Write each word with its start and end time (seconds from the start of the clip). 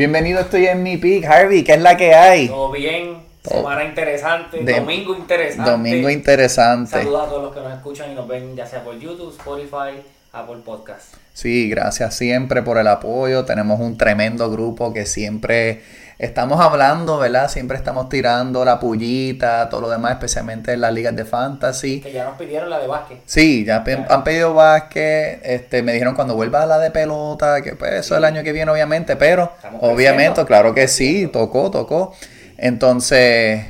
Bienvenido, 0.00 0.40
estoy 0.40 0.66
en 0.66 0.82
mi 0.82 0.98
pick, 0.98 1.24
Harvey, 1.24 1.64
¿qué 1.64 1.72
es 1.72 1.80
la 1.80 1.96
que 1.96 2.14
hay? 2.14 2.48
Todo 2.48 2.70
bien, 2.70 3.16
semana 3.42 3.82
interesante, 3.82 4.62
De- 4.62 4.74
domingo 4.74 5.16
interesante. 5.16 5.70
Domingo 5.70 6.10
interesante. 6.10 6.90
Saludos 6.90 7.26
a 7.26 7.30
todos 7.30 7.42
los 7.44 7.54
que 7.54 7.60
nos 7.60 7.72
escuchan 7.72 8.12
y 8.12 8.14
nos 8.14 8.28
ven 8.28 8.54
ya 8.54 8.66
sea 8.66 8.84
por 8.84 8.98
YouTube, 8.98 9.30
Spotify, 9.30 10.02
Apple 10.34 10.58
Podcast. 10.66 11.14
Sí, 11.32 11.70
gracias 11.70 12.14
siempre 12.14 12.60
por 12.60 12.76
el 12.76 12.88
apoyo. 12.88 13.46
Tenemos 13.46 13.80
un 13.80 13.96
tremendo 13.96 14.50
grupo 14.50 14.92
que 14.92 15.06
siempre 15.06 15.80
estamos 16.18 16.60
hablando, 16.60 17.18
¿verdad? 17.18 17.48
Siempre 17.50 17.76
estamos 17.76 18.08
tirando 18.08 18.64
la 18.64 18.80
pullita, 18.80 19.68
todo 19.68 19.82
lo 19.82 19.88
demás, 19.90 20.12
especialmente 20.12 20.72
en 20.72 20.80
las 20.80 20.92
ligas 20.92 21.14
de 21.14 21.24
fantasy. 21.24 22.00
Que 22.00 22.12
ya 22.12 22.24
nos 22.24 22.36
pidieron 22.38 22.70
la 22.70 22.78
de 22.78 22.86
básquet. 22.86 23.18
Sí, 23.26 23.64
ya 23.64 23.84
han 24.08 24.24
pedido 24.24 24.54
básquet, 24.54 25.40
este, 25.44 25.82
me 25.82 25.92
dijeron 25.92 26.14
cuando 26.14 26.34
vuelva 26.34 26.62
a 26.62 26.66
la 26.66 26.78
de 26.78 26.90
pelota, 26.90 27.60
que 27.62 27.74
pues 27.76 27.92
eso 27.94 28.16
el 28.16 28.24
año 28.24 28.42
que 28.42 28.52
viene 28.52 28.70
obviamente, 28.70 29.16
pero 29.16 29.52
Estamos 29.56 29.80
obviamente, 29.82 30.16
creciendo. 30.24 30.46
claro 30.46 30.74
que 30.74 30.88
sí, 30.88 31.28
tocó, 31.32 31.70
tocó. 31.70 32.14
Entonces, 32.58 33.64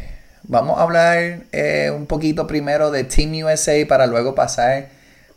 vamos 0.45 0.78
a 0.78 0.82
hablar 0.82 1.40
eh, 1.52 1.90
un 1.95 2.06
poquito 2.06 2.46
primero 2.46 2.90
de 2.90 3.04
Team 3.04 3.32
USA 3.45 3.73
para 3.88 4.06
luego 4.06 4.34
pasar 4.34 4.88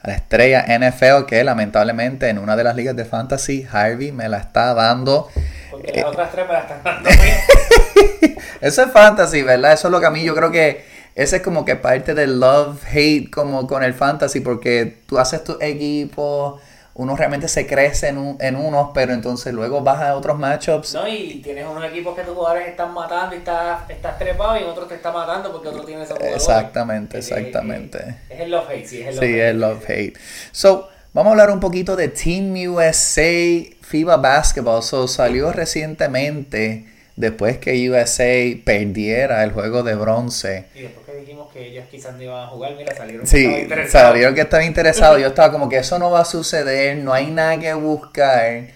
a 0.01 0.07
la 0.07 0.15
estrella 0.15 0.65
NFL 0.67 1.25
que 1.27 1.43
lamentablemente 1.43 2.29
en 2.29 2.37
una 2.37 2.55
de 2.55 2.63
las 2.63 2.75
ligas 2.75 2.95
de 2.95 3.05
fantasy, 3.05 3.67
Harvey 3.71 4.11
me 4.11 4.29
la 4.29 4.37
está 4.37 4.73
dando. 4.73 5.29
Porque 5.71 5.91
Eh. 5.91 6.01
las 6.01 6.05
otras 6.05 6.31
tres 6.31 6.47
me 6.47 6.53
las 6.53 6.63
están 6.63 6.83
dando. 6.83 7.09
Eso 8.61 8.83
es 8.83 8.91
fantasy, 8.91 9.41
¿verdad? 9.41 9.73
Eso 9.73 9.87
es 9.87 9.91
lo 9.91 9.99
que 9.99 10.05
a 10.05 10.11
mí 10.11 10.23
yo 10.23 10.35
creo 10.35 10.51
que 10.51 10.83
ese 11.15 11.37
es 11.37 11.41
como 11.41 11.65
que 11.65 11.75
parte 11.75 12.13
del 12.13 12.39
love-hate 12.39 13.29
como 13.29 13.67
con 13.67 13.83
el 13.83 13.93
fantasy, 13.93 14.39
porque 14.41 14.97
tú 15.05 15.17
haces 15.19 15.43
tu 15.43 15.57
equipo, 15.59 16.59
uno 16.99 17.15
realmente 17.15 17.47
se 17.47 17.65
crece 17.65 18.09
en, 18.09 18.17
un- 18.17 18.37
en 18.41 18.57
unos, 18.57 18.89
pero 18.93 19.13
entonces 19.13 19.53
luego 19.53 19.79
vas 19.81 20.01
a 20.01 20.15
otros 20.17 20.37
matchups. 20.37 20.93
¿No? 20.95 21.07
Y 21.07 21.39
tienes 21.41 21.65
unos 21.65 21.85
equipos 21.85 22.13
que 22.15 22.23
tus 22.23 22.35
jugadores 22.35 22.67
están 22.67 22.93
matando 22.93 23.35
y 23.35 23.37
estás, 23.39 23.89
estás 23.89 24.17
trepado 24.19 24.59
y 24.59 24.63
otros 24.63 24.89
te 24.89 24.95
está 24.95 25.11
matando 25.11 25.51
porque 25.51 25.69
otro 25.69 25.83
tiene 25.85 26.03
esos 26.03 26.17
jugadores. 26.17 26.43
Exactamente, 26.43 27.17
exactamente. 27.19 27.99
que 28.27 28.33
Es 28.35 28.39
el 28.41 28.51
love 28.51 28.69
hate, 28.69 28.85
sí, 28.85 29.01
es 29.01 29.07
el 29.07 29.15
love 29.15 29.23
Sí, 29.25 29.39
es 29.39 29.55
love-hate. 29.55 30.17
So, 30.51 30.89
vamos 31.13 31.29
a 31.29 31.31
hablar 31.31 31.51
un 31.51 31.59
poquito 31.61 31.95
de 31.95 32.09
Team 32.09 32.53
USA 32.69 33.31
FIBA 33.81 34.17
Basketball. 34.17 34.83
So, 34.83 35.07
salió 35.07 35.51
recientemente 35.53 36.85
después 37.19 37.57
que 37.57 37.89
USA 37.89 38.63
perdiera 38.65 39.43
el 39.43 39.51
juego 39.51 39.83
de 39.83 39.93
bronce. 39.93 40.65
Y 40.73 40.83
después 40.83 41.05
que 41.05 41.15
dijimos 41.17 41.51
que 41.51 41.67
ellos 41.67 41.85
quizás 41.91 42.15
no 42.15 42.23
iban 42.23 42.43
a 42.45 42.47
jugar, 42.47 42.73
mira, 42.77 42.95
salieron. 42.95 43.21
que 43.25 43.27
Sí, 43.29 43.43
estaban 43.43 43.61
interesados. 43.61 44.07
salieron 44.09 44.35
que 44.35 44.41
estaba 44.41 44.63
interesado. 44.63 45.19
Yo 45.19 45.27
estaba 45.27 45.51
como 45.51 45.67
que 45.67 45.77
eso 45.77 45.99
no 45.99 46.09
va 46.11 46.21
a 46.21 46.25
suceder, 46.25 46.97
no 46.97 47.11
hay 47.13 47.27
nada 47.27 47.59
que 47.59 47.73
buscar. 47.73 48.67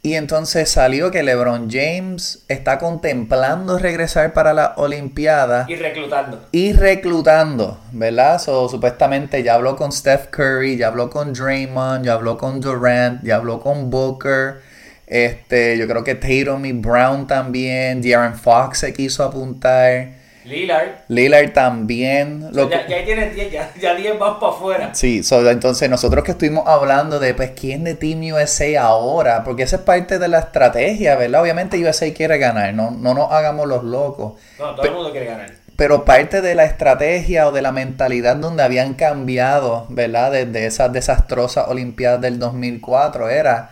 Y 0.00 0.14
entonces 0.14 0.70
salió 0.70 1.10
que 1.10 1.24
LeBron 1.24 1.68
James 1.68 2.44
está 2.46 2.78
contemplando 2.78 3.76
regresar 3.78 4.32
para 4.32 4.54
la 4.54 4.74
Olimpiada 4.76 5.66
Y 5.68 5.74
reclutando. 5.74 6.46
y 6.52 6.72
reclutando, 6.72 7.80
¿verdad? 7.90 8.38
So, 8.40 8.68
supuestamente 8.68 9.42
ya 9.42 9.54
habló 9.54 9.74
con 9.74 9.90
Steph 9.90 10.28
Curry, 10.28 10.76
ya 10.76 10.86
habló 10.86 11.10
con 11.10 11.32
Draymond, 11.32 12.04
ya 12.04 12.12
habló 12.12 12.38
con 12.38 12.60
Durant, 12.60 13.24
ya 13.24 13.34
habló 13.36 13.58
con 13.58 13.90
Booker. 13.90 14.60
Este, 15.08 15.78
yo 15.78 15.88
creo 15.88 16.04
que 16.04 16.14
Tatum 16.14 16.66
y 16.66 16.72
Brown 16.72 17.26
también, 17.26 18.02
De'Aaron 18.02 18.34
Fox 18.34 18.80
se 18.80 18.92
quiso 18.92 19.24
apuntar, 19.24 20.18
Lillard. 20.48 20.88
Lillard 21.08 21.52
también. 21.52 22.48
Lo 22.52 22.68
ya, 22.70 22.86
ya 22.86 23.04
tienes 23.04 23.34
10, 23.34 23.52
ya, 23.52 23.70
ya 23.78 23.94
10 23.94 24.18
van 24.18 24.40
para 24.40 24.52
afuera. 24.52 24.94
Sí, 24.94 25.22
so, 25.22 25.48
entonces 25.48 25.90
nosotros 25.90 26.24
que 26.24 26.32
estuvimos 26.32 26.66
hablando 26.66 27.20
de 27.20 27.34
pues 27.34 27.50
quién 27.50 27.84
de 27.84 27.94
Team 27.94 28.20
USA 28.32 28.82
ahora, 28.82 29.44
porque 29.44 29.64
esa 29.64 29.76
es 29.76 29.82
parte 29.82 30.18
de 30.18 30.28
la 30.28 30.40
estrategia, 30.40 31.16
¿verdad? 31.16 31.42
Obviamente 31.42 31.78
USA 31.78 32.12
quiere 32.14 32.38
ganar, 32.38 32.72
no, 32.74 32.90
no 32.90 33.14
nos 33.14 33.30
hagamos 33.30 33.66
los 33.66 33.84
locos. 33.84 34.40
No, 34.58 34.74
todo 34.74 34.86
el 34.86 34.94
mundo 34.94 35.10
quiere 35.10 35.26
ganar. 35.26 35.50
Pero 35.76 36.04
parte 36.04 36.40
de 36.40 36.54
la 36.56 36.64
estrategia 36.64 37.46
o 37.46 37.52
de 37.52 37.62
la 37.62 37.70
mentalidad 37.70 38.34
donde 38.36 38.64
habían 38.64 38.94
cambiado, 38.94 39.86
¿verdad? 39.90 40.32
Desde 40.32 40.66
esas 40.66 40.92
desastrosas 40.92 41.68
Olimpiadas 41.68 42.20
del 42.20 42.38
2004 42.40 43.28
era, 43.28 43.70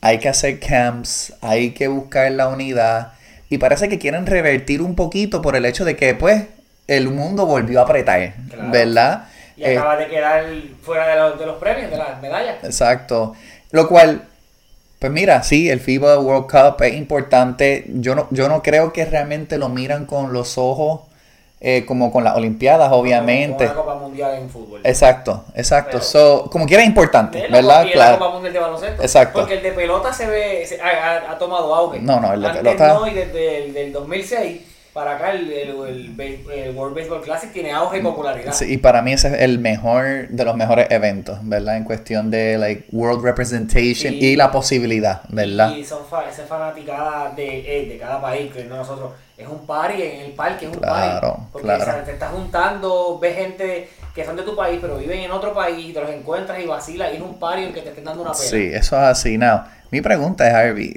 hay 0.00 0.18
que 0.18 0.28
hacer 0.28 0.58
camps, 0.60 1.34
hay 1.40 1.70
que 1.72 1.88
buscar 1.88 2.30
la 2.32 2.48
unidad. 2.48 3.12
Y 3.48 3.58
parece 3.58 3.88
que 3.88 3.98
quieren 3.98 4.26
revertir 4.26 4.80
un 4.82 4.94
poquito 4.94 5.42
por 5.42 5.56
el 5.56 5.64
hecho 5.66 5.84
de 5.84 5.96
que, 5.96 6.14
pues, 6.14 6.44
el 6.86 7.08
mundo 7.08 7.46
volvió 7.46 7.80
a 7.80 7.82
apretar, 7.84 8.34
Claro. 8.48 8.70
¿verdad? 8.70 9.24
Y 9.56 9.64
Eh, 9.64 9.76
acaba 9.76 9.96
de 9.96 10.08
quedar 10.08 10.44
fuera 10.82 11.06
de 11.08 11.16
los, 11.16 11.38
de 11.38 11.46
los 11.46 11.56
premios, 11.58 11.90
de 11.90 11.96
las 11.98 12.20
medallas. 12.22 12.56
Exacto. 12.64 13.34
Lo 13.72 13.88
cual, 13.88 14.22
pues 14.98 15.12
mira, 15.12 15.42
sí, 15.42 15.68
el 15.68 15.80
FIBA 15.80 16.18
World 16.18 16.50
Cup 16.50 16.82
es 16.82 16.94
importante. 16.94 17.84
Yo 17.88 18.14
no, 18.14 18.26
yo 18.30 18.48
no 18.48 18.62
creo 18.62 18.92
que 18.92 19.04
realmente 19.04 19.58
lo 19.58 19.68
miran 19.68 20.06
con 20.06 20.32
los 20.32 20.56
ojos 20.56 21.02
eh, 21.60 21.84
como 21.84 22.10
con 22.10 22.24
las 22.24 22.36
Olimpiadas, 22.36 22.90
obviamente. 22.92 23.66
Como 23.68 23.80
una 23.82 23.92
Copa 23.92 23.94
Mundial 23.96 24.34
en 24.36 24.48
fútbol. 24.48 24.80
Exacto, 24.82 25.44
exacto. 25.54 25.98
Pero- 25.98 26.04
So, 26.04 26.48
como 26.50 26.64
quiera 26.66 26.82
es 26.82 26.88
importante, 26.88 27.42
¿verdad? 27.50 27.82
Es 27.82 27.86
la 27.88 27.92
Claro. 27.92 28.18
Copa 28.18 28.30
Mundial 28.32 28.52
de 28.54 28.58
baloncesto. 28.60 29.02
Exacto. 29.02 29.38
Porque 29.40 29.54
el 29.54 29.62
de 29.62 29.72
pelota 29.72 30.12
se 30.12 30.26
ve, 30.26 30.64
se- 30.66 30.80
ha, 30.80 30.86
ha- 30.88 31.32
ha 31.32 31.38
tomado 31.38 31.74
auge. 31.74 31.98
No, 32.00 32.18
no, 32.18 32.32
el 32.32 32.40
de 32.40 32.46
Antes 32.48 32.62
pelota- 32.62 32.94
no, 32.94 33.06
y 33.06 33.12
desde 33.14 33.64
el 33.64 33.74
del 33.74 33.92
2006 33.92 34.62
para 34.92 35.16
acá 35.16 35.32
el, 35.32 35.50
el, 35.52 36.20
el 36.52 36.70
World 36.76 36.96
Baseball 36.96 37.22
Classic 37.22 37.52
tiene 37.52 37.70
auge 37.72 37.98
y 37.98 38.02
popularidad. 38.02 38.52
Sí, 38.52 38.64
y 38.72 38.76
para 38.78 39.02
mí 39.02 39.12
ese 39.12 39.28
es 39.28 39.40
el 39.42 39.58
mejor 39.58 40.28
de 40.28 40.44
los 40.44 40.56
mejores 40.56 40.86
eventos, 40.90 41.38
¿verdad? 41.42 41.76
En 41.76 41.84
cuestión 41.84 42.30
de 42.30 42.58
like 42.58 42.86
world 42.92 43.22
representation 43.22 44.16
Y- 44.18 44.26
y 44.32 44.36
la 44.36 44.50
posibilidad, 44.50 45.22
¿verdad? 45.28 45.76
Y 45.76 45.84
son 45.84 46.04
fa 46.04 46.28
esa 46.28 46.44
fanaticada 46.44 47.30
de, 47.34 47.82
eh, 47.82 47.86
de 47.86 47.98
cada 47.98 48.20
país, 48.20 48.52
que 48.52 48.64
no 48.64 48.76
nosotros. 48.76 49.12
Es 49.38 49.46
un 49.48 49.66
party 49.66 50.02
en 50.02 50.20
el 50.20 50.32
parque, 50.32 50.66
es 50.66 50.70
un 50.70 50.78
Claro, 50.78 51.20
party. 51.20 51.42
Porque 51.52 51.66
claro. 51.66 51.84
¿sabes? 51.84 52.04
te 52.04 52.12
estás 52.12 52.30
juntando, 52.32 53.18
ves 53.18 53.36
gente 53.36 53.88
que 54.14 54.24
son 54.24 54.36
de 54.36 54.42
tu 54.42 54.54
país, 54.54 54.78
pero 54.82 54.98
viven 54.98 55.20
en 55.20 55.30
otro 55.30 55.54
país, 55.54 55.86
y 55.86 55.92
te 55.92 56.00
los 56.00 56.10
encuentras 56.10 56.60
y 56.60 56.66
vacilas, 56.66 57.12
y 57.12 57.16
es 57.16 57.22
un 57.22 57.38
party 57.38 57.62
en 57.64 57.72
que 57.72 57.80
te 57.80 57.88
estén 57.90 58.04
dando 58.04 58.22
una 58.22 58.32
pena. 58.32 58.44
Sí, 58.44 58.70
eso 58.72 58.96
es 58.96 59.02
así. 59.02 59.38
Now, 59.38 59.62
mi 59.90 60.00
pregunta 60.02 60.46
es, 60.46 60.52
Harvey, 60.52 60.94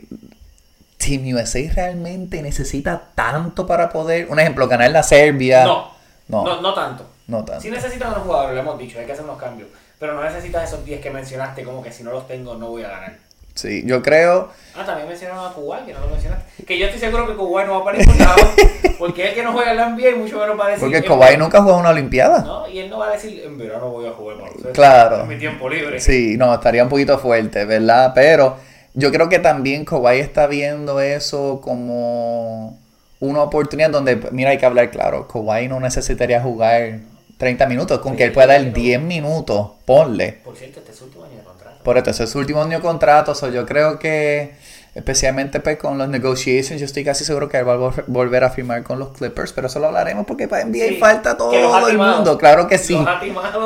¿Team 1.04 1.36
USA 1.36 1.60
realmente 1.76 2.42
necesita 2.42 3.02
tanto 3.16 3.66
para 3.68 3.90
poder, 3.90 4.28
un 4.30 4.40
ejemplo, 4.40 4.68
ganar 4.68 4.92
la 4.92 5.04
Serbia? 5.04 5.64
No, 5.66 5.92
No, 6.30 6.44
no, 6.44 6.56
no, 6.56 6.62
no 6.62 6.74
tanto. 6.74 7.06
tanto. 7.28 7.60
Si 7.62 7.70
necesitas 7.70 8.10
unos 8.10 8.24
jugadores, 8.24 8.56
lo 8.56 8.62
hemos 8.62 8.78
dicho, 8.80 9.00
hay 9.00 9.06
que 9.06 9.12
hacer 9.12 9.24
unos 9.26 9.38
cambios. 9.38 9.70
Pero 10.00 10.14
no 10.14 10.24
necesitas 10.24 10.68
esos 10.70 10.84
10 10.86 11.02
que 11.02 11.10
mencionaste, 11.12 11.64
como 11.64 11.82
que 11.84 11.92
si 11.92 12.04
no 12.04 12.12
los 12.12 12.28
tengo 12.28 12.56
no 12.56 12.68
voy 12.68 12.84
a 12.84 12.90
ganar. 12.90 13.14
Sí, 13.56 13.84
yo 13.86 14.02
creo, 14.02 14.50
Ah, 14.76 14.84
también 14.84 15.08
mencionaron 15.08 15.46
a 15.46 15.54
Kuwait, 15.54 15.86
que 15.86 15.94
no 15.94 16.00
lo 16.00 16.08
mencionaste. 16.08 16.64
Que 16.66 16.80
yo 16.80 16.86
estoy 16.88 17.00
seguro 17.00 17.28
que 17.28 17.36
Kuwait 17.36 17.68
no 17.68 17.78
va 17.80 17.86
para 17.86 17.98
ningún 18.00 18.18
lado, 18.18 18.36
porque 18.98 19.30
él 19.30 19.36
que 19.36 19.44
no 19.44 19.52
juega 19.54 19.72
en 19.72 19.78
la 19.78 19.90
NBA 19.90 20.10
y 20.10 20.16
mucho 20.16 20.40
menos 20.40 20.60
va 20.60 20.66
a 20.66 20.70
decir... 20.70 20.82
porque 20.82 21.04
Kawhi 21.04 21.38
nunca 21.38 21.62
jugó 21.62 21.78
una 21.78 21.90
Olimpiada. 21.90 22.40
No, 22.42 22.68
y 22.68 22.80
él 22.80 22.90
no 22.90 22.98
va 22.98 23.10
a 23.10 23.12
decir, 23.12 23.44
en 23.46 23.56
verano 23.58 23.90
voy 23.90 24.08
a 24.08 24.12
jugar 24.12 24.38
baloncesto. 24.38 24.72
Claro. 24.72 25.22
En 25.22 25.28
mi 25.28 25.38
tiempo 25.38 25.70
libre. 25.70 26.00
Sí, 26.00 26.36
no, 26.36 26.52
estaría 26.52 26.82
un 26.84 26.90
poquito 26.90 27.20
fuerte, 27.20 27.64
¿verdad? 27.66 28.12
Pero 28.16 28.58
yo 28.94 29.12
creo 29.12 29.30
que 29.30 29.40
también 29.40 29.86
Kawhi 29.86 30.20
está 30.20 30.48
viendo 30.48 31.00
eso 31.02 31.62
como 31.64 32.78
una 33.20 33.42
oportunidad 33.42 33.90
donde, 33.90 34.18
mira, 34.32 34.52
hay 34.52 34.58
que 34.58 34.66
hablar 34.66 34.92
claro, 34.92 35.28
Kawhi 35.28 35.68
no 35.68 35.80
necesitaría 35.80 36.42
jugar 36.42 37.00
30 37.38 37.66
minutos, 37.68 38.00
con 38.00 38.16
que 38.16 38.26
él 38.26 38.32
pueda 38.32 38.48
dar 38.48 38.74
10 38.74 39.02
minutos, 39.02 39.72
ponle. 39.86 40.40
Por 40.44 40.56
cierto, 40.56 40.80
este 40.80 40.92
es 40.92 40.98
su 40.98 41.06
último 41.06 41.24
año 41.26 41.38
de 41.38 41.44
contrato. 41.44 41.84
Por 41.84 41.98
esto, 41.98 42.10
ese 42.12 42.24
es 42.26 42.30
su 42.30 42.38
último 42.40 42.62
año 42.62 42.78
de 42.78 42.82
contrato, 42.82 43.34
so 43.36 43.50
yo 43.50 43.66
creo 43.66 43.98
que 44.00 44.52
especialmente 44.96 45.60
pues, 45.60 45.78
con 45.78 45.98
los 45.98 46.08
negotiations, 46.08 46.80
yo 46.80 46.86
estoy 46.86 47.04
casi 47.04 47.26
seguro 47.26 47.50
que 47.50 47.58
él 47.58 47.68
va 47.68 47.74
a 47.74 47.78
vol- 47.78 48.04
volver 48.08 48.44
a 48.44 48.50
firmar 48.52 48.84
con 48.84 49.00
los 49.00 49.10
Clippers, 49.10 49.52
pero 49.52 49.68
eso 49.68 49.80
lo 49.80 49.88
hablaremos 49.88 50.26
porque 50.28 50.48
para 50.48 50.64
NBA 50.66 50.88
Sí, 50.90 50.96
falta 51.00 51.36
todo 51.36 51.52
el 51.88 51.98
mundo, 51.98 52.38
claro 52.38 52.68
que 52.68 52.78
sí. 52.78 52.96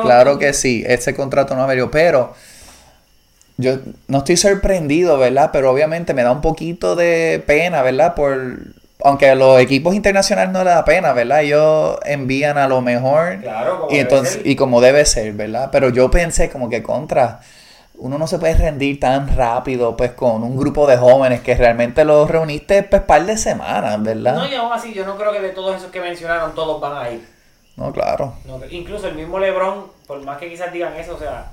Claro 0.04 0.40
que 0.40 0.54
sí, 0.54 0.84
ese 0.88 1.14
contrato 1.14 1.54
no 1.56 1.64
ha 1.64 1.68
venido, 1.68 1.92
pero 1.92 2.34
yo 3.58 3.78
no 4.08 4.20
estoy 4.20 4.38
sorprendido, 4.38 5.18
¿verdad? 5.18 5.50
Pero 5.52 5.72
obviamente 5.72 6.14
me 6.14 6.24
da 6.24 6.32
un 6.32 6.42
poquito 6.42 6.96
de 6.96 7.44
pena, 7.46 7.82
¿verdad? 7.82 8.16
Por 8.16 8.60
aunque 9.04 9.30
a 9.30 9.36
los 9.36 9.60
equipos 9.60 9.94
internacionales 9.94 10.52
no 10.52 10.64
les 10.64 10.74
da 10.74 10.84
pena, 10.84 11.14
¿verdad? 11.14 11.42
Ellos 11.42 11.98
envían 12.06 12.58
a 12.58 12.68
lo 12.68 12.82
mejor 12.82 13.40
Claro, 13.42 13.82
como 13.82 13.96
y 13.96 14.00
entonces 14.00 14.42
y 14.44 14.56
como 14.56 14.82
debe 14.82 15.06
ser, 15.06 15.34
¿verdad? 15.34 15.70
Pero 15.72 15.90
yo 15.90 16.10
pensé 16.10 16.50
como 16.50 16.70
que 16.70 16.82
contra 16.82 17.42
uno 18.00 18.18
no 18.18 18.28
se 18.28 18.38
puede 18.38 18.56
rendir 18.56 19.00
tan 19.00 19.36
rápido 19.36 19.98
pues 19.98 20.12
con 20.12 20.44
un 20.44 20.56
grupo 20.56 20.86
de 20.88 20.98
jóvenes 20.98 21.42
que 21.42 21.56
realmente 21.56 22.06
los 22.06 22.30
reuniste 22.30 22.84
pues 22.84 23.02
par 23.02 23.26
de 23.26 23.38
semanas, 23.38 24.02
¿verdad? 24.02 24.36
No, 24.36 24.48
y 24.48 24.54
aún 24.54 24.72
así, 24.72 24.94
yo 24.94 25.06
no 25.06 25.18
creo 25.18 25.32
que 25.32 25.40
de 25.40 25.50
todos 25.50 25.76
esos 25.76 25.92
que 25.92 26.00
mencionaron, 26.00 26.54
todos 26.54 26.80
van 26.80 26.98
a 26.98 27.10
ir. 27.10 27.28
No, 27.76 27.92
claro. 27.92 28.34
No, 28.46 28.60
incluso 28.70 29.08
el 29.08 29.16
mismo 29.16 29.40
LeBron, 29.40 29.86
por 30.06 30.22
más 30.24 30.38
que 30.38 30.50
quizás 30.50 30.72
digan 30.72 30.96
eso, 30.96 31.16
o 31.16 31.20
sea, 31.20 31.52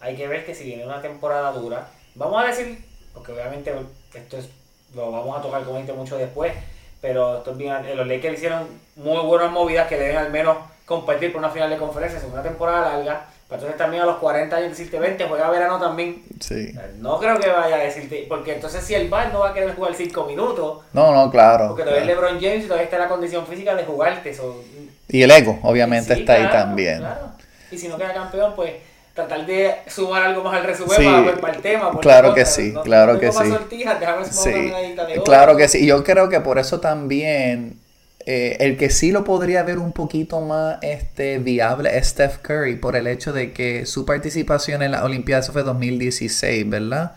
hay 0.00 0.16
que 0.16 0.28
ver 0.28 0.44
que 0.46 0.54
si 0.54 0.64
viene 0.64 0.84
una 0.86 1.00
temporada 1.02 1.52
dura, 1.52 1.88
vamos 2.14 2.42
a 2.42 2.46
decir, 2.46 2.84
porque 3.14 3.32
obviamente 3.32 3.72
esto 4.14 4.38
es, 4.38 4.48
lo 4.94 5.10
vamos 5.10 5.38
a 5.38 5.42
tocar 5.42 5.62
como 5.64 5.76
dijiste 5.76 5.92
mucho 5.96 6.16
después, 6.16 6.52
pero 7.00 7.38
esto 7.38 7.52
es 7.52 7.56
bien, 7.56 7.96
los 7.96 8.06
Lakers 8.06 8.34
hicieron 8.38 8.66
muy 8.96 9.20
buenas 9.24 9.50
movidas 9.52 9.86
que 9.88 9.96
deben 9.98 10.16
al 10.16 10.30
menos 10.30 10.56
competir 10.84 11.32
por 11.32 11.40
una 11.40 11.50
final 11.50 11.70
de 11.70 11.76
conferencia, 11.76 12.18
es 12.18 12.24
una 12.24 12.42
temporada 12.42 12.96
larga. 12.96 13.26
Pero 13.48 13.60
entonces 13.62 13.78
también 13.78 14.02
a 14.02 14.06
los 14.06 14.16
40 14.18 14.54
años 14.56 14.68
decirte, 14.70 14.98
vente, 14.98 15.24
juega 15.26 15.48
verano 15.48 15.80
también. 15.80 16.22
Sí. 16.38 16.70
No 16.98 17.18
creo 17.18 17.40
que 17.40 17.48
vaya 17.48 17.76
a 17.76 17.78
decirte, 17.78 18.26
porque 18.28 18.54
entonces 18.54 18.84
si 18.84 18.94
el 18.94 19.08
bar 19.08 19.32
no 19.32 19.40
va 19.40 19.50
a 19.50 19.54
querer 19.54 19.74
jugar 19.74 19.94
5 19.94 20.24
minutos, 20.26 20.80
No, 20.92 21.14
no, 21.14 21.30
claro. 21.30 21.68
porque 21.68 21.82
todavía 21.82 22.02
es 22.04 22.10
claro. 22.10 22.20
LeBron 22.28 22.42
James 22.42 22.64
y 22.64 22.66
todavía 22.66 22.84
está 22.84 22.96
en 22.96 23.02
la 23.02 23.08
condición 23.08 23.46
física 23.46 23.74
de 23.74 23.84
jugarte. 23.84 24.34
so- 24.34 24.62
Y 25.08 25.22
el 25.22 25.30
ego, 25.30 25.58
obviamente, 25.62 26.14
Sí, 26.14 26.20
está 26.20 26.34
ahí 26.34 26.50
también. 26.50 26.98
claro. 26.98 27.30
Y 27.70 27.78
si 27.78 27.88
no 27.88 27.96
queda 27.96 28.12
campeón, 28.12 28.52
pues 28.54 28.74
tratar 29.18 29.46
de 29.46 29.74
sumar 29.88 30.22
algo 30.22 30.44
más 30.44 30.54
al 30.56 30.64
resumen 30.64 30.96
Sí, 30.96 31.04
para, 31.04 31.36
para 31.40 31.54
el 31.54 31.62
tema. 31.62 31.90
claro 32.00 32.28
la 32.28 32.34
que 32.34 32.46
sí, 32.46 32.70
No- 32.72 32.82
claro 32.82 33.14
no 33.14 33.20
que 33.20 33.32
sí. 33.32 33.38
sortijas, 33.50 33.98
Sí, 34.30 34.50
de 34.50 35.22
claro 35.24 35.56
que 35.56 35.68
sí. 35.68 35.84
Yo 35.86 36.04
creo 36.04 36.28
que 36.28 36.40
por 36.40 36.58
eso 36.58 36.78
también 36.80 37.78
eh, 38.26 38.56
el 38.60 38.76
que 38.76 38.90
sí 38.90 39.10
lo 39.10 39.24
podría 39.24 39.62
ver 39.64 39.78
un 39.78 39.92
poquito 39.92 40.40
más 40.40 40.78
este, 40.82 41.38
viable 41.38 41.96
es 41.98 42.08
Steph 42.08 42.38
Curry 42.42 42.76
por 42.76 42.94
el 42.94 43.06
hecho 43.08 43.32
de 43.32 43.52
que 43.52 43.86
su 43.86 44.04
participación 44.04 44.82
en 44.82 44.92
las 44.92 45.02
Olimpiadas 45.02 45.50
fue 45.50 45.62
2016, 45.64 46.68
¿verdad? 46.68 47.12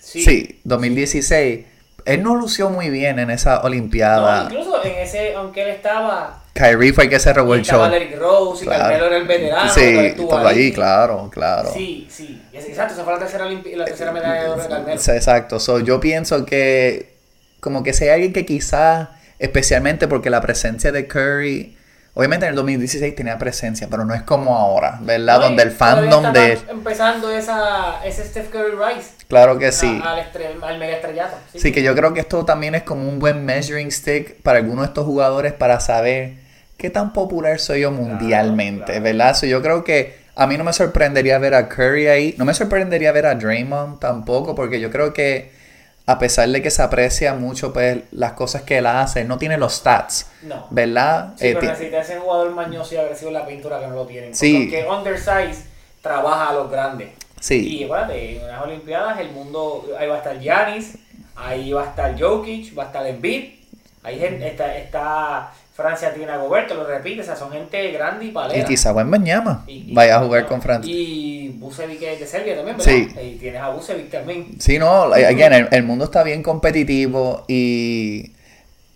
Sí, 0.00 0.60
2016. 0.64 1.66
Él 2.04 2.22
no 2.22 2.34
lució 2.36 2.68
muy 2.70 2.90
bien 2.90 3.18
en 3.18 3.30
esa 3.30 3.56
No, 3.56 3.62
Olimpiada. 3.62 4.44
incluso 4.44 4.84
en 4.84 4.92
ese, 4.98 5.34
aunque 5.34 5.62
él 5.62 5.68
estaba, 5.70 6.41
Kyrie 6.54 6.92
fue 6.92 7.04
el 7.04 7.10
que 7.10 7.18
se 7.18 7.32
robó 7.32 7.54
y 7.56 7.60
el 7.60 7.64
show. 7.64 7.88
Derrick 7.90 8.18
Rose 8.18 8.64
y 8.64 8.66
Claro. 8.66 8.82
Carmelo 8.82 9.06
era 9.06 9.16
el 9.16 9.26
veterano, 9.26 9.72
Sí, 9.72 10.12
todo 10.16 10.46
allí, 10.46 10.72
claro, 10.72 11.30
claro. 11.32 11.70
Sí, 11.72 12.06
sí. 12.10 12.42
Y 12.52 12.56
Exacto, 12.58 12.94
esa 12.94 13.04
fue 13.04 13.12
la 13.14 13.18
tercera, 13.20 13.46
la 13.46 13.84
tercera 13.86 14.12
medalla 14.12 14.42
de 14.42 14.48
oro 14.50 14.62
de 14.62 14.68
Carmelo. 14.68 15.00
Exacto. 15.00 15.58
So, 15.58 15.78
yo 15.80 15.98
pienso 16.00 16.44
que 16.44 17.14
como 17.60 17.82
que 17.82 17.92
si 17.94 18.04
hay 18.04 18.10
alguien 18.10 18.32
que 18.32 18.44
quizás, 18.44 19.08
especialmente 19.38 20.08
porque 20.08 20.28
la 20.30 20.40
presencia 20.40 20.92
de 20.92 21.06
Curry, 21.06 21.76
obviamente 22.14 22.44
en 22.44 22.50
el 22.50 22.56
2016 22.56 23.14
tenía 23.16 23.38
presencia, 23.38 23.88
pero 23.90 24.04
no 24.04 24.14
es 24.14 24.22
como 24.22 24.56
ahora, 24.58 24.98
¿verdad? 25.00 25.38
No, 25.38 25.44
y 25.44 25.48
Donde 25.48 25.62
el 25.62 25.70
fandom 25.70 26.32
de... 26.32 26.58
Empezando 26.68 27.30
esa, 27.30 28.04
ese 28.04 28.24
Steph 28.24 28.50
Curry 28.50 28.72
Rise. 28.72 29.10
Claro 29.28 29.58
que 29.58 29.72
sí. 29.72 30.00
a- 30.04 30.12
al, 30.12 30.18
estre- 30.20 30.62
al 30.62 30.78
mega 30.78 30.96
estrellato. 30.96 31.36
Sí, 31.52 31.60
Sí, 31.60 31.72
que 31.72 31.82
yo 31.82 31.94
creo 31.94 32.12
que 32.12 32.20
esto 32.20 32.44
también 32.44 32.74
es 32.74 32.82
como 32.82 33.08
un 33.08 33.18
buen 33.18 33.44
measuring 33.46 33.90
stick 33.90 34.42
para 34.42 34.58
algunos 34.58 34.82
de 34.84 34.88
estos 34.88 35.06
jugadores 35.06 35.52
para 35.54 35.80
saber 35.80 36.41
qué 36.82 36.90
tan 36.90 37.12
popular 37.14 37.58
soy 37.58 37.80
yo 37.80 37.90
mundialmente, 37.90 38.84
claro. 38.84 39.02
¿verdad? 39.02 39.34
So, 39.34 39.46
yo 39.46 39.62
creo 39.62 39.82
que 39.84 40.20
a 40.36 40.46
mí 40.46 40.58
no 40.58 40.64
me 40.64 40.72
sorprendería 40.74 41.38
ver 41.38 41.54
a 41.54 41.68
Curry 41.68 42.08
ahí, 42.08 42.34
no 42.36 42.44
me 42.44 42.52
sorprendería 42.52 43.10
ver 43.12 43.24
a 43.26 43.34
Draymond 43.34 43.98
tampoco, 44.00 44.54
porque 44.54 44.80
yo 44.80 44.90
creo 44.90 45.12
que 45.14 45.50
a 46.06 46.18
pesar 46.18 46.48
de 46.48 46.60
que 46.60 46.70
se 46.70 46.82
aprecia 46.82 47.32
mucho 47.34 47.72
pues 47.72 47.98
las 48.10 48.32
cosas 48.32 48.62
que 48.62 48.78
él 48.78 48.86
hace, 48.86 49.24
no 49.24 49.38
tiene 49.38 49.56
los 49.56 49.74
stats, 49.76 50.26
No. 50.42 50.66
¿verdad? 50.70 51.34
Sí, 51.38 51.46
Eh, 51.46 51.50
pero 51.54 51.60
ti- 51.60 51.66
necesita 51.68 52.00
ese 52.00 52.18
jugador 52.18 52.50
mañoso 52.50 52.94
y 52.94 52.98
agresivo 52.98 53.28
en 53.28 53.34
la 53.34 53.46
pintura 53.46 53.78
que 53.78 53.86
no 53.86 53.94
lo 53.94 54.06
tienen. 54.06 54.34
Sí. 54.34 54.68
Porque 54.70 54.84
undersize 54.86 55.64
trabaja 56.02 56.48
a 56.50 56.52
los 56.54 56.70
grandes. 56.70 57.10
sí, 57.40 57.78
Y 57.78 57.84
acuérdate, 57.84 58.36
en 58.38 58.44
unas 58.44 58.62
Olimpiadas 58.62 59.20
el 59.20 59.30
mundo, 59.30 59.86
ahí 59.98 60.08
va 60.08 60.14
a 60.16 60.18
estar 60.18 60.38
Giannis, 60.40 60.98
ahí 61.36 61.72
va 61.72 61.82
a 61.82 61.86
estar 61.90 62.20
Jokic, 62.20 62.76
va 62.76 62.82
a 62.84 62.86
estar 62.86 63.06
Embiid, 63.06 63.44
ahí 64.02 64.20
está, 64.44 64.76
está 64.76 65.52
Francia 65.82 66.14
tiene 66.14 66.32
a 66.32 66.38
Gobert, 66.38 66.68
te 66.68 66.74
lo 66.74 66.86
repite, 66.86 67.20
o 67.20 67.24
sea, 67.24 67.36
son 67.36 67.52
gente 67.52 67.90
grande 67.92 68.24
y 68.26 68.30
palera. 68.30 68.58
y 68.60 68.64
quizá 68.64 68.92
buen 68.92 69.10
mañana 69.10 69.64
Y- 69.66 69.92
vaya 69.92 70.16
a 70.16 70.20
jugar 70.24 70.46
con 70.46 70.62
Francia. 70.62 70.90
Y 70.92 71.50
Bucevic 71.58 72.00
es 72.02 72.20
de 72.20 72.26
Serbia 72.26 72.56
también, 72.56 72.78
¿verdad? 72.78 72.92
Sí. 72.92 73.08
Y 73.22 73.36
tienes 73.38 73.60
a 73.60 73.68
Bucevic 73.68 74.10
también. 74.10 74.46
Sí, 74.58 74.78
no, 74.78 75.04
again, 75.12 75.52
el, 75.52 75.68
el 75.70 75.82
mundo 75.82 76.06
está 76.06 76.22
bien 76.22 76.42
competitivo 76.42 77.44
y, 77.48 78.32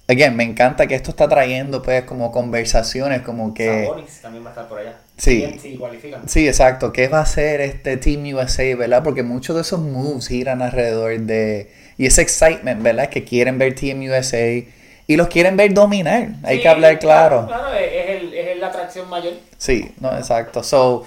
again, 0.09 0.35
me 0.37 0.45
encanta 0.45 0.87
que 0.87 0.95
esto 0.95 1.11
está 1.11 1.29
trayendo, 1.29 1.83
pues, 1.83 2.05
como 2.05 2.33
conversaciones, 2.33 3.23
como 3.23 3.53
que, 3.55 3.85
Sabonis 3.85 4.21
también 4.23 4.45
va 4.45 4.49
a 4.49 4.53
estar 4.53 4.69
por 4.69 4.79
allá. 4.79 4.99
Sí. 5.19 5.57
Sí, 5.63 5.77
cualifican. 5.77 6.29
sí, 6.29 6.47
exacto, 6.47 6.93
¿qué 6.93 7.09
va 7.09 7.19
a 7.19 7.23
hacer 7.23 7.61
este 7.63 7.97
Team 7.97 8.25
USA, 8.35 8.75
verdad? 8.77 9.03
Porque 9.03 9.23
muchos 9.23 9.57
de 9.57 9.63
esos 9.63 9.81
moves 9.81 10.29
giran 10.29 10.61
alrededor 10.63 11.19
de, 11.21 11.71
y 11.97 12.07
ese 12.07 12.21
excitement, 12.23 12.83
¿verdad? 12.83 13.09
Que 13.09 13.25
quieren 13.25 13.59
ver 13.59 13.75
Team 13.75 14.01
USA 14.03 14.63
y 15.07 15.17
los 15.17 15.29
quieren 15.29 15.57
ver 15.57 15.73
dominar, 15.75 16.31
hay 16.43 16.57
Sí, 16.57 16.63
que 16.63 16.69
hablar 16.69 16.99
claro. 16.99 17.47
Claro, 17.47 17.75
es, 17.75 17.93
es 17.93 18.23
el, 18.23 18.35
es 18.35 18.59
la 18.59 18.67
atracción 18.69 19.09
mayor. 19.09 19.35
Sí, 19.59 19.93
no, 20.01 20.17
exacto. 20.17 20.63
So, 20.63 21.07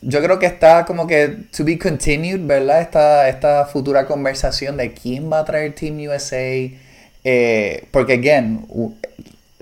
yo 0.00 0.22
creo 0.22 0.38
que 0.38 0.46
está 0.46 0.84
como 0.86 1.06
que 1.06 1.28
to 1.56 1.64
be 1.64 1.78
continued, 1.78 2.40
¿verdad? 2.46 2.80
Esta, 2.80 3.28
esta 3.28 3.66
futura 3.66 4.06
conversación 4.06 4.76
de 4.76 4.92
quién 4.94 5.30
va 5.30 5.40
a 5.40 5.44
traer 5.44 5.74
Team 5.74 5.98
USA. 6.08 6.70
eh, 7.24 7.84
porque, 7.90 8.14
again, 8.14 8.66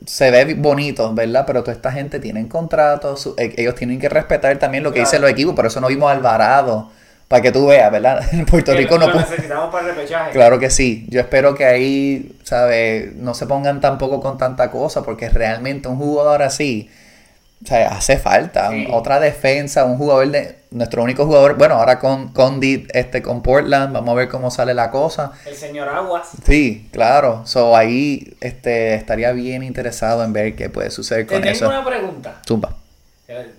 se 0.05 0.31
ve 0.31 0.55
bonito, 0.55 1.13
¿verdad? 1.15 1.45
Pero 1.47 1.63
toda 1.63 1.73
esta 1.75 1.91
gente 1.91 2.21
tienen 2.21 2.49
contratos, 2.49 3.33
eh, 3.39 3.55
ellos 3.57 3.75
tienen 3.75 3.99
que 3.99 4.09
respetar 4.09 4.57
también 4.59 4.85
lo 4.85 4.91
que 4.91 4.97
Claro. 5.01 5.09
dicen 5.11 5.23
los 5.23 5.31
equipos. 5.31 5.55
Por 5.55 5.67
eso 5.67 5.81
no 5.81 5.89
vimos 5.89 6.09
a 6.09 6.13
Alvarado, 6.13 6.91
para 7.29 7.43
que 7.43 7.51
tú 7.53 7.67
veas, 7.67 7.91
¿verdad? 7.91 8.21
En 8.33 8.47
Puerto 8.47 8.73
Que 8.73 8.79
Rico 8.79 8.99
lo 8.99 9.07
no 9.07 9.13
pudo. 9.13 9.23
necesitamos 9.23 9.73
para 9.73 9.89
el 9.89 9.95
repechaje. 9.97 10.31
Claro 10.33 10.59
que 10.59 10.71
sí. 10.71 11.07
Yo 11.09 11.21
espero 11.21 11.55
que 11.55 11.65
ahí, 11.65 12.37
¿sabes? 12.45 13.15
No 13.17 13.35
se 13.35 13.47
pongan 13.47 13.81
tampoco 13.81 14.21
con 14.21 14.39
tanta 14.39 14.71
cosa, 14.71 15.03
porque 15.03 15.29
realmente 15.29 15.89
un 15.89 15.97
jugador 15.99 16.43
así, 16.43 16.89
o 17.65 17.67
sea, 17.67 17.89
hace 17.89 18.19
falta. 18.19 18.71
Sí. 18.71 18.87
Otra 18.93 19.19
defensa, 19.19 19.85
un 19.85 19.99
jugador 19.99 20.29
de. 20.31 20.57
Nuestro 20.73 21.03
único 21.03 21.25
jugador, 21.25 21.57
bueno, 21.57 21.77
ahora 21.77 21.99
con, 21.99 22.29
con 22.35 22.61
este, 22.63 23.23
con 23.23 23.43
Portland, 23.43 23.95
vamos 23.95 24.11
a 24.13 24.15
ver 24.15 24.29
cómo 24.29 24.51
sale 24.51 24.75
la 24.75 24.91
cosa. 24.91 25.33
El 25.47 25.55
señor 25.55 25.89
Aguas. 25.89 26.29
Sí, 26.45 26.89
claro. 26.93 27.43
So 27.47 27.75
ahí 27.75 28.37
este, 28.43 28.95
estaría 28.95 29.33
bien 29.33 29.63
interesado 29.63 30.23
en 30.23 30.35
ver 30.35 30.55
qué 30.55 30.69
puede 30.69 30.91
suceder 30.91 31.27
Te 31.27 31.33
con 31.35 31.43
tengo 31.43 31.55
eso. 31.55 31.69
una 31.69 31.83
pregunta. 31.83 32.35
Zumba. 32.47 32.75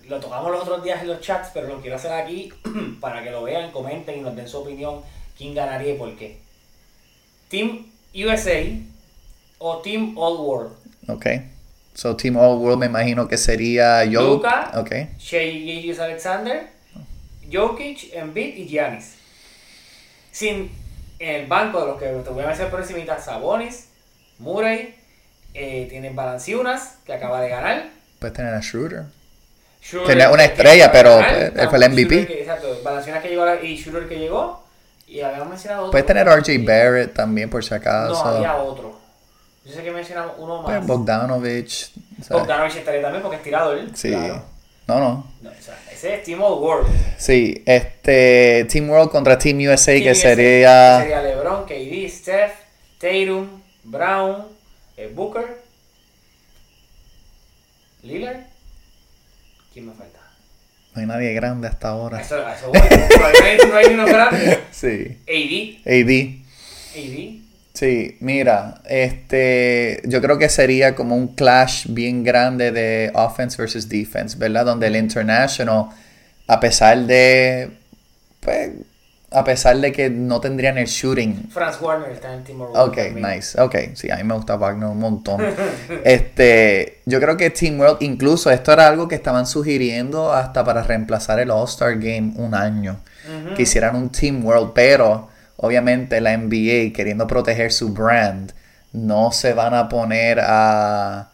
Lo 0.07 0.19
tocamos 0.19 0.51
los 0.51 0.61
otros 0.61 0.83
días 0.83 1.01
en 1.01 1.09
los 1.09 1.19
chats, 1.19 1.49
pero 1.53 1.67
lo 1.67 1.81
quiero 1.81 1.97
hacer 1.97 2.11
aquí 2.13 2.53
para 3.01 3.21
que 3.21 3.31
lo 3.31 3.43
vean, 3.43 3.71
comenten 3.71 4.19
y 4.19 4.21
nos 4.21 4.35
den 4.35 4.47
su 4.47 4.59
opinión. 4.59 5.01
¿Quién 5.37 5.53
ganaría 5.53 5.93
y 5.93 5.97
por 5.97 6.15
qué? 6.15 6.37
¿Team 7.49 7.85
USA 8.15 8.63
o 9.57 9.77
Team 9.79 10.17
All 10.17 10.37
World? 10.37 10.73
Ok. 11.09 11.25
So 11.93 12.15
Team 12.15 12.37
All 12.37 12.57
World 12.59 12.79
me 12.79 12.85
imagino 12.85 13.27
que 13.27 13.37
sería 13.37 14.05
yo. 14.05 14.21
Luka. 14.21 14.71
Ok. 14.75 14.91
Shea 15.19 16.03
Alexander, 16.03 16.67
Jokic, 17.51 18.13
Embiid 18.13 18.55
y 18.55 18.67
Giannis. 18.67 19.15
Sin 20.31 20.71
el 21.19 21.47
banco 21.47 21.81
de 21.81 21.87
los 21.87 21.99
que 21.99 22.05
te 22.05 22.29
voy 22.29 22.43
a 22.43 22.47
mencionar 22.47 22.71
por 22.71 22.81
encima, 22.81 23.17
Sabonis, 23.17 23.87
Murray, 24.39 24.95
eh, 25.53 25.87
tienen 25.89 26.15
Valanciunas, 26.15 26.99
que 27.05 27.13
acaba 27.13 27.41
de 27.41 27.49
ganar. 27.49 27.89
Puedes 28.19 28.35
tener 28.35 28.53
a 28.53 28.61
Schroeder. 28.61 29.05
Tenía 30.05 30.31
una 30.31 30.43
estrella, 30.45 30.91
pero, 30.91 31.19
él 31.19 31.69
fue 31.69 31.77
el 31.77 31.91
MVP. 31.91 32.27
Que- 32.27 32.41
exacto, 32.41 32.79
Valanciunas 32.83 33.21
que 33.23 33.29
llegó 33.29 33.45
y 33.63 33.75
Shooter 33.77 34.07
que 34.07 34.17
llegó. 34.19 34.63
Y 35.07 35.21
habíamos 35.21 35.49
mencionado 35.49 35.83
otro. 35.83 35.91
Puedes 35.91 36.05
tener 36.05 36.27
RJ 36.27 36.57
Barrett 36.65 37.13
también, 37.13 37.49
por 37.49 37.63
si 37.63 37.69
No, 37.71 37.77
acaso. 37.77 38.25
había 38.25 38.57
otro. 38.57 38.97
Yo 39.63 39.73
sé 39.73 39.83
que 39.83 39.91
mencionamos 39.91 40.33
uno 40.37 40.61
más. 40.61 40.77
Pues 40.77 40.87
Bogdanovich. 40.87 41.91
Bogdanovich 42.29 42.75
estaría 42.75 43.01
también 43.01 43.21
porque 43.21 43.37
es 43.37 43.43
tirador. 43.43 43.79
Sí. 43.93 44.09
claro. 44.09 44.43
No, 44.87 44.99
no. 44.99 45.31
No, 45.41 45.49
o 45.49 45.61
sea, 45.61 45.77
ese 45.91 46.15
es 46.15 46.23
Team 46.23 46.41
World. 46.41 46.87
Sí, 47.17 47.61
este 47.65 48.65
Team 48.71 48.89
World 48.89 49.09
contra 49.11 49.37
Team 49.37 49.57
USA, 49.59 49.91
Team 49.93 50.03
que 50.03 50.11
USA, 50.11 50.21
sería. 50.21 50.97
que 50.97 51.03
sería 51.09 51.21
LeBron, 51.21 51.65
KD, 51.65 52.09
Steph, 52.09 52.51
Tatum, 52.97 53.61
Brown, 53.83 54.47
eh, 54.95 55.11
Booker, 55.13 55.61
Lillard. 58.03 58.37
¿Quién 59.77 59.89
me 59.89 59.93
falta? 59.93 60.17
No 60.95 61.01
hay 61.01 61.05
nadie 61.05 61.33
grande 61.33 61.67
hasta 61.67 61.89
ahora. 61.89 62.19
Eso, 62.19 62.35
eso 62.49 62.69
voy. 62.69 62.79
No 63.69 63.75
hay 63.77 63.85
uno 63.93 64.07
grande. 64.07 64.57
Sí. 64.71 65.19
AD. 65.27 65.85
AD. 65.85 66.33
AD. 66.95 67.41
Sí, 67.73 68.17
mira, 68.19 68.81
este, 68.85 70.01
yo 70.05 70.19
creo 70.19 70.39
que 70.39 70.49
sería 70.49 70.95
como 70.95 71.15
un 71.15 71.35
clash 71.35 71.85
bien 71.89 72.23
grande 72.23 72.71
de 72.71 73.11
offense 73.13 73.55
versus 73.61 73.87
defense, 73.87 74.35
¿verdad? 74.35 74.65
Donde 74.65 74.87
el 74.87 74.95
international, 74.95 75.89
a 76.47 76.59
pesar 76.59 76.97
de, 77.05 77.69
pues, 78.39 78.71
a 79.29 79.43
pesar 79.43 79.77
de 79.77 79.91
que 79.91 80.09
no 80.09 80.39
tendrían 80.39 80.77
el 80.77 80.87
shooting 80.87 81.49
Franz 81.49 81.81
Warner 81.81 82.11
está 82.11 82.33
en 82.33 82.45
Team 82.45 82.61
All 82.61 82.69
Ok, 82.89 82.95
también. 82.95 83.35
nice. 83.35 83.59
Ok, 83.61 83.75
sí, 83.93 84.09
a 84.09 84.15
mí 84.15 84.23
me 84.23 84.33
gusta 84.35 84.55
Wagner 84.55 84.87
un 84.87 84.99
montón. 84.99 85.41
este, 86.05 87.01
yo 87.05 87.19
creo 87.19 87.35
que 87.35 87.49
Team 87.49 87.79
World, 87.79 87.97
incluso 88.01 88.49
esto 88.51 88.71
era 88.71 88.87
algo 88.87 89.07
que 89.07 89.15
estaban 89.15 89.45
sugiriendo 89.45 90.31
hasta 90.31 90.63
para 90.63 90.83
reemplazar 90.83 91.39
el 91.39 91.51
All-Star 91.51 91.95
Game 91.97 92.33
un 92.37 92.55
año. 92.55 92.99
Que 93.57 93.63
hicieran 93.63 93.97
un 93.97 94.09
Team 94.09 94.45
World, 94.45 94.71
pero 94.73 95.27
obviamente 95.57 96.21
la 96.21 96.37
NBA 96.37 96.93
queriendo 96.95 97.27
proteger 97.27 97.73
su 97.73 97.89
brand, 97.89 98.53
no 98.93 99.33
se 99.33 99.53
van 99.53 99.73
a 99.73 99.89
poner 99.89 100.39
a 100.39 101.29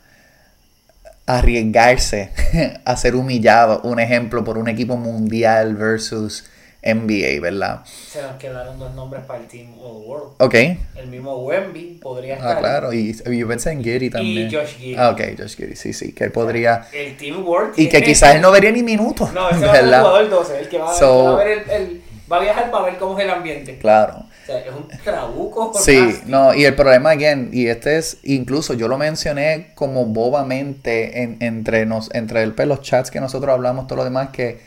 a 1.25 1.37
arriesgarse 1.37 2.31
a 2.85 2.97
ser 2.97 3.15
humillado, 3.15 3.81
un 3.83 3.99
ejemplo, 3.99 4.43
por 4.43 4.57
un 4.57 4.67
equipo 4.67 4.97
mundial 4.97 5.75
versus 5.75 6.45
NBA, 6.83 7.39
¿verdad? 7.41 7.81
Se 7.85 8.21
nos 8.21 8.35
quedaron 8.35 8.77
dos 8.77 8.93
nombres 8.93 9.23
para 9.25 9.39
el 9.39 9.47
Team 9.47 9.73
All 9.81 10.03
World. 10.05 10.27
Ok. 10.39 10.53
El 10.95 11.07
mismo 11.07 11.37
Wemby 11.45 11.99
podría 12.01 12.35
estar. 12.35 12.57
Ah, 12.57 12.59
claro. 12.59 12.93
Y 12.93 13.13
yo 13.37 13.47
pensé 13.47 13.71
en 13.71 13.83
Giri 13.83 14.09
también. 14.09 14.47
Y 14.49 14.53
Josh 14.53 14.75
Giri. 14.77 14.95
Ah, 14.97 15.09
ok, 15.11 15.21
Josh 15.37 15.55
Giri, 15.55 15.75
sí, 15.75 15.93
sí. 15.93 16.13
Que 16.13 16.25
él 16.25 16.31
podría... 16.31 16.87
El 16.93 17.15
Team 17.17 17.45
World. 17.45 17.73
Y 17.77 17.89
que 17.89 18.01
quizás 18.01 18.35
él 18.35 18.41
no 18.41 18.51
vería 18.51 18.71
ni 18.71 18.83
minutos. 18.83 19.31
No, 19.33 19.49
ese 19.49 19.65
va 19.65 19.71
a 19.71 19.75
ser 19.75 19.83
el 19.85 19.89
¿verdad? 19.91 20.03
jugador 20.03 20.29
12, 20.29 20.59
el 20.59 20.69
que 20.69 20.77
va, 20.77 20.93
So- 20.93 21.29
a 21.29 21.35
ver 21.43 21.47
el, 21.47 21.69
el- 21.69 22.01
Va 22.31 22.37
a 22.37 22.41
viajar 22.41 22.71
para 22.71 22.85
ver 22.85 22.97
cómo 22.97 23.19
es 23.19 23.25
el 23.25 23.29
ambiente. 23.31 23.77
Claro. 23.79 24.15
O 24.43 24.45
sea, 24.45 24.57
es 24.59 24.71
un 24.73 24.87
trabuco. 25.03 25.71
Sí, 25.79 26.19
no, 26.25 26.53
y 26.53 26.63
el 26.65 26.73
problema, 26.73 27.11
again, 27.11 27.49
y 27.53 27.67
este 27.67 27.97
es, 27.97 28.17
incluso 28.23 28.73
yo 28.73 28.87
lo 28.87 28.97
mencioné 28.97 29.71
como 29.75 30.05
bobamente 30.05 31.21
en- 31.21 31.37
entre, 31.41 31.85
nos, 31.85 32.09
entre 32.15 32.43
el, 32.43 32.55
los 32.65 32.81
chats 32.81 33.11
que 33.11 33.19
nosotros 33.19 33.53
hablamos, 33.53 33.87
todo 33.87 33.97
lo 33.97 34.03
demás, 34.05 34.29
que 34.29 34.59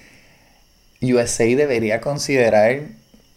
USA 1.14 1.44
debería 1.44 2.00
considerar 2.00 2.80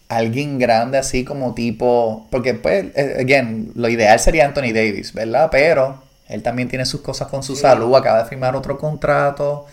alguien 0.08 0.58
grande 0.58 0.98
así 0.98 1.24
como 1.24 1.54
tipo, 1.54 2.26
porque 2.30 2.54
pues, 2.54 2.86
eh, 2.96 3.16
again, 3.20 3.70
lo 3.74 3.88
ideal 3.88 4.18
sería 4.18 4.44
Anthony 4.44 4.72
Davis, 4.74 5.12
¿verdad? 5.12 5.48
Pero 5.52 6.02
él 6.28 6.42
también 6.42 6.68
tiene 6.68 6.84
sus 6.84 7.00
cosas 7.00 7.28
con 7.28 7.42
su 7.42 7.54
Sí. 7.54 7.62
salud, 7.62 7.94
acaba 7.94 8.22
de 8.24 8.28
firmar 8.28 8.56
otro 8.56 8.76
contrato. 8.78 9.66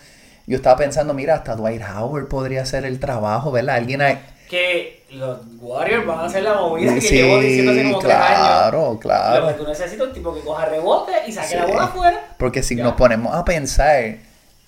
Yo 0.46 0.56
estaba 0.56 0.76
pensando, 0.76 1.12
mira, 1.12 1.34
hasta 1.34 1.56
Dwight 1.56 1.82
Howard 1.82 2.28
podría 2.28 2.62
hacer 2.62 2.84
el 2.84 2.98
trabajo, 3.00 3.50
¿verdad? 3.50 3.76
Alguien 3.76 4.00
Que 4.48 5.02
los 5.10 5.38
Warriors 5.60 6.06
van 6.06 6.20
a 6.20 6.24
hacer 6.24 6.42
la 6.42 6.54
movida 6.54 6.94
que 6.94 7.00
Sí, 7.02 7.16
llevo 7.16 7.38
diciendo 7.38 7.72
hace 7.72 7.82
como 7.82 7.98
tres 7.98 8.14
años. 8.14 8.26
claro, 8.38 8.98
claro. 8.98 9.40
Lo 9.42 9.48
que 9.48 9.54
tú 9.54 9.68
necesitas 9.68 9.92
es 9.92 10.00
un 10.00 10.12
tipo 10.14 10.34
que 10.34 10.40
coja 10.40 10.64
rebote 10.66 11.12
y 11.26 11.32
saque 11.32 11.48
Sí. 11.48 11.54
la 11.56 11.66
bola 11.66 11.84
afuera. 11.84 12.20
Porque 12.38 12.62
si 12.62 12.76
Ya. 12.76 12.84
nos 12.84 12.94
ponemos 12.94 13.34
a 13.34 13.44
pensar, 13.44 14.14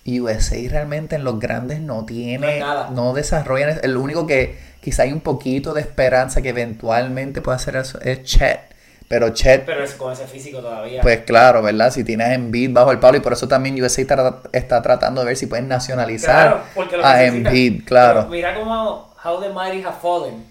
USA 0.07 0.57
realmente 0.71 1.17
en 1.17 1.25
los 1.25 1.39
grandes 1.39 1.81
no 1.81 2.05
tiene, 2.07 2.61
nada. 2.61 2.91
no 2.91 3.13
desarrollan, 3.13 3.81
el 3.83 3.97
único 3.97 4.27
que 4.27 4.57
quizá 4.81 5.03
hay 5.03 5.13
un 5.13 5.21
poquito 5.21 5.75
de 5.75 5.83
esperanza 5.83 6.41
que 6.43 6.49
eventualmente 6.51 7.43
pueda 7.43 7.57
hacer 7.57 7.77
eso 7.77 8.01
es 8.01 8.23
Chet. 8.23 8.61
Pero 9.09 9.31
Chet, 9.31 9.65
Pero 9.67 9.83
es 9.83 9.95
con 9.95 10.13
ese 10.13 10.27
físico 10.27 10.61
todavía. 10.61 11.03
pues 11.03 11.21
claro, 11.23 11.63
¿verdad? 11.63 11.91
Si 11.93 12.05
tienes 12.05 12.29
Embiid 12.31 12.73
bajo 12.73 12.93
el 12.93 13.01
palo 13.01 13.17
y 13.19 13.21
por 13.21 13.33
eso 13.33 13.49
también 13.49 13.81
USA 13.83 14.03
está 14.53 14.83
tratando 14.83 15.21
de 15.23 15.27
ver 15.27 15.37
si 15.37 15.47
pueden 15.47 15.67
nacionalizar 15.69 16.63
Claro, 16.73 17.05
a. 17.05 17.25
Embiid, 17.25 17.85
claro. 17.85 18.21
Pero 18.21 18.31
mira 18.31 18.55
cómo 18.55 19.13
How 19.25 19.41
the 19.41 19.49
Mighty 19.51 19.83
Have 19.83 19.97
Fallen. 20.01 20.45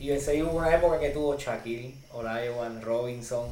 Ese 0.00 0.42
hubo 0.42 0.52
una 0.58 0.74
época 0.74 0.98
que 0.98 1.10
tuvo 1.10 1.36
Shaquille, 1.36 1.94
Olajuwon, 2.12 2.80
Robinson, 2.82 3.46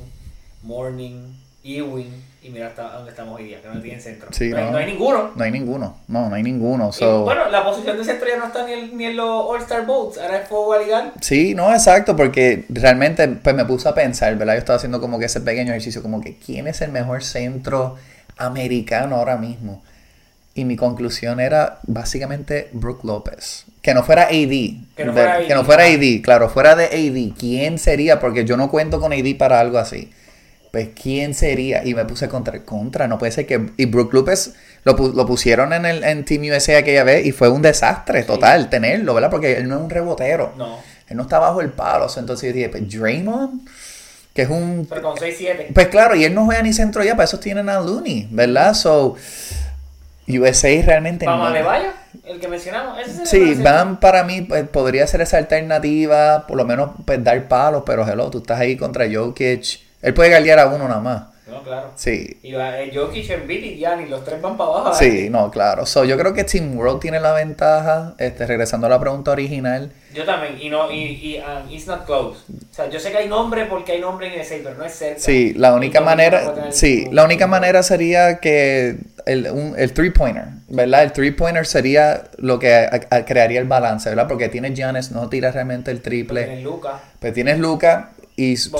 Morning, 0.62 1.34
Ewing. 1.66 2.24
Y 2.42 2.50
mira 2.50 2.68
hasta 2.68 2.92
dónde 2.92 3.10
estamos 3.10 3.36
hoy 3.36 3.44
día, 3.46 3.60
que 3.60 3.66
no 3.66 3.80
tienen 3.80 4.00
centro. 4.00 4.28
Sí, 4.30 4.50
no, 4.50 4.56
hay, 4.58 4.64
no. 4.66 4.70
no 4.70 4.78
hay 4.78 4.86
ninguno. 4.86 5.30
No 5.34 5.42
hay 5.44 5.50
ninguno, 5.50 5.96
no, 6.06 6.28
no 6.28 6.34
hay 6.36 6.42
ninguno. 6.44 6.90
Y, 6.90 6.92
So, 6.92 7.24
bueno, 7.24 7.50
la 7.50 7.64
posición 7.64 7.98
de 7.98 8.04
centro 8.04 8.28
ya 8.28 8.36
no 8.36 8.46
está 8.46 8.64
ni, 8.64 8.72
en- 8.72 8.96
ni 8.96 9.04
en 9.06 9.16
los 9.16 9.28
All-Star 9.50 9.84
Votes. 9.84 10.22
Ahora 10.22 10.38
es 10.38 10.48
a 10.48 10.78
ligar. 10.84 11.12
Sí, 11.20 11.56
no, 11.56 11.72
exacto, 11.72 12.14
porque 12.14 12.64
realmente 12.68 13.26
pues 13.26 13.56
me 13.56 13.64
puse 13.64 13.88
a 13.88 13.94
pensar, 13.94 14.36
¿verdad? 14.36 14.52
Yo 14.54 14.58
estaba 14.60 14.76
haciendo 14.76 15.00
como 15.00 15.18
que 15.18 15.24
ese 15.24 15.40
pequeño 15.40 15.70
ejercicio, 15.72 16.02
como 16.02 16.20
que 16.20 16.36
¿quién 16.38 16.68
es 16.68 16.80
el 16.82 16.92
mejor 16.92 17.24
centro 17.24 17.96
americano 18.36 19.16
ahora 19.16 19.36
mismo? 19.36 19.82
Y 20.54 20.64
mi 20.64 20.76
conclusión 20.76 21.40
era 21.40 21.80
básicamente 21.82 22.68
Brook 22.72 23.04
López. 23.04 23.64
Que 23.82 23.92
no 23.92 24.04
fuera 24.04 24.22
AD. 24.28 24.30
Que 24.96 25.04
no 25.04 25.06
de- 25.06 25.12
fuera 25.12 25.34
AD. 25.34 25.46
que 25.48 25.54
no 25.54 25.64
fuera 25.64 25.84
AD, 25.84 26.22
claro, 26.22 26.48
fuera 26.48 26.76
de 26.76 26.84
AD. 26.86 27.34
¿Quién 27.36 27.78
sería? 27.78 28.20
Porque 28.20 28.44
yo 28.44 28.56
no 28.56 28.70
cuento 28.70 29.00
con 29.00 29.12
AD 29.12 29.34
para 29.36 29.58
algo 29.58 29.78
así. 29.78 30.12
Pues, 30.76 30.90
¿quién 30.94 31.32
sería? 31.32 31.86
Y 31.86 31.94
me 31.94 32.04
puse 32.04 32.28
contra, 32.28 32.62
contra, 32.62 33.08
no 33.08 33.16
puede 33.16 33.32
ser 33.32 33.46
que... 33.46 33.70
Y 33.78 33.86
Brook 33.86 34.12
López 34.12 34.52
lo, 34.84 34.92
lo 34.92 35.24
pusieron 35.24 35.72
en 35.72 35.86
el 35.86 36.04
en 36.04 36.22
Team 36.26 36.42
USA 36.54 36.76
aquella 36.76 37.02
vez 37.02 37.24
y 37.24 37.32
fue 37.32 37.48
un 37.48 37.62
desastre 37.62 38.24
total 38.24 38.68
tenerlo, 38.68 39.14
¿verdad? 39.14 39.30
Porque 39.30 39.56
él 39.56 39.70
no 39.70 39.76
es 39.76 39.80
un 39.80 39.88
rebotero. 39.88 40.52
No. 40.58 40.80
Él 41.08 41.16
no 41.16 41.22
está 41.22 41.38
bajo 41.38 41.62
el 41.62 41.70
palo. 41.70 42.08
Entonces 42.14 42.50
yo 42.50 42.54
dije, 42.54 42.68
pues 42.68 42.90
Draymond, 42.90 43.66
que 44.34 44.42
es 44.42 44.50
un... 44.50 44.86
Pero 44.86 45.00
con 45.00 45.16
6-7. 45.16 45.68
Pues 45.72 45.88
claro, 45.88 46.14
y 46.14 46.24
él 46.24 46.34
no 46.34 46.44
juega 46.44 46.60
ni 46.60 46.74
centro 46.74 47.02
ya, 47.02 47.12
para 47.12 47.24
eso 47.24 47.40
tienen 47.40 47.70
a 47.70 47.80
Looney, 47.80 48.28
¿verdad? 48.30 48.74
So, 48.74 49.16
USA 50.28 50.82
realmente 50.84 51.24
Vamos 51.24 51.46
a 51.46 51.48
no. 51.48 51.56
Levayo, 51.56 51.88
el 52.22 52.38
que 52.38 52.48
mencionamos. 52.48 52.98
Ese 53.00 53.24
Sí. 53.24 53.54
Van 53.62 53.98
para 53.98 54.24
mí 54.24 54.42
pues, 54.42 54.68
podría 54.68 55.06
ser 55.06 55.22
esa 55.22 55.38
alternativa, 55.38 56.46
por 56.46 56.58
lo 56.58 56.66
menos 56.66 56.90
pues, 57.06 57.24
dar 57.24 57.48
palos, 57.48 57.82
pero 57.86 58.06
hello, 58.06 58.28
tú 58.28 58.38
estás 58.40 58.60
ahí 58.60 58.76
contra 58.76 59.06
Jokic. 59.10 59.85
Él 60.02 60.14
puede 60.14 60.30
galdear 60.30 60.58
a 60.58 60.66
uno 60.68 60.88
nada 60.88 61.00
más. 61.00 61.22
No, 61.46 61.62
claro. 61.62 61.92
Sí, 61.94 62.38
Y 62.42 62.54
va, 62.54 62.80
eh, 62.80 62.90
Jokic, 62.92 63.30
Embiid 63.30 63.62
y 63.64 64.08
los 64.08 64.24
tres 64.24 64.42
van 64.42 64.56
para 64.56 64.68
abajo. 64.70 64.90
¿eh? 64.90 64.94
sí, 64.98 65.30
no, 65.30 65.48
claro. 65.52 65.86
So, 65.86 66.04
yo 66.04 66.18
creo 66.18 66.34
que 66.34 66.42
Team 66.42 66.76
World 66.76 66.98
tiene 67.00 67.20
la 67.20 67.32
ventaja, 67.32 68.14
este, 68.18 68.46
regresando 68.46 68.88
a 68.88 68.90
la 68.90 68.98
pregunta 68.98 69.30
original. 69.30 69.92
Yo 70.12 70.24
también, 70.24 70.58
y 70.60 70.68
no, 70.70 70.90
y, 70.90 70.96
y 71.04 71.38
um, 71.38 71.70
it's 71.70 71.86
not 71.86 72.04
close. 72.04 72.40
O 72.50 72.74
sea, 72.74 72.90
yo 72.90 72.98
sé 72.98 73.12
que 73.12 73.18
hay 73.18 73.28
nombre 73.28 73.66
porque 73.66 73.92
hay 73.92 74.00
nombre 74.00 74.26
en 74.34 74.40
ese, 74.40 74.60
pero 74.64 74.74
no 74.74 74.84
es 74.84 74.94
cerca. 74.94 75.20
Sí, 75.20 75.54
la 75.54 75.72
única 75.74 76.00
no 76.00 76.06
manera, 76.06 76.72
sí, 76.72 77.06
la 77.12 77.22
única 77.24 77.46
manera 77.46 77.84
sería 77.84 78.40
que 78.40 78.96
el, 79.24 79.48
un- 79.52 79.74
el 79.78 79.92
three 79.92 80.10
pointer, 80.10 80.46
¿verdad? 80.68 81.04
El 81.04 81.12
three 81.12 81.30
pointer 81.30 81.64
sería 81.64 82.24
lo 82.38 82.58
que 82.58 82.74
a- 82.74 83.00
a- 83.10 83.24
crearía 83.24 83.60
el 83.60 83.68
balance, 83.68 84.08
¿verdad? 84.08 84.26
Porque 84.26 84.48
tienes 84.48 84.74
Giannis, 84.74 85.12
no 85.12 85.28
tira 85.28 85.52
realmente 85.52 85.92
el 85.92 86.02
triple, 86.02 86.42
Tienen 86.44 86.64
Luca. 86.64 87.00
pero 87.20 87.32
tienes 87.32 87.58
Luca 87.60 88.10
y 88.36 88.56
su- 88.56 88.70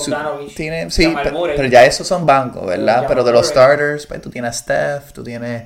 tiene, 0.55 0.91
sí, 0.91 1.07
pero 1.55 1.69
ya 1.69 1.85
esos 1.87 2.07
son 2.07 2.27
bancos, 2.27 2.67
¿verdad? 2.67 3.05
Pero 3.09 3.25
de 3.25 3.33
los 3.33 3.47
starters, 3.49 4.07
pues 4.07 4.21
tú 4.23 4.31
tienes 4.31 4.57
Steph, 4.57 5.13
tú 5.13 5.25
tienes 5.25 5.65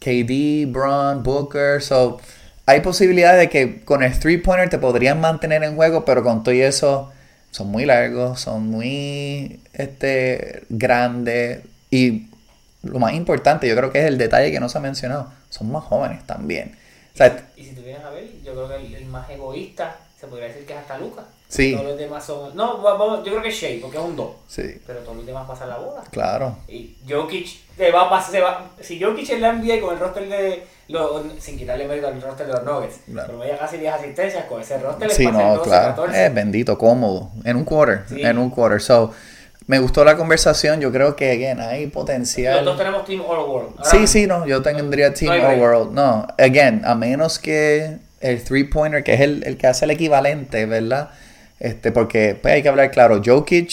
KD, 0.00 0.66
Bron, 0.66 1.22
Booker, 1.22 1.82
so 1.82 2.20
hay 2.66 2.80
posibilidades 2.80 3.40
de 3.40 3.48
que 3.48 3.84
con 3.84 4.02
el 4.02 4.18
three 4.18 4.38
pointer 4.38 4.70
te 4.70 4.78
podrían 4.78 5.20
mantener 5.20 5.62
en 5.64 5.76
juego, 5.76 6.04
pero 6.04 6.22
con 6.22 6.42
todo 6.44 6.54
y 6.54 6.62
eso 6.62 7.12
son 7.50 7.68
muy 7.68 7.84
largos, 7.84 8.40
son 8.40 8.68
muy 8.68 9.60
este 9.74 10.64
grandes 10.68 11.60
y 11.90 12.26
lo 12.82 12.98
más 12.98 13.14
importante, 13.14 13.68
yo 13.68 13.76
creo 13.76 13.92
que 13.92 14.00
es 14.00 14.06
el 14.06 14.18
detalle 14.18 14.50
que 14.50 14.60
no 14.60 14.68
se 14.68 14.78
ha 14.78 14.80
mencionado, 14.80 15.30
son 15.50 15.70
más 15.70 15.84
jóvenes 15.84 16.24
también. 16.26 16.76
O 17.14 17.16
sea, 17.16 17.46
Y 17.56 17.64
si 17.64 17.70
tú 17.74 17.82
vienes 17.82 18.04
a 18.04 18.10
ver, 18.10 18.26
yo 18.44 18.52
creo 18.54 18.68
que 18.68 18.76
el, 18.76 18.94
el 18.94 19.04
más 19.06 19.28
egoísta 19.30 19.96
se 20.18 20.26
podría 20.26 20.48
decir 20.48 20.66
que 20.66 20.72
es 20.72 20.78
hasta 20.80 20.98
Luca. 20.98 21.22
Sí. 21.52 21.74
Todos 21.74 21.86
los 21.88 21.98
demás 21.98 22.24
son. 22.24 22.56
No, 22.56 22.82
yo 23.22 23.22
creo 23.30 23.42
que 23.42 23.50
es 23.50 23.54
Shea, 23.54 23.78
porque 23.82 23.98
es 23.98 24.02
un 24.02 24.16
2. 24.16 24.30
sí, 24.48 24.80
Pero 24.86 25.00
todos 25.00 25.18
los 25.18 25.26
demás 25.26 25.46
pasan 25.46 25.68
la 25.68 25.76
bola. 25.76 26.02
claro. 26.10 26.56
Y 26.66 26.96
Jokic 27.06 27.46
se 27.76 27.90
va 27.90 28.02
a 28.06 28.10
pasar, 28.10 28.30
se 28.32 28.40
va, 28.40 28.70
si 28.80 28.98
Jokic 28.98 29.28
en 29.28 29.42
la 29.42 29.52
NBA 29.52 29.80
con 29.82 29.92
el 29.92 30.00
roster 30.00 30.28
de, 30.30 30.62
lo- 30.88 31.22
sin 31.38 31.58
quitarle 31.58 31.86
mérito 31.86 32.06
al 32.08 32.22
roster 32.22 32.46
de 32.46 32.52
los 32.54 32.64
Nuggets, 32.64 33.00
Claro. 33.04 33.26
pero 33.26 33.38
vaya 33.40 33.58
casi 33.58 33.76
10 33.76 33.92
asistencias, 33.92 34.46
con 34.46 34.62
ese 34.62 34.78
roster 34.78 35.10
Sí, 35.10 35.26
no, 35.26 35.56
12, 35.56 35.68
claro. 35.68 35.88
14. 35.96 36.26
Es 36.26 36.34
bendito, 36.34 36.78
cómodo. 36.78 37.30
En 37.44 37.56
un 37.56 37.64
quarter. 37.64 38.04
Sí. 38.08 38.22
En 38.22 38.38
un 38.38 38.48
quarter. 38.48 38.80
So, 38.80 39.12
me 39.66 39.78
gustó 39.78 40.06
la 40.06 40.16
conversación. 40.16 40.80
Yo 40.80 40.90
creo 40.90 41.14
que, 41.16 41.32
again, 41.32 41.60
hay 41.60 41.86
potencial. 41.88 42.54
Nosotros 42.64 42.78
tenemos 42.78 43.04
Team 43.04 43.20
All 43.28 43.38
World. 43.48 43.74
Sí, 43.84 44.06
sí, 44.06 44.26
no. 44.26 44.46
Yo 44.46 44.62
tendría 44.62 45.12
Team 45.12 45.36
No 45.38 45.48
All. 45.48 45.60
World. 45.60 45.92
No, 45.92 46.26
again, 46.38 46.80
a 46.86 46.94
menos 46.94 47.38
que 47.38 47.98
el 48.20 48.42
three-pointer, 48.42 49.04
que 49.04 49.12
es 49.14 49.20
el, 49.20 49.44
el 49.44 49.58
que 49.58 49.66
hace 49.66 49.84
el 49.84 49.90
equivalente, 49.90 50.64
¿verdad? 50.64 51.10
Este, 51.62 51.92
porque 51.92 52.36
pues, 52.42 52.54
hay 52.54 52.62
que 52.62 52.68
hablar 52.68 52.90
claro. 52.90 53.22
Jokic 53.24 53.68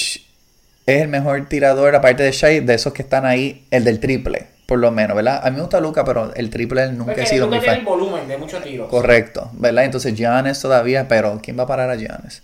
es 0.86 1.01
el 1.01 1.08
mejor 1.08 1.43
tirador, 1.50 1.96
aparte 1.96 2.22
de 2.22 2.31
Shea, 2.31 2.62
de 2.62 2.74
esos 2.75 2.93
que 2.93 3.01
están 3.01 3.25
ahí, 3.25 3.65
el 3.72 3.84
del 3.84 4.00
triple, 4.00 4.46
por 4.67 4.77
lo 4.77 4.91
menos, 4.91 5.15
¿verdad? 5.15 5.41
A 5.43 5.50
mí 5.50 5.55
me 5.55 5.62
gusta 5.63 5.79
Luca, 5.79 6.05
pero 6.05 6.31
el 6.36 6.51
triple 6.51 6.91
nunca 6.91 7.05
Porque 7.05 7.22
ha 7.24 7.25
sido 7.25 7.48
muy 7.48 7.60
fan. 7.62 7.79
el 7.79 7.86
volumen 7.86 8.27
de 8.27 8.38
muchos 8.38 8.63
tiros. 8.63 8.88
Correcto, 8.89 9.50
¿verdad? 9.53 9.86
Entonces 9.86 10.13
Giannis 10.13 10.60
todavía, 10.60 11.08
pero 11.08 11.39
¿quién 11.41 11.58
va 11.58 11.63
a 11.63 11.67
parar 11.67 11.89
a 11.89 11.96
Giannis? 11.96 12.43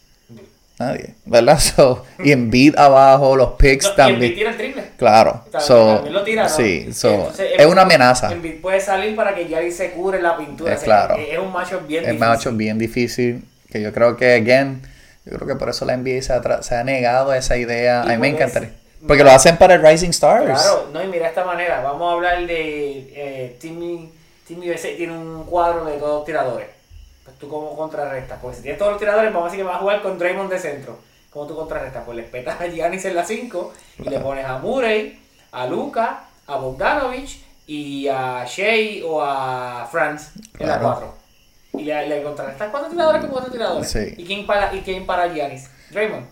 Nadie, 0.80 1.14
¿verdad? 1.26 1.60
So, 1.76 2.04
y 2.24 2.32
en 2.32 2.50
beat 2.50 2.76
abajo, 2.80 3.36
los 3.36 3.52
picks 3.54 3.86
No, 3.86 3.94
y 3.94 3.96
también. 3.98 4.16
Embiid 4.24 4.36
tira 4.36 4.50
el 4.50 4.58
triple. 4.58 4.84
Claro, 4.98 5.44
so, 5.60 6.04
lo 6.10 6.24
tira, 6.24 6.44
¿no? 6.44 6.50
sí, 6.50 6.92
so, 6.92 7.14
Entonces, 7.14 7.52
es 7.60 7.66
una 7.68 7.84
amenaza. 7.84 8.32
Embiid 8.34 8.62
puede 8.62 8.80
salir 8.82 9.16
para 9.16 9.36
que 9.36 9.46
Giannis 9.48 9.78
se 9.78 9.92
cure 9.92 10.20
la 10.20 10.36
pintura. 10.36 10.74
Es 10.74 10.82
O 10.82 10.86
sea, 10.86 11.06
claro. 11.08 11.22
Es, 11.22 11.34
es 11.34 11.38
un 11.40 11.52
macho 11.54 11.82
bien 11.88 12.02
Es 12.04 12.10
difícil. 12.14 12.28
macho 12.28 12.52
bien 12.54 12.78
difícil, 12.80 13.44
que 13.72 13.80
yo 13.82 13.94
creo 13.94 14.18
que, 14.18 14.34
again, 14.34 14.82
yo 15.26 15.34
creo 15.38 15.48
que 15.48 15.56
por 15.56 15.70
eso 15.70 15.86
la 15.86 15.98
NBA 15.98 16.22
se 16.22 16.34
ha, 16.34 16.42
tra- 16.42 16.62
se 16.62 16.76
ha 16.76 16.84
negado 16.84 17.32
a 17.32 17.38
esa 17.38 17.58
idea. 17.58 18.02
A 18.02 18.06
mí 18.06 18.18
me 18.18 18.30
encantaría. 18.30 18.74
Porque 19.08 19.24
lo 19.24 19.32
hacen 19.32 19.58
para 19.58 19.76
el 19.76 19.84
Rising 19.84 20.10
Stars. 20.10 20.46
Claro, 20.46 20.88
no, 20.94 21.04
y 21.04 21.08
mira 21.08 21.28
esta 21.28 21.44
manera. 21.44 21.82
Vamos 21.82 22.10
a 22.10 22.14
hablar 22.14 22.46
de 22.48 23.12
eh, 23.16 23.58
Team, 23.62 24.10
Team 24.48 24.60
USA 24.62 24.90
tiene 24.96 25.14
un 25.14 25.44
cuadro 25.46 25.86
de 25.86 25.98
todos 25.98 26.16
los 26.20 26.26
tiradores. 26.26 26.68
Pues 27.24 27.38
tú 27.38 27.48
como 27.48 27.76
contrarrestas. 27.76 28.40
Porque 28.42 28.58
si 28.58 28.62
tienes 28.64 28.80
todos 28.80 28.92
los 28.94 29.00
tiradores, 29.00 29.32
vamos 29.32 29.48
a 29.48 29.52
decir 29.52 29.60
que 29.64 29.68
vas 29.68 29.76
a 29.78 29.80
jugar 29.82 30.02
con 30.02 30.18
Draymond 30.18 30.50
de 30.52 30.60
centro. 30.60 30.98
¿Cómo 31.30 31.46
tú 31.48 31.56
contrarrestas? 31.56 32.04
Pues 32.06 32.16
le 32.18 32.24
petas 32.24 32.60
a 32.62 32.66
Giannis 32.68 33.06
en 33.06 33.16
la 33.16 33.26
5 33.26 33.74
y 34.00 34.10
le 34.10 34.20
pones 34.20 34.46
a 34.46 34.58
Murray, 34.58 35.20
a 35.52 35.68
Luca, 35.68 36.22
a 36.48 36.56
Bogdanovich 36.56 37.44
y 37.68 38.08
a 38.08 38.46
Shea 38.48 39.06
o 39.06 39.22
a 39.22 39.88
Franz 39.92 40.30
en 40.60 40.68
la 40.68 40.80
Claro. 40.80 40.84
4. 41.00 41.14
Y 41.80 41.84
le, 41.84 42.08
le 42.08 42.24
contrarrestas 42.24 42.70
cuatro 42.72 42.90
tiradores 42.90 43.22
con 43.22 43.30
cuatro 43.32 43.52
tiradores. 43.52 43.90
Sí. 43.90 44.14
¿Y 44.18 44.24
quién 44.26 44.46
para, 44.46 44.74
y 44.74 44.80
quién 44.82 45.06
para 45.06 45.34
Giannis? 45.34 45.70
Draymond. 45.92 46.26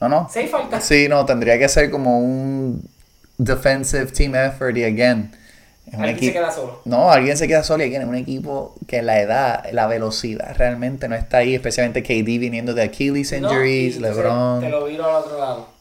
No, 0.00 0.08
no. 0.08 0.28
Seis 0.30 0.50
faltas. 0.50 0.84
Sí, 0.84 1.08
no, 1.08 1.24
tendría 1.26 1.58
que 1.58 1.68
ser 1.68 1.90
como 1.90 2.20
un 2.20 2.88
defensive 3.36 4.06
team 4.06 4.34
effort 4.34 4.76
y 4.76 4.84
again. 4.84 5.34
Alguien 5.92 6.18
se 6.18 6.32
queda 6.32 6.52
solo. 6.52 6.82
No, 6.84 7.10
alguien 7.10 7.36
se 7.36 7.48
queda 7.48 7.62
solo 7.62 7.82
y 7.82 7.86
again, 7.86 8.02
es 8.02 8.08
un 8.08 8.14
equipo 8.14 8.74
que 8.86 9.00
la 9.02 9.20
edad, 9.20 9.64
la 9.72 9.86
velocidad 9.86 10.54
realmente 10.56 11.08
no 11.08 11.14
está 11.14 11.38
ahí, 11.38 11.54
especialmente 11.54 12.02
KD 12.02 12.38
viniendo 12.38 12.74
de 12.74 12.82
Achilles 12.82 13.32
No, 13.40 13.50
injuries, 13.50 13.96
y 13.96 14.00
LeBron. 14.00 14.60
Te 14.60 14.68
lo 14.68 14.84
viro 14.84 15.04
al 15.06 15.24
otro 15.24 15.38
lado. 15.38 15.77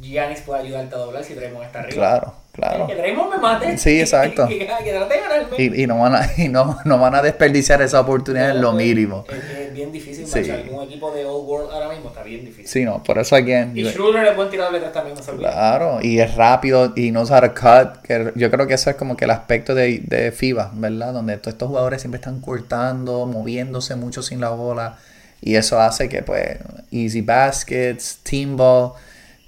Giannis 0.00 0.40
puede 0.40 0.62
ayudarte 0.62 0.94
a 0.94 0.98
doblar 0.98 1.24
si 1.24 1.34
Draymond 1.34 1.64
está 1.66 1.80
arriba. 1.80 1.94
Claro, 1.94 2.34
claro. 2.52 2.86
Que 2.86 2.94
Draymond 2.94 3.30
me 3.34 3.38
mate. 3.38 3.78
Sí, 3.78 4.00
exacto. 4.00 4.46
que, 4.48 4.58
que, 4.58 4.66
que 4.66 4.90
trate 4.92 5.14
de 5.14 5.20
ganarme. 5.20 5.56
Y, 5.58 5.82
y 5.82 5.86
no 5.86 5.98
van 5.98 6.14
a, 6.14 6.30
y 6.36 6.48
no, 6.48 6.78
no 6.84 6.98
van 6.98 7.14
a 7.14 7.22
desperdiciar 7.22 7.82
esa 7.82 8.00
oportunidad 8.00 8.50
en 8.50 8.60
lo 8.60 8.72
No, 8.72 8.78
mínimo. 8.78 9.24
Es, 9.28 9.58
es 9.58 9.72
bien 9.74 9.90
difícil 9.92 10.26
Sí. 10.26 10.40
marchar. 10.40 10.64
Un 10.70 10.82
equipo 10.84 11.10
de 11.12 11.24
Old 11.24 11.48
World 11.48 11.72
ahora 11.72 11.88
mismo 11.88 12.08
está 12.10 12.22
bien 12.22 12.44
difícil. 12.44 12.66
Sí, 12.68 12.84
no, 12.84 13.02
por 13.02 13.18
eso 13.18 13.34
again. 13.36 13.76
Y 13.76 13.82
yo- 13.82 13.90
Schroeder 13.90 14.26
es 14.26 14.36
buen 14.36 14.50
tirador 14.50 14.72
de 14.74 14.80
tres 14.80 14.92
también, 14.92 15.16
no. 15.16 15.36
Claro, 15.38 15.98
y 16.02 16.20
es 16.20 16.34
rápido 16.34 16.92
y 16.96 17.14
how 17.16 17.24
to 17.24 17.54
cut. 17.54 18.02
Que 18.02 18.32
yo 18.34 18.50
creo 18.50 18.66
que 18.66 18.74
eso 18.74 18.90
es 18.90 18.96
como 18.96 19.16
que 19.16 19.24
el 19.24 19.30
aspecto 19.30 19.74
de, 19.74 20.00
de 20.04 20.32
FIBA, 20.32 20.70
¿verdad? 20.74 21.12
Donde 21.12 21.36
todos 21.38 21.54
estos 21.54 21.68
jugadores 21.68 22.00
siempre 22.02 22.18
están 22.18 22.40
cortando, 22.40 23.26
moviéndose 23.26 23.96
mucho 23.96 24.22
sin 24.22 24.40
la 24.40 24.50
bola. 24.50 24.98
Y 25.40 25.54
eso 25.54 25.80
hace 25.80 26.08
que, 26.08 26.22
pues, 26.22 26.58
easy 26.90 27.20
baskets, 27.20 28.18
team 28.24 28.56
ball, 28.56 28.92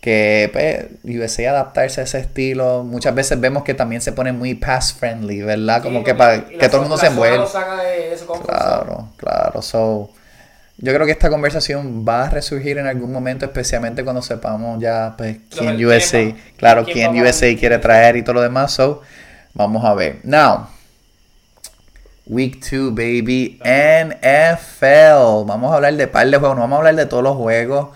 que, 0.00 0.48
pues, 0.52 0.86
USA 1.04 1.50
adaptarse 1.50 2.00
a 2.00 2.04
ese 2.04 2.18
estilo. 2.18 2.84
Muchas 2.84 3.14
veces 3.14 3.38
vemos 3.38 3.64
que 3.64 3.74
también 3.74 4.00
se 4.00 4.12
pone 4.12 4.32
muy 4.32 4.54
pass 4.54 4.94
friendly, 4.94 5.42
¿verdad? 5.42 5.82
Como 5.82 5.98
Sí, 6.00 6.04
que 6.04 6.14
para 6.14 6.46
que 6.46 6.68
todo 6.68 6.78
el 6.78 6.82
mundo 6.82 6.96
se 6.96 7.06
envuelva. 7.08 7.46
Claro, 8.46 9.08
claro. 9.16 9.62
So, 9.62 10.10
yo 10.78 10.94
creo 10.94 11.04
que 11.04 11.12
esta 11.12 11.28
conversación 11.28 12.06
va 12.08 12.24
a 12.24 12.30
resurgir 12.30 12.78
en 12.78 12.86
algún 12.86 13.12
momento, 13.12 13.44
especialmente 13.44 14.02
cuando 14.02 14.22
sepamos 14.22 14.80
ya 14.80 15.14
pues 15.18 15.36
quién 15.50 15.84
USA, 15.84 16.34
claro, 16.56 16.84
quién 16.86 17.12
quién 17.12 17.22
USA 17.22 17.54
quiere 17.56 17.78
traer 17.78 18.16
y 18.16 18.22
todo 18.22 18.34
lo 18.34 18.42
demás. 18.42 18.72
So, 18.72 19.02
vamos 19.52 19.84
a 19.84 19.92
ver. 19.92 20.20
Now, 20.22 20.68
Week 22.30 22.60
2, 22.60 22.94
baby. 22.94 23.60
NFL. 23.64 25.44
Vamos 25.46 25.72
a 25.72 25.74
hablar 25.74 25.94
de 25.94 26.06
par 26.06 26.30
de 26.30 26.38
juegos. 26.38 26.56
No 26.56 26.62
vamos 26.62 26.76
a 26.76 26.78
hablar 26.78 26.94
de 26.94 27.06
todos 27.06 27.24
los 27.24 27.36
juegos. 27.36 27.88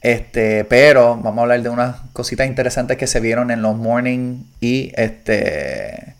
Este, 0.00 0.64
pero 0.64 1.16
vamos 1.16 1.38
a 1.38 1.42
hablar 1.42 1.62
de 1.62 1.68
unas 1.68 1.96
cositas 2.12 2.46
interesantes 2.46 2.96
que 2.96 3.06
se 3.06 3.18
vieron 3.20 3.50
en 3.50 3.62
los 3.62 3.76
morning 3.76 4.44
y 4.60 4.92
este 4.94 6.14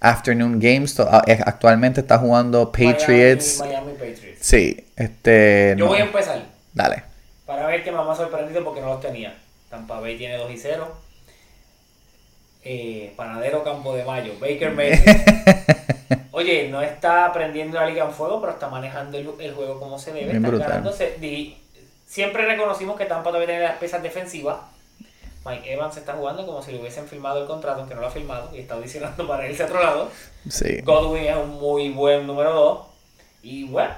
afternoon 0.00 0.60
games. 0.60 0.98
Actualmente 1.00 2.00
está 2.02 2.18
jugando 2.18 2.70
Patriots. 2.70 3.58
Miami, 3.60 3.74
Miami 3.86 3.92
Patriots. 3.94 4.38
Sí, 4.40 4.86
este. 4.96 5.74
Yo 5.76 5.86
no. 5.86 5.90
voy 5.90 5.98
a 6.00 6.04
empezar 6.04 6.40
Dale. 6.72 7.02
para 7.46 7.66
ver 7.66 7.82
que 7.82 7.90
mamá 7.90 8.14
sorprendido 8.14 8.62
porque 8.64 8.80
no 8.80 8.88
los 8.88 9.00
tenía. 9.00 9.34
Tampa 9.70 9.98
Bay 9.98 10.16
tiene 10.16 10.36
2 10.36 10.50
y 10.52 10.58
0. 10.58 10.96
Eh, 12.68 13.12
Panadero 13.16 13.62
Campo 13.64 13.94
de 13.96 14.04
Mayo, 14.04 14.32
Baker 14.40 14.72
Mayfield. 14.74 15.22
Oye, 16.32 16.68
no 16.68 16.82
está 16.82 17.26
aprendiendo 17.26 17.78
la 17.78 17.86
liga 17.86 18.04
en 18.04 18.12
fuego, 18.12 18.40
pero 18.40 18.52
está 18.52 18.68
manejando 18.68 19.18
el, 19.18 19.28
el 19.40 19.54
juego 19.54 19.78
como 19.80 19.98
se 19.98 20.12
debe. 20.12 20.26
Bien 20.26 20.36
Está 20.36 20.48
brutal. 20.48 20.68
ganándose. 20.68 21.16
Di- 21.20 21.56
siempre 22.06 22.46
reconocimos 22.46 22.96
que 22.96 23.04
Tampa 23.06 23.32
debe 23.32 23.46
tener 23.46 23.62
las 23.62 23.78
piezas 23.78 24.02
defensivas. 24.02 24.58
Mike 25.44 25.72
Evans 25.72 25.96
está 25.96 26.14
jugando 26.14 26.44
como 26.44 26.60
si 26.62 26.72
le 26.72 26.80
hubiesen 26.80 27.06
firmado 27.06 27.40
el 27.40 27.46
contrato, 27.46 27.78
aunque 27.80 27.94
no 27.94 28.00
lo 28.00 28.08
ha 28.08 28.10
firmado, 28.10 28.50
y 28.54 28.58
está 28.60 28.74
audicionando 28.74 29.26
para 29.28 29.48
irse 29.48 29.62
a 29.62 29.66
otro 29.66 29.80
lado. 29.82 30.10
Sí. 30.48 30.80
Godwin 30.82 31.24
es 31.24 31.36
un 31.36 31.50
muy 31.60 31.90
buen 31.90 32.26
número 32.26 32.52
2. 32.52 32.86
Y 33.42 33.64
bueno, 33.64 33.94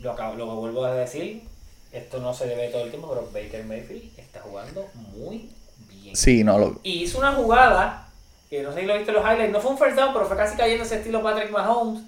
lo, 0.00 0.12
acabo- 0.12 0.34
lo 0.34 0.44
que 0.46 0.54
vuelvo 0.54 0.84
a 0.84 0.92
decir, 0.94 1.42
esto 1.90 2.18
no 2.18 2.34
se 2.34 2.46
debe 2.46 2.68
todo 2.68 2.82
el 2.84 2.90
tiempo, 2.90 3.08
pero 3.08 3.26
Baker 3.32 3.64
Mayfield 3.64 4.18
está 4.18 4.40
jugando 4.40 4.86
muy 5.16 5.48
bien. 5.90 6.14
Sí, 6.14 6.44
no 6.44 6.58
lo. 6.58 6.78
Y 6.82 7.04
hizo 7.04 7.16
una 7.18 7.32
jugada, 7.32 8.06
que 8.50 8.62
no 8.62 8.70
sé 8.74 8.80
si 8.80 8.86
lo 8.86 8.94
viste 8.94 9.10
en 9.10 9.16
los 9.16 9.24
highlights, 9.24 9.52
no 9.52 9.60
fue 9.62 9.70
un 9.70 9.78
first 9.78 9.96
down, 9.96 10.12
pero 10.12 10.26
fue 10.26 10.36
casi 10.36 10.54
cayendo 10.54 10.84
ese 10.84 10.96
estilo 10.96 11.22
Patrick 11.22 11.50
Mahomes. 11.50 12.02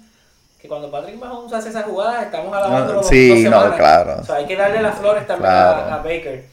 Que 0.61 0.67
cuando 0.67 0.91
Patrick 0.91 1.17
Mahomes 1.19 1.51
hace 1.53 1.69
esas 1.69 1.85
jugadas, 1.85 2.25
estamos 2.25 2.55
alabando 2.55 2.99
Ah, 2.99 3.03
sí, 3.03 3.45
no, 3.49 3.75
claro. 3.75 4.17
O 4.21 4.23
sea, 4.23 4.35
hay 4.35 4.45
que 4.45 4.55
darle 4.55 4.81
las 4.81 4.95
flores 4.95 5.25
también 5.25 5.49
Claro. 5.51 5.91
a, 5.91 5.95
a 5.95 5.97
Baker. 5.97 6.45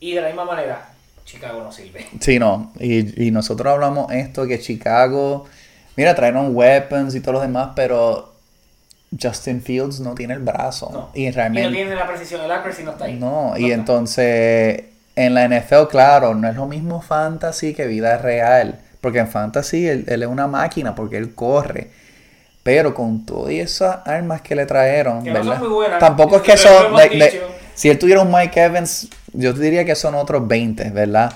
Y 0.00 0.12
de 0.14 0.20
la 0.20 0.26
misma 0.26 0.44
manera, 0.44 0.88
Chicago 1.24 1.62
no 1.62 1.72
sirve. 1.72 2.06
Sí, 2.20 2.38
no. 2.38 2.72
Y, 2.78 3.26
y 3.28 3.30
nosotros 3.30 3.72
hablamos 3.72 4.12
esto 4.12 4.46
que 4.46 4.60
Chicago. 4.60 5.46
Mira, 5.96 6.14
trajeron 6.14 6.54
weapons 6.54 7.14
y 7.14 7.20
todo 7.20 7.32
lo 7.34 7.40
demás, 7.40 7.70
pero 7.74 8.34
Justin 9.20 9.62
Fields 9.62 10.00
no 10.00 10.14
tiene 10.14 10.34
el 10.34 10.40
brazo. 10.40 10.90
No. 10.92 11.08
Y 11.14 11.24
Y 11.24 11.28
no 11.30 11.34
realmente. 11.36 11.70
tiene 11.72 11.94
la 11.94 12.06
precisión, 12.06 12.42
el 12.44 12.50
accuracy 12.52 12.82
no 12.84 12.90
está 12.90 13.06
ahí. 13.06 13.14
No, 13.14 13.54
y 13.56 13.64
está. 13.70 13.74
entonces 13.74 14.84
en 15.14 15.32
la 15.32 15.48
NFL, 15.48 15.86
claro, 15.88 16.34
no 16.34 16.46
es 16.46 16.56
lo 16.56 16.66
mismo 16.66 17.00
fantasy 17.00 17.72
que 17.72 17.86
vida 17.86 18.18
real. 18.18 18.80
Porque 19.00 19.20
en 19.20 19.28
fantasy 19.28 19.86
él, 19.88 20.04
él 20.08 20.22
es 20.22 20.28
una 20.28 20.46
máquina, 20.46 20.94
porque 20.94 21.16
él 21.16 21.34
corre. 21.34 21.90
Pero 22.66 22.92
con 22.92 23.24
todas 23.24 23.52
esas 23.52 23.98
armas 24.04 24.42
que 24.42 24.56
le 24.56 24.66
trajeron, 24.66 25.22
Que 25.22 25.30
no 25.30 25.36
son 25.38 25.46
¿verdad? 25.46 25.60
muy 25.60 25.68
buenas. 25.68 26.00
Tampoco 26.00 26.34
es 26.34 26.42
que 26.42 26.52
Eso 26.54 26.68
si 27.76 27.88
él 27.88 27.96
tuviera 27.96 28.22
un 28.22 28.32
Mike 28.32 28.60
Evans, 28.60 29.08
yo 29.32 29.54
te 29.54 29.60
diría 29.60 29.84
que 29.84 29.94
son 29.94 30.16
otros 30.16 30.48
20, 30.48 30.90
¿verdad? 30.90 31.32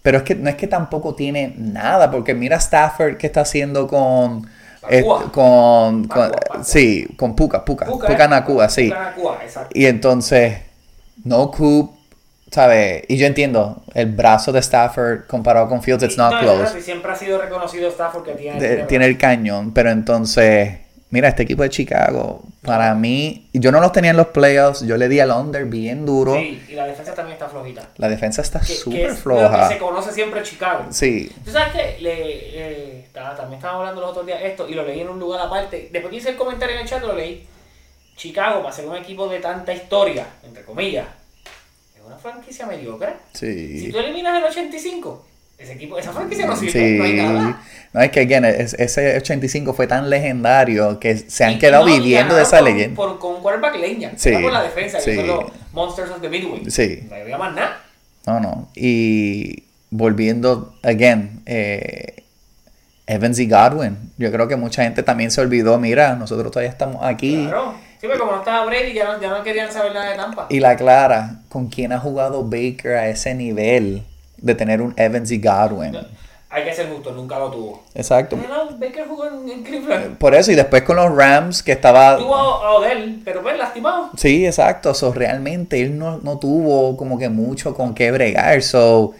Pero 0.00 0.16
es 0.16 0.24
que 0.24 0.34
no 0.34 0.48
es 0.48 0.56
que 0.56 0.66
tampoco 0.66 1.14
tiene 1.14 1.52
nada, 1.58 2.10
porque 2.10 2.32
mira 2.32 2.56
Stafford 2.56 3.18
que 3.18 3.26
está 3.26 3.42
haciendo 3.42 3.86
con. 3.86 4.48
eh, 4.88 5.04
con, 5.32 6.08
sí, 6.64 7.06
con 7.18 7.36
Puka, 7.36 7.62
Puka, 7.62 7.84
Puka, 7.84 8.06
Puka. 8.06 8.26
Nakua, 8.28 8.70
sí. 8.70 8.88
Puka 8.88 9.00
Nakua, 9.02 9.38
exacto. 9.44 9.78
Y 9.78 9.84
entonces, 9.84 10.60
no 11.24 11.50
Coop, 11.50 11.90
¿sabes? 12.50 13.04
Y 13.08 13.16
yo 13.16 13.26
entiendo, 13.26 13.82
el 13.94 14.06
brazo 14.06 14.52
de 14.52 14.60
Stafford 14.60 15.26
comparado 15.26 15.68
con 15.68 15.82
Fields, 15.82 16.02
it's 16.04 16.16
not 16.18 16.32
No, 16.32 16.40
close. 16.40 16.62
es 16.64 16.72
verdad, 16.72 16.80
siempre 16.84 17.12
ha 17.12 17.16
sido 17.16 17.40
reconocido 17.40 17.88
Stafford 17.88 18.24
que 18.24 18.32
tiene, 18.32 18.60
De- 18.60 18.84
tiene 18.84 19.06
el 19.06 19.16
cañón, 19.18 19.72
pero 19.72 19.90
entonces, 19.90 20.78
mira, 21.10 21.28
este 21.28 21.44
equipo 21.44 21.62
de 21.62 21.70
Chicago, 21.70 22.42
para 22.62 22.94
mí, 22.94 23.48
yo 23.54 23.72
no 23.72 23.80
los 23.80 23.92
tenía 23.92 24.10
en 24.10 24.16
los 24.16 24.28
playoffs, 24.28 24.80
yo 24.82 24.96
le 24.96 25.08
di 25.08 25.18
al 25.20 25.30
under 25.30 25.64
bien 25.64 26.04
duro. 26.04 26.34
Sí, 26.34 26.62
y 26.68 26.72
la 26.74 26.86
defensa 26.86 27.14
también 27.14 27.34
está 27.34 27.48
flojita. 27.48 27.88
La 27.96 28.08
defensa 28.08 28.42
está 28.42 28.62
súper 28.62 29.00
es 29.06 29.08
lo 29.10 29.16
floja. 29.16 29.68
que 29.68 29.74
se 29.74 29.80
conoce 29.80 30.12
siempre 30.12 30.42
Chicago. 30.42 30.86
Sí, 30.90 31.30
Tú 31.44 31.50
sabes 31.52 31.72
que 31.72 31.96
le, 32.02 33.00
estaba- 33.00 33.34
también 33.36 33.58
estábamos 33.58 33.80
hablando 33.80 34.00
los 34.02 34.10
otros 34.10 34.26
días 34.26 34.40
esto 34.42 34.68
y 34.68 34.74
lo 34.74 34.84
leí 34.84 35.00
en 35.00 35.08
un 35.08 35.18
lugar 35.18 35.40
aparte. 35.40 35.88
Después 35.92 36.10
que 36.10 36.16
hice 36.18 36.30
el 36.30 36.36
comentario 36.36 36.74
en 36.76 36.82
el 36.82 36.88
chat, 36.88 37.02
lo 37.02 37.14
leí. 37.14 37.46
Chicago, 38.16 38.60
para 38.62 38.74
ser 38.74 38.86
un 38.86 38.96
equipo 38.96 39.28
de 39.28 39.38
tanta 39.40 39.72
historia, 39.72 40.26
entre 40.44 40.62
comillas, 40.64 41.06
una 42.10 42.18
franquicia 42.18 42.66
mediocre. 42.66 43.14
Si 43.32 43.80
sí. 43.86 43.92
tú 43.92 43.98
eliminas 43.98 44.36
el 44.38 44.44
85, 44.44 45.24
ese 45.58 45.72
equipo, 45.72 45.98
esa 45.98 46.12
franquicia 46.12 46.46
no 46.46 46.56
sirve, 46.56 46.72
Sí. 46.72 46.98
no 46.98 47.04
hay 47.04 47.12
nada. 47.14 47.62
No, 47.92 48.00
es 48.00 48.10
que, 48.10 48.20
again, 48.20 48.44
es- 48.44 48.74
ese 48.74 49.16
85 49.16 49.72
fue 49.74 49.86
tan 49.86 50.08
legendario 50.10 50.98
que 51.00 51.16
se 51.16 51.44
han 51.44 51.52
Y- 51.52 51.58
quedado 51.58 51.86
no, 51.86 51.92
viviendo 51.94 52.34
de 52.34 52.42
esa 52.42 52.58
con- 52.58 52.64
leyenda. 52.66 52.96
Por, 52.96 53.18
con 53.18 53.40
quarterback 53.42 53.76
leña. 53.76 54.12
Sí, 54.16 54.30
por 54.42 54.52
la 54.52 54.62
defensa, 54.62 55.00
sí. 55.00 55.10
que 55.12 55.16
son 55.16 55.26
los 55.26 55.44
Monsters 55.72 56.10
of 56.10 56.20
the 56.20 56.28
Midway. 56.28 56.70
Sí. 56.70 57.04
No 57.08 57.14
había 57.16 57.38
más 57.38 57.54
nada. 57.54 57.80
No, 58.26 58.38
no. 58.40 58.68
Y 58.74 59.64
volviendo, 59.90 60.74
again, 60.82 61.42
eh, 61.46 62.24
Evans 63.06 63.38
y 63.40 63.48
Godwin. 63.48 63.96
Yo 64.18 64.30
creo 64.30 64.46
que 64.46 64.54
mucha 64.56 64.84
gente 64.84 65.02
también 65.02 65.30
se 65.32 65.40
olvidó, 65.40 65.78
mira, 65.78 66.14
nosotros 66.14 66.52
todavía 66.52 66.70
estamos 66.70 67.04
aquí. 67.04 67.44
Claro. 67.46 67.74
Sí, 68.00 68.06
pero 68.06 68.18
como 68.20 68.32
no 68.32 68.38
estaba 68.38 68.64
Brady, 68.64 68.94
ya 68.94 69.04
no, 69.04 69.20
ya 69.20 69.28
no 69.28 69.42
querían 69.42 69.70
saber 69.70 69.92
nada 69.92 70.10
de 70.10 70.16
Tampa. 70.16 70.46
Y 70.48 70.58
la 70.60 70.74
clara, 70.74 71.42
¿con 71.50 71.66
quién 71.66 71.92
ha 71.92 71.98
jugado 71.98 72.42
Baker 72.44 72.94
a 72.94 73.08
ese 73.08 73.34
nivel 73.34 74.02
de 74.38 74.54
tener 74.54 74.80
un 74.80 74.94
Evans 74.96 75.30
y 75.30 75.38
Godwin? 75.38 75.98
Hay 76.48 76.64
que 76.64 76.72
ser 76.72 76.88
justo, 76.88 77.12
nunca 77.12 77.38
lo 77.38 77.50
tuvo. 77.50 77.84
Exacto. 77.94 78.36
No, 78.36 78.76
Baker 78.78 79.06
jugó 79.06 79.26
en, 79.26 79.62
Cleveland. 79.62 80.16
Por 80.16 80.34
eso, 80.34 80.50
y 80.50 80.54
después 80.54 80.82
con 80.82 80.96
los 80.96 81.14
Rams, 81.14 81.62
que 81.62 81.72
estaba... 81.72 82.16
Tuvo 82.16 82.34
a 82.34 82.72
Odell, 82.72 83.20
pero 83.22 83.42
pues 83.42 83.58
lastimado. 83.58 84.08
Sí, 84.16 84.46
exacto. 84.46 84.94
So, 84.94 85.12
realmente 85.12 85.82
él 85.82 85.98
no, 85.98 86.20
no 86.22 86.38
tuvo 86.38 86.96
como 86.96 87.18
que 87.18 87.28
mucho 87.28 87.74
con 87.74 87.94
qué 87.94 88.10
bregar. 88.10 88.62
So, 88.62 89.12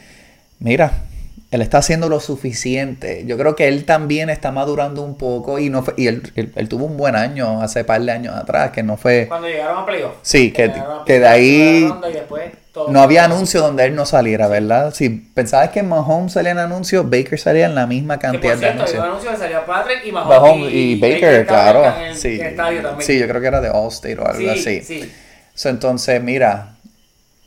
mira, 0.59 0.91
él 1.51 1.63
está 1.63 1.79
haciendo 1.79 2.09
lo 2.09 2.21
suficiente. 2.21 3.25
Yo 3.27 3.37
creo 3.37 3.57
que 3.57 3.67
él 3.69 3.85
también 3.85 4.31
está 4.31 4.53
madurando 4.53 5.03
un 5.03 5.17
poco 5.17 5.59
y 5.59 5.69
no 5.71 5.83
fue, 5.83 5.95
y 5.97 6.07
él, 6.07 6.23
él- 6.37 6.53
él 6.55 6.69
tuvo 6.69 6.85
un 6.85 6.97
buen 6.97 7.17
año 7.17 7.61
hace 7.61 7.83
par 7.85 8.01
de 8.03 8.13
años 8.13 8.37
atrás, 8.37 8.71
que 8.71 8.83
no 8.85 8.97
fue... 8.97 9.27
Cuando 9.29 9.49
llegaron 9.49 9.79
a 9.83 9.87
playoff. 9.87 10.13
Sí, 10.23 10.53
que- 10.53 10.73
que 11.07 11.19
de 11.21 11.27
ahí. 11.27 11.93
No 12.89 13.01
había 13.03 13.25
anuncio 13.25 13.61
donde 13.61 13.85
él 13.85 13.97
no 13.97 14.07
saliera, 14.07 14.47
¿verdad? 14.47 14.95
Si 14.95 15.09
pensabas 15.11 15.71
que 15.71 15.83
Mahomes 15.83 16.33
salía 16.35 16.53
en 16.53 16.59
anuncios, 16.59 17.05
Baker 17.11 17.37
salía 17.39 17.67
en 17.67 17.75
la 17.75 17.87
misma 17.89 18.17
Que 18.19 18.29
por 18.29 18.33
cantidad 18.41 18.53
de 18.55 18.59
cierto, 18.61 18.75
un 18.77 18.81
anuncios. 18.83 19.05
anuncio 19.05 19.31
que 19.33 19.37
salía 19.37 19.67
Patrick 19.67 20.07
y 20.07 20.13
Mahomes. 20.13 20.41
Mahomes 20.41 20.73
y, 20.73 21.01
Baker, 21.01 21.47
claro. 21.47 21.85
En 21.85 22.03
el, 22.11 22.17
sí. 22.17 22.29
en 22.37 22.41
el 22.43 22.47
estadio 22.47 22.83
también. 22.83 23.07
sí, 23.07 23.19
yo 23.19 23.27
creo 23.27 23.41
que 23.41 23.47
era 23.49 23.61
de 23.61 23.69
Allstate 23.69 24.19
o 24.21 24.25
algo 24.27 24.39
sí, 24.39 24.49
así. 24.49 24.81
sí. 24.83 25.13
So, 25.53 25.69
entonces, 25.69 26.23
mira, 26.23 26.77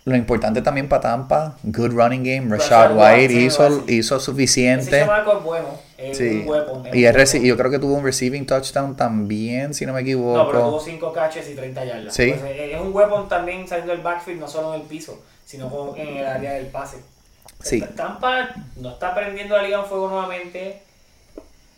lo 0.06 0.16
importante 0.16 0.62
también 0.62 0.90
para 0.90 1.02
Tampa, 1.02 1.56
good 1.64 1.92
running 1.92 2.24
game. 2.24 2.50
Rashad 2.56 2.96
Rashad 2.96 3.16
White, 3.20 3.34
hizo, 3.34 3.84
hizo 3.88 4.20
suficiente. 4.20 5.02
es 5.02 5.08
bueno. 5.44 5.68
Es 5.98 6.18
Sí. 6.18 6.42
un 6.42 6.50
weapon. 6.50 6.86
es 6.88 7.36
Y, 7.36 7.48
yo 7.48 7.56
creo 7.56 7.72
que 7.72 7.80
tuvo 7.80 7.94
un 7.94 8.04
receiving 8.04 8.46
touchdown 8.46 8.96
también, 8.98 9.74
si 9.74 9.86
no 9.86 9.94
me 9.94 10.02
No, 10.02 10.06
pero 10.06 10.18
equivoco. 10.20 10.52
tuvo 10.52 10.80
5 10.82 11.14
catches 11.14 11.50
y 11.50 11.56
30 11.56 11.86
yardas. 11.86 12.14
Sí. 12.14 12.32
Pues, 12.38 12.44
eh, 12.44 12.74
es 12.76 12.82
un 12.82 12.94
weapon 12.94 13.30
también 13.30 13.66
saliendo 13.68 13.94
del 13.94 14.02
backfield, 14.02 14.42
no 14.42 14.48
solo 14.50 14.74
en 14.76 14.82
el 14.82 14.88
piso, 14.88 15.22
sino 15.46 15.94
en 15.96 16.18
el 16.18 16.26
área 16.26 16.54
del 16.54 16.66
pase. 16.68 16.98
Sí. 17.62 17.82
Tampa 17.96 18.50
no 18.76 18.90
está 18.92 19.16
prendiendo 19.16 19.56
la 19.56 19.64
liga 19.64 19.80
en 19.80 19.86
fuego 19.86 20.10
nuevamente. 20.10 20.82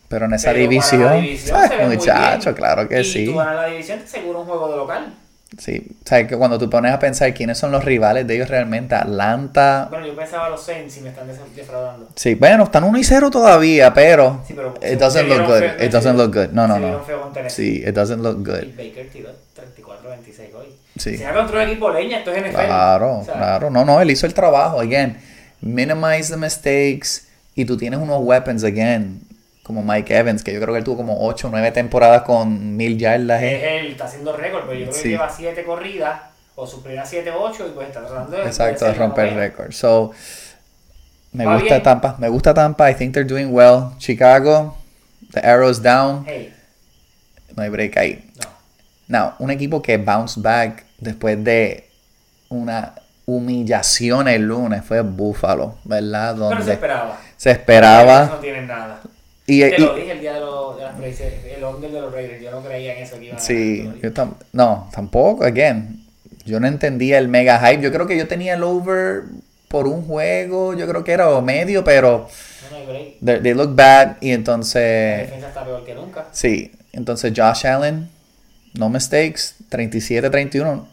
Pero 0.08 0.26
en 0.26 0.34
esa 0.34 0.48
Pero 0.50 0.60
división, 0.60 1.20
división 1.22 1.60
muchacho, 1.88 2.54
claro 2.54 2.88
que 2.88 3.00
y 3.00 3.04
sí. 3.04 3.24
tú 3.26 3.36
ganas 3.36 3.54
la 3.56 3.66
división, 3.66 3.98
te 4.00 4.04
asegura 4.06 4.40
un 4.40 4.46
juego 4.46 4.68
de 4.70 4.76
local. 4.76 5.14
Sí, 5.58 5.86
o 6.04 6.06
sea, 6.08 6.26
que 6.26 6.36
cuando 6.36 6.58
tú 6.58 6.68
pones 6.68 6.92
a 6.92 6.98
pensar 6.98 7.32
quiénes 7.32 7.56
son 7.56 7.70
los 7.70 7.84
rivales 7.84 8.26
de 8.26 8.34
ellos 8.34 8.48
realmente, 8.48 8.94
Atlanta, 8.96 9.86
Bueno, 9.90 10.06
yo 10.06 10.16
pensaba 10.16 10.48
los 10.50 10.62
Saints 10.62 10.92
si 10.94 11.00
me 11.00 11.10
están 11.10 11.28
defraudando. 11.54 12.08
sí, 12.16 12.34
bueno, 12.34 12.64
están 12.64 12.82
1 12.84 12.98
y 12.98 13.04
0 13.04 13.30
todavía, 13.30 13.94
pero 13.94 14.42
Sí, 14.46 14.54
pero 14.54 14.74
it 14.82 14.98
doesn't 14.98 15.28
look 15.28 15.46
good. 15.46 15.58
feo- 15.60 15.84
It 15.86 15.92
doesn't 15.92 16.16
look 16.18 16.34
good. 16.34 16.48
No, 16.52 16.66
no, 16.66 16.78
no. 16.80 17.00
Sí, 17.48 17.82
it 17.86 17.94
doesn't 17.94 18.22
look 18.22 18.38
Y 18.40 18.44
good. 18.44 18.76
Baker 18.76 19.08
tiró 19.12 19.30
34-26 19.54 20.54
hoy. 20.54 20.66
Sí. 20.98 21.16
Se 21.16 21.24
va 21.24 21.34
contra 21.34 21.62
un 21.62 21.68
equipo 21.68 21.90
leña, 21.90 22.18
esto 22.18 22.32
es 22.32 22.38
NFL. 22.42 22.54
Claro, 22.66 23.22
sea, 23.24 23.34
claro. 23.34 23.70
No, 23.70 23.84
no, 23.84 24.00
él 24.00 24.10
hizo 24.10 24.26
el 24.26 24.34
trabajo. 24.34 24.80
Again, 24.80 25.16
minimize 25.60 26.30
the 26.30 26.36
mistakes 26.36 27.22
y 27.54 27.64
tú 27.64 27.76
tienes 27.76 28.00
unos 28.00 28.20
weapons, 28.22 28.64
again, 28.64 29.20
como 29.66 29.82
Mike 29.82 30.16
Evans, 30.16 30.44
que 30.44 30.52
yo 30.54 30.60
creo 30.60 30.72
que 30.72 30.78
él 30.78 30.84
tuvo 30.84 30.98
como 30.98 31.26
8 31.26 31.48
o 31.48 31.50
9 31.50 31.72
temporadas 31.72 32.22
con 32.22 32.76
mil 32.76 32.96
yardas. 32.98 33.42
Es 33.42 33.62
él, 33.64 33.86
está 33.88 34.04
haciendo 34.04 34.36
récord, 34.36 34.62
pero 34.66 34.74
yo 34.78 34.84
creo 34.86 34.94
Sí. 34.96 35.02
que 35.02 35.08
lleva 35.10 35.28
7 35.28 35.64
corridas, 35.64 36.20
o 36.54 36.66
sus 36.66 36.80
primeras 36.82 37.08
7 37.10 37.30
8, 37.30 37.66
y 37.66 37.70
pues 37.72 37.88
está 37.88 38.06
tratando 38.06 38.36
de. 38.36 38.44
Exacto, 38.44 38.84
de 38.84 38.94
romper 38.94 39.24
novena. 39.32 39.40
récord. 39.40 39.72
So, 39.72 40.12
me 41.32 41.44
Va 41.44 41.54
gusta 41.54 41.74
bien. 41.74 41.82
Tampa, 41.82 42.16
me 42.18 42.28
gusta 42.28 42.54
Tampa. 42.54 42.90
I 42.90 42.94
think 42.94 43.12
they're 43.12 43.28
doing 43.28 43.48
well. 43.52 43.90
Chicago, 43.98 44.76
the 45.32 45.40
arrow's 45.40 45.82
down. 45.82 46.24
Hey, 46.26 46.52
No 47.56 47.62
hay 47.62 47.68
break 47.70 47.96
ahí. 47.96 48.24
no. 48.36 48.48
Now, 49.08 49.34
un 49.38 49.50
equipo 49.50 49.82
que 49.82 49.96
bounced 49.98 50.42
back 50.42 50.84
después 50.98 51.42
de 51.42 51.88
una 52.48 52.94
humillación 53.24 54.28
el 54.28 54.42
lunes 54.42 54.84
fue 54.84 55.00
Buffalo, 55.02 55.76
¿verdad? 55.84 56.34
Pero 56.34 56.48
se 56.48 56.54
Donde 56.56 56.72
esperaba. 56.72 57.18
se 57.36 57.50
esperaba. 57.50 58.26
No 58.26 58.36
tienen 58.36 58.66
nada. 58.66 59.00
Y, 59.46 59.60
Te 59.60 59.78
lo 59.78 59.94
dije 59.94 60.12
el 60.12 60.20
día 60.20 60.34
de, 60.34 60.40
los- 60.40 60.76
de 60.76 60.82
las 60.84 60.94
predicciones, 60.96 61.34
el 61.56 61.64
under 61.64 61.90
de 61.90 62.00
los 62.00 62.12
Raiders. 62.12 62.42
Yo 62.42 62.50
no 62.50 62.62
creía 62.62 62.96
en 62.96 63.02
eso 63.04 63.18
que 63.18 63.26
iban 63.26 63.36
a 63.36 63.40
sí, 63.40 63.78
ganar. 63.84 63.96
yo 63.98 64.12
tam- 64.12 64.34
no, 64.52 64.90
tampoco, 64.92 65.44
again. 65.44 66.04
Yo 66.44 66.58
no 66.60 66.66
entendía 66.66 67.18
el 67.18 67.28
mega 67.28 67.58
hype. 67.60 67.82
Yo 67.82 67.92
creo 67.92 68.06
que 68.06 68.16
yo 68.16 68.26
tenía 68.28 68.54
el 68.54 68.62
over 68.64 69.22
por 69.68 69.86
un 69.86 70.04
juego, 70.06 70.74
yo 70.74 70.86
creo 70.88 71.02
que 71.04 71.12
era 71.12 71.30
o 71.30 71.42
medio, 71.42 71.82
pero 71.84 72.28
No, 72.70 72.78
no 72.78 72.92
they, 73.32 73.40
they 73.42 73.54
look 73.54 73.74
bad. 73.74 74.16
Y 74.20 74.28
La 74.28 74.34
entonces, 74.34 74.82
defensa 75.26 75.48
está 75.48 75.64
peor 75.64 75.84
que 75.84 75.94
nunca. 75.94 76.26
sí, 76.32 76.72
entonces 76.92 77.32
Josh 77.36 77.66
Allen, 77.66 78.08
no 78.74 78.88
mistakes, 78.88 79.54
37-31, 79.70 80.86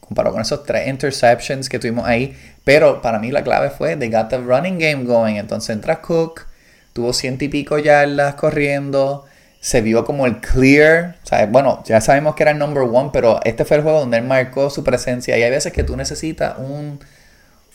comparado 0.00 0.34
con 0.34 0.42
esos 0.42 0.64
tres 0.64 0.88
interceptions 0.88 1.68
que 1.68 1.78
tuvimos 1.78 2.06
ahí. 2.06 2.36
Pero 2.64 3.00
para 3.00 3.18
mí 3.18 3.30
la 3.30 3.42
clave 3.42 3.70
fue, 3.70 3.96
they 3.96 4.10
got 4.10 4.28
the 4.28 4.38
running 4.38 4.78
game 4.78 5.04
going. 5.04 5.36
Entonces 5.36 5.70
entra 5.70 6.00
Cook, 6.02 6.46
tuvo 6.92 7.12
ciento 7.12 7.44
y 7.44 7.48
pico 7.48 7.78
yardas 7.78 8.34
corriendo. 8.34 9.24
Se 9.60 9.82
vio 9.82 10.04
como 10.04 10.26
el 10.26 10.40
clear. 10.40 11.16
O 11.22 11.26
sea, 11.26 11.46
bueno, 11.46 11.82
ya 11.84 12.00
sabemos 12.00 12.34
que 12.34 12.44
era 12.44 12.52
el 12.52 12.58
number 12.58 12.84
one, 12.84 13.10
pero 13.12 13.40
este 13.44 13.64
fue 13.64 13.76
el 13.76 13.82
juego 13.82 14.00
donde 14.00 14.16
él 14.16 14.24
marcó 14.24 14.70
su 14.70 14.82
presencia. 14.82 15.36
Y 15.36 15.42
hay 15.42 15.50
veces 15.50 15.72
que 15.72 15.84
tú 15.84 15.96
necesitas 15.96 16.56
un, 16.58 16.98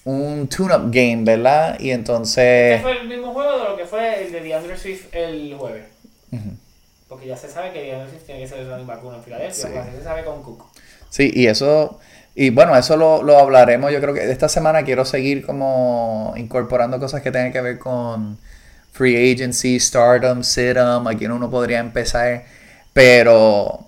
un 0.04 0.48
tune-up 0.48 0.90
game, 0.92 1.24
¿verdad? 1.24 1.80
Y 1.80 1.92
entonces... 1.92 2.78
Este 2.78 2.82
fue 2.82 3.00
el 3.02 3.08
mismo 3.08 3.34
juego 3.34 3.58
de 3.60 3.64
lo 3.66 3.78
que 3.78 3.86
fue 3.86 4.26
el 4.26 4.32
de 4.32 4.42
DeAndre 4.42 4.78
Swift 4.78 5.14
el 5.14 5.56
jueves. 5.58 5.86
Ujú. 6.32 6.52
Porque 7.08 7.28
ya 7.28 7.38
se 7.38 7.50
sabe 7.50 7.72
que 7.72 7.84
DeAndre 7.84 8.10
Swift 8.10 8.26
tiene 8.26 8.42
que 8.42 8.48
ser 8.48 8.60
el 8.60 8.70
running 8.70 8.88
back 8.88 9.02
en 9.04 9.24
Filadelfia. 9.24 9.54
Sí. 9.54 9.68
pues 9.72 9.88
así 9.88 9.98
se 9.98 10.04
sabe 10.04 10.24
con 10.24 10.42
Cook. 10.42 10.66
Sí, 11.10 11.32
y 11.34 11.48
eso, 11.48 12.00
y 12.34 12.50
bueno, 12.50 12.76
eso 12.76 12.98
lo, 12.98 13.24
lo 13.24 13.38
hablaremos. 13.38 13.92
Yo 13.92 14.02
creo 14.02 14.14
que 14.14 14.32
esta 14.32 14.50
semana 14.50 14.84
quiero 14.84 15.06
seguir 15.06 15.46
como 15.46 16.34
incorporando 16.36 17.00
cosas 17.00 17.22
que 17.22 17.32
tengan 17.32 17.52
que 17.52 17.62
ver 17.62 17.80
con 17.80 18.38
free 18.96 19.32
agency, 19.34 19.78
stardom, 19.78 20.42
sit-em, 20.42 21.06
aquí 21.08 21.26
uno 21.26 21.50
podría 21.50 21.80
empezar. 21.80 22.44
Pero 22.94 23.80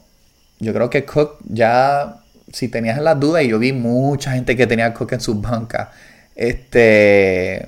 yo 0.59 0.73
creo 0.73 0.89
que 0.89 1.05
Cook 1.05 1.37
ya, 1.47 2.17
si 2.51 2.67
tenías 2.67 2.99
las 2.99 3.17
dudas, 3.17 3.43
y 3.43 3.47
yo 3.47 3.57
vi 3.57 3.71
mucha 3.71 4.31
gente 4.33 4.57
que 4.57 4.67
tenía 4.67 4.87
a 4.87 4.93
Cook 4.93 5.13
en 5.13 5.21
sus 5.21 5.39
bancas, 5.41 5.87
este, 6.35 7.65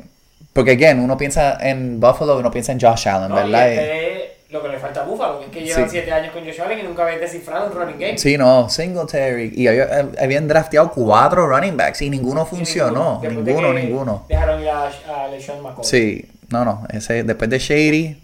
porque 0.53 0.71
again, 0.71 0.99
uno 0.99 1.17
piensa 1.17 1.57
en 1.61 1.99
Buffalo, 1.99 2.37
uno 2.39 2.51
piensa 2.51 2.71
en 2.73 2.79
Josh 2.79 3.07
Allen, 3.07 3.29
No, 3.29 3.35
¿verdad? 3.35 3.67
Y 3.67 3.71
este 3.73 4.17
es 4.17 4.29
lo 4.51 4.61
que 4.61 4.67
le 4.69 4.79
falta 4.79 5.01
a 5.01 5.03
Buffalo, 5.05 5.41
es 5.41 5.47
que 5.49 5.61
llevan 5.61 5.83
Sí. 5.85 5.91
7 5.91 6.11
años 6.11 6.33
con 6.33 6.43
Josh 6.43 6.59
Allen 6.59 6.79
y 6.79 6.83
nunca 6.83 7.03
habían 7.03 7.19
descifrado 7.21 7.67
un 7.67 7.73
running 7.73 7.99
game. 7.99 8.17
Sí, 8.17 8.37
no, 8.37 8.67
Singletary. 8.69 9.53
Y 9.55 9.67
había- 9.67 10.09
habían 10.21 10.47
drafteado 10.47 10.91
cuatro 10.91 11.47
running 11.47 11.77
backs 11.77 12.01
y 12.01 12.09
ninguno 12.09 12.43
Y 12.51 12.55
funcionó. 12.55 13.19
De 13.21 13.29
Ninguno, 13.29 13.73
ninguno. 13.73 14.25
Dejaron 14.27 14.61
ir 14.61 14.69
a, 14.69 14.87
a 14.87 15.27
LeSean 15.29 15.61
McCoy. 15.61 15.85
Sí, 15.85 16.25
no, 16.51 16.65
no. 16.65 16.85
Ese, 16.89 17.23
después 17.23 17.49
de 17.49 17.59
Shady, 17.59 18.21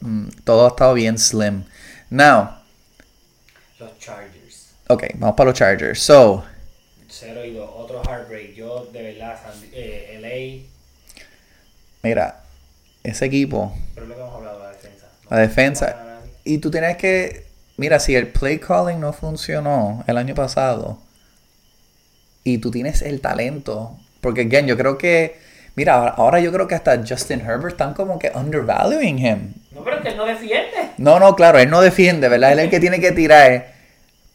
mm, 0.00 0.28
todo 0.44 0.64
ha 0.66 0.68
estado 0.68 0.94
bien 0.94 1.18
slim. 1.18 1.64
Now, 2.10 2.50
Los 3.78 3.98
Chargers. 3.98 4.70
ok, 4.88 5.04
vamos 5.14 5.36
para 5.36 5.50
los 5.50 5.58
Chargers. 5.58 6.00
So, 6.00 6.44
0 7.08 7.44
y 7.44 7.52
2. 7.54 7.70
Otro 7.76 8.02
heartbreak. 8.04 8.54
Yo, 8.54 8.86
de 8.92 9.02
verdad, 9.02 9.38
eh, 9.72 10.18
LA. 10.20 10.66
mira, 12.02 12.42
ese 13.02 13.26
equipo, 13.26 13.74
Pero 13.94 14.04
es 14.04 14.08
lo 14.10 14.14
que 14.16 14.20
hemos 14.22 14.34
hablado 14.34 14.58
la 14.60 14.70
defensa. 14.70 15.06
No 15.24 15.36
la 15.36 15.42
defensa. 15.42 16.20
Y 16.44 16.58
tú 16.58 16.70
tienes 16.70 16.96
que, 16.96 17.46
mira, 17.76 17.98
si 18.00 18.14
el 18.14 18.28
play 18.28 18.58
calling 18.58 19.00
no 19.00 19.12
funcionó 19.12 20.04
el 20.06 20.16
año 20.18 20.34
pasado 20.34 20.98
y 22.44 22.58
tú 22.58 22.70
tienes 22.70 23.02
el 23.02 23.20
talento, 23.20 23.98
porque 24.20 24.42
again, 24.42 24.66
yo 24.66 24.76
creo 24.76 24.98
que, 24.98 25.38
mira, 25.76 25.94
ahora, 25.94 26.10
ahora 26.16 26.40
yo 26.40 26.52
creo 26.52 26.66
que 26.68 26.74
hasta 26.74 26.98
Justin 27.06 27.40
Herbert 27.40 27.72
están 27.72 27.94
como 27.94 28.18
que 28.18 28.30
undervaluing 28.34 29.18
him. 29.18 29.54
No, 29.72 29.82
pero 29.84 29.96
es 29.96 30.02
que 30.02 30.08
él 30.08 30.16
no 30.16 30.24
defiende. 30.26 30.90
No, 30.98 31.18
no, 31.18 31.34
claro, 31.36 31.58
él 31.58 31.70
no 31.70 31.80
defiende, 31.80 32.28
¿verdad? 32.28 32.52
Él 32.52 32.58
es 32.58 32.64
el 32.66 32.70
que 32.70 32.80
tiene 32.80 33.00
que 33.00 33.12
tirar. 33.12 33.78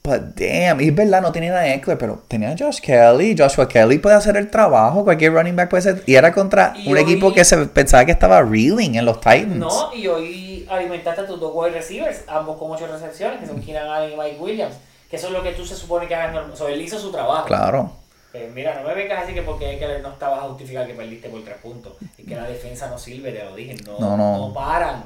But 0.04 0.36
damn, 0.36 0.80
y 0.82 0.89
es 0.89 0.95
verdad, 0.95 1.19
no 1.24 1.32
tenía 1.32 1.56
a 1.58 1.74
Eckler, 1.74 1.98
pero 1.98 2.24
tenía 2.28 2.52
a 2.52 2.56
Josh 2.58 2.80
Kelly. 2.80 3.36
Joshua 3.36 3.67
Kelly 3.67 3.98
puede 3.98 4.15
hacer 4.15 4.38
el 4.38 4.52
trabajo, 4.52 5.04
cualquier 5.04 5.34
running 5.34 5.56
back 5.56 5.67
puede 5.67 5.82
ser. 5.82 6.04
Y 6.06 6.13
era 6.13 6.32
contra 6.32 6.74
Y 6.78 6.88
un 6.91 6.93
hoy- 6.95 7.02
equipo 7.02 7.34
que 7.34 7.43
se 7.43 7.58
pensaba 7.65 8.06
que 8.06 8.12
estaba 8.12 8.41
reeling 8.43 8.93
en 8.95 9.04
los 9.06 9.19
Titans. 9.19 9.56
No, 9.56 9.91
y 9.95 10.06
hoy 10.06 10.67
alimentaste 10.69 11.21
a 11.21 11.26
tus 11.26 11.39
dos 11.39 11.52
wide 11.56 11.71
receivers, 11.71 12.21
ambos 12.28 12.56
con 12.60 12.69
8 12.69 12.86
recepciones, 12.86 13.39
que 13.39 13.48
son 13.48 13.60
Keenan 13.62 13.88
Allen 13.89 14.13
y 14.13 14.15
Mike 14.15 14.38
Williams. 14.39 14.76
Que 15.10 15.15
eso 15.15 15.28
es 15.28 15.34
lo 15.34 15.41
que 15.41 15.54
tú 15.54 15.65
se 15.65 15.76
supone 15.76 16.08
que 16.08 16.13
hagas 16.13 16.34
normal. 16.34 16.52
O 16.54 16.56
sea, 16.56 16.67
él 16.69 16.82
hizo 16.82 17.00
su 17.00 17.12
trabajo. 17.12 17.45
Claro. 17.48 17.91
Pero 18.38 18.54
mira, 18.54 18.82
no 18.82 18.88
me 18.88 18.93
vengas 18.95 19.24
así 19.24 19.34
que 19.34 19.41
porque 19.43 19.74
es 19.74 19.80
que 19.80 19.88
no 20.02 20.10
estabas 20.10 20.39
a 20.39 20.48
justificar 20.48 20.86
que 20.86 20.93
perdiste 20.93 21.30
por 21.30 21.41
3 21.43 21.56
puntos. 21.63 21.93
Es 22.17 22.26
que 22.26 22.36
la 22.36 22.43
defensa 22.43 22.89
no 22.89 22.98
sirve, 22.98 23.32
te 23.32 23.43
lo 23.45 23.56
dije. 23.56 23.76
No, 23.86 23.98
No, 24.00 24.17
no. 24.17 24.48
no 24.48 24.54
paran. 24.54 25.04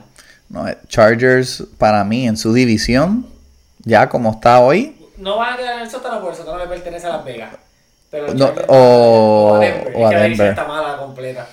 No, 0.49 0.67
eh, 0.67 0.77
Chargers, 0.87 1.63
para 1.77 2.03
mí, 2.03 2.27
en 2.27 2.37
su 2.37 2.51
división, 2.53 3.27
ya 3.85 4.09
como 4.09 4.31
está 4.31 4.59
hoy, 4.61 4.95
No 5.17 5.37
van 5.37 5.53
a 5.53 5.57
quedar 5.57 5.75
en 5.75 5.81
el 5.81 5.89
sótano 5.91 6.21
porque 6.21 6.37
el 6.39 6.43
sótano 6.45 6.57
le 6.63 6.67
pertenece 6.67 7.05
a 7.05 7.09
Las 7.17 7.25
Vegas. 7.25 7.53
Pero 8.09 8.33
No, 8.33 8.51
o- 8.67 9.55
a 9.55 9.59
Denver. 9.59 9.93
o 9.95 9.99
a 9.99 10.03
es 10.05 10.09
que 10.09 10.15
la 10.15 10.23
división 10.23 10.47
Denver. 10.47 10.49
está 10.49 10.65
mala 10.67 10.97
completa. 10.97 11.47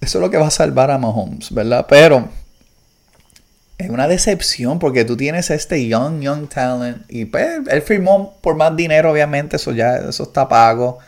eso 0.00 0.18
es 0.18 0.22
lo 0.22 0.30
que 0.30 0.38
va 0.38 0.46
a 0.46 0.50
salvar 0.50 0.90
a 0.90 0.96
Mahomes, 0.96 1.52
¿verdad? 1.52 1.84
Pero 1.88 2.28
es 3.84 3.90
una 3.90 4.08
decepción 4.08 4.78
porque 4.78 5.04
tú 5.04 5.16
tienes 5.16 5.50
este 5.50 5.86
young, 5.86 6.20
young 6.20 6.48
talent 6.48 7.02
y 7.08 7.24
pues 7.24 7.60
él 7.68 7.82
firmó 7.82 8.36
por 8.40 8.56
más 8.56 8.74
dinero, 8.76 9.10
obviamente, 9.10 9.56
eso 9.56 9.72
ya, 9.72 9.96
eso 9.96 10.22
está 10.24 10.48
pago. 10.48 10.98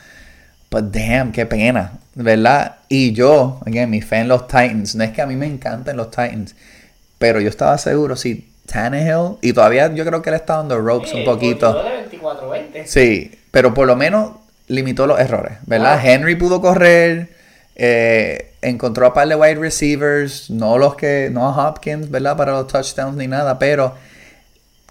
But 0.70 0.84
damn, 0.84 1.32
qué 1.32 1.44
pena, 1.46 1.98
¿verdad? 2.14 2.76
Y 2.88 3.12
yo, 3.12 3.60
again, 3.66 3.90
mi 3.90 4.00
fe 4.00 4.18
en 4.20 4.28
los 4.28 4.46
Titans, 4.46 4.94
no 4.94 5.04
es 5.04 5.10
que 5.10 5.20
a 5.20 5.26
mí 5.26 5.36
me 5.36 5.46
encanten 5.46 5.96
los 5.96 6.10
Titans, 6.10 6.54
pero 7.18 7.40
yo 7.40 7.48
estaba 7.50 7.76
seguro 7.78 8.16
si 8.16 8.48
Tannehill, 8.66 9.36
y 9.42 9.52
todavía 9.52 9.92
yo 9.94 10.04
creo 10.06 10.22
que 10.22 10.30
él 10.30 10.36
está 10.36 10.56
dando 10.56 10.78
ropes 10.80 11.10
Sí, 11.10 11.18
un 11.18 11.24
poquito. 11.24 11.74
de 11.74 12.10
24-20. 12.10 12.86
Sí, 12.86 13.38
pero 13.50 13.74
por 13.74 13.86
lo 13.86 13.96
menos 13.96 14.32
limitó 14.68 15.06
los 15.06 15.20
errores, 15.20 15.58
¿verdad? 15.66 15.98
Ah. 15.98 16.10
Henry 16.10 16.36
pudo 16.36 16.62
correr, 16.62 17.28
eh, 17.76 18.51
encontró 18.62 19.06
a 19.06 19.12
par 19.12 19.28
de 19.28 19.34
wide 19.34 19.56
receivers, 19.56 20.48
no 20.48 20.78
los 20.78 20.94
que, 20.94 21.28
no 21.30 21.48
a 21.48 21.68
Hopkins, 21.68 22.10
¿verdad? 22.10 22.36
Para 22.36 22.52
los 22.52 22.68
touchdowns 22.68 23.16
ni 23.16 23.26
nada, 23.26 23.58
pero 23.58 23.94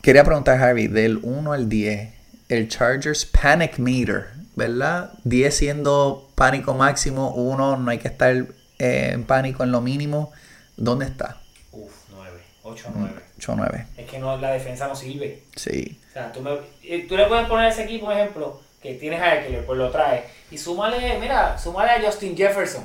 quería 0.02 0.24
preguntar, 0.24 0.62
Harvey, 0.62 0.88
del 0.88 1.20
1 1.24 1.54
al 1.54 1.70
10, 1.70 2.14
el 2.50 2.68
Chargers 2.68 3.26
Panic 3.26 3.80
Meter, 3.80 4.28
¿verdad? 4.56 5.14
10 5.24 5.56
siendo 5.56 6.30
pánico 6.36 6.74
máximo, 6.74 7.34
1 7.34 7.78
no 7.78 7.90
hay 7.92 7.98
que 7.98 8.10
estar 8.10 8.36
eh, 8.80 9.12
en 9.14 9.24
pánico 9.24 9.64
en 9.64 9.72
lo 9.72 9.80
mínimo, 9.82 10.32
¿dónde 10.76 11.06
está? 11.06 11.38
Uf, 11.72 11.92
9. 12.12 12.40
8-9. 12.64 13.12
8-9, 13.40 13.86
Es 13.98 14.10
que 14.10 14.20
no, 14.20 14.38
la 14.38 14.52
defensa 14.52 14.88
no 14.88 14.96
sirve. 14.96 15.44
sí. 15.56 15.98
O 16.10 16.14
sea, 16.14 16.30
tú, 16.34 16.42
me, 16.42 16.52
eh, 16.84 17.06
tú 17.08 17.16
le 17.16 17.26
puedes 17.28 17.48
poner 17.48 17.68
a 17.68 17.70
ese 17.70 17.86
equipo 17.86 18.08
un 18.08 18.12
ejemplo 18.12 18.60
que 18.82 18.96
tienes 18.96 19.22
a 19.22 19.36
Eckler, 19.36 19.66
pues 19.66 19.78
lo 19.78 19.92
trae. 19.92 20.24
Y 20.50 20.58
súmale, 20.58 21.18
mira, 21.20 21.58
súmale 21.58 21.92
a 21.92 22.02
Justin 22.04 22.36
Jefferson. 22.36 22.84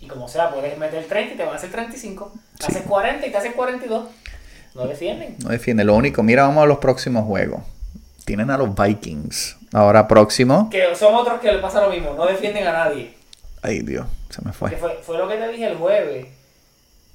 Y 0.00 0.06
como 0.08 0.26
sea, 0.28 0.50
puedes 0.50 0.76
meter 0.76 1.04
30 1.04 1.34
y 1.34 1.36
te 1.36 1.44
van 1.44 1.54
a 1.54 1.56
hacer 1.56 1.70
35. 1.70 2.32
Te 2.58 2.66
haces 2.66 2.82
40 2.82 3.26
y 3.26 3.30
te 3.30 3.36
hacen 3.36 3.52
42. 3.52 4.08
No 4.74 4.86
defienden. 4.86 5.36
No 5.42 5.50
defiende. 5.50 5.84
Lo 5.84 5.94
único, 5.94 6.22
mira, 6.22 6.42
vamos 6.42 6.64
a 6.64 6.66
los 6.66 6.78
próximos 6.78 7.24
juegos. 7.24 7.62
Tienen 8.24 8.50
a 8.50 8.58
los 8.58 8.74
Vikings. 8.74 9.56
Ahora 9.72 10.08
próximo. 10.08 10.68
Que 10.70 10.94
son 10.96 11.14
otros 11.14 11.40
que 11.40 11.52
le 11.52 11.58
pasa 11.58 11.80
lo 11.80 11.90
mismo. 11.90 12.14
No 12.14 12.26
defienden 12.26 12.66
a 12.66 12.72
nadie. 12.72 13.14
Ay, 13.62 13.80
Dios, 13.80 14.06
se 14.30 14.42
me 14.44 14.52
fue. 14.52 14.70
fue, 14.72 14.98
fue 15.02 15.18
lo 15.18 15.28
que 15.28 15.36
te 15.36 15.48
dije 15.48 15.66
el 15.66 15.76
jueves. 15.76 16.26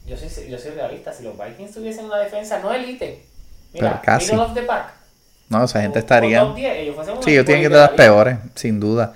yo 0.05 0.17
soy, 0.17 0.49
yo 0.49 0.57
soy 0.57 0.71
realista. 0.71 1.13
Si 1.13 1.23
los 1.23 1.37
Vikings 1.37 1.73
tuviesen 1.73 2.05
una 2.05 2.19
defensa 2.19 2.59
no 2.59 2.73
elite, 2.73 3.25
mira, 3.73 4.01
casi. 4.01 4.31
middle 4.31 4.45
of 4.45 4.53
the 4.53 4.63
pack. 4.63 5.02
No, 5.53 5.63
esa 5.63 5.81
gente 5.81 5.99
o- 5.99 6.01
o 6.01 6.03
estaría. 6.03 6.39
top 6.41 6.55
10, 6.55 6.77
ellos 6.77 6.95
Sí, 7.23 7.31
ellos 7.31 7.45
tienen 7.45 7.63
que 7.63 7.69
ser 7.69 7.77
las 7.77 7.89
peores, 7.91 8.37
sin 8.55 8.79
duda. 8.79 9.13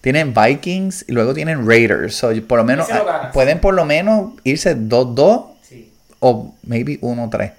Tienen 0.00 0.34
Vikings 0.34 1.04
y 1.08 1.12
luego 1.12 1.32
tienen 1.34 1.66
Raiders. 1.68 2.14
So, 2.16 2.30
por 2.48 2.58
lo 2.58 2.64
menos 2.64 2.88
lo 2.88 2.94
ah, 2.94 3.04
ganas. 3.04 3.32
pueden 3.32 3.60
por 3.60 3.74
lo 3.74 3.84
menos 3.84 4.32
irse 4.44 4.74
2-2 4.74 5.46
Sí. 5.62 5.92
o 6.20 6.54
maybe 6.64 6.98
1-3. 7.00 7.52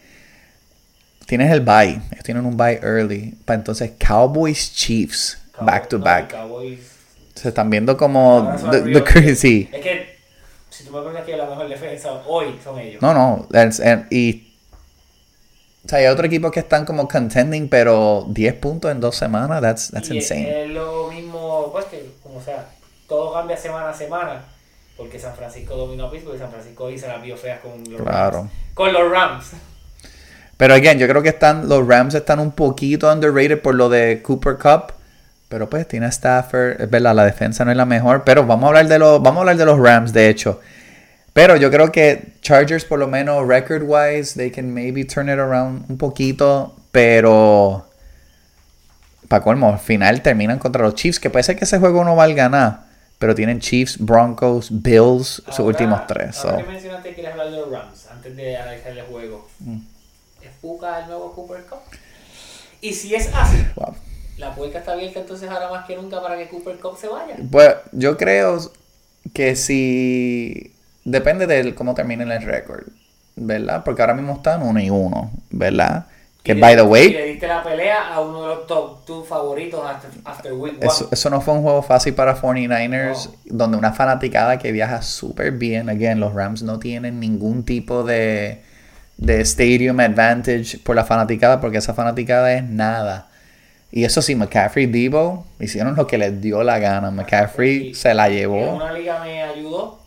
Tienes 1.26 1.52
el 1.52 1.62
bye. 1.62 2.02
Ellos 2.12 2.24
tienen 2.24 2.46
un 2.46 2.58
bye 2.58 2.80
early. 2.84 3.34
Para 3.46 3.60
entonces 3.60 3.92
Cowboys 3.98 4.74
Chiefs 4.74 5.38
back 5.62 5.88
to 5.88 5.98
No, 5.98 6.04
back. 6.04 6.34
Cowboys- 6.34 6.80
Se 7.36 7.48
están 7.50 7.70
viendo 7.70 7.96
como 7.98 8.54
the, 8.72 8.82
the 8.82 9.04
crazy. 9.04 9.70
Es 9.72 9.82
que 9.82 10.16
si 10.70 10.84
tú 10.84 10.92
me 10.92 11.02
pones 11.02 11.22
aquí 11.22 11.32
la 11.32 11.46
mejor 11.46 11.68
defensa 11.70 12.12
hoy 12.28 12.60
son 12.64 12.78
ellos. 12.80 13.02
No, 13.02 13.14
no. 13.14 13.48
that's- 13.52 13.80
and- 13.80 14.06
y 14.12 14.53
o 15.86 15.90
sea, 15.90 16.00
hay 16.00 16.06
otros 16.08 16.28
equipos 16.28 16.52
que 16.52 16.62
están 16.62 16.86
como 16.86 17.08
contending, 17.08 17.68
pero 17.70 18.26
10 18.30 18.54
puntos 18.56 18.92
en 18.92 19.00
dos 19.02 19.16
semanas, 19.16 19.62
that's, 19.62 19.92
that's 19.92 20.10
y 20.10 20.16
insane. 20.16 20.64
Es 20.64 20.70
lo 20.70 21.10
mismo, 21.12 21.70
pues 21.72 21.86
que, 21.86 22.10
como 22.24 22.42
sea, 22.42 22.66
todo 23.08 23.34
cambia 23.34 23.58
semana 23.58 23.90
a 23.90 23.94
semana. 23.94 24.46
Porque 24.96 25.18
San 25.20 25.36
Francisco 25.36 25.76
dominó 25.76 26.06
a 26.06 26.12
Pittsburgh 26.12 26.36
y 26.36 26.40
San 26.40 26.52
Francisco 26.52 26.90
hizo 26.90 27.08
las 27.08 27.22
vio 27.22 27.36
feas 27.36 27.60
con 27.60 27.84
los 27.92 28.02
Claro. 28.02 28.38
Rams. 28.38 28.52
Con 28.76 28.94
los 28.94 29.12
Rams. 29.12 29.52
Pero 30.56 30.76
again, 30.76 31.00
yo 31.00 31.08
creo 31.08 31.24
que 31.24 31.30
están, 31.30 31.68
los 31.68 31.86
Rams 31.86 32.14
están 32.14 32.40
un 32.40 32.52
poquito 32.52 33.12
underrated 33.12 33.60
por 33.62 33.76
lo 33.76 33.90
de 33.90 34.22
Cooper 34.22 34.58
Cup. 34.58 34.94
Pero 35.50 35.70
pues 35.70 35.88
tiene 35.88 36.06
a 36.06 36.10
Stafford, 36.10 36.80
es 36.82 36.90
verdad, 36.90 37.14
la 37.14 37.26
defensa 37.26 37.66
no 37.66 37.72
es 37.72 37.78
la 37.78 37.86
mejor. 37.86 38.24
Pero 38.24 38.46
vamos 38.46 38.66
a 38.66 38.68
hablar 38.70 38.88
de 38.88 39.00
los, 39.00 39.22
vamos 39.22 39.38
a 39.38 39.42
hablar 39.42 39.58
de 39.58 39.66
los 39.66 39.80
Rams, 39.80 40.14
de 40.14 40.30
hecho. 40.30 40.62
Pero 41.34 41.58
yo 41.58 41.72
creo 41.72 41.92
que 41.92 42.34
Chargers, 42.42 42.86
por 42.86 43.00
lo 43.00 43.08
menos 43.08 43.48
record 43.48 43.84
wise, 43.84 44.36
they 44.36 44.52
can 44.52 44.72
maybe 44.74 45.04
turn 45.04 45.30
it 45.30 45.40
around 45.40 45.90
un 45.90 45.98
poquito. 45.98 46.76
Pero 46.92 47.88
para 49.28 49.44
colmo, 49.44 49.70
al 49.70 49.80
final 49.80 50.22
terminan 50.22 50.60
contra 50.60 50.84
los 50.84 50.94
Chiefs, 50.94 51.20
que 51.20 51.32
puede 51.32 51.44
ser 51.44 51.58
que 51.58 51.66
ese 51.66 51.80
juego 51.80 52.04
no 52.04 52.16
valga 52.16 52.50
nada. 52.50 52.86
Pero 53.18 53.34
tienen 53.34 53.60
Chiefs, 53.60 53.98
Broncos, 54.00 54.68
Bills, 54.70 55.42
sus 55.48 55.60
últimos 55.60 56.06
tres. 56.08 56.38
Ahora 56.44 56.58
so. 56.60 56.64
que 56.66 56.72
mencionaste 56.72 57.10
que 57.10 57.16
quieres 57.16 57.32
hablar 57.32 57.50
de 57.50 57.58
los 57.58 57.72
Rams, 57.72 58.08
antes 58.12 58.36
de 58.36 58.58
analizar 58.58 58.92
el 58.92 59.02
juego. 59.04 59.48
Mm. 59.60 59.78
¿Es 60.42 60.50
Puka 60.62 61.00
el 61.00 61.08
nuevo 61.08 61.34
Cooper 61.34 61.64
Cup? 61.64 61.80
Y 62.82 62.94
si 62.94 63.16
es 63.16 63.30
así, 63.34 63.66
Wow. 63.76 63.96
la 64.38 64.54
puerta 64.54 64.80
está 64.80 64.92
abierta 64.92 65.20
entonces 65.22 65.50
ahora 65.50 65.70
más 65.70 65.86
que 65.86 65.96
nunca 65.96 66.22
para 66.22 66.38
que 66.38 66.50
Cooper 66.50 66.78
Cup 66.80 66.98
se 67.00 67.08
vaya. 67.08 67.38
Pues 67.50 67.76
yo 67.94 68.18
creo 68.18 68.60
que 69.34 69.56
si. 69.56 70.73
Depende 71.06 71.48
de 71.48 71.76
cómo 71.76 71.94
terminen 71.94 72.32
el 72.32 72.42
récord, 72.44 72.84
¿verdad? 73.36 73.84
Porque 73.84 74.02
ahora 74.02 74.14
mismo 74.14 74.34
están 74.36 74.64
1 74.64 74.80
y 74.80 74.90
1, 74.90 75.32
¿verdad? 75.52 76.06
Que 76.44 76.54
Y 76.54 76.60
by 76.60 76.76
the 76.76 76.84
Y 76.84 76.86
way, 76.86 77.10
le 77.14 77.26
diste 77.26 77.48
la 77.48 77.64
pelea 77.64 78.14
a 78.14 78.20
uno 78.20 78.42
de 78.42 78.48
los 78.56 78.68
top 78.68 79.06
2 79.06 79.28
favoritos 79.28 79.82
after, 79.86 80.10
after 80.26 80.54
week 80.54 80.76
1. 80.78 80.86
eso, 80.86 81.10
eso 81.12 81.30
no 81.30 81.40
fue 81.42 81.54
un 81.54 81.62
juego 81.64 81.82
fácil 81.82 82.14
para 82.14 82.36
49ers, 82.36 83.30
donde 83.46 83.78
una 83.78 83.94
fanaticada 83.94 84.58
que 84.60 84.72
viaja 84.72 85.02
súper 85.02 85.52
bien. 85.52 85.90
Again, 85.90 86.20
los 86.20 86.34
Rams 86.34 86.62
no 86.64 86.80
tienen 86.80 87.20
ningún 87.20 87.64
tipo 87.64 88.04
de, 88.04 88.62
de 89.18 89.42
stadium 89.42 90.00
advantage 90.02 90.78
por 90.80 90.96
la 90.98 91.06
fanaticada, 91.06 91.62
porque 91.62 91.78
esa 91.78 91.94
fanaticada 91.94 92.54
es 92.54 92.64
nada. 92.64 93.30
Y 93.92 94.04
eso 94.06 94.22
sí, 94.22 94.36
McCaffrey 94.36 94.86
y 94.86 94.88
Debo 94.88 95.46
hicieron 95.60 95.96
lo 95.96 96.08
que 96.08 96.18
les 96.18 96.42
dio 96.42 96.64
la 96.64 96.80
gana. 96.80 97.12
McCaffrey 97.12 97.94
se 97.94 98.14
la 98.14 98.28
llevó. 98.28 98.76
una 98.76 98.92
liga 98.92 99.22
me 99.24 99.44
ayudó 99.44 100.03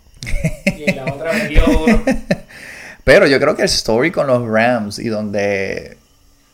y 0.77 0.93
la 0.93 1.05
otra. 1.05 1.31
Pero 3.05 3.27
yo 3.27 3.39
creo 3.39 3.55
que 3.55 3.63
el 3.63 3.67
story 3.67 4.11
con 4.11 4.27
los 4.27 4.47
Rams 4.47 4.99
y 4.99 5.09
donde 5.09 5.97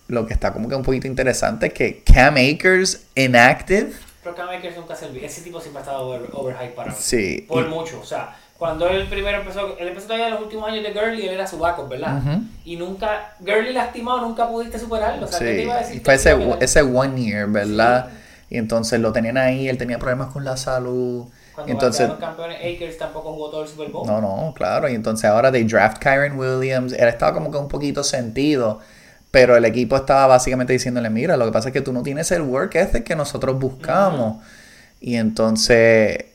lo 0.08 0.26
que 0.26 0.34
está 0.34 0.52
como 0.52 0.68
que 0.68 0.74
un 0.74 0.82
poquito 0.82 1.06
interesante 1.06 1.68
es 1.68 1.72
que 1.72 2.02
Cam 2.02 2.34
Akers 2.36 3.04
inactive. 3.14 3.92
Pero 4.22 4.36
Cam 4.36 4.48
Akers 4.50 4.76
nunca 4.76 4.94
se 4.94 5.06
olvida. 5.06 5.26
Ese 5.26 5.40
tipo 5.40 5.60
siempre 5.60 5.80
ha 5.80 5.82
estado 5.84 6.02
over, 6.02 6.28
overhyped 6.32 6.74
para 6.74 6.90
mí. 6.90 6.96
Sí. 6.98 7.46
Por 7.48 7.64
y- 7.64 7.68
mucho. 7.68 8.00
O 8.00 8.04
sea, 8.04 8.36
cuando 8.58 8.86
él 8.88 9.08
primero 9.08 9.38
empezó, 9.38 9.76
él 9.78 9.88
empezó 9.88 10.06
todavía 10.06 10.26
en 10.28 10.34
los 10.34 10.42
últimos 10.42 10.68
años 10.70 10.84
de 10.84 10.92
Gurley, 10.92 11.26
él 11.26 11.34
era 11.34 11.46
su 11.46 11.58
backup, 11.58 11.88
¿verdad? 11.88 12.22
Y 12.64 12.76
nunca, 12.76 13.34
Gurley 13.40 13.72
lastimado, 13.72 14.20
nunca 14.20 14.46
pudiste 14.46 14.78
superarlo. 14.78 15.24
O 15.24 15.28
sea, 15.28 15.38
¿qué 15.40 15.44
te 15.46 15.56
sí, 15.56 15.62
iba 15.62 15.74
a 15.74 15.78
decir? 15.78 15.96
y 15.96 16.00
fue 16.00 16.14
ese, 16.14 16.36
ese 16.60 16.82
one 16.82 17.20
year, 17.20 17.48
¿verdad? 17.48 18.10
Y 18.50 18.58
entonces 18.58 19.00
lo 19.00 19.12
tenían 19.12 19.38
ahí, 19.38 19.68
él 19.68 19.78
tenía 19.78 19.98
problemas 19.98 20.28
con 20.28 20.44
la 20.44 20.56
salud. 20.56 21.26
Cuando 21.54 21.72
entonces, 21.72 22.08
los 22.08 22.18
campeones, 22.18 22.58
Akers 22.58 22.96
tampoco 22.98 23.32
jugó 23.32 23.50
todo 23.50 23.62
el 23.62 23.68
Super 23.68 23.88
Bowl. 23.88 24.06
no, 24.06 24.20
no, 24.20 24.54
claro. 24.54 24.88
Y 24.88 24.94
entonces 24.94 25.26
ahora 25.26 25.52
they 25.52 25.64
draft 25.64 25.98
Kyron 26.02 26.38
Williams. 26.38 26.92
Él 26.92 27.08
estaba 27.08 27.34
como 27.34 27.50
que 27.50 27.58
un 27.58 27.68
poquito 27.68 28.02
sentido. 28.02 28.80
Pero 29.30 29.56
el 29.56 29.64
equipo 29.64 29.96
estaba 29.96 30.26
básicamente 30.26 30.74
diciéndole, 30.74 31.08
mira, 31.08 31.36
lo 31.36 31.46
que 31.46 31.52
pasa 31.52 31.68
es 31.68 31.72
que 31.72 31.80
tú 31.80 31.92
no 31.92 32.02
tienes 32.02 32.30
el 32.32 32.42
work 32.42 32.74
ethic 32.74 33.04
que 33.04 33.16
nosotros 33.16 33.58
buscamos. 33.58 34.42
Y 35.00 35.16
entonces 35.16 36.26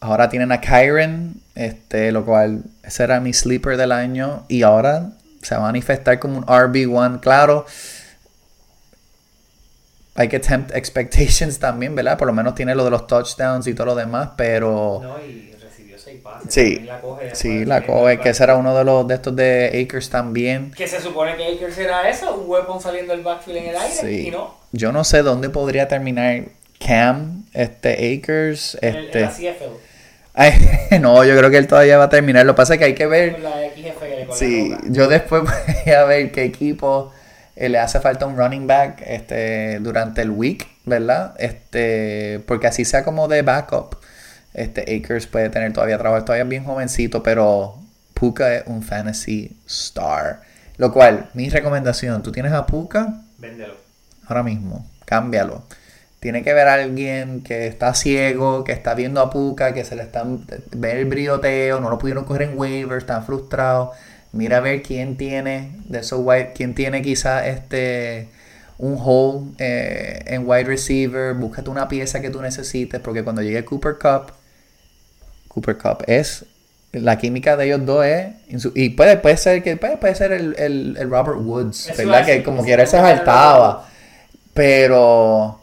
ahora 0.00 0.28
tienen 0.28 0.52
a 0.52 0.60
Kyron, 0.60 1.34
este, 1.54 2.12
lo 2.12 2.24
cual 2.24 2.64
ese 2.82 3.04
era 3.04 3.20
mi 3.20 3.32
sleeper 3.32 3.76
del 3.76 3.92
año. 3.92 4.44
Y 4.48 4.62
ahora 4.62 5.12
se 5.42 5.54
va 5.54 5.60
a 5.60 5.64
manifestar 5.64 6.18
como 6.18 6.38
un 6.38 6.46
RB1. 6.46 7.20
Claro, 7.20 7.66
hay 10.16 10.28
que 10.28 10.40
tempt 10.40 10.74
expectations 10.74 11.58
también, 11.58 11.94
¿verdad? 11.94 12.16
Por 12.18 12.26
lo 12.26 12.32
menos 12.32 12.54
tiene 12.54 12.74
lo 12.74 12.84
de 12.84 12.90
los 12.90 13.06
touchdowns 13.06 13.66
y 13.66 13.74
todo 13.74 13.86
lo 13.86 13.94
demás, 13.94 14.30
pero... 14.36 15.00
No, 15.02 15.18
y 15.24 15.52
recibió 15.62 15.98
seis 15.98 16.20
pases. 16.22 16.52
Sí, 16.52 16.80
la 16.80 17.00
coge 17.00 17.34
sí, 17.34 17.64
la 17.64 17.80
que- 17.80 17.86
coge, 17.86 18.18
que 18.20 18.30
ese 18.30 18.42
era 18.44 18.56
uno 18.56 18.76
de 18.76 18.84
los 18.84 19.06
de 19.06 19.14
estos 19.14 19.36
de 19.36 19.84
Akers 19.86 20.10
también. 20.10 20.70
Que 20.72 20.88
se 20.88 21.00
supone 21.00 21.36
que 21.36 21.46
Akers 21.54 21.78
era 21.78 22.08
eso, 22.08 22.34
un 22.34 22.50
weapon 22.50 22.80
saliendo 22.80 23.12
del 23.12 23.22
backfield 23.22 23.58
en 23.58 23.66
el 23.70 23.76
aire, 23.76 23.94
Sí. 23.94 24.28
y 24.28 24.30
no. 24.30 24.54
Yo 24.72 24.92
no 24.92 25.04
sé 25.04 25.22
dónde 25.22 25.48
podría 25.50 25.88
terminar 25.88 26.44
Cam, 26.84 27.44
este 27.54 28.18
Akers, 28.18 28.76
En, 28.82 28.88
el- 28.94 28.96
en 28.96 29.04
este... 29.06 29.20
la 29.20 29.28
CFL. 29.30 29.64
Ay, 30.38 30.52
no, 31.00 31.24
yo 31.24 31.34
creo 31.36 31.48
que 31.50 31.56
él 31.56 31.66
todavía 31.66 31.96
va 31.96 32.04
a 32.04 32.08
terminar. 32.10 32.44
Lo 32.44 32.52
que 32.54 32.56
pasa 32.58 32.74
es 32.74 32.78
que 32.78 32.84
hay 32.84 32.94
que 32.94 33.06
ver 33.06 33.40
la 33.40 33.52
XFL. 33.74 34.26
Con 34.26 34.36
Sí, 34.36 34.68
la 34.68 34.76
roca. 34.76 34.88
yo 34.90 35.08
después 35.08 35.42
voy 35.84 35.92
a 35.94 36.04
ver 36.04 36.30
qué 36.30 36.44
equipo 36.44 37.10
eh, 37.56 37.70
le 37.70 37.78
hace 37.78 38.00
falta 38.00 38.26
un 38.26 38.36
running 38.36 38.66
back 38.66 39.02
este, 39.06 39.78
durante 39.80 40.20
el 40.20 40.30
week, 40.30 40.68
¿verdad? 40.84 41.34
Este, 41.38 42.40
porque 42.46 42.66
así 42.66 42.84
sea 42.84 43.02
como 43.02 43.28
de 43.28 43.42
backup. 43.42 43.96
Este 44.52 44.82
Akers 44.82 45.26
puede 45.26 45.48
tener 45.48 45.72
todavía 45.72 45.98
trabajo, 45.98 46.24
todavía 46.24 46.44
es 46.44 46.48
bien 46.48 46.64
jovencito, 46.64 47.22
pero 47.22 47.76
Puka 48.14 48.54
es 48.54 48.64
un 48.66 48.82
fantasy 48.82 49.58
star. 49.66 50.40
Lo 50.76 50.92
cual, 50.92 51.30
mi 51.34 51.48
recomendación, 51.48 52.22
tú 52.22 52.32
tienes 52.32 52.52
a 52.52 52.66
Puka 52.66 53.22
Véndelo. 53.38 53.74
ahora 54.26 54.42
mismo, 54.42 54.86
cámbialo. 55.04 55.62
Tiene 56.20 56.42
que 56.42 56.52
ver 56.52 56.68
a 56.68 56.74
alguien 56.74 57.42
que 57.42 57.66
está 57.66 57.94
ciego, 57.94 58.64
que 58.64 58.72
está 58.72 58.94
viendo 58.94 59.20
a 59.20 59.30
Puka, 59.30 59.72
que 59.72 59.84
se 59.84 59.96
le 59.96 60.02
están 60.02 60.44
ver 60.72 60.96
el 60.96 61.04
brioteo, 61.06 61.80
no 61.80 61.88
lo 61.88 61.98
pudieron 61.98 62.24
coger 62.24 62.42
en 62.42 62.58
waivers, 62.58 63.04
están 63.04 63.24
frustrados. 63.24 63.96
Mira 64.32 64.58
a 64.58 64.60
ver 64.60 64.82
quién 64.82 65.16
tiene 65.16 65.72
de 65.88 66.00
esos 66.00 66.20
wide, 66.22 66.52
quién 66.54 66.74
tiene 66.74 67.02
quizá 67.02 67.46
este 67.46 68.28
un 68.78 68.98
hole 69.00 69.52
eh, 69.58 70.22
en 70.26 70.46
wide 70.46 70.64
receiver, 70.64 71.32
búscate 71.34 71.70
una 71.70 71.88
pieza 71.88 72.20
que 72.20 72.28
tú 72.28 72.42
necesites, 72.42 73.00
porque 73.00 73.24
cuando 73.24 73.40
llegue 73.40 73.64
Cooper 73.64 73.94
Cup, 73.94 74.32
Cooper 75.48 75.78
Cup 75.78 76.04
es 76.06 76.44
la 76.92 77.16
química 77.18 77.56
de 77.56 77.66
ellos 77.66 77.84
dos 77.86 78.04
es 78.04 78.26
y 78.74 78.90
puede, 78.90 79.16
puede 79.18 79.36
ser 79.36 79.62
que 79.62 79.76
puede, 79.76 79.96
puede 79.96 80.14
ser 80.14 80.32
el, 80.32 80.54
el- 80.58 80.96
el 80.98 81.10
Robert 81.10 81.38
Woods, 81.40 81.88
Eso 81.88 81.96
¿verdad? 81.98 82.24
Que 82.26 82.42
como 82.42 82.62
quiera 82.64 82.84
se 82.86 82.96
saltaba. 82.98 83.86
Pero 84.54 85.60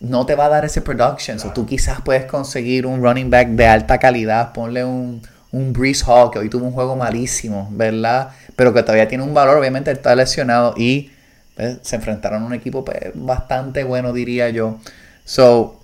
no 0.00 0.26
te 0.26 0.34
va 0.36 0.46
a 0.46 0.48
dar 0.48 0.64
ese 0.64 0.80
production. 0.80 1.38
So, 1.40 1.52
tú 1.52 1.66
quizás 1.66 2.00
puedes 2.02 2.24
conseguir 2.26 2.86
un 2.86 3.02
running 3.02 3.30
back 3.30 3.48
de 3.48 3.66
alta 3.66 3.98
calidad. 3.98 4.52
Ponle 4.52 4.84
un, 4.84 5.22
un 5.52 5.72
Breeze 5.72 6.04
Hall, 6.06 6.30
que 6.30 6.38
hoy 6.38 6.48
tuvo 6.48 6.66
un 6.66 6.72
juego 6.72 6.96
malísimo, 6.96 7.68
¿verdad? 7.72 8.30
Pero 8.56 8.74
que 8.74 8.82
todavía 8.82 9.08
tiene 9.08 9.24
un 9.24 9.34
valor. 9.34 9.56
Obviamente 9.56 9.90
está 9.90 10.14
lesionado. 10.14 10.74
Y 10.76 11.10
pues, 11.54 11.78
se 11.82 11.96
enfrentaron 11.96 12.42
a 12.42 12.46
un 12.46 12.54
equipo 12.54 12.84
pues, 12.84 12.98
bastante 13.14 13.84
bueno, 13.84 14.12
diría 14.12 14.50
yo. 14.50 14.78
So, 15.24 15.80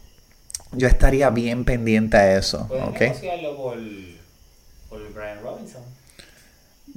yo 0.73 0.89
estaría 0.89 1.31
bien 1.31 1.65
pendiente 1.65 2.17
a 2.17 2.39
eso. 2.39 2.67
Puedes 2.69 2.85
¿ok? 2.85 3.01
negociarlo 3.01 3.57
por, 3.57 3.77
por 4.89 5.13
Brian 5.15 5.43
Robinson. 5.43 5.83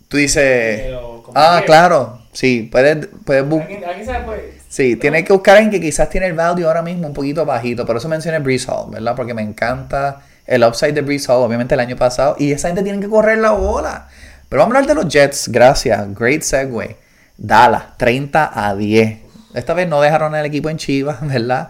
Tú 0.08 0.18
dices... 0.18 0.94
Ah, 1.34 1.64
claro. 1.66 2.22
Sí, 2.32 2.68
puedes, 2.72 3.08
puedes 3.26 3.48
buscar... 3.48 3.68
¿Alguien, 3.68 3.90
alguien 3.90 4.06
sabe 4.06 4.26
pues? 4.26 4.42
Sí, 4.76 4.98
tiene 4.98 5.24
que 5.24 5.32
buscar 5.32 5.58
en 5.58 5.70
que 5.72 5.80
quizás 5.80 6.10
tiene 6.10 6.28
el 6.28 6.34
value 6.34 6.68
ahora 6.68 6.82
mismo 6.82 7.08
un 7.08 7.14
poquito 7.14 7.46
bajito. 7.46 7.86
Por 7.86 7.96
eso 7.96 8.10
mencioné 8.10 8.40
Breeze 8.40 8.70
Hall, 8.70 8.92
¿verdad? 8.92 9.16
Porque 9.16 9.34
me 9.34 9.42
encanta 9.42 10.22
el 10.46 10.64
upside 10.64 10.94
de 10.94 11.02
Breeze 11.02 11.32
Hall, 11.32 11.44
obviamente 11.44 11.74
el 11.74 11.80
año 11.80 11.96
pasado. 11.96 12.36
Y 12.40 12.52
esa 12.52 12.68
gente 12.68 12.84
tiene 12.84 13.00
que 13.00 13.10
correr 13.10 13.38
la 13.38 13.52
bola. 13.52 14.08
Pero 14.50 14.62
vamos 14.62 14.76
a 14.76 14.80
hablar 14.80 14.96
de 14.96 15.04
los 15.04 15.12
Jets, 15.12 15.48
gracias. 15.50 16.14
Great 16.14 16.42
segue. 16.42 16.98
Dallas, 17.38 17.98
30 17.98 18.52
a 18.54 18.76
10. 18.76 19.20
Esta 19.54 19.74
vez 19.74 19.88
no 19.88 20.02
dejaron 20.02 20.36
al 20.36 20.46
equipo 20.46 20.70
en 20.70 20.78
Chivas, 20.78 21.18
¿verdad? 21.28 21.70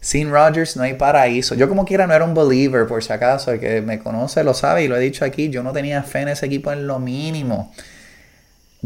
Sin 0.00 0.30
Rodgers 0.30 0.76
no 0.76 0.84
hay 0.84 0.94
paraíso. 0.94 1.54
Yo 1.54 1.68
como 1.68 1.84
quiera 1.84 2.06
no 2.06 2.14
era 2.14 2.24
un 2.24 2.34
believer, 2.34 2.86
por 2.86 3.02
si 3.02 3.12
acaso. 3.12 3.50
El 3.50 3.60
que 3.60 3.80
me 3.80 3.98
conoce 3.98 4.44
lo 4.44 4.54
sabe 4.54 4.84
y 4.84 4.88
lo 4.88 4.96
he 4.96 5.00
dicho 5.00 5.24
aquí. 5.24 5.50
Yo 5.50 5.62
no 5.62 5.72
tenía 5.72 6.02
fe 6.02 6.20
en 6.20 6.28
ese 6.28 6.46
equipo 6.46 6.72
en 6.72 6.86
lo 6.86 6.98
mínimo. 6.98 7.72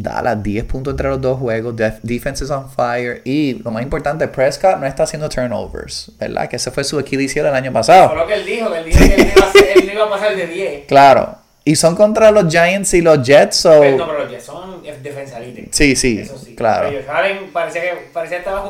Dallas 0.03 0.43
10 0.43 0.65
puntos 0.65 0.93
entre 0.93 1.09
los 1.09 1.21
dos 1.21 1.39
juegos. 1.39 1.75
defense 2.03 2.45
is 2.45 2.51
on 2.51 2.71
fire. 2.71 3.21
Y 3.25 3.55
lo 3.63 3.71
más 3.71 3.83
importante, 3.83 4.27
Prescott 4.29 4.79
no 4.79 4.87
está 4.87 5.03
haciendo 5.05 5.29
turnovers. 5.29 6.11
¿Verdad? 6.19 6.49
Que 6.49 6.57
ese 6.57 6.71
fue 6.71 6.85
su 6.85 6.99
equilibrio 6.99 7.47
el 7.49 7.55
año 7.55 7.73
pasado. 7.73 8.09
Fue 8.09 8.19
lo 8.19 8.27
que 8.27 8.35
él 8.35 8.47
dijo. 8.47 8.71
Que 8.71 8.79
él 8.79 8.85
dijo 8.87 8.99
que 8.99 9.15
él 9.15 9.33
iba, 9.37 9.47
a 9.47 9.53
ser- 9.53 9.79
él 9.79 9.91
iba 9.93 10.05
a 10.05 10.11
pasar 10.11 10.37
de 10.37 10.47
10. 10.47 10.87
Claro. 10.87 11.37
Y 11.65 11.77
son 11.77 11.95
contra 11.95 12.31
los 12.31 12.51
Giants 12.51 12.95
y 12.95 13.03
los 13.03 13.23
Jets. 13.23 13.57
So... 13.57 13.81
Pero 13.81 13.97
no, 13.99 14.07
pero 14.07 14.19
los 14.21 14.31
Jets 14.31 14.45
son 14.45 14.83
defensa 15.03 15.39
elite. 15.39 15.69
Sí, 15.73 15.95
sí, 15.95 16.19
Eso 16.21 16.39
sí. 16.39 16.55
claro. 16.55 16.89
Ellos 16.89 17.05
Allen 17.09 17.51
parecía 17.53 17.83
que 17.83 18.09
parecía 18.13 18.39
estaba 18.39 18.65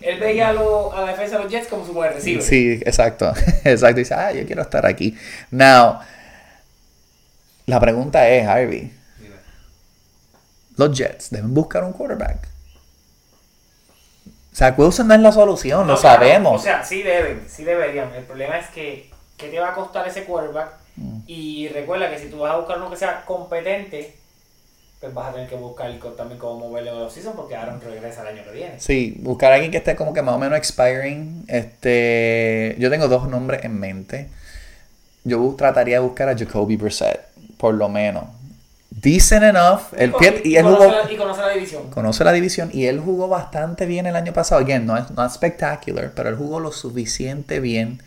él 0.00 0.18
veía 0.18 0.48
a, 0.48 0.52
lo- 0.54 0.92
a 0.94 1.02
la 1.02 1.06
defensa 1.08 1.36
de 1.36 1.42
los 1.44 1.52
Jets 1.52 1.66
como 1.68 1.84
su 1.84 1.92
buen 1.92 2.12
receiver. 2.14 2.42
Sí, 2.42 2.80
exacto. 2.86 3.32
Exacto. 3.64 4.00
Y 4.00 4.02
dice, 4.04 4.14
ah, 4.14 4.32
yo 4.32 4.46
quiero 4.46 4.62
estar 4.62 4.86
aquí. 4.86 5.14
Now, 5.50 5.98
la 7.66 7.78
pregunta 7.80 8.26
es, 8.28 8.46
Harvey. 8.46 8.92
Los 10.80 10.96
Jets 10.96 11.30
deben 11.30 11.52
buscar 11.52 11.84
un 11.84 11.92
quarterback. 11.92 12.48
Zach 14.54 14.78
Wilson 14.78 15.06
no 15.08 15.14
es 15.14 15.20
la 15.20 15.30
solución, 15.30 15.86
No, 15.86 15.92
lo 15.92 16.00
claro, 16.00 16.22
sabemos. 16.22 16.60
O 16.60 16.64
sea, 16.64 16.84
sí 16.84 17.02
deben, 17.02 17.44
sí 17.48 17.64
deberían. 17.64 18.12
El 18.14 18.24
problema 18.24 18.58
es 18.58 18.68
que, 18.70 19.10
¿qué 19.36 19.48
te 19.48 19.60
va 19.60 19.68
a 19.70 19.74
costar 19.74 20.08
ese 20.08 20.24
quarterback? 20.24 20.72
Mm. 20.96 21.18
Y 21.26 21.68
recuerda 21.68 22.10
que 22.10 22.18
si 22.18 22.28
tú 22.28 22.38
vas 22.38 22.52
a 22.52 22.56
buscar 22.56 22.78
uno 22.78 22.90
que 22.90 22.96
sea 22.96 23.24
competente, 23.24 24.16
pues 25.00 25.14
vas 25.14 25.28
a 25.28 25.32
tener 25.32 25.48
que 25.48 25.56
buscar 25.56 25.92
también 26.16 26.38
cómo 26.38 26.68
moverlo 26.68 26.92
en 26.92 26.98
los 27.00 27.12
season 27.12 27.34
porque 27.36 27.56
Aaron 27.56 27.80
regresa 27.80 28.22
el 28.22 28.28
año 28.28 28.44
que 28.44 28.50
viene. 28.50 28.80
Sí, 28.80 29.16
buscar 29.20 29.52
a 29.52 29.54
alguien 29.56 29.70
que 29.70 29.78
esté 29.78 29.94
como 29.94 30.12
que 30.12 30.22
más 30.22 30.34
o 30.34 30.38
menos 30.38 30.58
expiring. 30.58 31.44
Este, 31.46 32.74
yo 32.78 32.90
tengo 32.90 33.06
dos 33.06 33.28
nombres 33.28 33.64
en 33.64 33.78
mente. 33.78 34.28
Yo 35.24 35.54
trataría 35.56 35.96
de 35.96 36.06
buscar 36.06 36.28
a 36.30 36.36
Jacoby 36.36 36.76
Brissett, 36.76 37.20
por 37.58 37.74
lo 37.74 37.88
menos. 37.88 38.39
Decent 38.90 39.44
enough. 39.44 39.82
El 39.96 40.12
pie, 40.12 40.42
y 40.44 40.56
él 40.56 40.64
conoce 40.64 40.84
jugó, 40.84 40.92
la, 41.04 41.12
y 41.12 41.16
conoce 41.16 41.40
la 41.42 41.48
división. 41.50 41.90
conoce 41.90 42.24
la 42.24 42.32
división 42.32 42.70
y 42.72 42.86
él 42.86 42.98
jugó 42.98 43.28
bastante 43.28 43.86
bien 43.86 44.06
el 44.06 44.16
año 44.16 44.32
pasado. 44.32 44.60
Again, 44.60 44.84
no 44.84 44.96
es 44.96 45.10
not 45.12 45.30
spectacular, 45.32 46.12
pero 46.14 46.28
él 46.28 46.34
jugó 46.36 46.58
lo 46.60 46.72
suficiente 46.72 47.60
bien. 47.60 48.02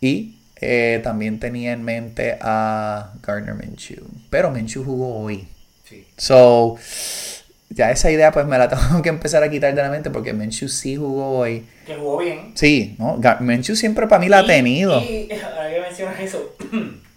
Y 0.00 0.36
eh, 0.60 1.00
también 1.02 1.40
tenía 1.40 1.72
en 1.72 1.82
mente 1.82 2.36
a 2.42 3.12
Gardner 3.26 3.54
Minshew. 3.54 4.04
Pero 4.30 4.50
Minshew 4.50 4.84
jugó 4.84 5.18
hoy. 5.20 5.48
Sí. 5.88 6.06
So, 6.18 6.76
ya 7.70 7.90
esa 7.90 8.10
idea 8.10 8.30
pues 8.30 8.44
me 8.46 8.58
la 8.58 8.68
tengo 8.68 9.00
que 9.02 9.08
empezar 9.08 9.42
a 9.42 9.50
quitar 9.50 9.74
de 9.74 9.80
la 9.82 9.88
mente 9.90 10.10
porque 10.10 10.34
Minshew 10.34 10.68
sí 10.68 10.96
jugó 10.96 11.38
hoy. 11.38 11.66
Que 11.86 11.94
jugó 11.96 12.18
bien. 12.18 12.52
Sí, 12.54 12.96
¿no? 12.98 13.18
Minshew 13.40 13.74
siempre 13.76 14.06
para 14.06 14.20
mí 14.20 14.28
la 14.28 14.40
ha 14.40 14.42
Y- 14.42 14.46
tenido. 14.46 15.00
Y 15.00 15.28
ahora 15.42 15.70
que 15.70 15.80
mencionas 15.80 16.20
eso, 16.20 16.54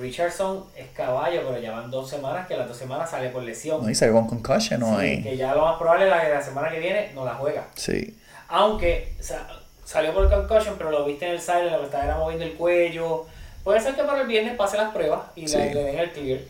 Richardson 0.00 0.64
es 0.76 0.88
caballo, 0.90 1.42
pero 1.46 1.60
ya 1.60 1.72
van 1.72 1.90
dos 1.90 2.08
semanas 2.10 2.46
que 2.46 2.56
las 2.56 2.68
dos 2.68 2.76
semanas 2.76 3.10
sale 3.10 3.30
por 3.30 3.42
lesión. 3.42 3.82
No, 3.82 3.90
y 3.90 3.94
salió 3.94 4.14
con 4.14 4.26
concussion 4.28 4.80
Sí, 4.80 4.86
hoy. 4.86 5.22
que 5.22 5.36
ya 5.36 5.54
lo 5.54 5.62
más 5.62 5.76
probable 5.78 6.04
es 6.06 6.10
la 6.10 6.22
que 6.22 6.28
la 6.30 6.42
semana 6.42 6.70
que 6.70 6.78
viene 6.80 7.10
no 7.14 7.24
la 7.24 7.34
juega. 7.34 7.66
Sí. 7.74 8.16
Aunque 8.48 9.14
sa- 9.20 9.46
salió 9.84 10.12
por 10.14 10.28
concussion, 10.30 10.74
pero 10.78 10.90
lo 10.90 11.04
viste 11.04 11.26
en 11.26 11.32
el 11.32 11.40
side, 11.40 11.70
lo 11.70 11.78
que 11.80 11.84
estaba 11.86 12.04
era 12.04 12.16
moviendo 12.18 12.44
el 12.44 12.54
cuello. 12.54 13.26
Puede 13.64 13.80
ser 13.80 13.94
que 13.96 14.04
para 14.04 14.20
el 14.20 14.26
viernes 14.28 14.54
pase 14.56 14.76
las 14.76 14.92
pruebas 14.92 15.22
y 15.34 15.42
le, 15.42 15.48
Sí. 15.48 15.56
le 15.56 15.82
den 15.82 15.98
el 15.98 16.12
clear. 16.12 16.40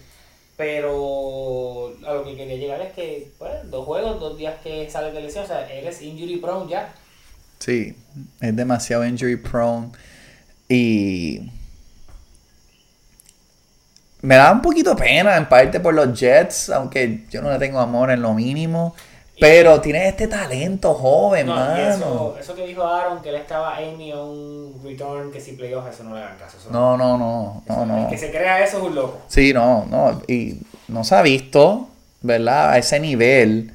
Pero 0.56 1.92
a 2.06 2.14
lo 2.14 2.24
que 2.24 2.34
quería 2.36 2.56
llegar 2.56 2.80
es 2.80 2.92
que, 2.92 3.28
pues, 3.38 3.52
dos 3.70 3.84
juegos, 3.86 4.18
dos 4.20 4.36
días 4.38 4.54
que 4.62 4.88
sale 4.90 5.12
de 5.12 5.20
lesión, 5.20 5.44
o 5.44 5.46
sea, 5.46 5.70
eres 5.72 6.00
injury 6.02 6.36
prone 6.38 6.70
ya. 6.70 6.92
Sí, 7.58 7.94
es 8.40 8.56
demasiado 8.56 9.04
injury 9.06 9.36
prone. 9.36 9.88
Y 10.68 11.50
me 14.26 14.34
da 14.34 14.50
un 14.50 14.60
poquito 14.60 14.96
pena 14.96 15.36
en 15.36 15.48
parte 15.48 15.78
por 15.78 15.94
los 15.94 16.18
Jets, 16.18 16.70
aunque 16.70 17.24
yo 17.30 17.40
no 17.42 17.50
le 17.52 17.58
tengo 17.60 17.78
amor 17.78 18.10
en 18.10 18.20
lo 18.22 18.34
mínimo. 18.34 18.94
Pero 19.38 19.80
tiene 19.82 20.08
este 20.08 20.26
talento 20.28 20.94
joven, 20.94 21.46
No, 21.46 21.54
mano. 21.54 21.76
eso, 21.76 22.36
eso 22.40 22.54
que 22.56 22.66
dijo 22.66 22.82
Aaron, 22.82 23.20
que 23.20 23.28
él 23.28 23.34
estaba 23.34 23.76
Amy 23.76 24.10
a 24.10 24.16
un 24.20 24.80
return, 24.82 25.30
que 25.30 25.40
si 25.40 25.52
playoffs, 25.52 25.94
eso 25.94 26.04
no 26.04 26.16
le 26.16 26.22
hagan 26.22 26.38
caso. 26.38 26.56
No, 26.70 26.96
no, 26.96 27.18
no, 27.18 27.62
no, 27.68 27.84
no. 27.86 28.04
El 28.04 28.08
que 28.08 28.16
se 28.18 28.30
crea 28.30 28.64
eso 28.64 28.78
es 28.78 28.82
un 28.82 28.94
loco. 28.94 29.18
Sí, 29.28 29.52
no, 29.52 29.84
no. 29.90 30.22
Y 30.26 30.58
no 30.88 31.04
se 31.04 31.14
ha 31.14 31.22
visto, 31.22 31.86
¿verdad? 32.22 32.70
A 32.70 32.78
ese 32.78 32.98
nivel. 32.98 33.72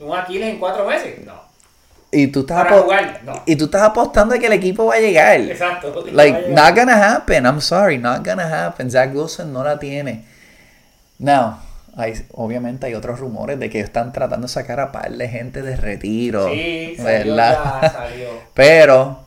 Un 0.00 0.14
Aquiles 0.14 0.48
en 0.50 0.58
cuatro 0.58 0.84
meses, 0.86 1.24
no. 1.24 1.34
Y 2.16 2.28
tú 2.28 2.40
estás, 2.40 2.64
Para 2.64 2.78
jugar, 2.80 3.20
no. 3.24 3.42
y 3.44 3.56
tú 3.56 3.64
estás 3.64 3.82
apostando 3.82 4.34
de 4.34 4.40
que 4.40 4.46
el 4.46 4.52
equipo 4.52 4.86
va 4.86 4.94
a 4.94 5.00
llegar. 5.00 5.40
Exacto. 5.40 6.04
Like, 6.12 6.48
not 6.50 6.76
gonna 6.76 7.14
happen. 7.16 7.44
I'm 7.44 7.60
sorry, 7.60 7.98
not 7.98 8.24
gonna 8.24 8.66
happen. 8.66 8.90
Zach 8.90 9.12
Wilson 9.14 9.52
no 9.52 9.64
la 9.64 9.78
tiene. 9.78 10.24
Now, 11.18 11.58
hay, 11.96 12.14
obviamente 12.32 12.86
hay 12.86 12.94
otros 12.94 13.18
rumores 13.20 13.58
de 13.58 13.68
que 13.70 13.80
están 13.80 14.12
tratando 14.12 14.46
de 14.46 14.52
sacar 14.52 14.80
a 14.80 14.92
par 14.92 15.10
de 15.10 15.28
gente 15.28 15.62
de 15.62 15.76
retiro. 15.76 16.48
Sí, 16.50 16.94
salió 16.96 17.34
¿verdad? 17.34 17.58
ya, 17.82 17.90
salió. 17.92 18.28
Pero. 18.54 19.24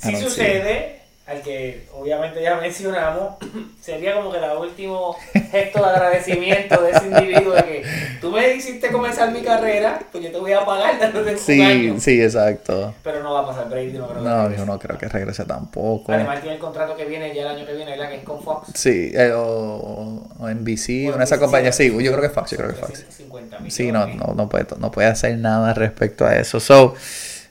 Si 0.00 0.14
sucede, 0.16 0.93
al 1.26 1.40
que 1.40 1.86
obviamente 1.94 2.42
ya 2.42 2.56
mencionamos, 2.56 3.36
sería 3.80 4.14
como 4.14 4.30
que 4.30 4.36
el 4.36 4.44
último 4.58 5.16
gesto 5.50 5.78
de 5.82 5.86
agradecimiento 5.88 6.82
de 6.82 6.90
ese 6.90 7.06
individuo 7.06 7.54
de 7.54 7.62
que 7.62 7.84
tú 8.20 8.30
me 8.30 8.54
hiciste 8.54 8.90
comenzar 8.92 9.32
mi 9.32 9.40
carrera, 9.40 10.00
pues 10.12 10.22
yo 10.22 10.30
te 10.30 10.38
voy 10.38 10.52
a 10.52 10.66
pagar 10.66 10.98
dándote 10.98 11.32
un 11.32 11.38
Sí, 11.38 11.62
año. 11.62 11.96
sí, 11.98 12.20
exacto. 12.22 12.94
Pero 13.02 13.22
no 13.22 13.32
va 13.32 13.40
a 13.40 13.46
pasar, 13.46 13.70
Brady 13.70 13.92
no 13.94 14.06
creo 14.06 14.22
que 14.22 14.28
No, 14.28 14.50
yo 14.54 14.66
no 14.66 14.78
creo 14.78 14.98
que 14.98 15.08
regrese 15.08 15.46
tampoco. 15.46 16.12
Además 16.12 16.40
tiene 16.40 16.56
el 16.56 16.60
contrato 16.60 16.94
que 16.94 17.06
viene 17.06 17.34
ya 17.34 17.40
el 17.42 17.48
año 17.56 17.64
que 17.66 17.74
viene, 17.74 17.92
¿verdad? 17.92 18.10
Que 18.10 18.16
es 18.16 18.24
con 18.24 18.42
Fox. 18.42 18.68
Sí, 18.74 19.10
eh, 19.14 19.32
o, 19.34 20.28
o 20.38 20.48
NBC, 20.50 21.06
O 21.06 21.08
una 21.08 21.18
de 21.18 21.24
esas 21.24 21.38
compañías. 21.38 21.74
Sí, 21.74 21.86
yo 21.90 22.10
creo 22.10 22.20
que 22.20 22.26
es 22.26 22.32
Fox, 22.34 22.50
yo 22.50 22.56
creo 22.58 22.68
que 22.68 22.74
es 22.74 22.80
Fox. 22.80 22.92
350 22.92 23.56
millones. 23.60 23.74
Sí, 23.74 23.90
no, 23.90 24.06
no, 24.08 24.34
no, 24.34 24.48
puede, 24.50 24.66
no 24.78 24.90
puede 24.90 25.08
hacer 25.08 25.38
nada 25.38 25.72
respecto 25.72 26.26
a 26.26 26.36
eso. 26.36 26.60
So, 26.60 26.94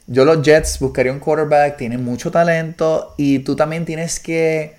yo 0.07 0.25
los 0.25 0.41
Jets 0.41 0.79
buscaría 0.79 1.11
un 1.11 1.19
quarterback, 1.19 1.77
tienen 1.77 2.03
mucho 2.03 2.31
talento 2.31 3.13
y 3.17 3.39
tú 3.39 3.55
también 3.55 3.85
tienes 3.85 4.19
que... 4.19 4.75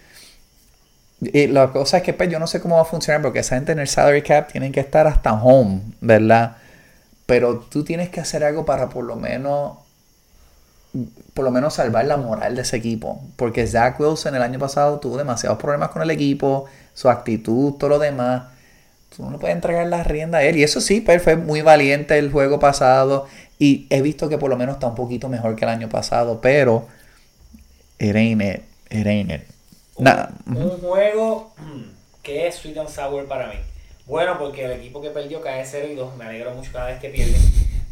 Y 1.20 1.46
la 1.46 1.72
cosa 1.72 1.98
es 1.98 2.02
que 2.02 2.12
pues, 2.12 2.28
yo 2.28 2.38
no 2.38 2.46
sé 2.46 2.60
cómo 2.60 2.76
va 2.76 2.82
a 2.82 2.87
funcionar 2.87 3.22
porque 3.22 3.38
esa 3.38 3.56
gente 3.56 3.72
en 3.72 3.78
el 3.78 3.88
salary 3.88 4.22
cap 4.22 4.52
tienen 4.52 4.72
que 4.72 4.80
estar 4.80 5.06
hasta 5.06 5.32
home, 5.32 5.80
¿verdad? 6.00 6.56
Pero 7.26 7.60
tú 7.60 7.84
tienes 7.84 8.10
que 8.10 8.20
hacer 8.20 8.44
algo 8.44 8.66
para 8.66 8.90
por 8.90 9.04
lo 9.04 9.16
menos 9.16 9.78
por 11.34 11.44
lo 11.44 11.50
menos 11.50 11.74
salvar 11.74 12.04
la 12.06 12.16
moral 12.16 12.54
de 12.54 12.62
ese 12.62 12.76
equipo. 12.76 13.20
Porque 13.37 13.66
Zach 13.66 13.98
Wilson 13.98 14.37
el 14.37 14.42
año 14.42 14.58
pasado 14.58 15.00
tuvo 15.00 15.18
demasiados 15.18 15.58
problemas 15.58 15.90
con 15.90 16.02
el 16.02 16.10
equipo, 16.10 16.66
su 16.94 17.08
actitud, 17.10 17.74
todo 17.74 17.90
lo 17.90 17.98
demás. 17.98 18.44
Tú 19.14 19.24
no 19.24 19.32
le 19.32 19.38
puedes 19.38 19.54
entregar 19.54 19.87
la 19.87 20.04
rienda 20.04 20.38
a 20.38 20.42
él. 20.44 20.56
Y 20.56 20.62
eso 20.62 20.80
sí, 20.80 21.00
pues 21.00 21.22
fue 21.22 21.37
muy 21.37 21.62
valiente 21.62 22.18
el 22.18 22.30
juego 22.30 22.58
pasado. 22.58 23.26
Y 23.64 23.87
he 23.90 24.03
visto 24.03 24.29
que 24.29 24.37
por 24.38 24.50
lo 24.50 24.57
menos 24.57 24.74
está 24.74 24.87
un 24.88 24.94
poquito 24.94 25.29
mejor 25.29 25.57
que 25.57 25.64
el 25.64 25.70
año 25.70 25.88
pasado. 25.88 26.40
Pero 26.40 26.87
it 27.98 28.14
ain't 28.16 28.42
it. 28.42 28.62
It 28.90 29.07
ain't 29.07 29.31
it. 29.31 29.42
Un, 29.96 30.05
Nah, 30.05 30.27
un 30.46 30.81
juego 30.81 31.55
que 32.22 32.46
es 32.48 32.57
sweet 32.57 32.77
and 32.79 32.88
sour 32.88 33.27
para 33.27 33.46
mí. 33.48 33.55
Bueno, 34.07 34.38
porque 34.38 34.64
el 34.66 34.72
equipo 34.72 35.00
que 35.00 35.11
perdió 35.11 35.40
cae 35.40 35.64
0 35.64 35.88
y 35.90 35.94
2. 35.94 36.16
Me 36.16 36.24
alegro 36.27 36.55
mucho 36.55 36.70
cada 36.72 36.87
vez 36.88 37.00
que 37.00 37.09
pierden. 37.09 37.40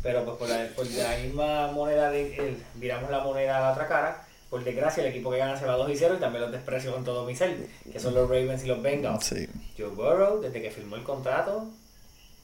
Pero 0.02 0.24
pues 0.24 0.36
por 0.36 0.48
la, 0.48 0.66
por 0.74 0.84
la 0.90 1.16
misma 1.22 1.70
moneda, 1.72 2.10
de, 2.10 2.36
el- 2.36 2.56
viramos 2.74 3.08
la 3.10 3.20
moneda 3.20 3.58
a 3.58 3.60
la 3.60 3.72
otra 3.72 3.86
cara. 3.88 4.24
Por 4.50 4.62
desgracia, 4.64 5.02
el 5.02 5.08
equipo 5.10 5.30
que 5.30 5.38
gana 5.38 5.56
se 5.58 5.64
va 5.64 5.76
2 5.76 5.90
y 5.90 5.96
0 5.96 6.16
y 6.18 6.20
también 6.20 6.42
los 6.42 6.52
desprecio 6.52 6.92
con 6.92 7.04
todo 7.04 7.24
mi 7.24 7.34
ser, 7.34 7.56
que 7.90 7.98
son 7.98 8.12
los 8.14 8.28
Ravens 8.28 8.64
y 8.64 8.66
los 8.66 8.82
Bengals. 8.82 9.24
Sí, 9.24 9.46
Joe 9.78 9.88
Burrow, 9.88 10.42
desde 10.42 10.60
que 10.60 10.70
firmó 10.70 10.96
el 10.96 11.04
contrato, 11.04 11.70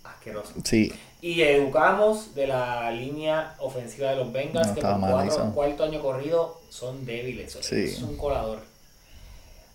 asqueroso. 0.04 0.54
sí. 0.64 0.90
Y 1.20 1.42
educamos 1.42 2.34
de 2.34 2.46
la 2.46 2.90
línea 2.92 3.54
ofensiva 3.58 4.10
de 4.10 4.16
los 4.16 4.32
Bengals, 4.32 4.68
No, 4.68 4.74
que 4.74 4.80
por 4.82 5.00
cuatro, 5.00 5.52
cuarto 5.54 5.84
año 5.84 6.00
corrido 6.00 6.60
son 6.70 7.04
débiles. 7.04 7.56
o 7.56 7.62
sea, 7.62 7.76
Sí. 7.78 7.84
Es 7.86 8.02
un 8.02 8.16
colador. 8.16 8.60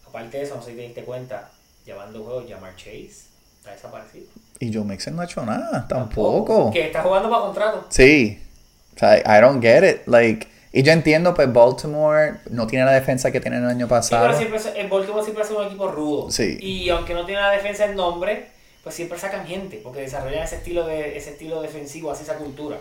Aparte 0.07 0.37
de 0.37 0.43
eso, 0.43 0.55
no 0.55 0.61
sé 0.61 0.71
si 0.71 0.77
te 0.77 0.83
diste 0.83 1.03
cuenta, 1.03 1.49
llevando 1.85 2.23
juegos, 2.23 2.45
Jamar 2.47 2.75
Chase 2.75 3.25
está 3.59 3.71
desaparecido. 3.71 4.25
Y 4.59 4.73
Joe 4.73 4.83
Mixon 4.83 5.15
no 5.15 5.21
ha 5.21 5.25
hecho 5.25 5.43
nada. 5.45 5.85
Tampoco. 5.87 6.71
Que 6.71 6.87
está 6.87 7.01
jugando 7.01 7.29
para 7.29 7.41
contrato. 7.41 7.85
Sí. 7.89 8.39
O 8.95 8.99
sea, 8.99 9.17
I 9.17 9.41
don't 9.41 9.61
get 9.61 9.83
it. 9.83 10.07
Like, 10.07 10.47
y 10.71 10.83
yo 10.83 10.91
entiendo, 10.93 11.33
pues 11.33 11.51
Baltimore 11.51 12.39
no 12.51 12.67
tiene 12.67 12.85
la 12.85 12.91
defensa 12.93 13.31
que 13.31 13.39
tiene 13.41 13.57
el 13.57 13.65
año 13.65 13.85
Sí, 13.87 13.89
pasado. 13.89 14.25
pero 14.27 14.37
siempre, 14.37 14.79
el 14.81 14.87
Baltimore 14.89 15.23
siempre 15.23 15.43
ha 15.43 15.47
sido 15.47 15.59
un 15.61 15.65
equipo 15.67 15.87
rudo. 15.89 16.31
Sí. 16.31 16.57
Y 16.61 16.89
aunque 16.89 17.13
no 17.13 17.25
tiene 17.25 17.41
la 17.41 17.51
defensa 17.51 17.85
en 17.85 17.95
nombre, 17.95 18.47
pues 18.83 18.95
siempre 18.95 19.17
sacan 19.17 19.45
gente, 19.47 19.79
porque 19.83 20.01
desarrollan 20.01 20.43
ese 20.43 20.57
estilo 20.57 20.85
de 20.85 21.17
ese 21.17 21.31
estilo 21.31 21.61
defensivo, 21.61 22.11
así 22.11 22.23
esa 22.23 22.35
cultura. 22.37 22.77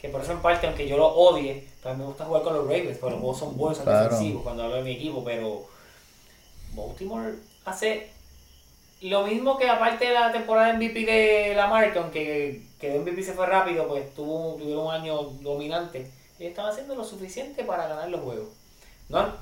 Que 0.00 0.08
por 0.08 0.20
eso 0.22 0.32
en 0.32 0.40
parte, 0.40 0.66
aunque 0.66 0.86
yo 0.86 0.96
lo 0.96 1.08
odie, 1.08 1.66
pues 1.82 1.96
me 1.96 2.04
gusta 2.04 2.24
jugar 2.24 2.42
con 2.42 2.54
los 2.54 2.64
Ravens, 2.64 2.98
porque 2.98 3.12
los 3.12 3.20
juegos 3.20 3.38
son 3.38 3.56
buenos, 3.56 3.78
son 3.78 3.86
Claro. 3.86 4.04
defensivos 4.10 4.42
cuando 4.42 4.62
hablo 4.64 4.76
de 4.76 4.82
mi 4.82 4.92
equipo, 4.92 5.24
pero 5.24 5.66
Baltimore 6.74 7.34
hace 7.64 8.08
lo 9.00 9.26
mismo 9.26 9.56
que 9.58 9.68
aparte 9.68 10.06
de 10.06 10.14
la 10.14 10.32
temporada 10.32 10.72
MVP 10.74 11.04
de 11.04 11.54
Lamar, 11.54 11.92
que 11.92 11.98
aunque 11.98 12.62
quedó 12.80 13.00
MVP 13.00 13.22
se 13.22 13.32
fue 13.32 13.46
rápido, 13.46 13.86
pues 13.88 14.12
tuvo, 14.14 14.54
tuvieron 14.56 14.86
un 14.86 14.92
año 14.92 15.22
dominante. 15.40 15.98
ellos 16.38 16.50
están 16.50 16.66
haciendo 16.66 16.94
lo 16.94 17.04
suficiente 17.04 17.64
para 17.64 17.86
ganar 17.88 18.08
los 18.08 18.20
juegos. 18.20 18.48
No, 19.08 19.32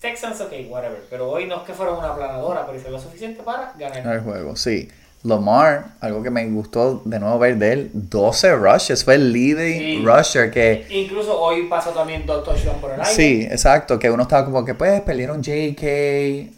Texans, 0.00 0.40
ok, 0.40 0.52
whatever. 0.68 1.04
Pero 1.10 1.30
hoy 1.30 1.46
no 1.46 1.56
es 1.56 1.62
que 1.62 1.72
fueron 1.74 1.98
una 1.98 2.14
planadora, 2.14 2.64
pero 2.66 2.76
hicieron 2.78 2.94
lo 2.94 3.00
suficiente 3.02 3.42
para 3.42 3.72
ganar. 3.78 4.06
El 4.16 4.20
juego, 4.22 4.54
sí. 4.56 4.88
Lamar, 5.24 5.88
algo 6.00 6.22
que 6.22 6.30
me 6.30 6.46
gustó 6.50 7.02
de 7.04 7.18
nuevo 7.18 7.36
ver 7.40 7.56
de 7.58 7.72
él, 7.72 7.90
12 7.94 8.54
rushes, 8.54 9.02
fue 9.04 9.16
el 9.16 9.32
leading 9.32 9.80
Sí. 9.80 10.02
rusher 10.04 10.50
que... 10.52 10.86
Incluso 10.88 11.36
hoy 11.40 11.66
pasó 11.68 11.90
también 11.90 12.24
dos 12.24 12.44
touchdowns 12.44 12.78
por 12.80 12.92
el 12.92 13.00
aire. 13.00 13.12
Sí, 13.12 13.42
exacto, 13.50 13.98
que 13.98 14.08
uno 14.08 14.22
estaba 14.22 14.44
como 14.44 14.64
que 14.64 14.74
pues 14.74 15.00
perdieron 15.00 15.42
JK, 15.42 15.82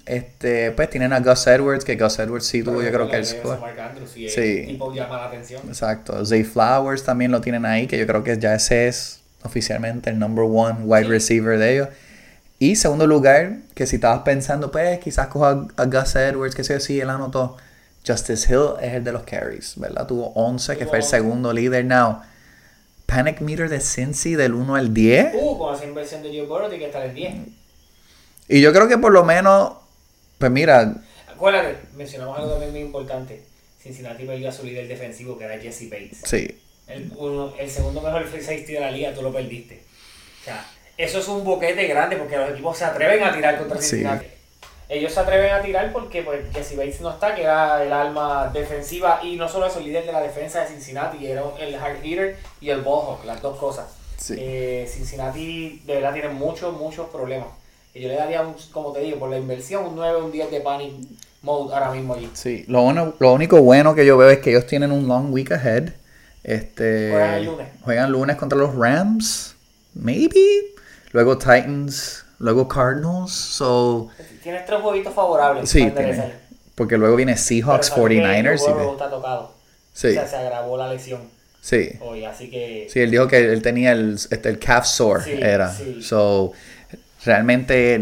este, 0.04 0.70
pues 0.72 0.90
tienen 0.90 1.12
a 1.14 1.20
Gus 1.20 1.46
Edwards, 1.46 1.84
que 1.84 1.96
Gus 1.96 2.18
Edwards 2.18 2.44
sí 2.46 2.62
tuvo 2.62 2.82
yo 2.82 2.90
creo 2.92 3.08
que 3.08 3.16
el 3.16 3.24
score. 3.24 3.58
Y 4.16 4.28
Sí. 4.28 4.64
tipo 4.66 4.92
llama 4.92 5.16
la 5.16 5.24
atención. 5.26 5.62
Exacto, 5.66 6.24
Zay 6.26 6.44
Flowers 6.44 7.04
también 7.04 7.30
lo 7.32 7.40
tienen 7.40 7.64
ahí, 7.64 7.86
que 7.86 7.96
yo 7.98 8.06
creo 8.06 8.22
que 8.22 8.38
ya 8.38 8.54
ese 8.54 8.88
es 8.88 9.20
oficialmente 9.44 10.10
el 10.10 10.18
number 10.18 10.44
one 10.46 10.80
wide 10.84 11.04
Sí. 11.04 11.08
receiver 11.10 11.58
de 11.58 11.72
ellos. 11.74 11.88
Y 12.58 12.76
segundo 12.76 13.06
lugar, 13.06 13.58
que 13.74 13.86
si 13.86 13.96
estabas 13.96 14.22
pensando, 14.24 14.70
pues 14.72 14.98
quizás 14.98 15.28
coja 15.28 15.66
a 15.76 15.84
Gus 15.86 16.16
Edwards, 16.16 16.54
que 16.54 16.64
sé 16.64 16.80
sí, 16.80 17.00
él 17.00 17.08
anotó. 17.08 17.56
Justice 18.08 18.52
Hill 18.52 18.74
es 18.80 18.94
el 18.94 19.04
de 19.04 19.12
los 19.12 19.22
carries, 19.24 19.74
¿verdad? 19.76 20.06
Tuvo 20.06 20.32
11, 20.34 20.72
que 20.76 20.80
Tuvo 20.84 20.88
fue 20.90 20.98
el 20.98 21.04
11. 21.04 21.16
segundo 21.16 21.52
líder. 21.52 21.84
Now, 21.84 22.22
Panic 23.06 23.40
Meter 23.40 23.68
de 23.68 23.80
Cincy 23.80 24.34
del 24.34 24.54
1 24.54 24.74
al 24.74 24.92
10. 24.94 25.34
Uh, 25.34 25.58
con 25.58 25.74
esa 25.74 25.84
inversión 25.84 26.22
de 26.22 26.28
Joe 26.30 26.46
Burrow 26.46 26.68
tiene 26.68 26.78
que 26.84 26.86
estar 26.86 27.04
en 27.06 27.14
10. 27.14 27.34
Y 28.48 28.60
yo 28.60 28.72
creo 28.72 28.88
que 28.88 28.98
por 28.98 29.12
lo 29.12 29.24
menos, 29.24 29.72
pues 30.38 30.50
mira, 30.50 30.94
Acuérdate, 31.30 31.76
mencionamos 31.96 32.36
algo 32.38 32.50
también 32.50 32.72
muy 32.72 32.80
importante. 32.80 33.42
Cincinnati 33.80 34.24
perdió 34.24 34.48
a 34.48 34.52
su 34.52 34.64
líder 34.64 34.88
defensivo 34.88 35.38
que 35.38 35.44
era 35.44 35.58
Jesse 35.58 35.88
Bates. 35.88 36.18
sí, 36.24 36.60
El, 36.88 37.12
uno- 37.16 37.54
el 37.58 37.70
segundo 37.70 38.00
mejor 38.00 38.24
free 38.26 38.40
safety 38.42 38.72
de 38.72 38.80
la 38.80 38.90
liga, 38.90 39.14
tú 39.14 39.22
lo 39.22 39.32
perdiste. 39.32 39.82
O 40.40 40.44
sea, 40.44 40.66
eso 40.96 41.20
es 41.20 41.28
un 41.28 41.44
boquete 41.44 41.86
grande 41.86 42.16
porque 42.16 42.36
los 42.36 42.50
equipos 42.50 42.76
se 42.76 42.84
atreven 42.86 43.22
a 43.22 43.32
tirar 43.32 43.56
contra 43.58 43.80
Sí. 43.80 44.02
Ellos 44.88 45.12
se 45.12 45.20
atreven 45.20 45.52
a 45.52 45.60
tirar 45.60 45.92
porque 45.92 46.22
pues, 46.22 46.40
Jesse 46.52 46.76
Bates 46.76 47.00
no 47.02 47.10
está, 47.10 47.34
que 47.34 47.42
era 47.42 47.82
el 47.84 47.92
alma 47.92 48.48
defensiva 48.52 49.20
y 49.22 49.36
no 49.36 49.46
solo 49.48 49.66
eso, 49.66 49.80
el 49.80 49.84
líder 49.84 50.06
de 50.06 50.12
la 50.12 50.20
defensa 50.22 50.60
de 50.62 50.68
Cincinnati, 50.68 51.26
era 51.26 51.42
el 51.60 51.74
hard 51.74 52.02
hitter 52.02 52.36
y 52.60 52.70
el 52.70 52.82
hawk, 52.84 53.24
las 53.26 53.42
dos 53.42 53.58
cosas. 53.58 53.86
Sí. 54.16 54.34
Eh, 54.38 54.88
Cincinnati 54.90 55.82
de 55.84 55.94
verdad 55.96 56.12
tiene 56.14 56.30
muchos, 56.30 56.74
muchos 56.76 57.08
problemas. 57.10 57.48
Y 57.94 58.00
yo 58.00 58.08
le 58.08 58.14
daría, 58.16 58.40
un, 58.42 58.54
como 58.72 58.92
te 58.92 59.00
digo, 59.00 59.18
por 59.18 59.28
la 59.30 59.36
inversión, 59.38 59.84
un 59.84 59.96
9 59.96 60.22
un 60.22 60.32
10 60.32 60.50
de 60.50 60.60
panic 60.60 60.92
mode 61.42 61.74
ahora 61.74 61.90
mismo 61.90 62.14
allí. 62.14 62.30
sí. 62.34 62.64
Lo, 62.66 62.82
uno- 62.82 63.14
lo 63.18 63.32
único 63.32 63.60
bueno 63.60 63.94
que 63.94 64.06
yo 64.06 64.16
veo 64.16 64.30
es 64.30 64.38
que 64.38 64.50
ellos 64.50 64.66
tienen 64.66 64.90
un 64.90 65.06
long 65.06 65.32
week 65.32 65.52
ahead. 65.52 65.90
Este, 66.44 67.10
Juegan 67.10 67.34
el 67.34 67.44
lunes. 67.44 67.68
Juegan 67.82 68.10
lunes 68.12 68.36
contra 68.36 68.58
los 68.58 68.74
Rams, 68.74 69.54
maybe. 69.94 70.40
Luego 71.12 71.36
Titans, 71.38 72.24
luego 72.38 72.68
Cardinals. 72.68 73.32
So, 73.32 74.08
Tienes 74.42 74.64
tres 74.66 74.80
jueguitos 74.80 75.14
favorables. 75.14 75.68
sí, 75.68 75.90
tiene. 75.90 76.32
Porque 76.74 76.96
luego 76.96 77.16
viene 77.16 77.36
Seahawks, 77.36 77.90
Pero 77.90 78.02
sabes 78.02 78.18
que 78.20 78.22
49ers. 78.24 78.58
Joe 78.60 78.86
y 78.86 78.90
está 78.92 79.10
tocado. 79.10 79.52
Sí, 79.92 80.08
O 80.08 80.12
sea, 80.12 80.26
se 80.28 80.36
agravó 80.36 80.76
la 80.76 80.88
lesión 80.88 81.20
sí. 81.60 81.90
hoy, 82.00 82.24
así 82.24 82.48
que... 82.50 82.86
Sí, 82.88 83.00
él 83.00 83.10
dijo 83.10 83.26
que 83.26 83.38
él 83.52 83.62
tenía 83.62 83.90
el, 83.92 84.14
este, 84.14 84.48
el 84.48 84.58
calf 84.60 84.86
sore, 84.86 85.24
Sí, 85.24 85.32
era. 85.42 85.74
sí. 85.74 86.00
So, 86.02 86.52
realmente 87.24 88.00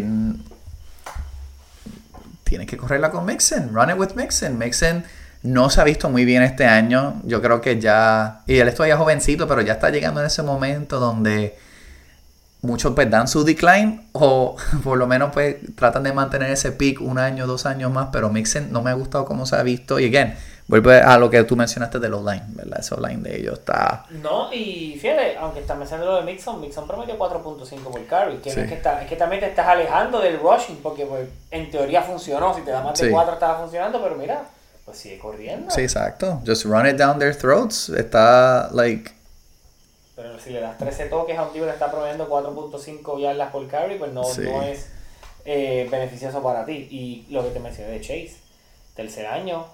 tienes 2.45 2.67
que 2.67 2.77
correrla 2.77 3.11
con 3.11 3.25
Mixon. 3.25 3.75
Run 3.75 3.91
it 3.91 3.97
with 3.97 4.15
Mixon. 4.15 4.59
Mixon 4.59 5.05
no 5.43 5.71
se 5.71 5.81
ha 5.81 5.85
visto 5.85 6.09
muy 6.11 6.25
bien 6.25 6.43
este 6.43 6.65
año. 6.67 7.21
Yo 7.25 7.41
creo 7.43 7.61
que 7.61 7.81
ya. 7.81 8.43
Y 8.47 8.59
él 8.59 8.69
es 8.69 8.75
todavía 8.75 8.97
jovencito, 8.97 9.49
pero 9.49 9.63
ya 9.63 9.75
está 9.75 9.91
llegando 9.91 10.21
en 10.21 10.27
ese 10.27 10.43
momento 10.43 10.99
donde 11.01 11.57
muchos 12.63 12.95
pues 12.95 13.11
dan 13.11 13.29
su 13.29 13.45
decline 13.45 14.09
o 14.13 14.57
por 14.85 14.99
lo 14.99 15.07
menos 15.07 15.31
pues 15.33 15.57
tratan 15.77 16.03
de 16.03 16.13
mantener 16.13 16.51
ese 16.51 16.73
peak 16.73 17.01
un 17.01 17.19
año, 17.19 17.47
dos 17.47 17.67
años 17.67 17.91
más, 17.93 18.09
pero 18.13 18.31
Mixon 18.31 18.73
no 18.73 18.83
me 18.83 18.91
ha 18.91 18.95
gustado 18.95 19.25
cómo 19.25 19.47
se 19.47 19.57
ha 19.57 19.63
visto 19.63 20.01
y 20.01 20.07
again, 20.07 20.35
vuelve 20.67 21.01
a 21.01 21.17
lo 21.19 21.31
que 21.31 21.45
tú 21.45 21.55
mencionaste 21.55 22.01
de 22.01 22.09
los 22.09 22.25
line, 22.25 22.43
¿verdad? 22.49 22.81
Ese 22.81 22.97
line 23.01 23.23
de 23.23 23.37
ellos 23.39 23.59
está 23.61 24.05
No, 24.11 24.53
y 24.53 24.99
fíjate, 25.01 25.37
aunque 25.39 25.61
está 25.61 25.75
mencionando 25.77 26.13
lo 26.13 26.19
de 26.19 26.25
Mixon, 26.25 26.61
Mixon 26.61 26.89
prometió 26.89 27.17
4.5 27.17 27.79
por 27.85 28.05
carry, 28.07 28.39
que 28.39 28.51
Sí. 28.51 28.61
es 28.61 28.69
que, 28.69 28.75
está, 28.75 29.01
es 29.03 29.09
que 29.09 29.15
también 29.17 29.41
te 29.41 29.49
estás 29.49 29.69
alejando 29.69 30.19
del 30.21 30.41
rushing, 30.41 30.77
porque 30.83 31.07
pues, 31.07 31.29
en 31.53 31.71
teoría 31.71 32.03
funcionó, 32.03 32.53
si 32.55 32.63
te 32.63 32.73
da 32.73 32.83
más 32.83 32.99
de 32.99 33.07
Sí. 33.07 33.13
4 33.13 33.35
estaba 33.35 33.59
funcionando, 33.61 34.03
pero 34.03 34.17
mira, 34.17 34.43
pues 34.85 34.99
sigue 34.99 35.19
corriendo. 35.19 35.71
Sí, 35.71 35.83
exacto. 35.83 36.41
Just 36.47 36.65
run 36.65 36.87
it 36.87 36.97
down 36.97 37.19
their 37.19 37.35
throats. 37.37 37.89
Está, 37.91 38.69
like, 38.73 39.13
Pero 40.17 40.39
si 40.41 40.51
le 40.51 40.61
das 40.61 40.79
13 40.79 41.07
toques 41.07 41.37
a 41.39 41.43
un 41.43 41.53
tipo 41.53 41.67
que 41.67 41.73
está 41.73 41.91
promediando 41.91 42.29
4.5 42.29 43.21
yardas 43.21 43.51
por 43.51 43.67
carry, 43.69 43.99
pues 43.99 44.13
no, 44.13 44.25
Sí. 44.25 44.43
no 44.43 44.63
es 44.63 44.89
eh, 45.45 45.87
beneficioso 45.91 46.43
para 46.43 46.65
ti. 46.65 46.89
Y 46.91 47.27
lo 47.33 47.45
que 47.45 47.51
te 47.51 47.61
mencioné 47.61 47.91
de 47.93 48.01
Chase, 48.01 48.37
tercer 48.95 49.27
año, 49.27 49.67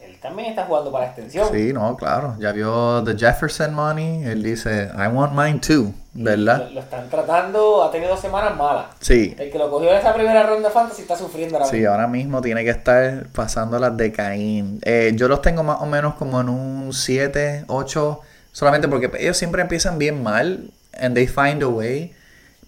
él 0.00 0.18
también 0.20 0.48
está 0.50 0.64
jugando 0.64 0.90
para 0.90 1.04
la 1.04 1.10
extensión. 1.12 1.48
sí, 1.52 1.72
no, 1.72 1.96
claro. 1.96 2.34
Ya 2.40 2.50
vio 2.52 3.04
The 3.04 3.16
Jefferson 3.16 3.72
Money. 3.74 4.24
Él 4.24 4.42
dice, 4.42 4.90
I 4.96 5.06
want 5.08 5.32
mine 5.34 5.60
too, 5.60 5.92
Lo, 6.14 6.24
¿verdad? 6.24 6.68
lo 6.70 6.80
están 6.80 7.08
tratando, 7.10 7.84
ha 7.84 7.90
tenido 7.90 8.10
dos 8.10 8.20
semanas 8.20 8.56
malas. 8.56 8.86
Sí. 9.00 9.34
El 9.38 9.50
que 9.52 9.58
lo 9.58 9.70
cogió 9.70 9.90
en 9.92 9.98
esa 9.98 10.12
primera 10.14 10.42
ronda 10.44 10.68
de 10.68 10.74
fantasy 10.74 11.02
está 11.02 11.16
sufriendo 11.16 11.56
ahora 11.58 11.68
Sí, 11.68 11.76
mismo. 11.76 11.90
ahora 11.92 12.06
mismo 12.06 12.40
tiene 12.42 12.64
que 12.64 12.70
estar 12.70 13.26
pasando 13.34 13.78
las 13.78 13.96
de 13.96 14.12
Caín. 14.12 14.80
Eh, 14.82 15.12
yo 15.14 15.28
los 15.28 15.42
tengo 15.42 15.62
más 15.62 15.80
o 15.80 15.86
menos 15.86 16.14
como 16.14 16.40
en 16.40 16.48
un 16.48 16.92
7, 16.92 17.64
8, 17.68 18.20
solamente 18.54 18.88
porque 18.88 19.10
ellos 19.18 19.36
siempre 19.36 19.60
empiezan 19.60 19.98
bien 19.98 20.22
mal 20.22 20.70
and 20.98 21.14
they 21.14 21.26
find 21.26 21.62
a 21.62 21.68
way. 21.68 22.14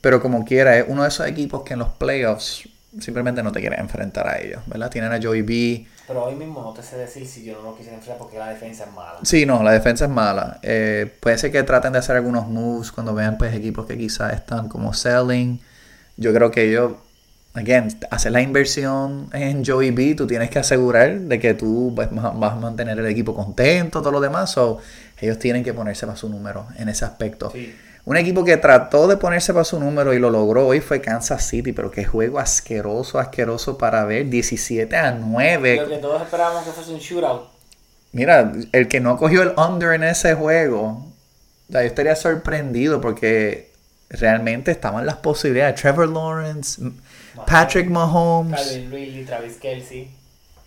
Pero 0.03 0.20
como 0.20 0.45
quiera, 0.45 0.76
es 0.76 0.84
uno 0.87 1.03
de 1.03 1.09
esos 1.09 1.26
equipos 1.26 1.62
que 1.62 1.72
en 1.72 1.78
los 1.78 1.89
playoffs 1.89 2.68
simplemente 3.01 3.43
no 3.43 3.53
te 3.53 3.61
quieren 3.61 3.80
enfrentar 3.80 4.28
a 4.28 4.39
ellos, 4.39 4.62
¿verdad? 4.66 4.91
Tienen 4.91 5.12
a 5.12 5.20
Joey 5.22 5.43
B. 5.43 5.87
Pero 6.07 6.24
hoy 6.24 6.34
mismo 6.34 6.62
no 6.62 6.72
te 6.72 6.82
sé 6.82 6.97
decir 6.97 7.26
si 7.26 7.45
yo 7.45 7.55
no 7.55 7.62
lo 7.62 7.76
quisiera 7.76 7.97
enfrentar 7.97 8.18
porque 8.18 8.39
la 8.39 8.49
defensa 8.49 8.84
es 8.84 8.93
mala. 8.93 9.18
Sí, 9.22 9.47
no, 9.47 9.62
la 9.62 9.72
defensa 9.72 10.05
es 10.05 10.11
mala. 10.11 10.59
Eh, 10.62 11.12
puede 11.20 11.39
ser 11.39 11.51
que 11.51 11.62
traten 11.62 11.93
de 11.93 11.99
hacer 11.99 12.16
algunos 12.16 12.47
moves 12.49 12.93
cuando 12.93 13.14
vean 13.14 13.39
pues 13.39 13.55
equipos 13.55 13.87
que 13.87 13.97
quizás 13.99 14.32
están 14.34 14.68
como 14.68 14.93
selling. 14.93 15.61
Yo 16.16 16.32
creo 16.32 16.51
que 16.51 16.68
ellos, 16.68 16.93
again, 17.55 17.89
hacer 18.11 18.32
la 18.32 18.41
inversión 18.41 19.28
en 19.32 19.64
Joey 19.64 19.91
B, 19.91 20.14
tú 20.14 20.26
tienes 20.26 20.51
que 20.51 20.61
asegurar 20.61 21.18
de 21.18 21.39
que 21.41 21.55
tú 21.55 21.93
pues, 21.95 22.09
vas 22.12 22.53
a 22.53 22.57
mantener 22.57 22.99
el 22.99 23.07
equipo 23.07 23.34
contento, 23.34 24.01
todo 24.01 24.12
lo 24.12 24.20
demás. 24.20 24.53
So, 24.53 24.78
ellos 25.19 25.39
tienen 25.39 25.64
que 25.64 25.73
ponerse 25.73 26.07
para 26.07 26.17
su 26.17 26.29
número 26.29 26.67
en 26.77 26.89
ese 26.89 27.05
aspecto. 27.05 27.51
Sí. 27.51 27.75
Un 28.07 28.17
equipo 28.17 28.45
que 28.45 28.57
trató 28.57 29.09
de 29.09 29.17
ponerse 29.17 29.53
para 29.53 29.64
su 29.64 29.81
número 29.81 30.14
y 30.14 30.21
lo 30.21 30.31
logró 30.31 30.69
hoy 30.69 30.81
fue 30.81 31.01
Kansas 31.01 31.45
City, 31.45 31.73
pero 31.73 31.91
qué 31.91 32.05
juego 32.05 32.39
asqueroso, 32.39 33.19
asqueroso 33.19 33.77
para 33.77 34.05
ver. 34.05 34.31
17 34.31 34.95
a 34.97 35.11
9. 35.11 35.77
Lo 35.77 35.89
que 35.89 35.97
todos 35.97 36.23
esperábamos 36.23 36.64
que 36.64 36.71
fuese 36.71 36.93
un 36.93 37.01
shootout. 37.01 37.49
Mira, 38.12 38.53
el 38.71 38.87
que 38.87 39.01
no 39.01 39.17
cogió 39.17 39.43
el 39.43 39.55
under 39.57 39.95
en 39.95 40.05
ese 40.05 40.35
juego, 40.35 41.05
yo 41.69 41.81
estaría 41.81 42.14
sorprendido 42.14 43.01
porque 43.01 43.73
realmente 44.09 44.71
estaban 44.71 45.05
las 45.05 45.17
posibilidades. 45.17 45.81
Trevor 45.81 46.09
Lawrence, 46.09 46.81
Patrick 47.45 47.89
Mahomes, 47.91 48.55
Calvin 48.55 48.91
Ridley, 48.93 49.25
Travis 49.25 49.57
Kelsey. 49.57 50.12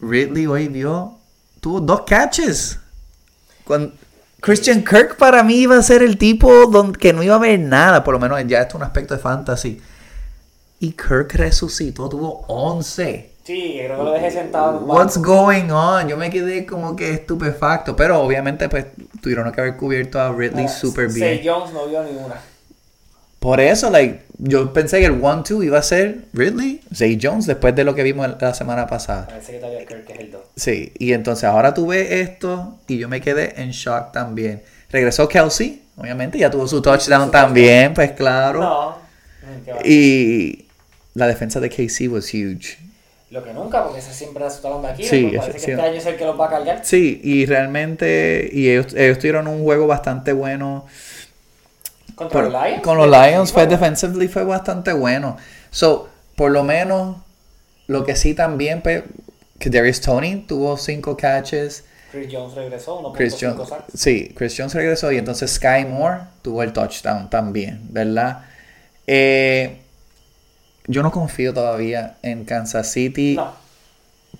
Ridley 0.02 0.45
hoy 0.45 0.68
dio, 0.68 1.18
tuvo 1.62 1.80
dos 1.80 2.02
catches. 2.02 2.80
Cuando, 3.64 3.93
Christian 4.41 4.83
Kirk 4.83 5.17
para 5.17 5.43
mí 5.43 5.55
iba 5.55 5.77
a 5.77 5.81
ser 5.83 6.01
el 6.01 6.17
tipo 6.17 6.67
don- 6.67 6.93
que 6.93 7.11
no 7.13 7.23
iba 7.23 7.35
a 7.35 7.39
ver 7.39 7.59
nada, 7.59 8.03
por 8.03 8.13
lo 8.13 8.19
menos 8.19 8.39
ya 8.47 8.61
esto 8.61 8.69
es 8.71 8.75
un 8.75 8.83
aspecto 8.83 9.13
de 9.15 9.19
fantasy. 9.19 9.81
Y 10.79 10.91
Kirk 10.93 11.33
resucitó, 11.33 12.07
tuvo 12.07 12.45
11. 12.47 13.31
Sí, 13.43 13.75
creo 13.83 13.97
que 13.97 14.03
lo 14.03 14.11
dejé 14.11 14.31
sentado 14.31 14.79
What's 14.81 15.17
going 15.17 15.69
on? 15.71 16.07
Yo 16.07 16.15
me 16.17 16.29
quedé 16.29 16.65
como 16.65 16.95
que 16.95 17.11
estupefacto. 17.13 17.95
Pero 17.95 18.21
obviamente, 18.21 18.69
pues, 18.69 18.85
tuvieron 19.21 19.51
que 19.51 19.59
haber 19.59 19.75
cubierto 19.75 20.21
a 20.21 20.31
Ridley 20.31 20.65
Ah, 20.65 20.69
super 20.69 21.09
Zay 21.11 21.39
bien. 21.39 21.41
Jones 21.43 21.73
no 21.73 21.87
vio 21.87 22.03
ninguna. 22.03 22.35
Por 23.39 23.61
eso, 23.61 23.89
like, 23.89 24.21
yo 24.37 24.73
pensé 24.73 24.99
que 24.99 25.05
el 25.05 25.21
1-2 25.21 25.63
iba 25.63 25.79
a 25.79 25.83
ser 25.83 26.25
Ridley, 26.33 26.81
Zay 26.93 27.17
Jones, 27.21 27.45
después 27.45 27.73
de 27.73 27.85
lo 27.85 27.95
que 27.95 28.03
vimos 28.03 28.27
la 28.39 28.53
semana 28.53 28.85
pasada. 28.85 29.27
Parece 29.27 29.53
que 29.53 29.59
todavía 29.59 29.85
Kirk 29.85 30.09
es 30.09 30.19
el 30.19 30.31
2. 30.31 30.41
Sí, 30.55 30.93
y 30.99 31.13
entonces 31.13 31.45
ahora 31.45 31.73
tuve 31.73 32.21
esto 32.21 32.77
y 32.87 32.97
yo 32.97 33.07
me 33.07 33.21
quedé 33.21 33.61
en 33.61 33.71
shock 33.71 34.11
también. 34.11 34.61
Regresó 34.91 35.29
Kelsey, 35.29 35.81
obviamente, 35.95 36.37
ya 36.37 36.51
tuvo 36.51 36.67
su 36.67 36.81
touchdown 36.81 37.27
su 37.27 37.31
también, 37.31 37.93
pues 37.93 38.11
claro. 38.11 38.59
No. 38.59 38.97
Mm. 39.41 39.85
Y 39.85 40.65
la 41.13 41.27
defensa 41.27 41.61
de 41.61 41.69
KC 41.69 42.11
was 42.11 42.33
huge. 42.33 42.77
Lo 43.29 43.43
que 43.43 43.53
nunca, 43.53 43.83
porque 43.83 43.99
ese 43.99 44.11
siempre 44.11 44.43
da 44.43 44.49
su 44.49 44.61
talón 44.61 44.81
de 44.81 44.87
aquí. 44.87 45.03
Sí, 45.03 45.27
pues 45.29 45.39
parece 45.41 45.59
que 45.59 45.65
sí. 45.65 45.71
este 45.71 45.83
año 45.83 45.97
es 45.97 46.05
el 46.07 46.15
que 46.15 46.25
los 46.25 46.39
va 46.39 46.47
a 46.47 46.49
cargar. 46.49 46.81
Sí, 46.83 47.21
y 47.23 47.45
realmente, 47.45 48.49
y 48.51 48.69
ellos, 48.69 48.93
ellos 48.95 49.19
tuvieron 49.19 49.47
un 49.47 49.63
juego 49.63 49.85
bastante 49.85 50.33
bueno. 50.33 50.87
Contra 52.20 52.41
Por- 52.43 52.51
los 52.51 52.63
Lions. 52.63 52.82
Con 52.84 52.97
los 52.97 53.07
Lions 53.07 53.51
fue 53.51 53.65
bueno. 53.65 53.78
defensively 53.80 54.28
fue 54.28 54.43
bastante 54.43 54.93
bueno. 54.93 55.38
So, 55.72 56.09
por 56.36 56.51
lo 56.51 56.63
menos, 56.63 57.17
lo 57.88 58.05
que 58.05 58.15
sí 58.15 58.34
también, 58.36 58.82
pues, 58.82 59.03
que 59.57 59.70
Darius 59.70 60.01
Tony 60.01 60.45
tuvo 60.47 60.78
cinco 60.78 61.17
catches. 61.17 61.84
Chris 62.11 62.28
Jones 62.32 62.55
regresó, 62.55 62.99
1.5 63.01 63.13
Chris 63.15 63.38
Jones, 63.39 63.70
sacks. 63.70 63.84
sí, 63.93 64.34
Chris 64.36 64.55
Jones 64.57 64.74
regresó 64.74 65.11
y 65.11 65.17
entonces 65.17 65.51
Sky 65.51 65.86
Moore 65.88 66.22
tuvo 66.41 66.63
el 66.63 66.74
touchdown 66.74 67.30
también, 67.30 67.82
¿verdad? 67.91 68.45
Eh, 69.07 69.78
yo 70.88 71.03
no 71.03 71.11
confío 71.11 71.53
todavía 71.53 72.17
en 72.24 72.45
Kansas 72.45 72.91
City 72.91 73.36
No, 73.36 73.53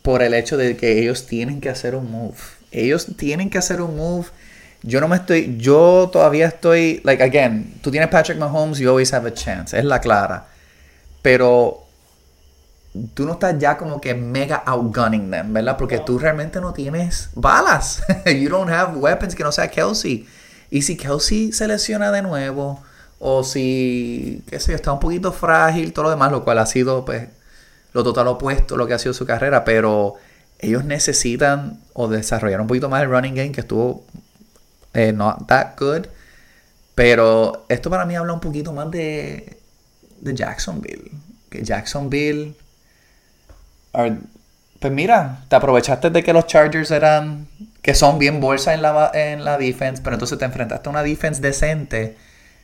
por 0.01 0.23
el 0.23 0.34
hecho 0.34 0.57
de 0.57 0.77
que 0.77 0.99
ellos 0.99 1.27
tienen 1.27 1.61
que 1.61 1.69
hacer 1.69 1.95
un 1.95 2.11
move. 2.11 2.38
Ellos 2.71 3.07
tienen 3.17 3.49
que 3.49 3.57
hacer 3.59 3.82
un 3.82 3.95
move. 3.97 4.27
Yo 4.82 5.01
no 5.01 5.07
me 5.07 5.17
estoy, 5.17 5.57
yo 5.57 6.09
todavía 6.11 6.47
estoy, 6.47 7.01
like 7.03 7.21
again, 7.21 7.80
tú 7.82 7.91
tienes 7.91 8.09
Patrick 8.09 8.38
Mahomes, 8.38 8.80
you 8.80 8.89
always 8.89 9.13
have 9.13 9.27
a 9.27 9.34
chance, 9.34 9.77
es 9.77 9.84
la 9.84 9.99
clara. 9.99 10.47
Pero 11.21 11.84
tú 13.13 13.25
no 13.25 13.34
estás 13.34 13.57
ya 13.59 13.77
como 13.77 13.99
que 13.99 14.13
mega 14.13 14.63
outgunning 14.65 15.30
them, 15.30 15.53
¿verdad? 15.53 15.77
Porque 15.77 15.99
tú 15.99 16.17
realmente 16.17 16.61
no 16.61 16.73
tienes 16.73 17.30
balas. 17.36 18.01
you 18.25 18.49
don't 18.49 18.69
have 18.69 18.97
weapons 18.97 19.36
que 19.36 19.43
no 19.43 19.51
sea 19.51 19.69
Kelsey. 19.69 20.27
Y 20.71 20.82
si 20.82 20.95
Kelsey 20.95 21.51
se 21.51 21.67
lesiona 21.67 22.11
de 22.11 22.21
nuevo, 22.21 22.82
o 23.19 23.43
si, 23.43 24.43
qué 24.49 24.59
sé 24.59 24.71
yo, 24.71 24.75
está 24.75 24.93
un 24.93 24.99
poquito 24.99 25.34
frágil, 25.34 25.93
todo 25.93 26.03
lo 26.03 26.09
demás, 26.11 26.32
lo 26.32 26.43
cual 26.43 26.59
ha 26.59 26.65
sido, 26.65 27.03
pues, 27.03 27.27
lo 27.91 28.03
total 28.03 28.27
opuesto 28.27 28.75
a 28.75 28.77
lo 28.77 28.88
que 28.88 28.93
ha 28.93 28.99
sido 28.99 29.13
su 29.13 29.25
carrera, 29.25 29.65
pero 29.65 30.15
ellos 30.59 30.86
necesitan 30.86 31.80
o 31.93 32.07
desarrollar 32.07 32.61
un 32.61 32.67
poquito 32.67 32.89
más 32.89 33.01
el 33.03 33.09
running 33.09 33.36
game 33.36 33.51
que 33.51 33.61
estuvo 33.61 34.05
eh, 34.93 35.11
not 35.13 35.47
that 35.47 35.77
good. 35.79 36.05
Pero 36.95 37.65
esto 37.69 37.89
para 37.89 38.05
mí 38.05 38.15
habla 38.15 38.33
un 38.33 38.39
poquito 38.41 38.73
más 38.73 38.91
de, 38.91 39.57
de 40.19 40.35
Jacksonville. 40.35 41.11
Que 41.49 41.63
Jacksonville. 41.63 42.55
are- 43.93 44.17
pues 44.79 44.93
mira, 44.93 45.43
te 45.49 45.55
aprovechaste 45.57 46.09
de 46.09 46.23
que 46.23 46.31
los 46.33 46.47
Chargers 46.47 46.91
eran. 46.91 47.47
que 47.81 47.93
son 47.93 48.19
bien 48.19 48.39
bolsa 48.41 48.73
en 48.73 48.81
la, 48.81 49.09
en 49.13 49.43
la 49.45 49.57
defense, 49.57 50.01
pero 50.03 50.15
entonces 50.15 50.37
te 50.37 50.45
enfrentaste 50.45 50.87
a 50.87 50.91
una 50.91 51.01
defense 51.03 51.41
decente 51.41 52.17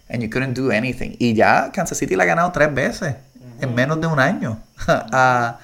and 0.09 0.21
you 0.21 0.30
couldn't 0.30 0.55
do 0.57 0.71
anything. 0.71 1.15
Y 1.19 1.34
ya 1.34 1.71
Kansas 1.73 1.97
City 1.97 2.15
la 2.15 2.23
ha 2.23 2.28
ganado 2.28 2.51
tres 2.51 2.73
veces 2.73 3.15
en 3.61 3.73
menos 3.73 3.99
de 4.01 4.07
un 4.07 4.19
año 4.19 4.59
a, 4.88 5.57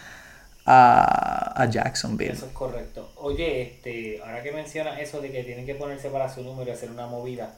a, 0.65 1.61
a 1.61 1.65
Jacksonville. 1.69 2.31
eso 2.33 2.45
es 2.45 2.51
correcto. 2.53 3.11
Oye, 3.17 3.61
este, 3.61 4.21
ahora 4.21 4.43
que 4.43 4.51
mencionas 4.51 4.99
eso 4.99 5.21
de 5.21 5.31
que 5.31 5.43
tienen 5.43 5.65
que 5.65 5.75
ponerse 5.75 6.09
para 6.09 6.33
su 6.33 6.43
número 6.43 6.69
y 6.69 6.73
hacer 6.73 6.89
una 6.91 7.07
movida, 7.07 7.53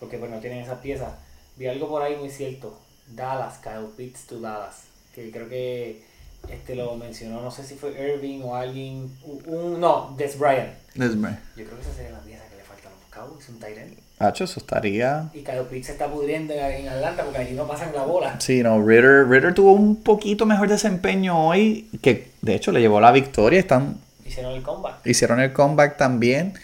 porque 0.00 0.18
pues 0.18 0.30
no 0.30 0.38
tienen 0.40 0.58
esas 0.60 0.78
piezas, 0.80 1.12
vi 1.56 1.66
algo 1.66 1.88
por 1.88 2.02
ahí 2.02 2.16
muy 2.16 2.30
cierto. 2.30 2.78
Dallas, 3.08 3.58
Kyle 3.58 3.88
Pitts 3.96 4.26
to 4.26 4.40
Dallas, 4.40 4.82
que 5.14 5.30
creo 5.30 5.48
que 5.48 6.04
este 6.50 6.74
lo 6.74 6.94
mencionó, 6.96 7.40
no 7.40 7.50
sé 7.50 7.64
si 7.64 7.76
fue 7.76 7.90
Irving 7.92 8.40
o 8.42 8.54
alguien, 8.56 9.16
un, 9.24 9.42
un- 9.46 9.80
no, 9.80 10.14
Des 10.16 10.38
Bryant. 10.38 10.74
Desme- 10.94 11.38
Yo 11.56 11.64
creo 11.64 11.76
que 11.76 11.82
esa 11.82 11.94
sería 11.94 12.12
la 12.12 12.20
pieza 12.20 12.44
que 12.50 12.56
le 12.56 12.62
falta 12.64 12.88
a 12.88 12.92
los 12.92 13.00
Cowboys, 13.10 13.48
un 13.48 13.58
tight 13.60 13.78
end. 13.78 13.98
Hacho, 14.18 14.44
eso 14.44 14.60
estaría. 14.60 15.28
Y 15.34 15.40
Kyle 15.40 15.62
Pitts 15.70 15.86
se 15.86 15.92
está 15.92 16.06
pudriendo 16.10 16.54
en 16.54 16.88
Atlanta 16.88 17.22
porque 17.22 17.38
allí 17.38 17.54
no 17.54 17.66
pasan 17.68 17.92
la 17.94 18.04
bola. 18.04 18.40
Sí, 18.40 18.62
no, 18.62 18.80
Ritter, 18.82 19.28
Ritter 19.28 19.52
tuvo 19.52 19.72
un 19.72 19.96
poquito 20.02 20.46
mejor 20.46 20.68
desempeño 20.68 21.48
hoy, 21.48 21.88
que 22.00 22.28
de 22.40 22.54
hecho 22.54 22.72
le 22.72 22.80
llevó 22.80 22.98
la 23.00 23.12
victoria. 23.12 23.60
Están, 23.60 23.98
Hicieron 24.24 24.52
el 24.54 24.62
comeback. 24.62 25.06
hicieron 25.06 25.40
el 25.40 25.52
comeback 25.52 25.96
también, 25.98 26.54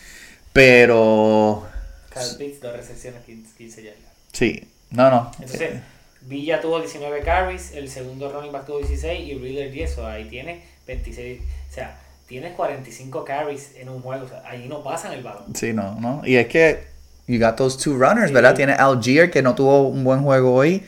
pero 0.53 1.67
Kyle 2.13 2.37
Pitts, 2.39 2.61
dos 2.61 2.73
recepciones, 2.77 3.23
15 3.25 3.57
15 3.57 3.83
yardas. 3.83 4.01
sí, 4.33 4.69
no, 4.91 5.11
no. 5.11 5.31
Entonces, 5.41 5.61
eh, 5.61 5.81
Villa 6.23 6.61
tuvo 6.61 6.79
19 6.81 7.21
carries, 7.23 7.73
el 7.73 7.89
segundo 7.89 8.31
running 8.31 8.53
back 8.53 8.67
tuvo 8.67 8.79
16 8.79 9.29
y 9.29 9.35
Reader 9.39 9.71
10, 9.71 9.99
o 9.99 10.07
ahí 10.07 10.25
tiene 10.29 10.63
26, 10.87 11.41
o 11.71 11.75
sea, 11.75 11.99
tienes 12.27 12.53
45 12.55 13.25
carries 13.25 13.73
en 13.77 13.89
un 13.89 14.01
juego, 14.03 14.25
o 14.25 14.29
sea, 14.29 14.43
ahí 14.47 14.69
no 14.69 14.83
pasan 14.83 15.13
el 15.13 15.23
balón. 15.23 15.55
sí, 15.55 15.73
no, 15.73 15.99
no. 16.01 16.23
Y 16.25 16.37
es 16.37 16.47
que 16.49 16.92
you 17.33 17.39
got 17.41 17.57
those 17.57 17.77
two 17.77 17.95
runners, 17.97 18.29
Sí. 18.29 18.35
¿verdad? 18.35 18.55
Tiene 18.55 18.73
Algier 18.75 19.31
que 19.31 19.43
no 19.43 19.55
tuvo 19.55 19.89
un 19.89 20.05
buen 20.05 20.23
juego 20.23 20.55
hoy. 20.55 20.85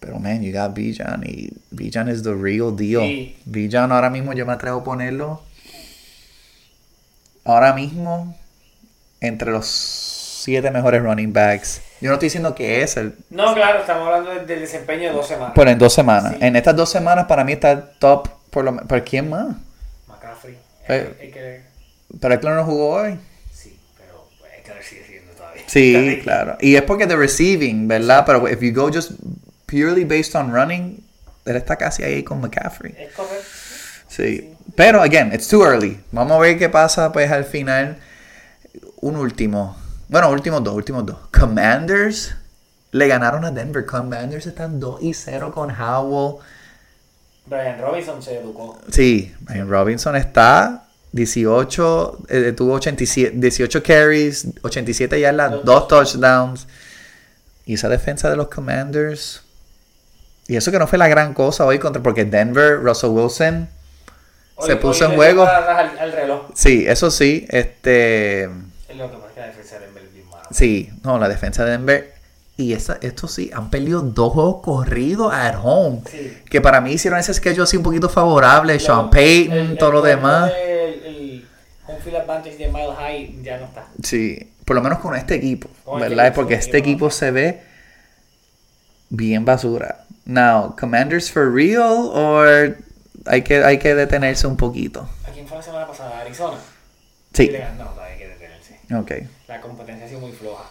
Pero 0.00 0.18
man, 0.18 0.42
you 0.42 0.52
got 0.52 0.74
Bijan 0.74 1.22
y 1.26 1.50
Bijan 1.70 2.08
is 2.08 2.22
the 2.22 2.34
real 2.34 2.74
deal. 2.74 3.02
Sí. 3.02 3.36
Bijan 3.44 3.92
ahora 3.92 4.08
mismo 4.10 4.32
yo 4.32 4.46
me 4.46 4.52
atrevo 4.54 4.80
a 4.80 4.84
ponerlo 4.84 5.42
ahora 7.44 7.72
mismo 7.74 8.36
entre 9.20 9.50
los 9.50 9.66
siete 9.66 10.70
mejores 10.70 11.02
running 11.02 11.32
backs. 11.32 11.82
Yo 12.00 12.08
no 12.08 12.14
estoy 12.14 12.26
diciendo 12.26 12.54
que 12.54 12.82
es 12.82 12.96
el, 12.96 13.14
No, 13.28 13.54
claro, 13.54 13.80
estamos 13.80 14.06
hablando 14.06 14.30
del, 14.30 14.46
del 14.46 14.60
desempeño 14.60 15.08
de 15.10 15.14
dos 15.14 15.28
semanas. 15.28 15.52
pero 15.54 15.70
en 15.70 15.78
dos 15.78 15.92
semanas. 15.92 16.32
Sí. 16.32 16.38
En 16.44 16.56
estas 16.56 16.74
dos 16.76 16.88
semanas 16.90 17.26
para 17.26 17.44
mí 17.44 17.52
está 17.52 17.72
el 17.72 17.82
top 17.98 18.28
por 18.50 18.64
lo. 18.64 18.76
¿Pero 18.86 19.04
quién 19.04 19.28
más? 19.28 19.48
McCaffrey, 20.08 20.56
Eh. 20.88 21.14
es 21.20 21.32
que, 21.32 21.60
Pero 22.20 22.54
no 22.56 22.64
jugó 22.64 22.88
hoy. 23.02 23.18
sí, 23.52 23.78
pero 23.98 24.26
es 24.56 24.88
que 24.88 25.04
sigue 25.04 25.22
Sí, 25.70 26.18
claro. 26.24 26.56
Y 26.60 26.74
es 26.74 26.82
porque 26.82 27.06
de 27.06 27.14
receiving, 27.14 27.86
¿verdad? 27.86 28.24
Pero 28.26 28.48
if 28.48 28.60
you 28.60 28.72
go 28.72 28.90
just 28.92 29.12
purely 29.66 30.04
based 30.04 30.34
on 30.34 30.52
running, 30.52 31.00
él 31.44 31.56
está 31.56 31.76
casi 31.76 32.02
ahí 32.02 32.24
con 32.24 32.40
McCaffrey. 32.40 32.92
Es 32.98 33.12
correcto. 33.12 33.44
Sí. 34.08 34.52
Pero, 34.74 35.00
again, 35.00 35.32
it's 35.32 35.46
too 35.46 35.64
early. 35.64 36.00
Vamos 36.10 36.36
a 36.36 36.40
ver 36.40 36.58
qué 36.58 36.68
pasa, 36.68 37.12
pues, 37.12 37.30
al 37.30 37.44
final. 37.44 37.98
Un 39.00 39.14
último. 39.14 39.76
Bueno, 40.08 40.28
últimos 40.30 40.64
dos, 40.64 40.74
últimos 40.74 41.06
dos. 41.06 41.18
Commanders 41.30 42.34
le 42.90 43.06
ganaron 43.06 43.44
a 43.44 43.52
Denver. 43.52 43.86
Commanders 43.86 44.46
están 44.46 44.80
2 44.80 45.02
y 45.02 45.14
0 45.14 45.52
con 45.54 45.70
Howell. 45.70 46.42
Brian 47.46 47.78
Robinson 47.80 48.20
se 48.20 48.38
educó. 48.38 48.80
Sí, 48.90 49.32
Brian 49.40 49.68
Robinson 49.68 50.16
está 50.16 50.88
18, 51.12 52.18
eh, 52.28 52.52
tuvo 52.56 52.74
87, 52.74 53.32
18 53.36 53.82
carries, 53.82 54.46
87 54.62 55.20
yardas, 55.20 55.50
Dos 55.52 55.64
dos 55.64 55.88
touchdowns. 55.88 56.66
Y 57.66 57.74
esa 57.74 57.88
defensa 57.88 58.28
de 58.30 58.36
los 58.36 58.48
Commanders. 58.48 59.42
Y 60.48 60.56
eso 60.56 60.70
que 60.72 60.78
no 60.78 60.86
fue 60.86 60.98
la 60.98 61.08
gran 61.08 61.34
cosa 61.34 61.64
hoy 61.64 61.78
contra, 61.78 62.02
porque 62.02 62.24
Denver, 62.24 62.80
Russell 62.82 63.10
Wilson, 63.10 63.68
se 64.64 64.76
puso 64.76 65.04
en 65.06 65.14
juego. 65.14 65.46
Al, 65.46 65.98
al 65.98 66.12
reloj. 66.12 66.50
Sí, 66.54 66.84
eso 66.86 67.10
sí, 67.10 67.46
este, 67.50 68.44
Es 68.44 68.96
lo 68.96 69.10
que 69.10 69.16
pasa 69.16 69.34
que 69.34 69.40
la 69.40 69.46
defensa 69.46 69.78
de 69.78 69.86
Denver 69.86 70.02
es 70.04 70.12
bien 70.12 70.28
mala. 70.28 70.48
sí, 70.50 70.90
no, 71.04 71.18
la 71.18 71.28
defensa 71.28 71.64
de 71.64 71.70
Denver. 71.72 72.14
Y 72.56 72.74
esa, 72.74 72.98
esto 73.00 73.26
sí, 73.26 73.50
han 73.54 73.70
perdido 73.70 74.02
dos 74.02 74.34
juegos 74.34 74.56
corridos 74.62 75.32
at 75.32 75.54
home. 75.62 76.02
Sí. 76.10 76.36
Que 76.50 76.60
para 76.60 76.80
mí 76.82 76.92
hicieron 76.92 77.18
ese 77.18 77.32
schedule 77.32 77.62
así 77.62 77.76
un 77.78 77.82
poquito 77.82 78.08
favorable. 78.10 78.78
Sean 78.80 79.08
Payton, 79.08 79.56
el- 79.56 79.78
todo 79.78 79.88
el 79.90 79.94
lo 79.94 80.02
demás. 80.02 80.52
Home 81.90 82.00
field 82.02 82.16
advantage 82.16 82.56
de 82.56 82.68
Mile 82.68 82.94
High 82.96 83.42
ya 83.42 83.58
no 83.58 83.66
está. 83.66 83.86
Sí, 84.02 84.52
por 84.64 84.76
lo 84.76 84.82
menos 84.82 84.98
con 85.00 85.14
este 85.16 85.34
equipo, 85.34 85.68
Con 85.84 85.98
este 85.98 86.08
¿verdad? 86.10 86.26
equipo, 86.28 86.40
Porque 86.42 86.54
este 86.54 86.78
equipo 86.78 87.10
se 87.10 87.30
ve 87.30 87.62
bien 89.08 89.44
basura. 89.44 90.04
Now, 90.24 90.76
Commanders 90.78 91.30
for 91.30 91.52
real 91.52 92.10
or 92.12 92.76
hay 93.26 93.42
que, 93.42 93.64
hay 93.64 93.78
que 93.78 93.94
detenerse 93.94 94.46
un 94.46 94.56
poquito. 94.56 95.08
¿A 95.26 95.30
quién 95.32 95.46
fue 95.46 95.56
la 95.56 95.62
semana 95.62 95.86
pasada? 95.86 96.20
¿Arizona? 96.20 96.58
Sí, 97.32 97.48
le 97.48 97.60
gan- 97.62 97.76
No, 97.76 97.86
todavía 97.86 98.12
hay 98.14 98.18
que 98.18 98.28
detenerse. 98.28 98.80
ok. 98.94 99.28
La 99.48 99.60
competencia 99.60 100.06
ha 100.06 100.08
sido 100.08 100.20
muy 100.20 100.32
floja. 100.32 100.64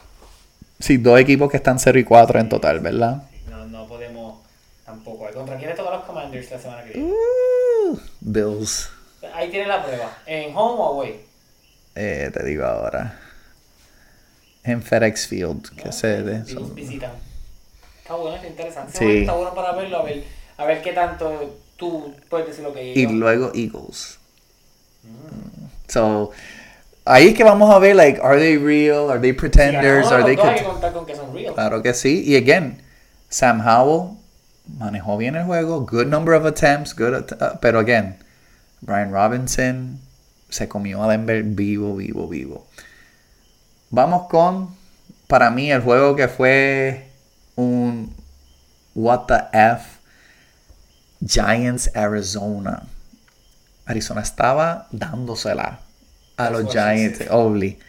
Sí, 0.79 0.97
dos 0.97 1.19
equipos 1.19 1.51
que 1.51 1.57
están 1.57 1.77
0 1.79 1.99
y 1.99 2.03
4 2.05 2.39
en 2.39 2.47
total, 2.47 2.79
¿verdad? 2.79 3.23
No, 3.49 3.65
no 3.67 3.85
podemos 3.87 4.39
tampoco. 4.85 5.27
¿Contra 5.33 5.57
quién 5.57 5.71
a 5.71 5.75
los 5.75 6.03
Commanders 6.05 6.49
la 6.51 6.59
semana 6.59 6.83
que 6.85 6.93
viene? 6.93 7.11
Uh, 7.11 7.99
Bills, 8.21 8.89
Ahí 9.39 9.49
tiene 9.49 9.67
la 9.67 9.81
prueba. 9.83 10.17
¿En 10.25 10.55
home 10.55 10.81
o 10.81 10.85
away? 10.95 11.21
eh, 11.95 12.29
te 12.33 12.43
digo 12.45 12.65
ahora. 12.65 13.17
En 14.63 14.81
FedEx 14.83 15.27
Field, 15.27 15.69
que 15.75 15.91
se 15.91 16.21
de 16.23 16.39
Bills 16.43 16.75
visitan. 16.75 17.11
Está 18.01 18.15
bueno, 18.15 18.35
está 18.35 18.47
interesante. 18.47 18.97
Sí. 18.97 19.17
Está 19.19 19.33
bueno 19.33 19.53
para 19.55 19.71
verlo, 19.73 19.99
a 19.99 20.03
ver, 20.03 20.23
a 20.57 20.65
ver 20.65 20.81
qué 20.81 20.91
tanto 20.93 21.57
tú 21.77 22.13
puedes 22.29 22.47
decir 22.47 22.63
lo 22.63 22.73
que 22.73 22.91
Y 22.93 23.03
yo. 23.03 23.11
luego 23.11 23.51
Eagles. 23.55 24.17
So, 25.87 26.31
ahí 27.05 27.29
es 27.29 27.33
que 27.35 27.43
vamos 27.43 27.73
a 27.73 27.79
ver, 27.79 27.95
like, 27.95 28.19
are 28.21 28.37
they 28.39 28.57
real? 28.57 29.09
Are 29.09 29.19
they 29.19 29.33
pretenders? 29.33 30.09
ganamos 30.09 30.11
Are 30.11 30.23
they 30.23 30.37
hay 30.45 30.59
que 30.59 30.63
contar 30.65 30.93
con 30.93 31.05
que 31.05 31.15
son 31.15 31.33
real. 31.33 31.53
Claro 31.53 31.81
que 31.81 31.93
sí. 31.93 32.23
Y 32.25 32.35
again, 32.35 32.81
Sam 33.29 33.61
Howell 33.65 34.17
manejó 34.77 35.17
bien 35.17 35.35
el 35.35 35.45
juego. 35.45 35.81
Good 35.85 36.07
number 36.07 36.33
of 36.35 36.45
attempts. 36.45 36.93
Good 36.95 37.13
at- 37.13 37.41
uh, 37.41 37.57
pero 37.61 37.79
again, 37.79 38.17
Brian 38.81 39.11
Robinson 39.11 39.99
se 40.49 40.67
comió 40.67 41.03
a 41.03 41.09
Denver 41.09 41.43
vivo, 41.43 41.95
vivo, 41.95 42.27
vivo. 42.27 42.67
Vamos 43.89 44.27
con, 44.27 44.75
para 45.27 45.49
mí, 45.49 45.71
el 45.71 45.81
juego 45.81 46.15
que 46.15 46.27
fue 46.27 47.09
un 47.55 48.13
What 48.95 49.25
the 49.27 49.39
F 49.53 49.99
Giants 51.25 51.95
Arizona. 51.95 52.83
Arizona 53.85 54.21
estaba 54.21 54.87
dándosela 54.91 55.79
a 56.37 56.49
los 56.49 56.71
Giants. 56.71 57.25
Obli. 57.29 57.79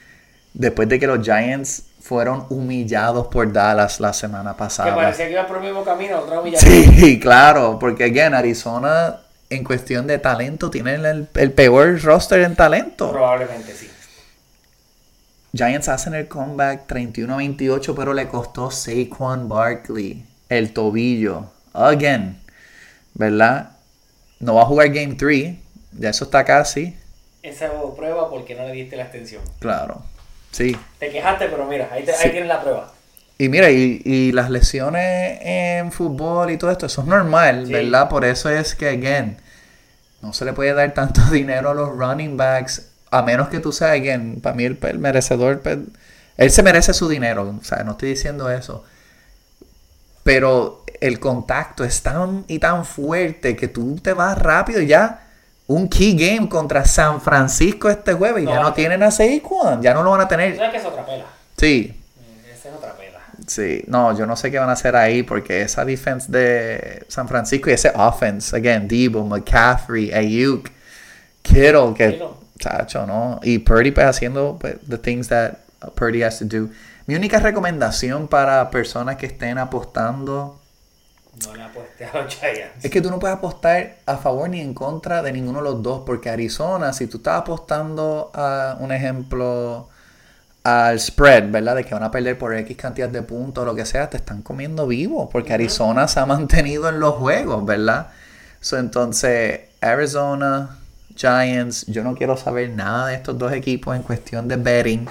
Después 0.55 0.89
de 0.89 0.99
que 0.99 1.07
los 1.07 1.25
Giants 1.25 1.85
fueron 2.01 2.47
humillados 2.49 3.29
por 3.29 3.53
Dallas 3.53 4.01
la 4.01 4.13
semana 4.13 4.53
Que 4.53 4.59
pasada. 4.59 4.95
parecía 4.95 5.27
que 5.27 5.33
iba 5.33 5.47
por 5.47 5.59
el 5.59 5.65
mismo 5.65 5.85
camino, 5.85 6.19
otra 6.19 6.41
humillación. 6.41 6.95
Sí, 6.95 7.21
claro, 7.23 7.79
porque 7.79 8.05
again, 8.05 8.35
Arizona 8.35 9.21
en 9.51 9.65
cuestión 9.65 10.07
de 10.07 10.19
talento 10.19 10.71
tiene 10.71 10.95
el, 10.95 11.29
el 11.35 11.53
peor 11.53 12.01
roster 12.03 12.41
en 12.41 12.57
talento. 12.57 13.11
Probablemente 13.11 13.73
sí. 13.75 13.89
Giants 15.53 15.89
hacen 15.89 16.15
el 16.15 16.29
comeback 16.29 16.87
31-28, 16.89 17.95
pero 17.97 18.15
le 18.15 18.29
costó 18.29 18.71
Saquon 18.71 19.49
Barkley 19.49 20.25
el 20.49 20.73
tobillo. 20.73 21.51
Again. 21.73 22.41
¿Verdad? 23.15 23.73
No 24.39 24.55
va 24.55 24.63
a 24.63 24.67
jugar 24.67 24.89
Game 24.91 25.15
3. 25.15 25.57
Ya 25.99 26.11
eso 26.11 26.25
está 26.25 26.45
casi. 26.45 26.97
Esa 27.43 27.71
prueba 27.97 28.31
porque 28.31 28.55
no 28.55 28.65
le 28.65 28.73
diste 28.73 28.97
la 28.97 29.03
extensión. 29.05 29.43
Claro. 29.59 30.03
Sí. 30.53 30.77
Te 30.99 31.11
quejaste, 31.11 31.47
pero 31.49 31.65
mira, 31.67 31.89
ahí, 31.93 32.05
te- 32.05 32.13
ahí 32.15 32.31
tienes 32.31 32.49
la 32.49 32.61
prueba. 32.61 32.93
Y 33.41 33.49
mira, 33.49 33.71
y, 33.71 34.03
y 34.05 34.33
las 34.33 34.51
lesiones 34.51 35.39
en 35.41 35.93
fútbol 35.93 36.51
y 36.51 36.59
todo 36.59 36.71
esto, 36.71 36.87
eso 36.87 37.01
es 37.01 37.07
normal, 37.07 37.65
Sí. 37.67 37.73
¿verdad? 37.73 38.09
Por 38.09 38.25
eso 38.25 38.51
es 38.51 38.75
que, 38.75 38.89
again, 38.89 39.39
no 40.21 40.33
se 40.33 40.45
le 40.45 40.53
puede 40.53 40.75
dar 40.75 40.93
tanto 40.93 41.23
dinero 41.31 41.71
a 41.71 41.75
los 41.75 41.89
running 41.97 42.37
backs, 42.37 42.89
a 43.11 43.23
menos 43.23 43.49
que 43.49 43.59
tú 43.61 43.73
seas, 43.73 43.93
again, 43.93 44.41
para 44.43 44.55
mí 44.55 44.65
el, 44.65 44.79
el 44.83 44.99
merecedor, 44.99 45.61
pues, 45.61 45.79
él 46.37 46.51
se 46.51 46.63
merece 46.63 46.93
su 46.93 47.09
dinero, 47.09 47.55
o 47.61 47.65
sea, 47.65 47.83
no 47.83 47.93
estoy 47.93 48.11
diciendo 48.11 48.51
eso. 48.51 48.85
Pero 50.23 50.85
el 51.01 51.19
contacto 51.19 51.83
es 51.85 52.03
tan 52.03 52.45
y 52.47 52.59
tan 52.59 52.85
fuerte 52.85 53.57
que 53.57 53.69
tú 53.69 53.97
te 54.03 54.13
vas 54.13 54.37
rápido 54.39 54.81
ya. 54.83 55.27
Un 55.67 55.89
key 55.89 56.15
game 56.17 56.49
contra 56.49 56.85
San 56.85 57.21
Francisco 57.21 57.89
este 57.89 58.13
jueves 58.13 58.43
y 58.43 58.47
No, 58.47 58.53
ya 58.55 58.61
no 58.61 58.73
tienen 58.75 59.03
a 59.03 59.11
Saquon, 59.11 59.81
ya 59.83 59.95
no 59.95 60.03
lo 60.03 60.11
van 60.11 60.21
a 60.23 60.29
tener. 60.29 60.57
sabes 60.57 60.73
que 60.73 60.77
es 60.79 60.85
otra 60.85 61.07
pela. 61.07 61.25
Sí, 61.57 61.97
Mm, 62.17 62.51
Esa 62.53 62.69
es 62.69 62.75
otra 62.75 62.93
pela. 62.95 63.00
Sí, 63.51 63.83
no, 63.89 64.17
yo 64.17 64.27
no 64.27 64.37
sé 64.37 64.49
qué 64.53 64.61
van 64.61 64.69
a 64.69 64.75
hacer 64.75 64.95
ahí 64.95 65.25
porque 65.25 65.63
esa 65.63 65.85
defense 65.85 66.31
de 66.31 67.05
San 67.09 67.27
Francisco 67.27 67.69
y 67.69 67.73
ese 67.73 67.91
offense, 67.97 68.55
again, 68.57 68.87
Debo, 68.87 69.27
McCaffrey, 69.27 70.13
Ayuk, 70.13 70.71
Kittle, 71.43 71.93
que, 71.97 72.13
Kittle. 72.13 72.29
chacho, 72.61 73.05
¿no? 73.09 73.41
Y 73.43 73.59
Purdy 73.59 73.91
pues 73.91 74.07
haciendo 74.07 74.57
pues, 74.61 74.77
the 74.89 74.99
things 74.99 75.27
that 75.29 75.55
Purdy 75.97 76.23
has 76.23 76.39
to 76.39 76.45
do. 76.45 76.69
Mi 77.07 77.17
única 77.17 77.41
recomendación 77.41 78.29
para 78.29 78.71
personas 78.71 79.17
que 79.17 79.27
estén 79.27 79.59
apostando 79.59 80.61
No 81.45 81.53
le 81.57 81.65
apuesté 81.65 82.05
a 82.05 82.23
los 82.23 82.33
Giants. 82.33 82.85
es 82.85 82.89
que 82.93 83.01
tú 83.01 83.11
no 83.11 83.19
puedes 83.19 83.37
apostar 83.37 83.97
a 84.07 84.17
favor 84.19 84.49
ni 84.49 84.61
en 84.61 84.75
contra 84.75 85.23
de 85.23 85.33
ninguno 85.33 85.59
de 85.59 85.65
los 85.65 85.83
dos, 85.83 86.03
porque 86.07 86.31
Arizona, 86.31 86.93
si 86.93 87.09
tú 87.09 87.17
estás 87.17 87.41
apostando 87.41 88.31
a 88.33 88.77
un 88.79 88.93
ejemplo 88.93 89.89
al 90.63 91.01
spread, 91.01 91.51
¿verdad? 91.51 91.77
De 91.77 91.85
que 91.85 91.95
van 91.95 92.03
a 92.03 92.11
perder 92.11 92.37
por 92.39 92.55
X 92.55 92.77
cantidad 92.77 93.09
de 93.09 93.23
puntos 93.23 93.63
o 93.63 93.65
lo 93.65 93.75
que 93.75 93.87
sea, 93.87 94.11
te 94.11 94.17
están 94.17 94.43
comiendo 94.43 94.87
vivo, 94.87 95.29
porque 95.31 95.53
Arizona 95.53 96.07
se 96.09 96.21
ha 96.21 96.27
mantenido 96.27 96.89
en 96.89 97.01
los 97.01 97.15
juegos, 97.15 97.65
¿verdad? 97.65 98.09
So, 98.61 98.79
entonces, 98.79 99.61
Arizona, 99.81 100.77
Giants, 101.17 101.87
yo 101.87 102.05
no 102.05 102.15
quiero 102.15 102.37
saber 102.37 102.71
nada 102.71 103.07
de 103.09 103.15
estos 103.15 103.39
dos 103.39 103.53
equipos 103.53 103.97
en 103.97 104.03
cuestión 104.03 104.49
de 104.49 104.57
betting. 104.57 105.07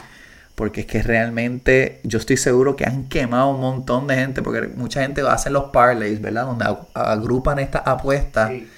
Porque 0.55 0.81
es 0.81 0.87
que 0.87 1.01
realmente 1.01 2.01
yo 2.03 2.19
estoy 2.19 2.35
seguro 2.35 2.75
que 2.75 2.83
han 2.83 3.05
quemado 3.07 3.51
un 3.51 3.61
montón 3.61 4.07
de 4.07 4.15
gente. 4.15 4.41
Porque 4.41 4.67
mucha 4.67 5.01
gente 5.01 5.21
hace 5.25 5.49
los 5.49 5.71
parlays, 5.71 6.21
¿verdad? 6.21 6.47
Donde 6.47 6.65
ag- 6.65 6.85
agrupan 6.93 7.59
estas 7.59 7.83
apuestas. 7.85 8.49
Sí. 8.49 8.69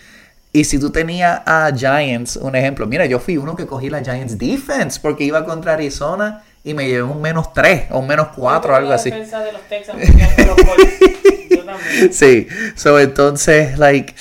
Y 0.54 0.64
si 0.66 0.78
tú 0.78 0.92
tenías 0.92 1.42
a 1.44 1.72
Giants, 1.76 2.36
un 2.36 2.56
ejemplo, 2.56 2.86
mira, 2.86 3.08
yo 3.08 3.20
fui 3.20 3.38
uno 3.38 3.56
que 3.56 3.66
cogí 3.66 3.90
la 3.90 4.04
Giants 4.04 4.38
Defense 4.38 5.00
porque 5.02 5.24
iba 5.24 5.44
contra 5.44 5.74
Arizona 5.74 6.44
y 6.64 6.74
me 6.74 6.88
llevé 6.88 7.04
un 7.04 7.22
menos 7.22 7.54
3 7.54 7.88
o 7.92 8.00
un 8.00 8.08
menos 8.08 8.30
4 8.36 8.72
o 8.72 8.76
algo 8.76 8.92
así. 8.92 9.10
de 9.10 9.20
los 9.20 9.62
Texans. 9.70 10.00
Yo 11.50 11.66
también. 11.66 12.14
Sí, 12.14 12.48
so 12.76 13.00
entonces, 13.00 13.78
like, 13.78 14.16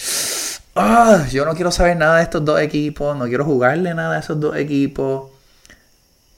ah, 0.74 1.26
yo 1.30 1.45
no 1.45 1.55
quiero 1.55 1.70
saber 1.70 1.97
nada 1.97 2.16
de 2.16 2.24
estos 2.24 2.45
dos 2.45 2.61
equipos, 2.61 3.16
no 3.16 3.26
quiero 3.26 3.45
jugarle 3.45 3.95
nada 3.95 4.16
a 4.16 4.20
esos 4.20 4.41
dos 4.41 4.57
equipos. 4.57 5.30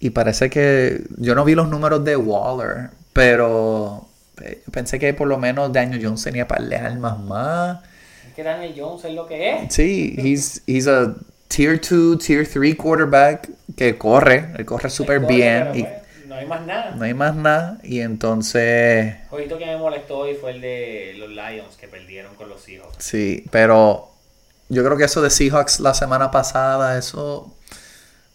Y 0.00 0.10
parece 0.10 0.50
que 0.50 1.04
yo 1.16 1.34
no 1.34 1.44
vi 1.44 1.54
los 1.54 1.68
números 1.68 2.04
de 2.04 2.16
Waller, 2.16 2.90
pero 3.12 4.08
eh, 4.42 4.62
pensé 4.70 4.98
que 4.98 5.14
por 5.14 5.28
lo 5.28 5.38
menos 5.38 5.72
Daniel 5.72 6.00
Jones 6.02 6.22
tenía 6.24 6.46
para 6.48 6.64
de 6.64 6.76
armas 6.76 7.18
más. 7.20 7.78
Es 8.28 8.34
que 8.34 8.42
Daniel 8.42 8.74
Jones 8.76 9.04
es 9.04 9.14
lo 9.14 9.26
que 9.26 9.50
es. 9.50 9.72
Sí, 9.72 10.14
he's, 10.18 10.62
he's 10.66 10.88
a 10.88 11.14
tier 11.54 11.80
2, 11.80 12.18
tier 12.18 12.48
3 12.48 12.76
quarterback 12.76 13.50
que 13.76 13.98
corre, 13.98 14.52
él 14.56 14.64
corre 14.64 14.88
súper 14.88 15.20
bien 15.20 15.70
y 15.74 15.82
pues, 15.82 15.94
no 16.26 16.34
hay 16.34 16.46
más 16.46 16.66
nada. 16.66 16.90
no 16.92 17.04
hay 17.04 17.14
más 17.14 17.34
nada. 17.34 17.78
Y 17.82 18.00
entonces, 18.00 19.16
jueguito 19.28 19.58
que 19.58 19.66
me 19.66 19.76
molestó 19.76 20.18
hoy 20.18 20.34
fue 20.34 20.52
el 20.52 20.60
de 20.62 21.14
los 21.18 21.28
Lions 21.30 21.76
que 21.78 21.88
perdieron 21.88 22.34
con 22.36 22.48
los 22.48 22.62
Seahawks. 22.62 22.96
sí, 22.98 23.44
pero 23.50 24.08
yo 24.68 24.82
creo 24.82 24.96
que 24.96 25.04
eso 25.04 25.20
de 25.20 25.28
Seahawks 25.28 25.80
la 25.80 25.92
semana 25.92 26.30
pasada, 26.30 26.96
eso... 26.96 27.54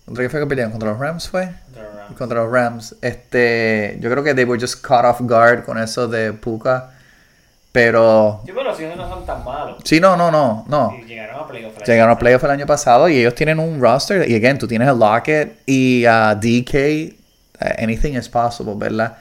¿Contra 0.06 0.24
qué 0.24 0.30
fue 0.30 0.40
que 0.40 0.46
pelearon? 0.46 0.72
¿Contra 0.72 0.92
los 0.92 1.00
Rams 1.00 1.28
fue? 1.28 1.50
Contra 1.66 1.84
los 1.84 1.96
Rams. 1.96 2.18
Contra 2.18 2.44
los 2.44 2.52
Rams. 2.52 2.96
Este, 3.02 3.98
yo 4.00 4.10
creo 4.10 4.24
que 4.24 4.34
they 4.36 4.46
were 4.46 4.62
just 4.62 4.82
caught 4.86 5.04
off 5.04 5.20
guard 5.22 5.66
con 5.66 5.78
eso 5.78 6.08
de 6.08 6.32
Puka. 6.32 6.97
Pero... 7.80 8.42
Sí, 8.44 8.52
pero 8.52 8.64
los 8.64 8.76
Seahawks 8.78 8.98
no 8.98 9.08
son 9.08 9.24
tan 9.24 9.44
malos. 9.44 9.78
Sí, 9.84 10.00
no, 10.00 10.18
no, 10.18 10.32
no, 10.32 10.66
no. 10.68 10.96
Y 11.00 11.06
llegaron 11.06 11.40
a 11.42 11.46
playoff. 11.48 11.74
Llegaron 11.86 12.12
a 12.12 12.18
playoff 12.18 12.44
el 12.44 12.50
año 12.50 12.66
pasado 12.66 13.08
y 13.08 13.20
ellos 13.20 13.36
tienen 13.36 13.60
un 13.60 13.80
roster. 13.80 14.28
Y 14.28 14.36
again, 14.36 14.58
tú 14.58 14.68
tienes 14.68 14.88
a 14.88 14.94
Lockett 14.94 15.60
y 15.68 16.06
a 16.06 16.34
DK. 16.34 16.74
eh, 16.74 17.14
anything 17.78 18.14
is 18.14 18.28
possible, 18.30 18.74
¿verdad? 18.76 19.18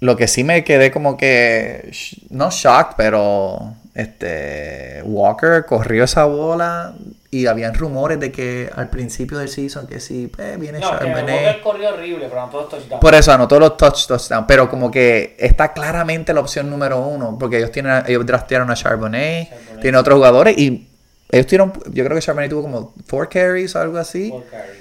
Lo 0.00 0.16
que 0.16 0.26
sí 0.28 0.44
me 0.44 0.64
quedé 0.64 0.90
como 0.90 1.16
que. 1.18 1.88
sh- 1.90 2.22
No 2.30 2.50
shock, 2.50 2.94
pero. 2.96 3.74
Este. 3.94 5.02
Walker 5.04 5.66
corrió 5.66 6.04
esa 6.04 6.24
bola. 6.24 6.94
Y 7.34 7.46
habían 7.46 7.74
rumores 7.74 8.20
de 8.20 8.30
que 8.30 8.70
al 8.76 8.88
principio 8.90 9.38
del 9.38 9.48
season 9.48 9.86
que 9.88 9.98
sí, 9.98 10.28
pues 10.28 10.56
viene 10.60 10.78
No, 10.78 10.88
Charbonnet. 10.88 11.46
Walker 11.46 11.60
corrió 11.62 11.88
horrible, 11.94 12.26
pero 12.28 12.42
no 12.42 12.48
todos 12.48 12.68
touchdowns. 12.68 13.00
Por 13.00 13.14
eso 13.14 13.32
anotó 13.32 13.58
los 13.58 13.72
touch- 13.76 14.06
touchdowns, 14.06 14.44
pero 14.46 14.68
como 14.70 14.90
que 14.90 15.34
está 15.38 15.72
claramente 15.72 16.32
la 16.32 16.40
opción 16.40 16.70
número 16.70 17.00
uno, 17.00 17.36
porque 17.38 17.56
ellos 17.58 17.72
tienen, 17.72 18.04
ellos 18.06 18.24
draftearon 18.24 18.70
a 18.70 18.74
Charbonnet, 18.74 19.48
Charbonnet. 19.48 19.80
tienen 19.80 19.98
otros 19.98 20.16
jugadores 20.16 20.56
y 20.56 20.88
ellos 21.30 21.46
tuvieron, 21.46 21.72
yo 21.92 22.04
creo 22.04 22.14
que 22.16 22.20
Charbonnet 22.22 22.50
tuvo 22.50 22.62
como 22.62 22.94
four 23.06 23.28
carries 23.28 23.74
o 23.74 23.80
algo 23.80 23.98
así, 23.98 24.30
Por 24.30 24.44
carry. 24.48 24.78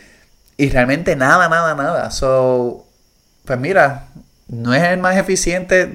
y 0.58 0.70
realmente 0.70 1.16
nada, 1.16 1.50
nada, 1.50 1.74
nada. 1.74 2.12
So, 2.12 2.86
pues 3.46 3.58
mira, 3.60 4.10
no 4.48 4.76
es 4.76 4.84
el 4.84 5.00
más 5.00 5.18
eficiente 5.18 5.92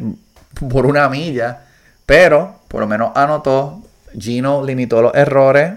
por 0.68 0.86
una 0.86 1.08
milla, 1.08 1.60
pero 2.04 2.56
por 2.66 2.80
lo 2.80 2.88
menos 2.88 3.12
anotó, 3.14 3.80
Gino 4.18 4.64
limitó 4.64 5.02
los 5.02 5.14
errores 5.14 5.74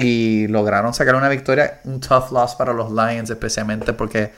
y 0.00 0.48
lograron 0.48 0.94
sacar 0.94 1.14
una 1.14 1.28
victoria, 1.28 1.80
un 1.84 2.00
tough 2.00 2.32
loss 2.32 2.54
para 2.54 2.72
los 2.72 2.90
Lions, 2.90 3.28
especialmente 3.28 3.92
porque 3.92 4.32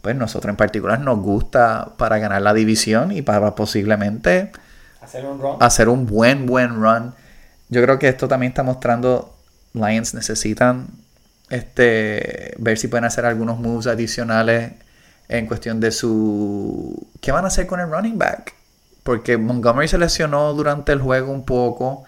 pues 0.00 0.16
nosotros 0.16 0.50
en 0.50 0.56
particular 0.56 0.98
nos 1.00 1.20
gusta 1.20 1.92
para 1.96 2.18
ganar 2.18 2.42
la 2.42 2.54
división 2.54 3.12
y 3.12 3.22
para 3.22 3.54
posiblemente 3.54 4.50
Hacer 5.00 5.26
un 5.26 5.38
run. 5.38 5.56
hacer 5.60 5.88
un 5.88 6.06
buen, 6.06 6.46
buen 6.46 6.82
run. 6.82 7.14
Yo 7.68 7.82
creo 7.82 7.98
que 7.98 8.08
esto 8.08 8.26
también 8.26 8.52
está 8.52 8.62
mostrando 8.62 9.36
Lions 9.74 10.14
necesitan 10.14 10.88
este 11.50 12.54
ver 12.58 12.78
si 12.78 12.88
pueden 12.88 13.04
hacer 13.04 13.26
algunos 13.26 13.58
moves 13.58 13.86
adicionales 13.86 14.72
en 15.28 15.46
cuestión 15.46 15.80
de 15.80 15.90
su 15.92 17.06
¿qué 17.20 17.32
van 17.32 17.44
a 17.44 17.48
hacer 17.48 17.66
con 17.66 17.80
el 17.80 17.90
running 17.90 18.18
back? 18.18 18.54
Porque 19.02 19.36
Montgomery 19.36 19.88
se 19.88 19.98
lesionó 19.98 20.52
durante 20.54 20.92
el 20.92 21.00
juego 21.00 21.32
un 21.32 21.44
poco 21.44 22.04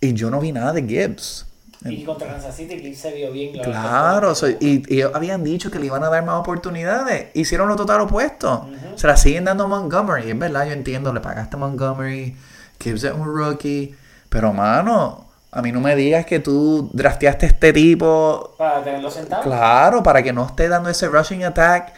y 0.00 0.14
yo 0.14 0.30
no 0.30 0.40
vi 0.40 0.52
nada 0.52 0.72
de 0.72 0.82
Gibbs. 0.82 1.45
Y 1.84 2.04
contra 2.04 2.26
Kansas 2.28 2.56
City, 2.56 2.78
Gibbs 2.80 2.98
se 2.98 3.12
vio 3.12 3.30
bien. 3.30 3.52
Claro, 3.62 4.34
so- 4.34 4.48
y, 4.48 4.82
y 4.88 4.96
ellos 4.96 5.12
habían 5.14 5.44
dicho 5.44 5.70
que 5.70 5.78
le 5.78 5.86
iban 5.86 6.02
a 6.02 6.08
dar 6.08 6.24
más 6.24 6.36
oportunidades. 6.40 7.26
Hicieron 7.34 7.68
lo 7.68 7.76
total 7.76 8.00
opuesto. 8.00 8.68
Ujú. 8.70 8.98
Se 8.98 9.06
la 9.06 9.16
siguen 9.16 9.44
dando 9.44 9.64
a 9.64 9.68
Montgomery. 9.68 10.30
Es 10.30 10.38
verdad, 10.38 10.66
yo 10.66 10.72
entiendo, 10.72 11.12
le 11.12 11.20
pagaste 11.20 11.56
a 11.56 11.58
Montgomery. 11.58 12.36
Gibbs 12.80 13.04
es 13.04 13.12
un 13.12 13.24
rookie. 13.26 13.94
Pero, 14.28 14.52
mano, 14.52 15.26
a 15.52 15.62
mí 15.62 15.70
no 15.70 15.80
me 15.80 15.94
digas 15.94 16.26
que 16.26 16.40
tú 16.40 16.90
drafteaste 16.92 17.46
a 17.46 17.48
este 17.50 17.72
tipo. 17.72 18.54
Para 18.58 18.82
tenerlo 18.82 19.10
sentado. 19.10 19.42
Claro, 19.42 20.02
para 20.02 20.22
que 20.22 20.32
no 20.32 20.46
esté 20.46 20.68
dando 20.68 20.88
ese 20.90 21.06
rushing 21.08 21.44
attack. 21.44 21.92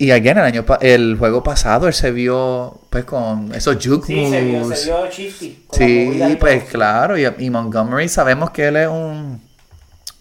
Y 0.00 0.12
again, 0.12 0.38
el 0.38 0.44
año 0.44 0.64
el 0.80 1.16
juego 1.18 1.42
pasado 1.42 1.86
él 1.86 1.92
se 1.92 2.10
vio 2.10 2.80
pues 2.88 3.04
con 3.04 3.54
esos 3.54 3.76
juke 3.84 4.06
Sí, 4.06 4.30
se 4.30 4.40
vio, 4.40 4.60
moves. 4.60 4.80
se 4.80 4.86
vio 4.86 6.06
movida 6.06 6.28
Sí, 6.30 6.36
pues 6.40 6.64
claro, 6.64 7.18
y, 7.18 7.26
y 7.38 7.50
Montgomery 7.50 8.08
sabemos 8.08 8.50
que 8.50 8.68
él 8.68 8.76
es 8.76 8.88
un, 8.88 9.42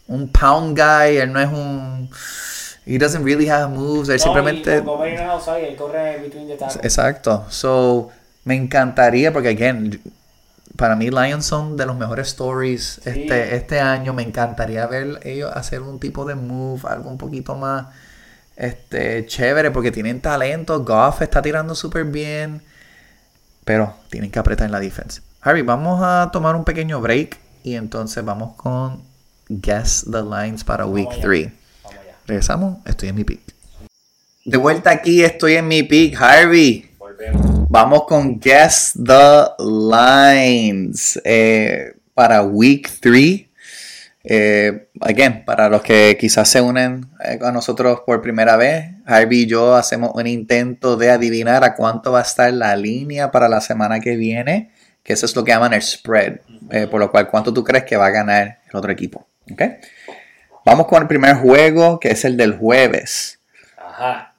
un 0.08 0.28
pound 0.34 0.78
guy, 0.78 1.16
él 1.16 1.32
no 1.32 1.40
es 1.40 1.48
un... 1.48 2.10
He 2.86 2.98
doesn't 2.98 3.24
really 3.24 3.48
have 3.48 3.70
moves, 3.74 4.10
él 4.10 4.18
No, 4.18 4.24
simplemente... 4.24 4.80
Y 4.80 4.82
Montgomery 4.82 5.16
no 5.16 5.22
es 5.22 5.30
outside, 5.30 5.70
él 5.70 5.76
corre 5.78 6.20
between 6.24 6.48
the 6.48 6.58
tackles. 6.58 6.84
Exacto, 6.84 7.46
so 7.50 8.10
me 8.44 8.56
encantaría, 8.56 9.32
porque 9.32 9.48
again, 9.48 10.02
para 10.76 10.98
mí 10.98 11.10
Lions 11.10 11.46
son 11.46 11.78
de 11.78 11.86
los 11.86 11.96
mejores 11.96 12.28
stories 12.28 13.00
Sí. 13.02 13.10
este, 13.12 13.56
este 13.56 13.80
año, 13.80 14.14
me 14.14 14.24
encantaría 14.24 14.86
ver 14.88 15.22
ellos 15.24 15.52
hacer 15.56 15.82
un 15.84 16.02
tipo 16.02 16.26
de 16.26 16.36
move, 16.36 16.82
algo 16.90 17.10
un 17.10 17.18
poquito 17.18 17.56
más 17.56 17.86
este, 18.60 19.26
chévere, 19.26 19.72
porque 19.72 19.90
tienen 19.90 20.20
talento, 20.20 20.84
Goff 20.84 21.22
está 21.22 21.42
tirando 21.42 21.74
súper 21.74 22.04
bien, 22.04 22.62
pero 23.64 23.96
tienen 24.10 24.30
que 24.30 24.38
apretar 24.38 24.66
en 24.66 24.74
la 24.74 24.82
defensa. 24.82 25.22
Harry, 25.42 25.62
vamos 25.62 26.02
a 26.04 26.30
tomar 26.34 26.56
un 26.58 26.66
pequeño 26.66 27.00
break 27.00 27.38
y 27.64 27.76
entonces 27.76 28.24
vamos 28.24 28.56
con 28.58 29.02
Guess 29.48 30.08
the 30.12 30.22
Lines 30.22 30.66
para 30.66 30.86
Week 30.86 31.08
allá. 31.10 31.22
3. 31.22 31.52
Vamos 31.84 32.00
allá. 32.00 32.16
Regresamos, 32.28 32.78
estoy 32.86 33.10
en 33.10 33.16
mi 33.16 33.24
pick. 33.24 33.40
De 34.44 34.58
vuelta 34.58 34.92
aquí, 34.92 35.24
estoy 35.24 35.54
en 35.54 35.68
mi 35.68 35.84
pick, 35.84 36.22
Harvey. 36.22 36.92
Volvemos. 36.98 37.70
Vamos 37.70 38.04
con 38.08 38.42
Guess 38.42 38.94
the 39.06 39.46
Lines 39.64 41.20
eh, 41.24 41.94
para 42.14 42.44
Week 42.44 42.92
3. 43.00 43.49
Eh, 44.32 44.90
again, 45.02 45.44
para 45.44 45.70
los 45.70 45.82
que 45.82 46.16
quizás 46.20 46.48
se 46.48 46.62
unen 46.62 47.08
eh, 47.24 47.40
a 47.42 47.52
nosotros 47.52 48.02
por 48.06 48.22
primera 48.22 48.58
vez, 48.58 48.92
Harvey 49.08 49.40
y 49.40 49.46
yo 49.48 49.74
hacemos 49.74 50.12
un 50.14 50.28
intento 50.28 50.98
de 50.98 51.10
adivinar 51.10 51.64
a 51.64 51.74
cuánto 51.74 52.12
va 52.12 52.20
a 52.20 52.22
estar 52.22 52.54
la 52.54 52.76
línea 52.76 53.32
para 53.32 53.50
la 53.50 53.60
semana 53.60 54.00
que 54.00 54.16
viene, 54.16 54.72
que 55.02 55.14
eso 55.14 55.26
es 55.26 55.36
lo 55.36 55.44
que 55.44 55.52
llaman 55.52 55.74
el 55.74 55.82
spread, 55.82 56.42
eh, 56.70 56.86
por 56.86 57.00
lo 57.00 57.10
cual 57.10 57.28
cuánto 57.28 57.52
tú 57.52 57.64
crees 57.64 57.86
que 57.86 57.98
va 57.98 58.06
a 58.06 58.12
ganar 58.12 58.60
el 58.70 58.76
otro 58.76 58.92
equipo. 58.92 59.26
¿ok? 59.52 59.64
Vamos 60.64 60.86
con 60.86 61.02
el 61.02 61.08
primer 61.08 61.38
juego, 61.38 62.00
que 62.00 62.10
es 62.10 62.24
el 62.24 62.38
del 62.38 62.56
jueves. 62.56 63.40
Ajá. 63.78 64.36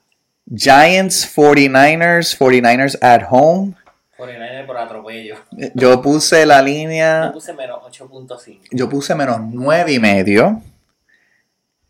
Giants 0.54 1.28
49ers, 1.34 2.38
49ers 2.38 2.96
at 3.02 3.22
home. 3.28 3.74
49 4.20 4.66
por 4.66 4.76
atropello. 4.78 5.34
Yo 5.74 6.00
puse 6.00 6.46
la 6.46 6.58
Yo 6.60 6.64
línea, 6.66 7.30
puse 7.32 7.52
menos 7.52 7.80
8.5. 7.82 8.60
yo 8.70 8.88
puse 8.88 9.14
menos 9.14 9.38
9 9.42 9.92
y 9.92 9.98
medio 9.98 10.62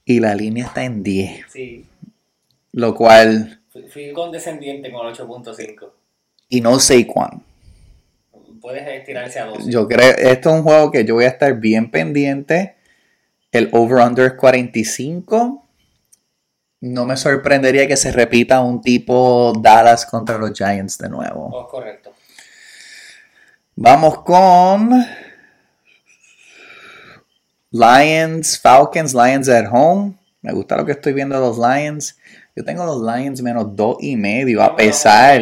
y 0.05 0.20
la 0.20 0.35
línea 0.35 0.66
está 0.66 0.85
en 0.85 1.03
10, 1.03 1.45
Sí. 1.51 1.85
lo 2.72 2.95
cual, 2.95 3.61
Fui, 3.70 3.83
fui 3.89 4.12
condescendiente 4.12 4.91
con 4.91 5.07
el 5.07 5.12
8.5. 5.14 5.93
y 6.49 6.61
no 6.61 6.78
sé 6.81 7.07
cuán. 7.07 7.43
Puedes 8.61 8.87
estirarse 8.89 9.39
a 9.41 9.47
12. 9.47 9.70
Yo 9.70 9.87
creo, 9.89 10.11
esto 10.18 10.51
es 10.51 10.55
un 10.57 10.62
juego 10.62 10.91
que 10.91 11.05
yo 11.05 11.14
voy 11.14 11.24
a 11.24 11.28
estar 11.28 11.55
bien 11.55 11.91
pendiente. 11.91 12.76
El 13.53 13.68
over-under 13.72 14.26
es 14.26 14.33
45. 14.35 15.66
No 16.83 17.05
me 17.07 17.16
sorprendería 17.16 17.87
que 17.87 17.97
se 17.97 18.12
repita 18.12 18.61
un 18.61 18.81
tipo 18.83 19.53
Dallas 19.61 20.05
contra 20.07 20.37
los 20.39 20.53
Giants 20.53 20.99
de 20.99 21.09
nuevo. 21.09 21.49
Oh, 21.53 21.66
correcto. 21.68 22.12
Vamos 23.83 24.18
con 24.24 24.91
Lions, 27.70 28.61
Falcons, 28.61 29.14
Lions 29.14 29.49
at 29.49 29.72
home. 29.72 30.18
Me 30.43 30.53
gusta 30.53 30.76
lo 30.76 30.85
que 30.85 30.93
estoy 30.93 31.14
viendo 31.14 31.35
de 31.35 31.41
los 31.41 31.57
Lions. 31.57 32.18
Yo 32.55 32.62
tengo 32.62 32.85
los 32.85 33.01
Lions 33.01 33.41
menos 33.41 33.74
dos 33.74 33.97
y 34.01 34.18
medio, 34.18 34.62
a 34.62 34.76
pesar. 34.76 35.41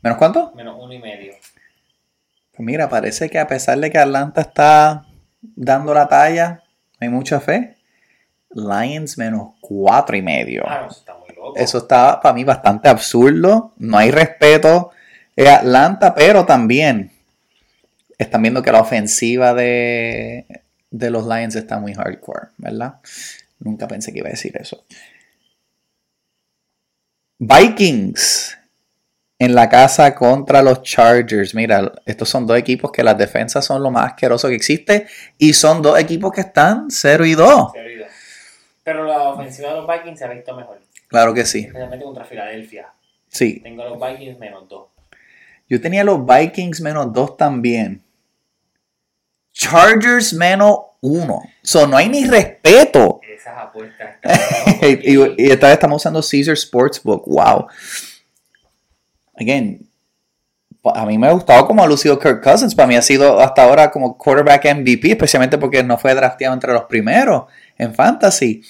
¿Menos 0.00 0.16
cuánto? 0.16 0.50
Menos 0.54 0.78
uno 0.80 0.94
y 0.94 0.98
medio. 0.98 1.34
Pues 2.52 2.64
mira, 2.64 2.88
parece 2.88 3.28
que 3.28 3.38
a 3.38 3.46
pesar 3.46 3.78
de 3.78 3.90
que 3.90 3.98
Atlanta 3.98 4.40
está 4.40 5.04
dando 5.42 5.92
la 5.92 6.08
talla, 6.08 6.62
hay 7.00 7.10
mucha 7.10 7.38
fe. 7.38 7.76
Lions 8.48 9.18
menos 9.18 9.56
cuatro 9.60 10.16
y 10.16 10.22
medio. 10.22 10.62
Ah, 10.66 10.86
eso 10.88 11.00
está 11.00 11.14
muy 11.18 11.28
loco. 11.36 11.52
Eso 11.56 11.76
está 11.76 12.18
para 12.18 12.34
mí 12.34 12.44
bastante 12.44 12.88
absurdo. 12.88 13.74
No 13.76 13.98
hay 13.98 14.10
respeto 14.10 14.90
en 15.36 15.48
Atlanta, 15.48 16.14
pero 16.14 16.46
también 16.46 17.12
están 18.18 18.42
viendo 18.42 18.62
que 18.62 18.72
la 18.72 18.80
ofensiva 18.80 19.54
de, 19.54 20.46
de 20.90 21.10
los 21.10 21.24
Lions 21.24 21.56
está 21.56 21.78
muy 21.78 21.94
hardcore, 21.94 22.48
¿verdad? 22.58 23.00
Nunca 23.58 23.88
pensé 23.88 24.12
que 24.12 24.18
iba 24.18 24.28
a 24.28 24.32
decir 24.32 24.56
eso. 24.56 24.84
Vikings 27.38 28.58
en 29.42 29.56
la 29.56 29.68
casa 29.68 30.14
contra 30.14 30.62
los 30.62 30.82
Chargers. 30.82 31.52
Mira, 31.52 31.90
estos 32.06 32.28
son 32.28 32.46
dos 32.46 32.56
equipos 32.56 32.92
que 32.92 33.02
las 33.02 33.18
defensas 33.18 33.64
son 33.64 33.82
lo 33.82 33.90
más 33.90 34.12
asqueroso 34.12 34.48
que 34.48 34.54
existe 34.54 35.08
y 35.36 35.52
son 35.52 35.82
dos 35.82 35.98
equipos 35.98 36.30
que 36.30 36.42
están 36.42 36.88
0 36.88 37.26
y 37.26 37.34
2. 37.34 37.72
Se 37.72 37.80
ha 37.80 37.82
oído. 37.82 38.06
Pero 38.84 39.04
la 39.04 39.30
ofensiva 39.30 39.70
de 39.70 39.74
los 39.76 39.88
Vikings 39.88 40.18
se 40.18 40.24
ha 40.24 40.28
visto 40.28 40.56
mejor. 40.56 40.80
Claro 41.08 41.34
que 41.34 41.44
sí. 41.44 41.60
Especialmente 41.60 42.04
contra 42.04 42.24
Filadelfia. 42.24 42.92
Sí, 43.28 43.58
Tengo 43.60 43.82
a 43.82 43.88
los 43.88 43.98
Vikings 43.98 44.38
menos 44.38 44.68
2. 44.68 44.91
Yo 45.72 45.80
tenía 45.80 46.04
los 46.04 46.20
Vikings 46.26 46.82
menos 46.82 47.14
2 47.14 47.38
también. 47.38 48.02
Chargers 49.54 50.34
menos 50.34 50.80
1. 51.00 51.42
So, 51.62 51.86
no 51.86 51.96
hay 51.96 52.10
ni 52.10 52.26
respeto. 52.26 53.22
Esas 53.26 53.56
apuestas. 53.56 54.16
están 54.22 54.98
y, 55.02 55.42
y 55.42 55.50
esta 55.50 55.68
vez 55.68 55.72
estamos 55.76 56.02
usando 56.02 56.20
Caesar 56.20 56.58
Sportsbook. 56.58 57.24
Wow. 57.26 57.68
Again, 59.34 59.88
a 60.84 61.06
mí 61.06 61.16
me 61.16 61.28
ha 61.28 61.32
gustado 61.32 61.66
como 61.66 61.82
ha 61.82 61.86
lucido 61.86 62.18
Kirk 62.18 62.42
Cousins. 62.42 62.74
Para 62.74 62.88
mí 62.88 62.96
ha 62.96 63.00
sido 63.00 63.40
hasta 63.40 63.62
ahora 63.62 63.90
como 63.90 64.18
quarterback 64.18 64.74
MVP, 64.74 65.12
especialmente 65.12 65.56
porque 65.56 65.82
no 65.82 65.96
fue 65.96 66.14
drafteado 66.14 66.52
entre 66.52 66.74
los 66.74 66.84
primeros 66.84 67.44
en 67.78 67.94
fantasy. 67.94 68.62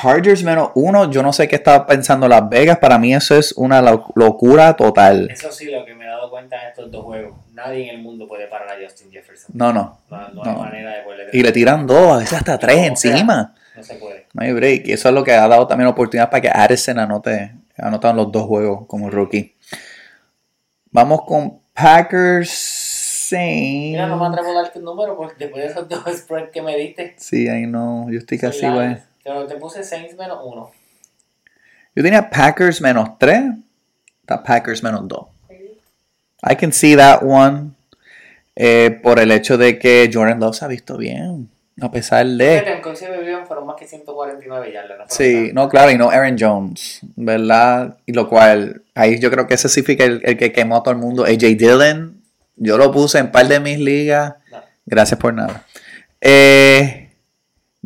Chargers 0.00 0.42
menos 0.44 0.70
1. 0.74 1.10
Yo 1.10 1.22
no 1.22 1.32
sé 1.32 1.48
qué 1.48 1.56
estaba 1.56 1.86
pensando 1.86 2.28
Las 2.28 2.46
Vegas. 2.50 2.76
Para 2.78 2.98
mí 2.98 3.14
eso 3.14 3.34
es 3.34 3.52
una 3.52 3.80
lo- 3.80 4.04
locura 4.14 4.74
total. 4.76 5.30
Eso 5.30 5.50
sí, 5.50 5.70
lo 5.70 5.84
que 5.86 5.94
me 5.94 6.04
he 6.04 6.08
dado 6.08 6.28
cuenta 6.28 6.60
en 6.62 6.68
estos 6.68 6.90
dos 6.90 7.02
juegos. 7.04 7.34
Nadie 7.54 7.88
en 7.88 7.96
el 7.96 8.02
mundo 8.02 8.28
puede 8.28 8.46
parar 8.46 8.68
a 8.70 8.74
Justin 8.84 9.10
Jefferson. 9.10 9.52
No, 9.54 9.72
no. 9.72 9.98
No, 10.10 10.28
no 10.34 10.42
hay 10.44 10.56
manera 10.56 10.96
de 10.98 11.02
poderle 11.02 11.30
Y 11.32 11.42
le 11.42 11.50
tiran 11.52 11.86
dos, 11.86 12.12
a 12.12 12.18
veces 12.18 12.34
hasta 12.34 12.58
tres 12.58 12.76
sea, 12.76 12.86
encima. 12.86 13.54
No 13.74 13.82
se 13.82 13.94
puede. 13.94 14.26
No 14.34 14.42
hay 14.44 14.52
break. 14.52 14.86
Y 14.88 14.92
eso 14.92 15.08
es 15.08 15.14
lo 15.14 15.24
que 15.24 15.32
ha 15.32 15.48
dado 15.48 15.66
también 15.66 15.88
oportunidad 15.88 16.28
para 16.28 16.42
que 16.42 16.48
Addison 16.52 16.98
anote, 16.98 17.54
en 17.78 18.16
los 18.16 18.30
dos 18.32 18.44
juegos 18.44 18.86
como 18.86 19.08
rookie. 19.08 19.54
Vamos 20.90 21.22
con 21.22 21.60
Packers 21.72 22.50
Saints. 22.50 23.92
Mira, 23.92 24.06
no 24.06 24.16
me 24.18 24.26
atrevo 24.26 24.50
a 24.50 24.62
darte 24.62 24.78
un 24.78 24.84
número 24.84 25.16
porque 25.16 25.44
después 25.44 25.64
de 25.64 25.70
esos 25.70 25.88
dos 25.88 26.04
spreads 26.16 26.50
que 26.50 26.60
me 26.62 26.76
diste. 26.76 27.14
Sí, 27.18 27.48
ahí 27.48 27.66
no. 27.66 28.06
Yo 28.10 28.18
estoy 28.18 28.38
casi 28.38 28.66
igual. 28.66 29.02
Pero 29.26 29.44
te 29.46 29.56
puse 29.56 29.82
Saints 29.82 30.16
menos 30.16 30.38
1. 30.44 30.70
Yo 31.96 32.02
tenía 32.02 32.30
Packers 32.30 32.80
menos 32.80 33.18
3. 33.18 33.42
Está 34.20 34.40
Packers 34.42 34.82
menos 34.84 35.08
2. 35.08 35.26
I 36.48 36.54
can 36.54 36.72
see 36.72 36.94
that 36.96 37.22
one. 37.24 37.72
eh, 38.54 39.00
por 39.02 39.18
el 39.18 39.32
hecho 39.32 39.58
de 39.58 39.78
que 39.78 40.08
Jordan 40.12 40.38
Love 40.38 40.54
se 40.56 40.64
ha 40.64 40.68
visto 40.68 40.96
bien. 40.96 41.48
A 41.80 41.90
pesar 41.90 42.24
de. 42.26 42.80
Fueron 43.46 43.66
más 43.66 43.76
que 43.76 43.86
149 43.86 44.72
yardas. 44.72 44.98
¿no? 44.98 45.04
Sí, 45.08 45.50
no, 45.52 45.68
claro, 45.68 45.90
y 45.90 45.98
no 45.98 46.08
Aaron 46.10 46.36
Jones, 46.38 47.00
¿verdad? 47.16 47.98
Y 48.06 48.12
lo 48.12 48.28
cual, 48.28 48.82
ahí 48.94 49.18
yo 49.18 49.30
creo 49.30 49.46
que 49.46 49.54
ese 49.54 49.68
sí 49.68 49.82
fue 49.82 49.94
el, 50.02 50.22
el 50.24 50.38
que 50.38 50.52
quemó 50.52 50.76
a 50.78 50.82
todo 50.82 50.92
el 50.92 51.00
mundo. 51.00 51.24
AJ 51.24 51.56
Dillon, 51.58 52.22
yo 52.56 52.78
lo 52.78 52.90
puse 52.92 53.18
en 53.18 53.30
par 53.30 53.48
de 53.48 53.60
mis 53.60 53.78
ligas. 53.78 54.34
No. 54.50 54.58
Gracias 54.86 55.20
por 55.20 55.34
nada. 55.34 55.64
Eh, 56.22 57.05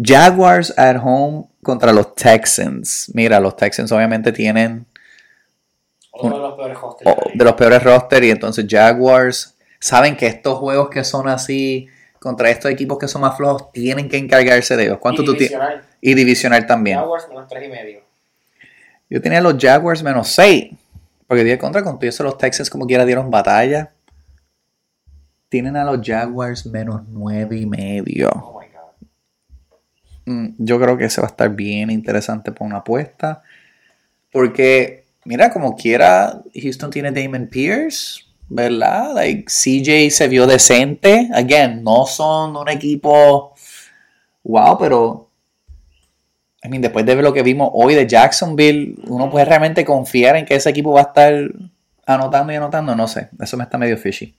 Jaguars 0.02 0.72
at 0.78 0.96
home 1.02 1.48
contra 1.62 1.92
los 1.92 2.14
Texans. 2.14 3.10
Mira, 3.14 3.40
los 3.40 3.56
Texans 3.56 3.92
obviamente 3.92 4.32
tienen 4.32 4.86
Uno 6.12 6.36
de 6.36 6.42
los 6.42 6.56
peores 6.56 6.78
hostels. 6.80 7.16
oh, 7.16 7.30
de 7.34 7.44
los 7.44 7.54
peores 7.54 7.82
roster 7.82 8.24
y 8.24 8.30
entonces 8.30 8.66
Jaguars 8.68 9.56
saben 9.78 10.16
que 10.16 10.26
estos 10.26 10.58
juegos 10.58 10.90
que 10.90 11.04
son 11.04 11.28
así 11.28 11.88
contra 12.18 12.50
estos 12.50 12.70
equipos 12.70 12.98
que 12.98 13.08
son 13.08 13.22
más 13.22 13.36
flojos 13.36 13.72
tienen 13.72 14.08
que 14.08 14.18
encargarse 14.18 14.76
de 14.76 14.84
ellos. 14.84 14.98
¿Cuánto 14.98 15.22
y 15.22 15.24
tú 15.24 15.34
tienes? 15.34 15.58
Y 16.00 16.14
divisional 16.14 16.66
también. 16.66 16.98
Jaguars 16.98 17.28
menos 17.28 17.48
3 17.48 17.66
y 17.66 17.68
medio. 17.68 18.00
Yo 19.08 19.20
tenía 19.20 19.40
los 19.40 19.56
Jaguars 19.58 20.02
menos 20.02 20.28
6. 20.28 20.72
Porque 21.26 21.44
dije 21.44 21.58
contra 21.58 21.84
con 21.84 21.98
eso 22.02 22.24
los 22.24 22.36
Texans 22.38 22.68
como 22.68 22.86
quiera 22.86 23.04
dieron 23.04 23.30
batalla. 23.30 23.92
Tienen 25.48 25.76
a 25.76 25.84
los 25.84 26.00
Jaguars 26.04 26.66
menos 26.66 27.02
9 27.08 27.56
y 27.56 27.66
medio. 27.66 28.28
Oh 28.30 28.60
my 28.60 28.66
god. 28.66 28.80
Mm, 30.19 30.19
Yo 30.58 30.80
creo 30.80 30.96
que 30.96 31.04
ese 31.04 31.20
va 31.20 31.28
a 31.28 31.30
estar 31.30 31.50
bien 31.50 31.90
interesante 31.90 32.52
por 32.52 32.66
una 32.66 32.78
apuesta. 32.78 33.42
Porque, 34.32 35.04
mira, 35.24 35.50
como 35.50 35.76
quiera, 35.76 36.42
Houston 36.54 36.90
tiene 36.90 37.10
Damon 37.12 37.48
Pierce, 37.48 38.24
¿verdad? 38.48 39.14
Like, 39.14 39.44
CJ 39.44 40.10
se 40.10 40.28
vio 40.28 40.46
decente. 40.46 41.28
Again, 41.34 41.82
no 41.82 42.06
son 42.06 42.56
un 42.56 42.68
equipo 42.68 43.54
wow, 44.42 44.78
pero 44.78 45.30
I 46.62 46.68
mean, 46.68 46.82
después 46.82 47.06
de 47.06 47.14
lo 47.16 47.32
que 47.32 47.42
vimos 47.42 47.70
hoy 47.72 47.94
de 47.94 48.06
Jacksonville, 48.06 48.96
uno 49.06 49.30
puede 49.30 49.46
realmente 49.46 49.84
confiar 49.84 50.36
en 50.36 50.44
que 50.44 50.56
ese 50.56 50.68
equipo 50.68 50.92
va 50.92 51.00
a 51.00 51.04
estar 51.04 51.34
anotando 52.04 52.52
y 52.52 52.56
anotando. 52.56 52.94
No 52.94 53.08
sé, 53.08 53.30
eso 53.40 53.56
me 53.56 53.64
está 53.64 53.78
medio 53.78 53.96
fishy. 53.96 54.34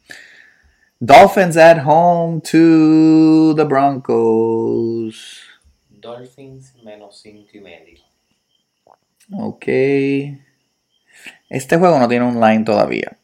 Dolphins 1.00 1.58
at 1.58 1.84
home 1.84 2.42
to 2.42 3.56
the 3.56 3.64
Broncos. 3.64 5.42
Dolphins 6.02 6.76
menos 6.84 7.22
5 7.22 7.49
y 7.54 7.60
medio. 7.60 7.99
Ok. 9.34 9.66
Este 11.49 11.78
juego 11.78 11.99
no 11.99 12.08
tiene 12.08 12.26
un 12.26 12.41
line 12.41 12.64
todavía. 12.64 13.18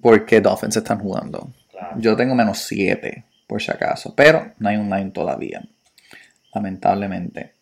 Porque 0.00 0.40
Dolphins 0.40 0.76
están 0.76 0.98
jugando. 0.98 1.52
Claro. 1.70 1.96
Yo 2.00 2.16
tengo 2.16 2.34
menos 2.34 2.58
7, 2.60 3.24
por 3.46 3.62
si 3.62 3.70
acaso. 3.70 4.14
Pero 4.14 4.52
no 4.58 4.68
hay 4.68 4.76
un 4.76 4.90
line 4.90 5.10
todavía. 5.10 5.62
Lamentablemente. 6.54 7.54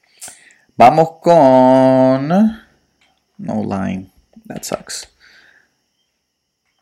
Vamos 0.76 1.18
con. 1.20 2.28
No 2.28 3.62
line. 3.64 4.11
That 4.47 4.62
sucks. 4.62 5.09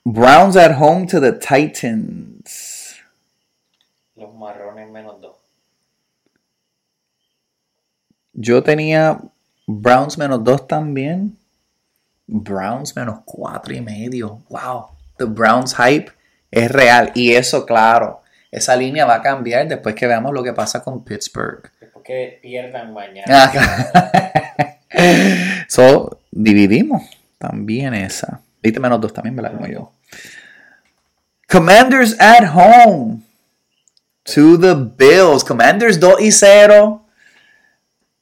Browns 0.04 0.56
at 0.56 0.78
home 0.78 1.06
to 1.06 1.20
the 1.20 1.32
Titans. 1.32 2.96
Los 4.16 4.34
marrones 4.34 4.90
menos 4.90 5.20
2. 5.20 5.33
Yo 8.34 8.62
tenía 8.62 9.20
Browns 9.66 10.18
menos 10.18 10.42
2 10.44 10.68
también. 10.68 11.36
Browns 12.26 12.94
menos 12.96 13.20
4 13.24 13.74
y 13.74 13.80
medio. 13.80 14.42
Wow. 14.48 14.88
The 15.16 15.24
Browns 15.24 15.74
hype 15.76 16.10
es 16.50 16.70
real. 16.70 17.12
Y 17.14 17.32
eso, 17.32 17.64
claro, 17.64 18.22
esa 18.50 18.76
línea 18.76 19.06
va 19.06 19.16
a 19.16 19.22
cambiar 19.22 19.66
después 19.68 19.94
que 19.94 20.06
veamos 20.06 20.32
lo 20.32 20.42
que 20.42 20.52
pasa 20.52 20.82
con 20.82 21.04
Pittsburgh. 21.04 21.70
Después 21.80 22.04
que 22.04 22.38
pierdan 22.42 22.92
mañana. 22.92 23.24
Ah, 23.28 23.50
claro. 23.52 25.24
so, 25.68 26.20
dividimos 26.30 27.02
también 27.38 27.94
esa. 27.94 28.40
Viste 28.62 28.80
menos 28.80 29.00
2 29.00 29.12
también, 29.12 29.36
¿verdad? 29.36 29.52
Como 29.52 29.66
yo. 29.66 29.92
Commanders 31.48 32.16
at 32.18 32.48
home 32.52 33.22
to 34.24 34.58
the 34.58 34.74
Bills. 34.74 35.44
Commanders 35.44 36.00
2 36.00 36.20
y 36.20 36.32
0. 36.32 37.03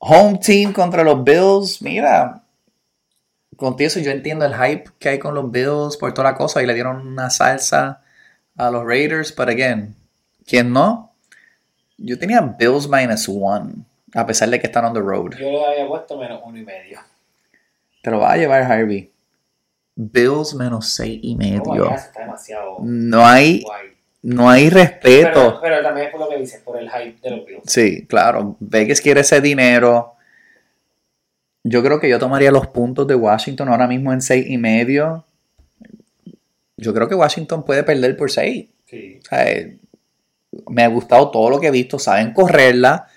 Home 0.05 0.38
team 0.38 0.72
contra 0.72 1.05
los 1.05 1.22
Bills. 1.22 1.80
Mira, 1.80 2.42
contigo 3.57 3.86
eso 3.86 4.00
yo 4.00 4.11
entiendo 4.11 4.44
el 4.44 4.53
hype 4.53 4.90
que 4.98 5.11
hay 5.11 5.18
con 5.20 5.32
los 5.32 5.48
Bills 5.50 5.96
por 5.96 6.12
toda 6.12 6.32
la 6.32 6.36
cosa 6.36 6.61
y 6.61 6.66
le 6.66 6.74
dieron 6.74 7.07
una 7.07 7.30
salsa 7.30 8.03
a 8.57 8.70
los 8.72 8.84
Raiders. 8.84 9.30
Pero 9.30 9.53
again, 9.53 9.94
¿quién 10.44 10.72
no? 10.72 11.12
Yo 11.98 12.18
tenía 12.18 12.40
Bills 12.40 12.88
minus 12.88 13.28
1 13.28 13.70
a 14.14 14.26
pesar 14.26 14.50
de 14.50 14.59
que 14.59 14.66
están 14.66 14.84
on 14.84 14.92
the 14.92 15.00
road. 15.00 15.36
Yo 15.38 15.50
le 15.50 15.64
había 15.64 15.86
puesto 15.86 16.18
menos 16.18 16.40
uno 16.44 16.59
y 16.59 16.64
medio. 16.64 16.98
Te 18.03 18.11
lo 18.11 18.18
va 18.18 18.32
a 18.32 18.36
llevar 18.36 18.62
Harvey. 18.62 19.12
Bills 19.94 20.55
menos 20.55 20.88
6 20.94 21.20
y 21.22 21.36
medio. 21.36 21.90
ya 21.90 21.94
está 21.94 22.20
demasiado 22.22 22.78
No 22.80 23.24
hay, 23.24 23.62
guay. 23.62 23.92
No 24.23 24.49
hay 24.49 24.70
respeto. 24.70 25.33
Pero, 25.33 25.61
pero 25.61 25.83
también 25.83 26.07
es 26.07 26.12
por 26.12 26.20
lo 26.20 26.29
que 26.29 26.39
dices, 26.39 26.61
por 26.61 26.79
el 26.79 26.89
hype 26.89 27.16
de 27.23 27.37
los 27.37 27.47
Bills. 27.47 27.62
Sí, 27.66 28.07
claro. 28.07 28.57
Vegas 28.61 29.01
quiere 29.01 29.20
ese 29.20 29.41
dinero. 29.41 30.14
Yo 31.64 31.83
creo 31.83 32.01
que 32.01 32.09
yo 32.09 32.18
tomaría 32.18 32.51
los 32.51 32.68
puntos 32.68 33.07
de 33.07 33.14
Washington 33.14 33.68
ahora 33.68 33.87
mismo 33.87 34.12
en 34.12 34.23
seis 34.23 34.47
y 34.49 34.59
medio. 34.59 35.25
Yo 36.77 36.95
creo 36.95 37.09
que 37.09 37.14
Washington 37.14 37.64
puede 37.64 37.83
perder 37.83 38.16
por 38.16 38.31
seis. 38.31 38.68
Sí. 38.87 39.20
O 39.23 39.29
sea, 39.29 39.51
eh, 39.51 39.77
me 40.68 40.83
ha 40.83 40.89
gustado 40.89 41.31
todo 41.31 41.51
lo 41.51 41.61
que 41.61 41.68
he 41.68 41.73
visto. 41.73 41.99
Saben 41.99 42.33
correrla. 42.33 43.09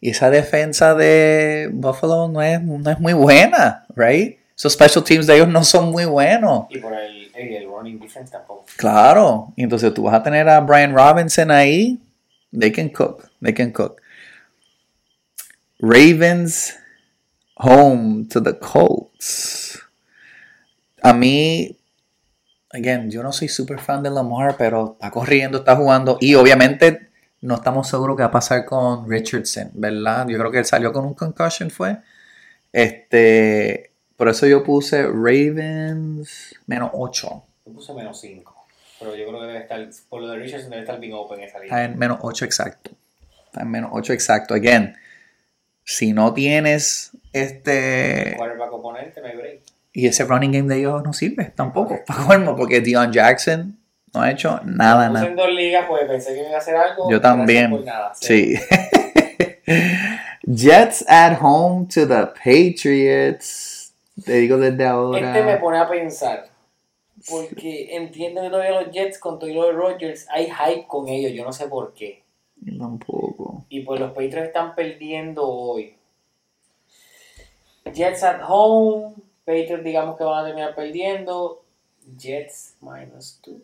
Y 0.00 0.10
esa 0.10 0.30
defensa 0.30 0.94
de 0.94 1.70
Buffalo 1.72 2.28
no 2.28 2.40
es, 2.40 2.62
no 2.62 2.90
es 2.90 3.00
muy 3.00 3.12
buena, 3.12 3.84
right? 3.96 4.37
Esos 4.58 4.72
special 4.72 5.04
teams 5.04 5.28
de 5.28 5.36
ellos 5.36 5.46
no 5.46 5.62
son 5.62 5.92
muy 5.92 6.04
buenos. 6.04 6.66
Y 6.70 6.78
por 6.78 6.92
el, 6.92 7.30
el, 7.32 7.54
el 7.54 7.68
running 7.68 8.00
defense 8.00 8.32
tampoco. 8.32 8.66
Claro. 8.76 9.52
Y 9.54 9.62
entonces 9.62 9.94
tú 9.94 10.02
vas 10.02 10.14
a 10.14 10.22
tener 10.24 10.48
a 10.48 10.58
Brian 10.58 10.92
Robinson 10.92 11.52
ahí. 11.52 11.96
They 12.50 12.72
can 12.72 12.88
cook. 12.88 13.30
They 13.40 13.54
can 13.54 13.70
cook. 13.70 14.02
Ravens 15.78 16.76
home 17.54 18.26
to 18.30 18.42
the 18.42 18.58
Colts. 18.58 19.78
A 21.02 21.12
mí, 21.12 21.76
again, 22.70 23.12
yo 23.12 23.22
no 23.22 23.32
soy 23.32 23.46
super 23.46 23.78
fan 23.78 24.02
de 24.02 24.10
Lamar, 24.10 24.56
pero 24.58 24.94
está 24.94 25.12
corriendo, 25.12 25.58
está 25.58 25.76
jugando. 25.76 26.18
Y 26.20 26.34
obviamente 26.34 27.10
no 27.42 27.54
estamos 27.54 27.88
seguros 27.88 28.16
qué 28.16 28.22
va 28.22 28.28
a 28.30 28.32
pasar 28.32 28.64
con 28.64 29.08
Richardson, 29.08 29.70
¿verdad? 29.74 30.26
Yo 30.26 30.36
creo 30.36 30.50
que 30.50 30.58
él 30.58 30.64
salió 30.64 30.92
con 30.92 31.04
un 31.04 31.14
concussion, 31.14 31.70
fue. 31.70 31.98
Este, 32.72 33.92
por 34.18 34.28
eso 34.28 34.46
yo 34.48 34.64
puse 34.64 35.04
Ravens 35.04 36.56
menos 36.66 36.90
8. 36.92 37.42
Yo 37.66 37.72
puse 37.72 37.94
menos 37.94 38.20
5. 38.20 38.66
Pero 38.98 39.14
yo 39.14 39.28
creo 39.28 39.40
que 39.40 39.46
debe 39.46 39.58
estar, 39.60 39.88
por 40.08 40.20
lo 40.20 40.28
de 40.28 40.38
Richardson, 40.38 40.70
debe 40.70 40.82
estar 40.82 40.98
bien 40.98 41.12
open 41.14 41.38
esa 41.38 41.58
Está 41.58 41.60
línea. 41.60 41.84
en 41.84 41.98
menos 41.98 42.18
8 42.20 42.44
exacto. 42.44 42.90
Está 43.46 43.62
en 43.62 43.70
menos 43.70 43.90
8 43.94 44.12
exacto. 44.12 44.54
Again, 44.54 44.96
si 45.84 46.12
no 46.12 46.34
tienes 46.34 47.12
este. 47.32 48.34
Quarterback 48.36 48.72
oponente, 48.72 49.20
no 49.20 49.28
hay 49.28 49.36
break. 49.36 49.60
Y 49.92 50.08
ese 50.08 50.24
running 50.24 50.50
game 50.50 50.68
de 50.68 50.80
ellos 50.80 51.00
no 51.04 51.12
sirve 51.12 51.52
tampoco. 51.54 52.00
Para 52.04 52.24
colmo, 52.24 52.56
porque 52.56 52.80
Dion 52.80 53.12
Jackson 53.12 53.78
no 54.12 54.20
ha 54.20 54.32
hecho 54.32 54.60
nada, 54.64 55.08
nada. 55.10 55.28
en 55.28 55.36
dos 55.36 55.50
ligas, 55.52 55.86
pues 55.88 56.02
pensé 56.08 56.34
que 56.34 56.40
iba 56.40 56.56
a 56.56 56.58
hacer 56.58 56.74
algo. 56.74 57.08
Yo 57.08 57.20
también. 57.20 57.70
por 57.70 57.84
nada. 57.84 58.12
Sí. 58.20 58.56
Jets 60.44 61.04
at 61.08 61.38
home 61.40 61.86
to 61.86 62.04
the 62.04 62.26
Patriots. 62.42 63.67
Te 64.24 64.32
digo 64.34 64.58
desde 64.58 64.84
ahora. 64.86 65.18
Este 65.18 65.44
me 65.44 65.56
pone 65.58 65.78
a 65.78 65.88
pensar. 65.88 66.48
Porque 67.28 67.96
entiendo 67.96 68.42
que 68.42 68.50
todavía 68.50 68.80
los 68.80 68.90
Jets 68.92 69.18
con 69.18 69.38
todo 69.38 69.50
y 69.50 69.54
lo 69.54 69.66
de 69.66 69.72
Rodgers 69.72 70.26
hay 70.30 70.46
hype 70.46 70.86
con 70.86 71.08
ellos. 71.08 71.32
Yo 71.32 71.44
no 71.44 71.52
sé 71.52 71.66
por 71.66 71.92
qué. 71.92 72.22
Yo 72.60 72.78
Tampoco. 72.78 73.64
Y 73.68 73.80
pues 73.80 74.00
los 74.00 74.10
Patriots 74.10 74.48
están 74.48 74.74
perdiendo 74.74 75.46
hoy. 75.48 75.94
Jets 77.92 78.22
at 78.22 78.40
home. 78.46 79.14
Patriots 79.44 79.84
digamos 79.84 80.16
que 80.16 80.24
van 80.24 80.44
a 80.44 80.46
terminar 80.46 80.74
perdiendo. 80.74 81.62
Jets 82.16 82.76
minus 82.80 83.40
2. 83.44 83.56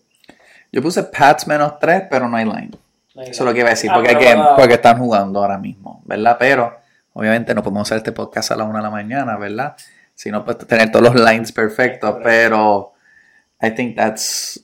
Yo 0.73 0.83
puse 0.83 1.05
Pats 1.05 1.47
menos 1.47 1.79
3, 1.79 2.05
pero 2.11 2.29
no 2.29 2.37
hay 2.37 2.45
line. 2.45 2.71
Eso 3.15 3.31
es 3.31 3.41
lo 3.41 3.53
que 3.53 3.61
iba 3.61 3.69
a 3.69 3.71
decir, 3.71 3.91
Ah, 3.93 3.95
porque, 3.95 4.29
ah, 4.29 4.55
porque 4.57 4.75
están 4.75 4.99
jugando 4.99 5.39
ahora 5.39 5.57
mismo, 5.57 6.03
¿verdad? 6.05 6.37
Pero 6.39 6.77
obviamente 7.13 7.55
no 7.55 7.63
podemos 7.63 7.83
hacer 7.83 7.99
este 7.99 8.11
podcast 8.11 8.51
a 8.51 8.57
la 8.57 8.65
una 8.65 8.79
de 8.79 8.83
la 8.83 8.91
mañana, 8.91 9.37
¿verdad? 9.37 9.77
Si 10.15 10.31
no, 10.31 10.45
pues 10.45 10.59
tener 10.59 10.91
todos 10.93 11.13
los 11.13 11.15
lines 11.25 11.51
perfectos, 11.53 12.17
pero 12.23 12.93
I 13.61 13.71
think 13.75 13.97
that's... 13.97 14.61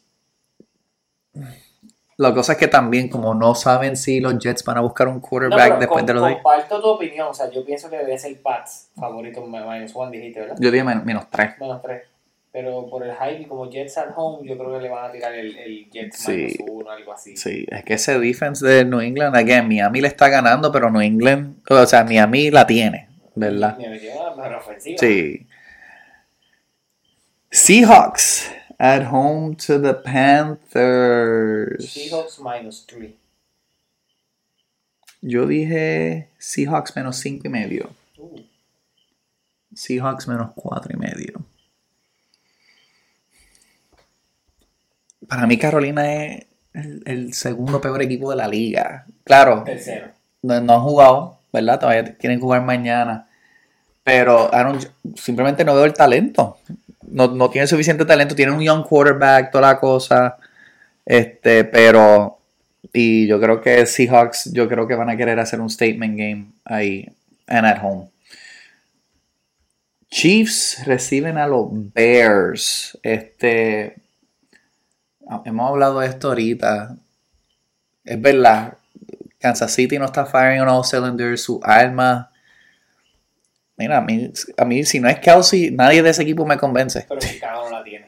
La 2.17 2.35
cosa 2.35 2.53
es 2.53 2.59
que 2.59 2.69
también, 2.69 3.09
como 3.09 3.33
no 3.33 3.55
saben 3.55 3.97
si 3.97 4.21
los 4.21 4.39
Jets 4.39 4.63
van 4.65 4.77
a 4.77 4.81
buscar 4.83 5.09
un 5.09 5.21
quarterback 5.21 5.79
después 5.79 6.05
de 6.05 6.13
los 6.13 6.27
de... 6.29 6.35
comparto 6.35 6.81
tu 6.81 6.89
opinión. 6.89 7.29
O 7.29 7.35
sea, 7.35 7.51
yo 7.51 7.65
pienso 7.65 7.89
que 7.89 7.97
debe 7.97 8.19
ser 8.19 8.41
Pats 8.43 8.91
favorito 8.95 9.41
minus 9.47 9.95
1, 9.95 10.11
dijiste, 10.11 10.41
¿verdad? 10.41 10.57
Yo 10.61 10.71
dije 10.71 10.85
men- 10.85 11.03
menos 11.05 11.31
3. 11.31 11.53
Menos 11.61 11.81
3. 11.81 12.03
Pero 12.53 12.91
por 12.91 13.05
el 13.07 13.13
hype 13.15 13.41
y 13.43 13.47
como 13.47 13.71
Jets 13.71 13.97
at 13.97 14.09
home, 14.15 14.47
yo 14.47 14.59
creo 14.59 14.73
que 14.77 14.81
le 14.83 14.89
van 14.91 15.09
a 15.09 15.13
tirar 15.13 15.33
el, 15.35 15.57
el 15.57 15.89
Jets 15.91 16.19
Sí. 16.19 16.33
minus 16.33 16.57
1, 16.71 16.91
algo 16.91 17.13
así. 17.15 17.37
Sí, 17.39 17.65
es 17.71 17.85
que 17.85 17.95
ese 17.95 18.19
defense 18.19 18.67
de 18.67 18.85
New 18.85 19.01
England, 19.01 19.35
again, 19.35 19.67
Miami 19.67 20.03
le 20.03 20.09
está 20.09 20.29
ganando, 20.29 20.71
pero 20.71 20.91
New 20.91 21.01
England, 21.01 21.57
o 21.71 21.87
sea, 21.87 22.05
Miami 22.05 22.51
la 22.51 22.67
tiene, 22.67 23.09
¿verdad? 23.35 23.79
Sí. 24.99 25.47
Seahawks 27.51 28.49
at 28.79 29.05
home 29.11 29.57
to 29.57 29.79
the 29.81 29.95
Panthers. 29.95 31.93
Seahawks 31.93 32.39
minus 32.39 32.87
3. 32.87 33.15
Yo 35.23 35.47
dije 35.47 36.29
Seahawks 36.39 36.95
menos 36.97 37.17
5 37.19 37.47
y 37.47 37.51
medio. 37.51 37.91
Uh, 38.17 38.41
Seahawks 39.75 40.27
menos 40.29 40.53
4 40.55 40.93
y 40.95 40.97
medio. 40.97 41.45
Para 45.29 45.47
mí 45.47 45.59
Carolina 45.59 46.25
es 46.25 46.47
el, 46.73 47.03
el 47.05 47.35
segundo 47.35 47.81
peor 47.81 48.01
equipo 48.03 48.31
de 48.31 48.37
la 48.37 48.49
liga. 48.49 49.07
Claro, 49.25 49.65
tercero. 49.65 50.13
no, 50.43 50.61
no 50.61 50.75
han 50.75 50.81
jugado, 50.81 51.40
¿verdad? 51.53 51.81
Todavía 51.81 52.17
quieren 52.17 52.41
jugar 52.41 52.63
mañana. 52.63 53.27
Pero 54.05 54.51
simplemente 55.17 55.65
no 55.65 55.75
veo 55.75 55.85
el 55.85 55.93
talento. 55.93 56.59
No, 57.07 57.29
no 57.29 57.51
tiene 57.51 57.67
suficiente 57.67 58.05
talento. 58.05 58.35
Tiene 58.35 58.53
un 58.53 58.61
young 58.61 58.85
quarterback, 58.85 59.51
toda 59.51 59.73
la 59.73 59.81
cosa. 59.81 60.37
Este, 61.05 61.65
pero. 61.65 62.39
Y 62.93 63.27
yo 63.27 63.41
creo 63.41 63.61
que 63.61 63.87
Seahawks, 63.87 64.53
yo 64.53 64.69
creo 64.69 64.87
que 64.89 64.95
van 64.95 65.11
a 65.11 65.17
querer 65.17 65.39
hacer 65.39 65.61
un 65.61 65.71
statement 65.71 66.19
game 66.19 66.47
ahí. 66.65 67.09
And 67.47 67.67
at 67.67 67.83
home. 67.83 68.09
Chiefs 70.11 70.83
reciben 70.87 71.39
a 71.39 71.47
los 71.47 71.69
Bears. 71.71 72.99
Este. 73.03 73.97
Hemos 75.45 75.71
hablado 75.71 76.01
de 76.01 76.09
esto 76.09 76.29
ahorita. 76.29 76.97
Es 78.05 78.21
verdad. 78.21 78.75
Kansas 79.41 79.73
City 79.73 79.99
no 79.99 80.05
está 80.05 80.27
firing 80.27 80.61
on 80.61 80.69
all 80.69 80.85
cylinders. 80.85 81.43
Su 81.43 81.61
alma. 81.65 82.31
Mira, 83.77 83.97
a 83.97 84.01
mí, 84.03 84.31
a 84.59 84.65
mí, 84.67 84.85
si 84.85 85.01
no 85.01 85.09
es 85.09 85.19
Kelsey, 85.19 85.71
nadie 85.71 86.03
de 86.03 86.11
ese 86.11 86.23
equipo 86.23 86.45
me 86.45 86.59
convence. 86.59 87.07
Pero 87.09 87.21
Chicago 87.21 87.65
no 87.71 87.79
la 87.79 87.83
tiene. 87.83 88.07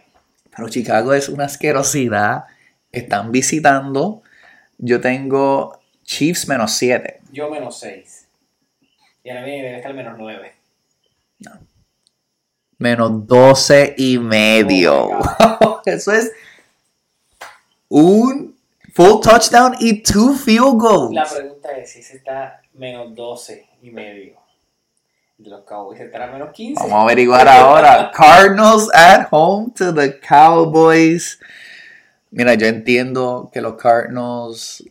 Pero 0.55 0.69
Chicago 0.69 1.15
es 1.15 1.31
una 1.31 1.47
asquerosidad. 1.47 2.45
Están 2.93 3.33
visitando. 3.33 4.23
Yo 4.77 5.01
tengo 5.01 5.81
Chiefs 6.05 6.47
menos 6.47 6.73
7. 6.73 7.21
Yo 7.33 7.51
menos 7.51 7.79
6. 7.81 8.29
Y 9.25 9.31
ahora 9.31 9.45
viene 9.45 9.63
debe 9.63 9.77
estar 9.77 9.95
menos 9.95 10.15
9. 10.19 10.53
Menos 12.77 13.27
12 13.27 13.95
y 13.97 14.19
medio. 14.19 15.09
Oh 15.09 15.81
Eso 15.87 16.13
es 16.13 16.33
un 17.89 18.57
full 18.93 19.21
touchdown 19.23 19.75
y 19.81 20.03
two 20.03 20.35
field 20.35 20.79
goals. 20.79 21.15
La 21.15 21.25
pregunta 21.25 21.71
es 21.73 21.93
si 21.93 22.01
ese 22.01 22.17
está 22.17 22.61
menos 22.75 23.15
12 23.15 23.67
y 23.83 23.91
medio. 23.91 24.41
De 25.39 25.51
los 25.51 25.63
Cowboys 25.65 25.99
estará 26.01 26.29
menos 26.31 26.51
15. 26.53 26.83
Vamos 26.83 26.99
a 26.99 27.03
averiguar 27.03 27.49
ahora. 27.49 28.11
Cardinals 28.15 28.89
at 28.95 29.27
home 29.31 29.73
to 29.77 29.93
the 29.93 30.21
Cowboys. 30.21 31.41
Mira, 32.31 32.55
yo 32.55 32.67
entiendo 32.67 33.51
que 33.53 33.61
los 33.61 33.75
Cardinals 33.75 34.85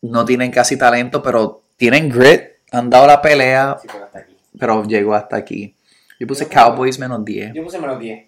no 0.00 0.24
tienen 0.24 0.50
casi 0.50 0.78
talento, 0.78 1.22
pero 1.22 1.62
tienen 1.76 2.08
grit. 2.08 2.42
Han 2.72 2.88
dado 2.90 3.06
la 3.06 3.20
pelea. 3.20 3.76
Sí, 3.80 3.88
pero 3.92 4.04
hasta 4.06 4.18
aquí. 4.20 4.36
pero 4.58 4.84
llegó 4.84 5.14
hasta 5.14 5.36
aquí. 5.36 5.76
Yo 6.18 6.26
puse 6.26 6.44
Yo- 6.44 6.50
Cowboys 6.50 6.98
menos 6.98 7.24
10. 7.24 7.52
Yo 7.54 7.62
puse 7.62 7.78
menos 7.78 7.98
10. 8.00 8.26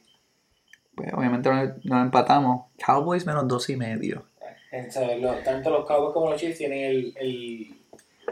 Pues 0.95 1.13
obviamente 1.15 1.49
no, 1.49 1.75
no 1.85 2.03
empatamos. 2.03 2.67
Cowboys 2.85 3.25
menos 3.25 3.49
2 3.49 3.71
y 3.71 3.77
medio. 3.77 4.27
O 4.71 4.91
sea, 4.93 5.17
lo- 5.17 5.35
tanto 5.37 5.71
los 5.71 5.87
Cowboys 5.87 6.13
como 6.13 6.31
los 6.31 6.41
Chiefs 6.41 6.59
tienen 6.59 6.85
el, 6.85 7.15
el, 7.19 7.67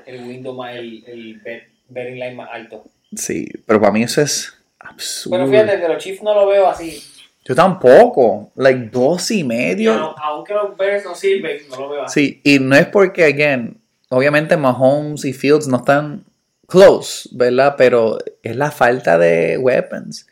el 0.06 0.24
window 0.28 0.54
más, 0.54 0.74
el, 0.76 1.02
el 1.06 1.40
bet- 1.42 1.68
betting 1.88 2.14
line 2.14 2.34
más 2.34 2.48
alto. 2.52 2.84
Sí, 3.14 3.48
pero 3.66 3.80
para 3.80 3.92
mí 3.92 4.02
eso 4.02 4.20
es 4.20 4.52
absurdo. 4.78 5.36
Pero 5.38 5.48
fíjate, 5.50 5.76
de 5.78 5.88
los 5.88 6.02
Chiefs 6.02 6.22
no 6.22 6.34
lo 6.34 6.46
veo 6.46 6.66
así. 6.68 7.02
Yo 7.44 7.54
tampoco. 7.54 8.50
Like 8.56 8.90
2 8.92 9.30
y 9.30 9.44
medio. 9.44 9.94
No- 9.94 10.14
aunque 10.18 10.52
los 10.52 10.76
Bears 10.76 11.04
no 11.04 11.14
sirven, 11.14 11.58
no 11.70 11.76
lo 11.80 11.88
veo 11.88 12.02
así. 12.02 12.26
Sí, 12.26 12.40
y 12.44 12.58
no 12.58 12.76
es 12.76 12.86
porque, 12.86 13.24
again, 13.24 13.76
obviamente 14.10 14.56
Mahomes 14.56 15.24
y 15.24 15.32
Fields 15.32 15.68
no 15.68 15.78
están 15.78 16.24
close, 16.66 17.28
¿verdad? 17.32 17.76
Pero 17.78 18.18
es 18.42 18.56
la 18.56 18.70
falta 18.72 19.16
de 19.16 19.56
weapons. 19.58 20.26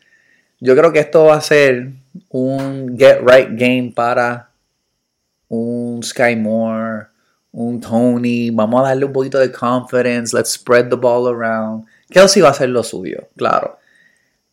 Yo 0.61 0.74
creo 0.76 0.92
que 0.92 0.98
esto 0.98 1.24
va 1.26 1.36
a 1.36 1.40
ser 1.40 1.90
un 2.30 2.96
get 2.98 3.20
right 3.20 3.48
game 3.52 3.92
para 3.94 4.50
un 5.48 5.84
Sky 6.03 6.36
Moore, 6.36 7.07
un 7.53 7.80
Tony. 7.80 8.51
Vamos 8.51 8.80
a 8.84 8.88
darle 8.88 9.05
un 9.05 9.12
poquito 9.12 9.38
de 9.38 9.51
confidence. 9.51 10.36
Let's 10.36 10.53
spread 10.53 10.88
the 10.88 10.97
ball 10.97 11.28
around. 11.28 11.86
Kelsey 12.11 12.42
va 12.42 12.49
a 12.49 12.51
hacer 12.53 12.68
lo 12.68 12.82
suyo, 12.82 13.28
claro. 13.36 13.78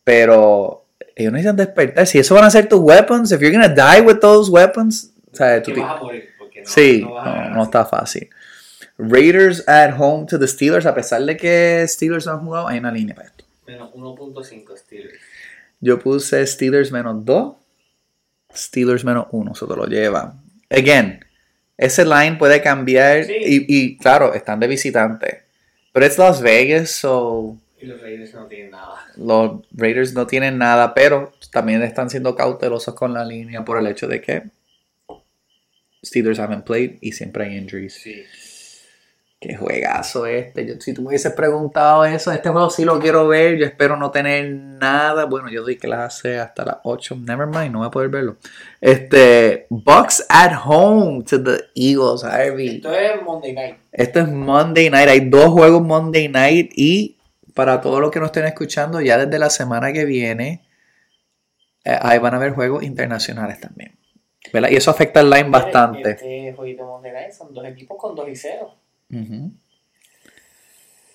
Pero 0.04 0.84
ellos 1.14 1.32
necesitan 1.32 1.56
despertar. 1.56 2.06
Si 2.06 2.18
eso 2.18 2.34
van 2.34 2.44
a 2.44 2.50
ser 2.50 2.68
tus 2.68 2.80
weapons, 2.80 3.32
if 3.32 3.40
you're 3.40 3.52
gonna 3.52 3.68
die 3.68 4.00
with 4.00 4.20
those 4.20 4.50
weapons, 4.50 5.12
tú 5.32 5.74
vas 5.76 5.96
a 5.98 6.02
morir. 6.02 6.28
No, 6.38 6.46
Sí, 6.64 7.02
no 7.02 7.24
no, 7.24 7.50
no 7.50 7.62
está 7.64 7.84
fácil. 7.84 8.28
Raiders 8.98 9.66
at 9.68 9.94
home 9.98 10.26
to 10.26 10.38
the 10.38 10.46
Steelers, 10.46 10.86
a 10.86 10.94
pesar 10.94 11.24
de 11.24 11.36
que 11.36 11.84
Steelers 11.88 12.26
no 12.26 12.32
han 12.32 12.44
jugado, 12.44 12.68
hay 12.68 12.78
una 12.78 12.92
línea 12.92 13.14
para 13.14 13.28
esto. 13.28 13.44
Menos 13.66 13.92
1.5 13.92 14.76
Steelers. 14.76 15.18
Yo 15.80 15.98
puse 15.98 16.46
Steelers 16.46 16.92
menos 16.92 17.24
2, 17.24 17.54
Steelers 18.54 19.04
menos 19.04 19.26
1, 19.32 19.52
eso 19.52 19.66
te 19.66 19.74
lo 19.74 19.86
lleva. 19.86 20.34
Again, 20.70 21.24
ese 21.76 22.04
line 22.04 22.36
puede 22.38 22.60
cambiar 22.62 23.24
Sí. 23.24 23.32
y, 23.38 23.66
y, 23.68 23.96
claro, 23.98 24.34
están 24.34 24.60
de 24.60 24.66
visitante. 24.68 25.42
Pero 25.92 26.06
es 26.06 26.16
Las 26.18 26.40
Vegas, 26.40 26.90
so 26.90 27.58
Y 27.80 27.86
los 27.86 28.00
Raiders 28.00 28.32
no 28.34 28.46
tienen 28.46 28.70
nada. 28.70 29.06
los 29.16 29.60
Raiders 29.72 30.12
no 30.14 30.26
tienen 30.26 30.58
nada, 30.58 30.94
pero 30.94 31.32
también 31.50 31.82
están 31.82 32.08
siendo 32.10 32.34
cautelosos 32.36 32.94
con 32.94 33.12
la 33.12 33.24
línea 33.24 33.64
por 33.64 33.78
el 33.78 33.86
hecho 33.86 34.06
de 34.08 34.20
que 34.20 34.42
Steelers 36.04 36.38
haven't 36.38 36.64
played 36.64 36.96
y 37.00 37.12
siempre 37.12 37.44
hay 37.44 37.56
injuries. 37.56 37.94
Sí. 37.94 38.24
Qué 39.42 39.56
juegazo 39.56 40.24
este. 40.26 40.64
Yo- 40.64 40.80
si 40.80 40.94
tú 40.94 41.02
me 41.02 41.08
hubieses 41.08 41.32
preguntado 41.32 42.04
eso, 42.04 42.30
este 42.30 42.48
juego 42.48 42.70
sí 42.70 42.84
lo 42.84 43.00
quiero 43.00 43.26
ver. 43.26 43.56
Yo 43.58 43.66
espero 43.66 43.96
no 43.96 44.12
tener 44.12 44.48
nada. 44.54 45.24
Bueno, 45.24 45.50
yo 45.50 45.62
doy 45.62 45.76
clase 45.76 46.38
hasta 46.38 46.64
las 46.64 46.76
8. 46.84 47.16
Never 47.16 47.48
mind, 47.48 47.72
no 47.72 47.78
voy 47.80 47.88
a 47.88 47.90
poder 47.90 48.08
verlo. 48.08 48.36
Este, 48.80 49.66
Bucks 49.68 50.24
at 50.28 50.52
home 50.64 51.24
to 51.24 51.42
the 51.42 51.58
Eagles, 51.74 52.22
Harvey. 52.22 52.76
Esto 52.76 52.92
es 52.94 53.20
Monday 53.22 53.52
Night. 53.52 53.76
Esto 53.90 54.20
es 54.20 54.28
Monday 54.28 54.90
Night. 54.90 55.08
Hay 55.08 55.28
dos 55.28 55.46
juegos 55.50 55.82
Monday 55.82 56.28
Night. 56.28 56.70
Y 56.76 57.16
para 57.52 57.80
todos 57.80 58.00
los 58.00 58.12
que 58.12 58.20
nos 58.20 58.26
estén 58.28 58.44
escuchando, 58.44 59.00
ya 59.00 59.18
desde 59.18 59.40
la 59.40 59.50
semana 59.50 59.92
que 59.92 60.04
viene, 60.04 60.62
eh, 61.84 61.98
ahí 62.00 62.18
van 62.20 62.34
a 62.34 62.36
haber 62.36 62.52
juegos 62.52 62.84
internacionales 62.84 63.58
también. 63.58 63.98
¿Verdad? 64.52 64.68
Y 64.70 64.76
eso 64.76 64.90
afecta 64.90 65.20
el 65.20 65.30
line 65.30 65.48
bastante. 65.50 66.10
Este 66.10 66.52
jueguito 66.54 66.84
Monday 66.84 67.12
Night 67.12 67.32
son 67.32 67.52
dos 67.52 67.64
equipos 67.66 67.96
con 67.98 68.14
2 68.14 68.28
y 68.28 68.36
0. 68.36 68.74
Ujú. 69.12 69.52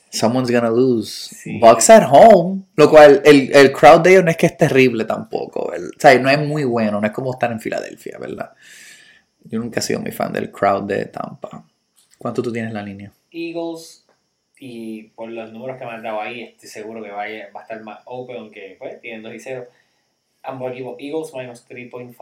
Someone's 0.10 0.50
gonna 0.50 0.70
lose. 0.70 1.36
Sí. 1.36 1.60
Bucks 1.60 1.90
at 1.90 2.08
home. 2.10 2.64
Lo 2.76 2.90
cual, 2.90 3.22
el, 3.26 3.54
el 3.56 3.72
crowd 3.72 4.02
de 4.02 4.12
ellos 4.12 4.24
no 4.24 4.32
es 4.32 4.38
que 4.38 4.46
es 4.48 4.58
terrible 4.58 5.04
tampoco. 5.06 5.70
¿verdad? 5.70 5.90
O 5.96 6.00
sea, 6.00 6.18
no 6.20 6.30
es 6.30 6.40
muy 6.40 6.64
bueno. 6.64 7.00
No 7.02 7.06
es 7.08 7.14
como 7.14 7.34
estar 7.34 7.52
en 7.52 7.60
Filadelfia, 7.60 8.18
¿verdad? 8.18 8.54
Yo 9.44 9.60
nunca 9.60 9.80
he 9.80 9.84
sido 9.84 10.00
muy 10.00 10.12
fan 10.12 10.32
del 10.34 10.52
crowd 10.52 10.84
de 10.84 11.06
Tampa. 11.06 11.64
¿Cuánto 12.18 12.42
tú 12.42 12.52
tienes 12.52 12.70
en 12.70 12.74
la 12.76 12.84
línea? 12.84 13.12
Eagles, 13.32 14.06
y 14.60 15.04
por 15.10 15.30
los 15.30 15.52
números 15.52 15.78
que 15.78 15.86
me 15.86 15.92
han 15.92 16.02
dado 16.02 16.20
ahí, 16.22 16.42
estoy 16.42 16.70
seguro 16.70 17.04
que 17.04 17.12
vaya, 17.12 17.50
va 17.56 17.60
a 17.60 17.64
estar 17.64 17.82
más 17.84 18.00
open, 18.06 18.38
aunque 18.38 18.76
pues, 18.80 19.00
tienen 19.02 19.22
2 19.22 19.36
y 19.36 19.40
0. 19.40 19.68
Ambos 20.44 20.72
equipos, 20.72 20.96
Eagles 21.00 21.34
menos 21.36 21.66
3.5. 21.68 22.16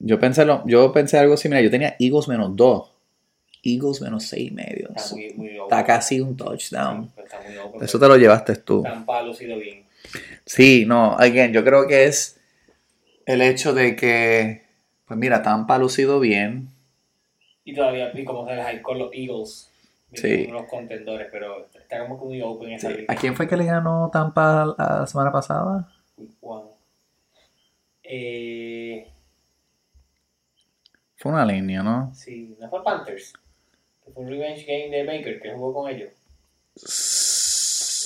Yo 0.00 0.18
pensé, 0.20 0.44
lo- 0.44 0.66
yo 0.66 0.92
pensé 0.92 1.18
algo 1.18 1.36
similar. 1.36 1.62
Yo 1.64 1.70
tenía 1.70 1.96
Eagles 1.98 2.28
menos 2.28 2.54
2. 2.54 2.90
Eagles 3.62 4.00
menos 4.00 4.24
6 4.24 4.50
y 4.50 4.54
medio. 4.54 4.88
Está 4.94 5.14
muy, 5.14 5.32
muy. 5.34 5.58
Está 5.58 5.84
casi 5.84 6.20
un 6.20 6.36
touchdown. 6.36 7.10
Sí, 7.14 7.20
está 7.22 7.38
muy. 7.40 7.84
Eso 7.84 7.98
te 7.98 8.08
lo 8.08 8.16
llevaste 8.16 8.56
tú. 8.56 8.82
Tampa 8.82 9.18
ha 9.18 9.22
lucido 9.22 9.56
bien. 9.58 9.84
Sí, 10.44 10.84
no, 10.86 11.12
again, 11.18 11.52
yo 11.52 11.64
creo 11.64 11.86
que 11.86 12.04
es 12.04 12.40
el 13.26 13.42
hecho 13.42 13.74
de 13.74 13.94
que, 13.96 14.62
pues 15.06 15.18
mira, 15.18 15.42
Tampa 15.42 15.74
ha 15.74 15.78
lucido 15.78 16.20
bien. 16.20 16.68
Y 17.64 17.74
todavía, 17.74 18.10
y 18.14 18.24
como 18.24 18.48
se 18.48 18.82
con 18.82 18.98
los 18.98 19.10
Eagles, 19.12 19.70
Sí. 20.14 20.46
unos 20.48 20.64
contendores, 20.70 21.28
pero 21.30 21.66
está 21.78 21.98
como 22.00 22.18
que 22.18 22.24
muy 22.24 22.40
open 22.40 22.70
esa 22.72 22.88
liga. 22.88 23.04
¿A 23.12 23.14
quién 23.14 23.36
fue 23.36 23.46
que 23.46 23.58
le 23.58 23.66
ganó 23.66 24.08
Tampa 24.10 24.74
la 24.78 25.06
semana 25.06 25.30
pasada? 25.30 25.86
Wow. 26.40 26.70
Eh, 28.02 29.06
Fue 31.16 31.30
una 31.32 31.44
línea, 31.44 31.82
¿no? 31.82 32.10
sí, 32.14 32.56
no 32.58 32.70
fue 32.70 32.82
Panthers. 32.82 33.34
Un 34.14 34.28
revenge 34.28 34.64
game 34.66 34.90
de 34.90 35.04
Baker 35.04 35.40
que 35.40 35.52
jugó 35.52 35.74
con 35.74 35.90
ellos. 35.90 36.10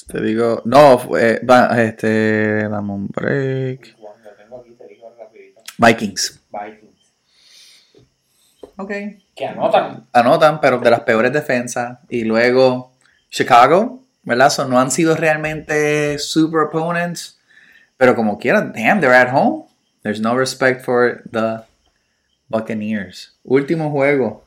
Te 0.09 0.21
digo, 0.21 0.63
no, 0.65 0.99
fue, 0.99 1.41
va, 1.41 1.83
este, 1.83 2.69
dame 2.69 2.93
un 2.93 3.09
break. 3.09 3.97
Wow, 3.99 4.11
lo 4.25 4.31
tengo 4.33 4.61
aquí, 4.61 4.71
te 4.73 4.89
digo 4.89 5.15
rapidito. 5.19 5.63
Vikings. 5.79 6.41
Vikings. 6.51 6.93
Ok. 8.77 8.91
Que 9.35 9.47
anotan. 9.47 10.07
Anotan, 10.13 10.61
pero 10.61 10.79
de 10.79 10.91
las 10.91 11.01
peores 11.01 11.33
defensas. 11.33 11.99
Y 12.09 12.25
luego 12.25 12.93
Chicago, 13.31 14.03
¿verdad? 14.23 14.51
So, 14.51 14.67
no 14.67 14.79
han 14.79 14.91
sido 14.91 15.17
realmente 15.17 16.19
super 16.19 16.63
opponents. 16.63 17.39
Pero 17.97 18.15
como 18.17 18.39
quieran, 18.39 18.73
damn, 18.73 19.01
they're 19.01 19.15
at 19.15 19.33
home. 19.33 19.67
There's 20.03 20.21
no 20.21 20.37
respect 20.37 20.85
for 20.85 21.23
the 21.31 21.61
Buccaneers. 22.49 23.39
Último 23.45 23.91
juego. 23.91 24.45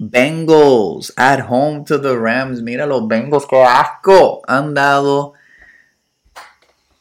Bengals 0.00 1.10
at 1.16 1.48
home 1.48 1.84
to 1.84 1.98
the 1.98 2.16
Rams. 2.18 2.62
Mira 2.62 2.86
los 2.86 3.08
Bengals, 3.08 3.46
qué 3.46 3.62
asco 3.62 4.42
han 4.46 4.74
dado. 4.74 5.34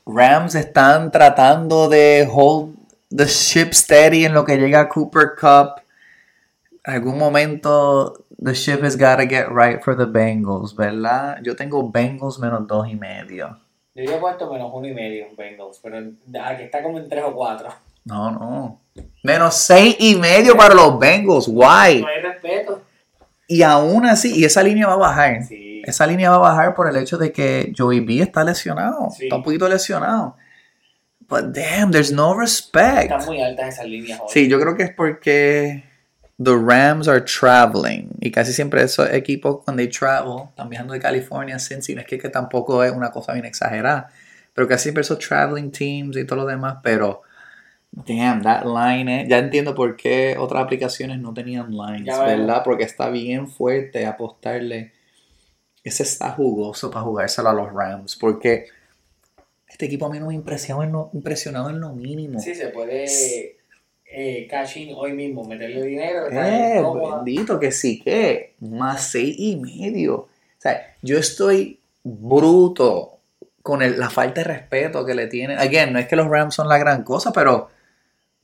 Rams 0.05 0.55
están 0.55 1.11
tratando 1.11 1.89
de 1.89 2.27
hold 2.31 2.75
the 3.09 3.25
ship 3.25 3.73
steady 3.73 4.25
en 4.25 4.33
lo 4.33 4.45
que 4.45 4.57
llega 4.57 4.81
a 4.81 4.89
Cooper 4.89 5.35
Cup. 5.35 5.81
Algún 6.83 7.17
momento 7.17 8.25
the 8.37 8.53
ship 8.53 8.83
has 8.83 8.95
got 8.95 9.17
to 9.17 9.25
get 9.25 9.49
right 9.49 9.83
for 9.83 9.95
the 9.95 10.05
Bengals, 10.05 10.75
¿verdad? 10.75 11.39
Yo 11.43 11.55
tengo 11.55 11.89
Bengals 11.89 12.39
menos 12.39 12.67
dos 12.67 12.87
y 12.87 12.95
medio. 12.95 13.57
Yo 13.95 14.03
había 14.03 14.19
puesto 14.19 14.51
menos 14.51 14.71
uno 14.73 14.87
y 14.87 14.93
medio 14.93 15.27
Bengals, 15.37 15.79
pero 15.81 15.97
aquí 15.97 16.63
está 16.63 16.83
como 16.83 16.99
en 16.99 17.07
3 17.09 17.23
o 17.25 17.33
4. 17.33 17.69
No, 18.05 18.29
no. 18.29 18.79
Menos 19.23 19.55
seis 19.55 19.95
y 19.99 20.15
medio 20.15 20.55
para 20.55 20.75
los 20.75 20.99
Bengals. 20.99 21.47
Why? 21.47 22.01
No 22.01 22.07
hay 22.07 22.21
respeto. 22.21 22.81
Y 23.47 23.61
aún 23.61 24.05
así, 24.05 24.35
y 24.35 24.45
esa 24.45 24.63
línea 24.63 24.87
va 24.87 24.93
a 24.93 24.97
bajar. 24.97 25.43
Sí. 25.43 25.81
Esa 25.85 26.07
línea 26.07 26.31
va 26.31 26.37
a 26.37 26.39
bajar 26.39 26.73
por 26.73 26.89
el 26.89 26.95
hecho 26.97 27.17
de 27.17 27.31
que 27.31 27.71
Joey 27.77 27.99
B 27.99 28.19
está 28.21 28.43
lesionado. 28.43 29.09
Sí. 29.11 29.25
Está 29.25 29.35
un 29.35 29.43
poquito 29.43 29.67
lesionado. 29.67 30.35
But 31.27 31.53
damn, 31.53 31.91
there's 31.91 32.11
no 32.11 32.37
respect. 32.37 33.03
Están 33.03 33.25
muy 33.25 33.41
altas 33.41 33.75
esas 33.75 33.87
líneas 33.87 34.19
hoy. 34.19 34.27
Sí, 34.29 34.47
yo 34.47 34.59
creo 34.59 34.75
que 34.75 34.83
es 34.83 34.91
porque 34.91 35.83
the 36.37 36.55
Rams 36.55 37.07
are 37.07 37.21
traveling. 37.21 38.09
Y 38.19 38.31
casi 38.31 38.53
siempre 38.53 38.83
esos 38.83 39.11
equipos, 39.11 39.63
cuando 39.63 39.81
they 39.81 39.89
travel, 39.89 40.49
están 40.49 40.69
viajando 40.69 40.93
de 40.93 40.99
California. 40.99 41.55
No 41.55 42.01
es 42.01 42.05
que, 42.05 42.17
que 42.17 42.29
tampoco 42.29 42.83
es 42.83 42.91
una 42.91 43.11
cosa 43.11 43.33
bien 43.33 43.45
exagerada. 43.45 44.09
Pero 44.53 44.67
casi 44.67 44.83
siempre 44.83 45.01
esos 45.01 45.19
traveling 45.19 45.71
teams 45.71 46.17
y 46.17 46.25
todo 46.25 46.39
lo 46.39 46.45
demás. 46.45 46.77
Pero, 46.83 47.23
damn, 48.07 48.41
that 48.43 48.65
line, 48.65 49.09
eh, 49.21 49.25
ya 49.27 49.37
entiendo 49.39 49.73
por 49.73 49.95
qué 49.95 50.35
otras 50.37 50.63
aplicaciones 50.63 51.19
no 51.19 51.33
tenían 51.33 51.71
lines, 51.71 52.05
Ya. 52.05 52.23
¿verdad? 52.23 52.61
Porque 52.63 52.83
está 52.83 53.09
bien 53.09 53.47
fuerte 53.47 54.05
apostarle. 54.05 54.91
Ese 55.83 56.03
está 56.03 56.31
jugoso 56.31 56.89
para 56.91 57.05
jugárselo 57.05 57.49
a 57.49 57.53
los 57.53 57.71
Rams. 57.71 58.15
Porque 58.15 58.65
este 59.67 59.85
equipo 59.85 60.07
a 60.07 60.09
mí 60.09 60.19
no 60.19 60.27
me 60.27 60.33
impresionó 60.33 60.83
en 60.83 60.91
lo, 60.91 61.09
impresionado 61.13 61.69
en 61.69 61.79
lo 61.79 61.89
mínimo. 61.93 62.39
Sí, 62.39 62.55
se 62.55 62.67
puede 62.69 63.55
eh, 64.05 64.47
cash 64.49 64.77
in 64.77 64.93
hoy 64.95 65.13
mismo, 65.13 65.43
meterle 65.45 65.83
dinero. 65.83 66.27
Eh, 66.31 66.81
bendito 67.23 67.59
que 67.59 67.71
sí 67.71 68.01
que 68.01 68.55
más 68.59 69.09
seis 69.11 69.35
y 69.37 69.55
medio. 69.57 70.15
O 70.15 70.29
sea, 70.59 70.95
yo 71.01 71.17
estoy 71.19 71.79
bruto 72.03 73.19
con 73.61 73.81
el- 73.81 73.99
la 73.99 74.09
falta 74.09 74.41
de 74.41 74.45
respeto 74.45 75.05
que 75.05 75.15
le 75.15 75.27
tienen. 75.27 75.57
Again, 75.59 75.93
no 75.93 75.99
es 75.99 76.07
que 76.07 76.15
los 76.15 76.27
Rams 76.27 76.55
son 76.55 76.67
la 76.69 76.77
gran 76.77 77.03
cosa, 77.03 77.31
pero 77.31 77.69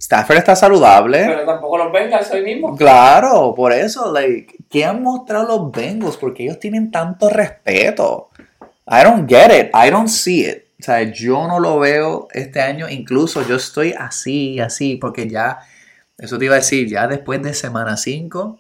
Stafford 0.02 0.40
está 0.40 0.56
saludable. 0.56 1.24
Pero 1.28 1.46
tampoco 1.46 1.78
los 1.78 1.92
Bengals 1.92 2.32
hoy 2.32 2.42
mismo. 2.42 2.76
Claro, 2.76 3.54
por 3.56 3.72
eso, 3.72 4.12
like, 4.12 4.56
¿qué 4.68 4.84
han 4.84 5.04
mostrado 5.04 5.48
los 5.48 5.72
Bengals? 5.72 6.18
Porque 6.18 6.42
ellos 6.44 6.58
tienen 6.58 6.90
tanto 6.90 7.30
respeto. 7.30 8.30
I 8.88 9.04
don't 9.04 9.30
get 9.30 9.52
it, 9.52 9.70
I 9.76 9.92
don't 9.92 10.08
see 10.08 10.48
it. 10.48 10.64
O 10.80 10.84
sea, 10.84 11.04
yo 11.04 11.48
no 11.48 11.60
lo 11.60 11.78
veo 11.78 12.28
este 12.32 12.62
año, 12.62 12.90
incluso 12.90 13.48
yo 13.48 13.58
estoy 13.58 13.94
así, 13.96 14.60
así, 14.60 14.96
porque 14.96 15.30
ya, 15.30 15.60
eso 16.18 16.40
te 16.40 16.46
iba 16.46 16.56
a 16.56 16.58
decir, 16.58 16.90
ya 16.90 17.08
después 17.08 17.44
de 17.44 17.54
semana 17.54 17.96
5, 17.96 18.58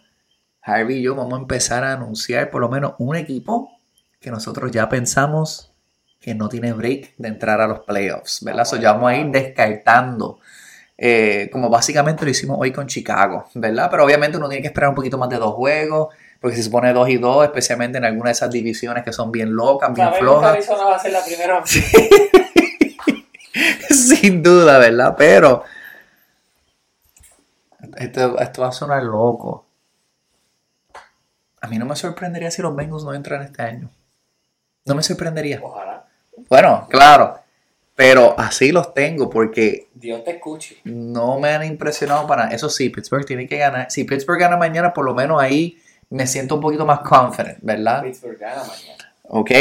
Harvey 0.62 1.00
y 1.00 1.02
yo 1.02 1.16
vamos 1.16 1.34
a 1.34 1.42
empezar 1.42 1.84
a 1.84 1.94
anunciar 1.94 2.52
por 2.52 2.62
lo 2.62 2.70
menos 2.70 2.94
un 3.00 3.16
equipo 3.16 3.72
que 4.20 4.30
nosotros 4.30 4.70
ya 4.70 4.88
pensamos 4.88 5.74
que 6.20 6.36
no 6.36 6.50
tiene 6.50 6.72
break 6.72 7.16
de 7.18 7.30
entrar 7.30 7.60
a 7.62 7.68
los 7.68 7.80
playoffs, 7.80 8.44
¿verdad? 8.44 8.66
So 8.66 8.76
ya 8.76 8.94
vamos 8.94 9.10
a 9.10 9.16
ir 9.16 9.32
descartando, 9.32 10.40
eh, 11.04 11.50
como 11.52 11.68
básicamente 11.68 12.24
lo 12.24 12.30
hicimos 12.30 12.58
hoy 12.60 12.72
con 12.72 12.86
Chicago, 12.86 13.48
¿verdad? 13.56 13.88
Pero 13.90 14.06
obviamente 14.06 14.38
uno 14.38 14.48
tiene 14.48 14.62
que 14.62 14.68
esperar 14.68 14.90
un 14.90 14.96
poquito 14.96 15.18
más 15.18 15.30
de 15.30 15.38
dos 15.38 15.56
juegos, 15.56 16.14
porque 16.40 16.56
si 16.56 16.62
se 16.62 16.70
pone 16.70 16.94
dos 16.94 17.10
y 17.10 17.18
dos, 17.18 17.44
especialmente 17.44 17.98
en 17.98 18.06
alguna 18.06 18.28
de 18.28 18.34
esas 18.34 18.52
divisiones 18.52 19.04
que 19.04 19.12
son 19.12 19.32
bien 19.32 19.56
locas, 19.56 19.92
bien 19.96 20.14
flojas. 20.14 20.52
Arizona 20.52 20.84
va 20.84 20.98
a 20.98 21.00
ser 21.00 21.14
la 21.14 21.26
primera. 21.26 21.64
Sin 23.90 24.44
duda, 24.44 24.78
¿verdad? 24.78 25.16
Pero 25.18 25.64
esto, 27.98 28.38
esto 28.38 28.62
va 28.62 28.68
a 28.68 28.72
sonar 28.72 29.02
loco. 29.02 29.66
A 31.62 31.68
mí 31.68 31.80
no 31.80 31.88
me 31.88 31.96
sorprendería 31.96 32.52
si 32.52 32.62
los 32.62 32.76
Bengals 32.76 33.06
no 33.06 33.16
entran 33.16 33.42
este 33.42 33.64
año. 33.64 33.90
No 34.86 34.94
me 34.94 35.02
sorprendería. 35.02 35.60
Ojalá. 35.64 36.06
Bueno, 36.48 36.86
claro. 36.92 37.40
Pero 37.96 38.36
así 38.38 38.72
los 38.72 38.94
tengo 38.94 39.32
porque 39.32 39.88
Dios 40.02 40.24
te 40.24 40.32
escuche. 40.32 40.78
no 40.84 41.40
me 41.40 41.50
han 41.50 41.64
impresionado 41.64 42.28
para 42.28 42.48
Eso 42.50 42.70
sí, 42.70 42.90
Pittsburgh 42.90 43.26
tiene 43.26 43.48
que 43.48 43.58
ganar. 43.58 43.90
Si 43.90 44.04
Pittsburgh 44.04 44.40
gana 44.40 44.58
mañana, 44.58 44.92
por 44.94 45.06
lo 45.06 45.14
menos 45.14 45.42
ahí 45.42 45.78
me 46.10 46.28
siento 46.28 46.56
un 46.56 46.62
poquito 46.62 46.86
más 46.86 47.00
confident, 47.00 47.60
¿verdad? 47.62 48.04
Pittsburgh 48.04 48.38
gana 48.38 48.64
mañana. 48.64 49.14
Ok. 49.24 49.52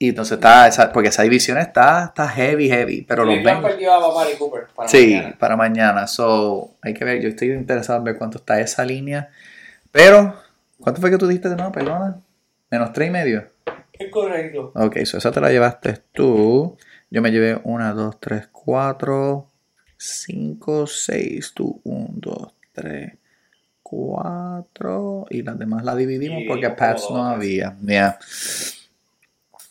Y 0.00 0.10
entonces 0.10 0.34
está, 0.38 0.68
esa- 0.68 0.92
porque 0.92 1.08
esa 1.08 1.24
división 1.24 1.58
está, 1.58 2.04
está 2.04 2.28
heavy, 2.28 2.68
heavy. 2.70 3.02
Pero 3.02 3.24
los 3.24 3.34
Cleveland 3.34 3.56
Bengals... 3.62 3.74
perdió 3.74 3.92
a 3.94 4.14
Mari 4.14 4.36
Cooper 4.38 4.66
para 4.74 4.88
Sí, 4.88 5.14
mañana. 5.16 5.36
para 5.38 5.56
mañana. 5.56 6.06
So, 6.06 6.70
hay 6.82 6.94
que 6.94 7.04
ver. 7.04 7.20
Yo 7.20 7.28
estoy 7.30 7.50
interesado 7.50 7.98
en 7.98 8.04
ver 8.04 8.16
cuánto 8.16 8.38
está 8.38 8.60
esa 8.60 8.84
línea. 8.84 9.28
Pero, 9.90 10.36
¿cuánto 10.80 11.00
fue 11.00 11.10
que 11.10 11.18
tú 11.18 11.26
diste 11.26 11.48
de 11.48 11.56
nuevo, 11.56 11.72
perdona? 11.72 12.16
Menos 12.70 12.92
tres 12.92 13.08
y 13.08 13.10
medio. 13.10 13.44
Es 13.92 14.08
correcto. 14.12 14.70
Ok, 14.76 14.98
so 15.04 15.18
esa 15.18 15.32
te 15.32 15.40
la 15.40 15.50
llevaste 15.50 15.98
tú. 16.12 16.76
Yo 17.10 17.20
me 17.20 17.32
llevé 17.32 17.60
una, 17.64 17.92
dos, 17.92 18.20
tres, 18.20 18.46
cuatro, 18.52 19.47
cinco, 19.98 20.86
seis. 20.86 21.52
Tú, 21.54 21.80
un, 21.84 22.20
dos, 22.20 22.52
tres, 22.72 23.12
cuatro. 23.82 25.26
Y 25.30 25.42
las 25.42 25.58
demás 25.58 25.84
la 25.84 25.94
dividimos 25.94 26.42
Y 26.42 26.48
porque 26.48 26.70
Pats 26.70 27.10
no 27.10 27.24
había. 27.24 27.76
Yeah. 27.84 28.18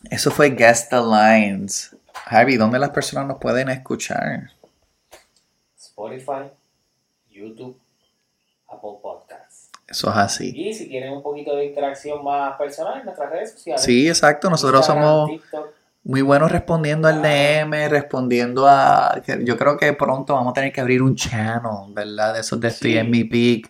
Eso 0.10 0.32
fue 0.32 0.50
Guest 0.52 0.92
the 0.92 0.98
Lines. 0.98 1.96
Harvey, 2.26 2.58
¿dónde 2.58 2.78
las 2.80 2.90
personas 2.90 3.28
nos 3.28 3.38
pueden 3.38 3.70
escuchar? 3.70 4.52
Spotify, 5.78 6.52
YouTube, 7.30 7.80
Apple 8.68 9.00
Podcasts. 9.02 9.70
Eso 9.88 10.10
es 10.10 10.18
así. 10.18 10.54
Y 10.54 10.74
si 10.74 10.90
quieren 10.90 11.14
un 11.14 11.24
poquito 11.24 11.56
de 11.56 11.66
interacción 11.66 12.24
más 12.24 12.58
personal 12.58 13.00
en 13.00 13.06
nuestras 13.06 13.30
redes 13.30 13.52
sociales. 13.54 13.82
Sí, 13.82 14.08
exacto. 14.08 14.50
Nosotros 14.50 14.82
Instagram, 14.82 15.06
somos 15.06 15.30
TikTok. 15.30 15.74
Muy 16.04 16.22
buenos 16.22 16.52
respondiendo 16.52 17.08
al 17.08 17.22
DM, 17.22 17.90
respondiendo 17.90 18.66
a... 18.68 19.22
Yo 19.44 19.58
creo 19.58 19.76
que 19.78 19.92
pronto 19.94 20.34
vamos 20.36 20.52
a 20.52 20.54
tener 20.54 20.72
que 20.72 20.80
abrir 20.82 21.02
un 21.02 21.16
channel, 21.16 21.94
¿verdad? 21.94 22.34
De 22.34 22.40
esos 22.40 22.60
de 22.60 22.70
Estoy 22.70 22.92
Sí. 22.94 22.98
en 22.98 23.12
mi 23.12 23.24
peak 23.26 23.70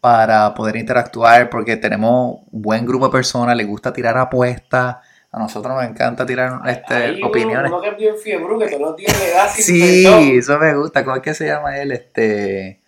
para 0.00 0.54
poder 0.54 0.76
interactuar 0.76 1.48
porque 1.50 1.76
tenemos 1.76 2.40
un 2.52 2.62
buen 2.62 2.84
grupo 2.86 3.06
de 3.06 3.12
personas, 3.12 3.56
les 3.56 3.66
gusta 3.66 3.92
tirar 3.92 4.16
apuestas. 4.18 4.96
A 5.30 5.38
nosotros 5.38 5.74
nos 5.74 5.84
encanta 5.84 6.24
tirar 6.24 6.60
este, 6.66 6.94
Hay 6.94 7.22
opiniones. 7.22 7.70
Uno 7.70 7.80
que 7.80 7.88
es 7.88 7.96
bien 7.96 8.14
fiebre, 8.16 8.58
que 8.58 8.66
todos 8.76 8.80
los 8.80 8.96
días 8.96 9.18
le 9.20 9.30
da 9.32 9.48
Sí, 9.48 10.36
eso 10.38 10.58
me 10.58 10.74
gusta. 10.74 11.04
¿Cómo 11.04 11.16
es 11.16 11.22
que 11.22 11.34
se 11.34 11.46
llama 11.46 11.78
él? 11.78 11.92
Este... 11.92 12.80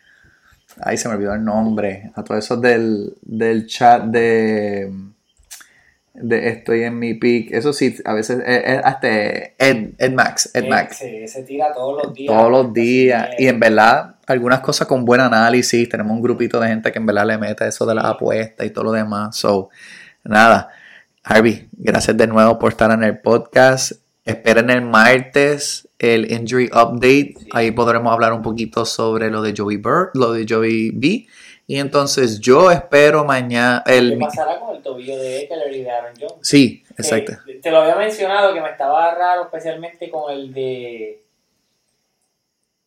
Ay, 0.82 0.96
se 0.96 1.08
me 1.08 1.14
olvidó 1.16 1.34
el 1.34 1.44
nombre. 1.44 2.12
A 2.14 2.22
todos 2.24 2.44
esos 2.44 2.60
del, 2.60 3.14
del 3.22 3.66
chat 3.66 4.04
de... 4.04 4.90
De 6.22 6.48
estoy 6.48 6.84
en 6.84 6.98
mi 6.98 7.14
peak. 7.14 7.52
Eso 7.52 7.72
sí, 7.72 7.96
a 8.04 8.14
veces... 8.14 8.38
eh, 8.40 8.62
eh, 8.66 8.80
hasta 8.82 9.08
Ed, 9.08 9.90
Ed 9.98 10.12
Max. 10.12 10.50
Ed 10.54 10.68
Max. 10.68 10.98
Se, 10.98 11.26
se 11.28 11.42
tira 11.42 11.72
todos 11.72 12.04
los 12.04 12.14
días. 12.14 12.34
Todos 12.34 12.50
los 12.50 12.72
días. 12.72 13.30
Y 13.38 13.46
en 13.48 13.60
verdad, 13.60 14.16
algunas 14.26 14.60
cosas 14.60 14.86
con 14.86 15.04
buen 15.04 15.20
análisis. 15.20 15.88
Tenemos 15.88 16.12
un 16.12 16.22
grupito 16.22 16.60
de 16.60 16.68
gente 16.68 16.92
que 16.92 16.98
en 16.98 17.06
verdad 17.06 17.26
le 17.26 17.38
mete 17.38 17.66
eso 17.66 17.86
de 17.86 17.94
las 17.94 18.04
apuestas 18.04 18.66
y 18.66 18.70
todo 18.70 18.84
lo 18.84 18.92
demás. 18.92 19.36
So, 19.36 19.70
nada. 20.24 20.70
Harvey, 21.22 21.68
gracias 21.72 22.16
de 22.16 22.26
nuevo 22.26 22.58
por 22.58 22.72
estar 22.72 22.90
en 22.90 23.04
el 23.04 23.18
podcast. 23.18 23.92
Esperen 24.24 24.70
el 24.70 24.82
martes 24.82 25.86
el 26.00 26.32
injury 26.32 26.66
update. 26.72 27.34
Ahí 27.52 27.70
podremos 27.70 28.12
hablar 28.12 28.32
un 28.32 28.42
poquito 28.42 28.84
sobre 28.84 29.30
lo 29.30 29.42
de 29.42 29.54
Joey 29.56 29.76
Bird, 29.76 30.10
lo 30.14 30.32
de 30.32 30.46
Joey 30.48 30.90
B. 30.90 31.26
Y 31.70 31.78
entonces 31.78 32.40
yo 32.40 32.68
espero 32.72 33.24
mañana 33.24 33.80
¿Qué 33.86 33.96
el 33.96 34.18
pasará 34.18 34.58
con 34.58 34.74
el 34.74 34.82
tobillo 34.82 35.16
de 35.16 35.42
Eckler 35.42 35.72
y 35.72 35.84
de 35.84 35.90
Aaron 35.92 36.14
Jones? 36.18 36.34
Sí, 36.42 36.82
exacto. 36.98 37.34
te 37.62 37.70
lo 37.70 37.82
había 37.82 37.94
mencionado 37.94 38.52
que 38.52 38.60
me 38.60 38.70
estaba 38.70 39.14
raro, 39.14 39.42
especialmente 39.44 40.10
con 40.10 40.32
el 40.32 40.52
de. 40.52 41.20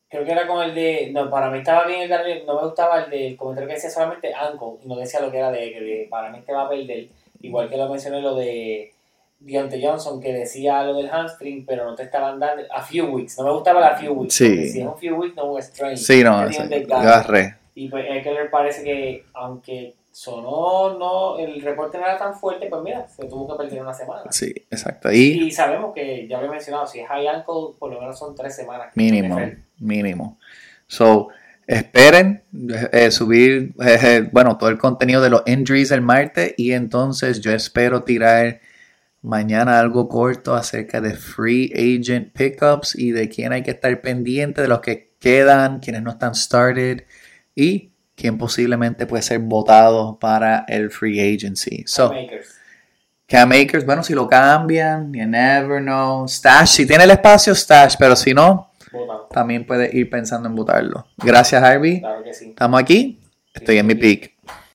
Creo 0.09 0.25
que 0.25 0.31
era 0.33 0.45
con 0.45 0.61
el 0.61 0.75
de. 0.75 1.11
No, 1.13 1.29
para 1.29 1.49
mí 1.49 1.59
estaba 1.59 1.87
bien 1.87 2.01
el 2.01 2.09
de. 2.09 2.43
No 2.43 2.55
me 2.55 2.65
gustaba 2.65 3.05
el 3.05 3.09
del 3.09 3.37
comentario 3.37 3.69
que 3.69 3.75
decía 3.75 3.89
solamente 3.89 4.33
ankle 4.33 4.73
y 4.83 4.87
no 4.89 4.97
decía 4.97 5.21
lo 5.21 5.31
que 5.31 5.37
era 5.37 5.49
de 5.49 5.65
Eckler. 5.65 6.09
Para 6.09 6.29
mí 6.29 6.39
este 6.39 6.51
va 6.51 6.63
a 6.63 6.69
perder. 6.69 7.07
Igual 7.39 7.69
que 7.69 7.77
lo 7.77 7.87
mencioné 7.87 8.19
lo 8.19 8.35
de 8.35 8.91
Deontay 9.39 9.81
Johnson 9.81 10.19
que 10.19 10.33
decía 10.33 10.83
lo 10.83 10.95
del 10.95 11.09
hamstring, 11.09 11.65
pero 11.65 11.85
no 11.85 11.95
te 11.95 12.03
estaban 12.03 12.37
dando. 12.37 12.63
A 12.69 12.81
few 12.81 13.05
weeks. 13.05 13.37
No 13.37 13.45
me 13.45 13.51
gustaba 13.51 13.79
la 13.79 13.95
few 13.95 14.11
weeks. 14.11 14.33
Sí. 14.33 14.67
Si 14.67 14.81
es 14.81 14.85
un 14.85 14.97
few 14.97 15.15
weeks, 15.15 15.37
no 15.37 15.57
es 15.57 15.67
un 15.67 15.71
strain. 15.71 15.97
Sí, 15.97 16.21
no, 16.21 16.51
sí. 16.51 16.57
Y 17.75 17.89
pues 17.89 18.05
Eckler 18.09 18.49
parece 18.49 18.83
que, 18.83 19.25
aunque 19.33 19.95
sonó, 20.13 20.97
no, 20.97 21.39
el 21.39 21.61
reporte 21.61 21.97
no 21.97 22.03
era 22.03 22.17
tan 22.17 22.35
fuerte, 22.35 22.67
pues 22.69 22.83
mira, 22.83 23.07
se 23.07 23.25
tuvo 23.25 23.47
que 23.47 23.63
perder 23.63 23.81
una 23.81 23.93
semana. 23.93 24.31
Sí, 24.31 24.53
exacto. 24.69 25.11
Y 25.11 25.43
Y 25.45 25.51
sabemos 25.51 25.93
que, 25.93 26.27
ya 26.27 26.39
lo 26.39 26.45
he 26.45 26.49
mencionado, 26.49 26.85
si 26.85 26.99
es 26.99 27.07
high 27.07 27.27
ankle, 27.27 27.75
por 27.79 27.91
lo 27.91 27.99
menos 27.99 28.17
son 28.17 28.35
tres 28.35 28.55
semanas. 28.55 28.91
Mínimo, 28.95 29.39
mínimo. 29.79 30.37
So, 30.85 31.29
esperen 31.65 32.43
eh, 32.91 33.09
subir, 33.09 33.73
eh, 33.81 33.99
eh, 34.03 34.29
bueno, 34.31 34.57
todo 34.57 34.69
el 34.69 34.77
contenido 34.77 35.19
de 35.19 35.31
los 35.31 35.41
injuries 35.47 35.89
el 35.89 36.01
martes 36.01 36.53
y 36.57 36.73
entonces 36.73 37.41
yo 37.41 37.51
espero 37.51 38.03
tirar 38.03 38.61
mañana 39.23 39.79
algo 39.79 40.07
corto 40.09 40.53
acerca 40.53 41.01
de 41.01 41.15
free 41.15 41.71
agent 41.73 42.33
pickups 42.33 42.95
y 42.95 43.11
de 43.11 43.29
quién 43.29 43.51
hay 43.51 43.63
que 43.63 43.71
estar 43.71 43.99
pendiente, 44.01 44.61
de 44.61 44.67
los 44.67 44.81
que 44.81 45.13
quedan, 45.19 45.79
quienes 45.79 46.03
no 46.03 46.11
están 46.11 46.35
started 46.35 47.03
y 47.55 47.91
quién 48.15 48.37
posiblemente 48.37 49.05
puede 49.05 49.23
ser 49.23 49.39
votado 49.39 50.17
para 50.19 50.65
el 50.67 50.89
free 50.91 51.19
agency. 51.19 51.83
So, 51.87 52.11
Makers. 52.13 52.55
Cam 53.27 53.51
Akers, 53.51 53.85
bueno, 53.85 54.03
si 54.03 54.13
lo 54.13 54.27
cambian, 54.27 55.11
you 55.13 55.25
never 55.25 55.81
know. 55.81 56.27
Stash, 56.27 56.67
si 56.69 56.85
tiene 56.85 57.05
el 57.05 57.11
espacio, 57.11 57.55
Stash, 57.55 57.95
pero 57.97 58.15
si 58.15 58.33
no, 58.33 58.69
Votado. 58.91 59.27
también 59.31 59.65
puede 59.65 59.89
ir 59.97 60.09
pensando 60.09 60.47
en 60.47 60.55
votarlo. 60.55 61.07
Gracias, 61.17 61.63
Harvey. 61.63 61.99
Claro 62.01 62.23
que 62.23 62.33
sí. 62.33 62.49
Estamos 62.49 62.79
aquí. 62.79 63.19
Estoy 63.53 63.77
en 63.77 63.87
mi 63.87 63.95
peak. 63.95 64.32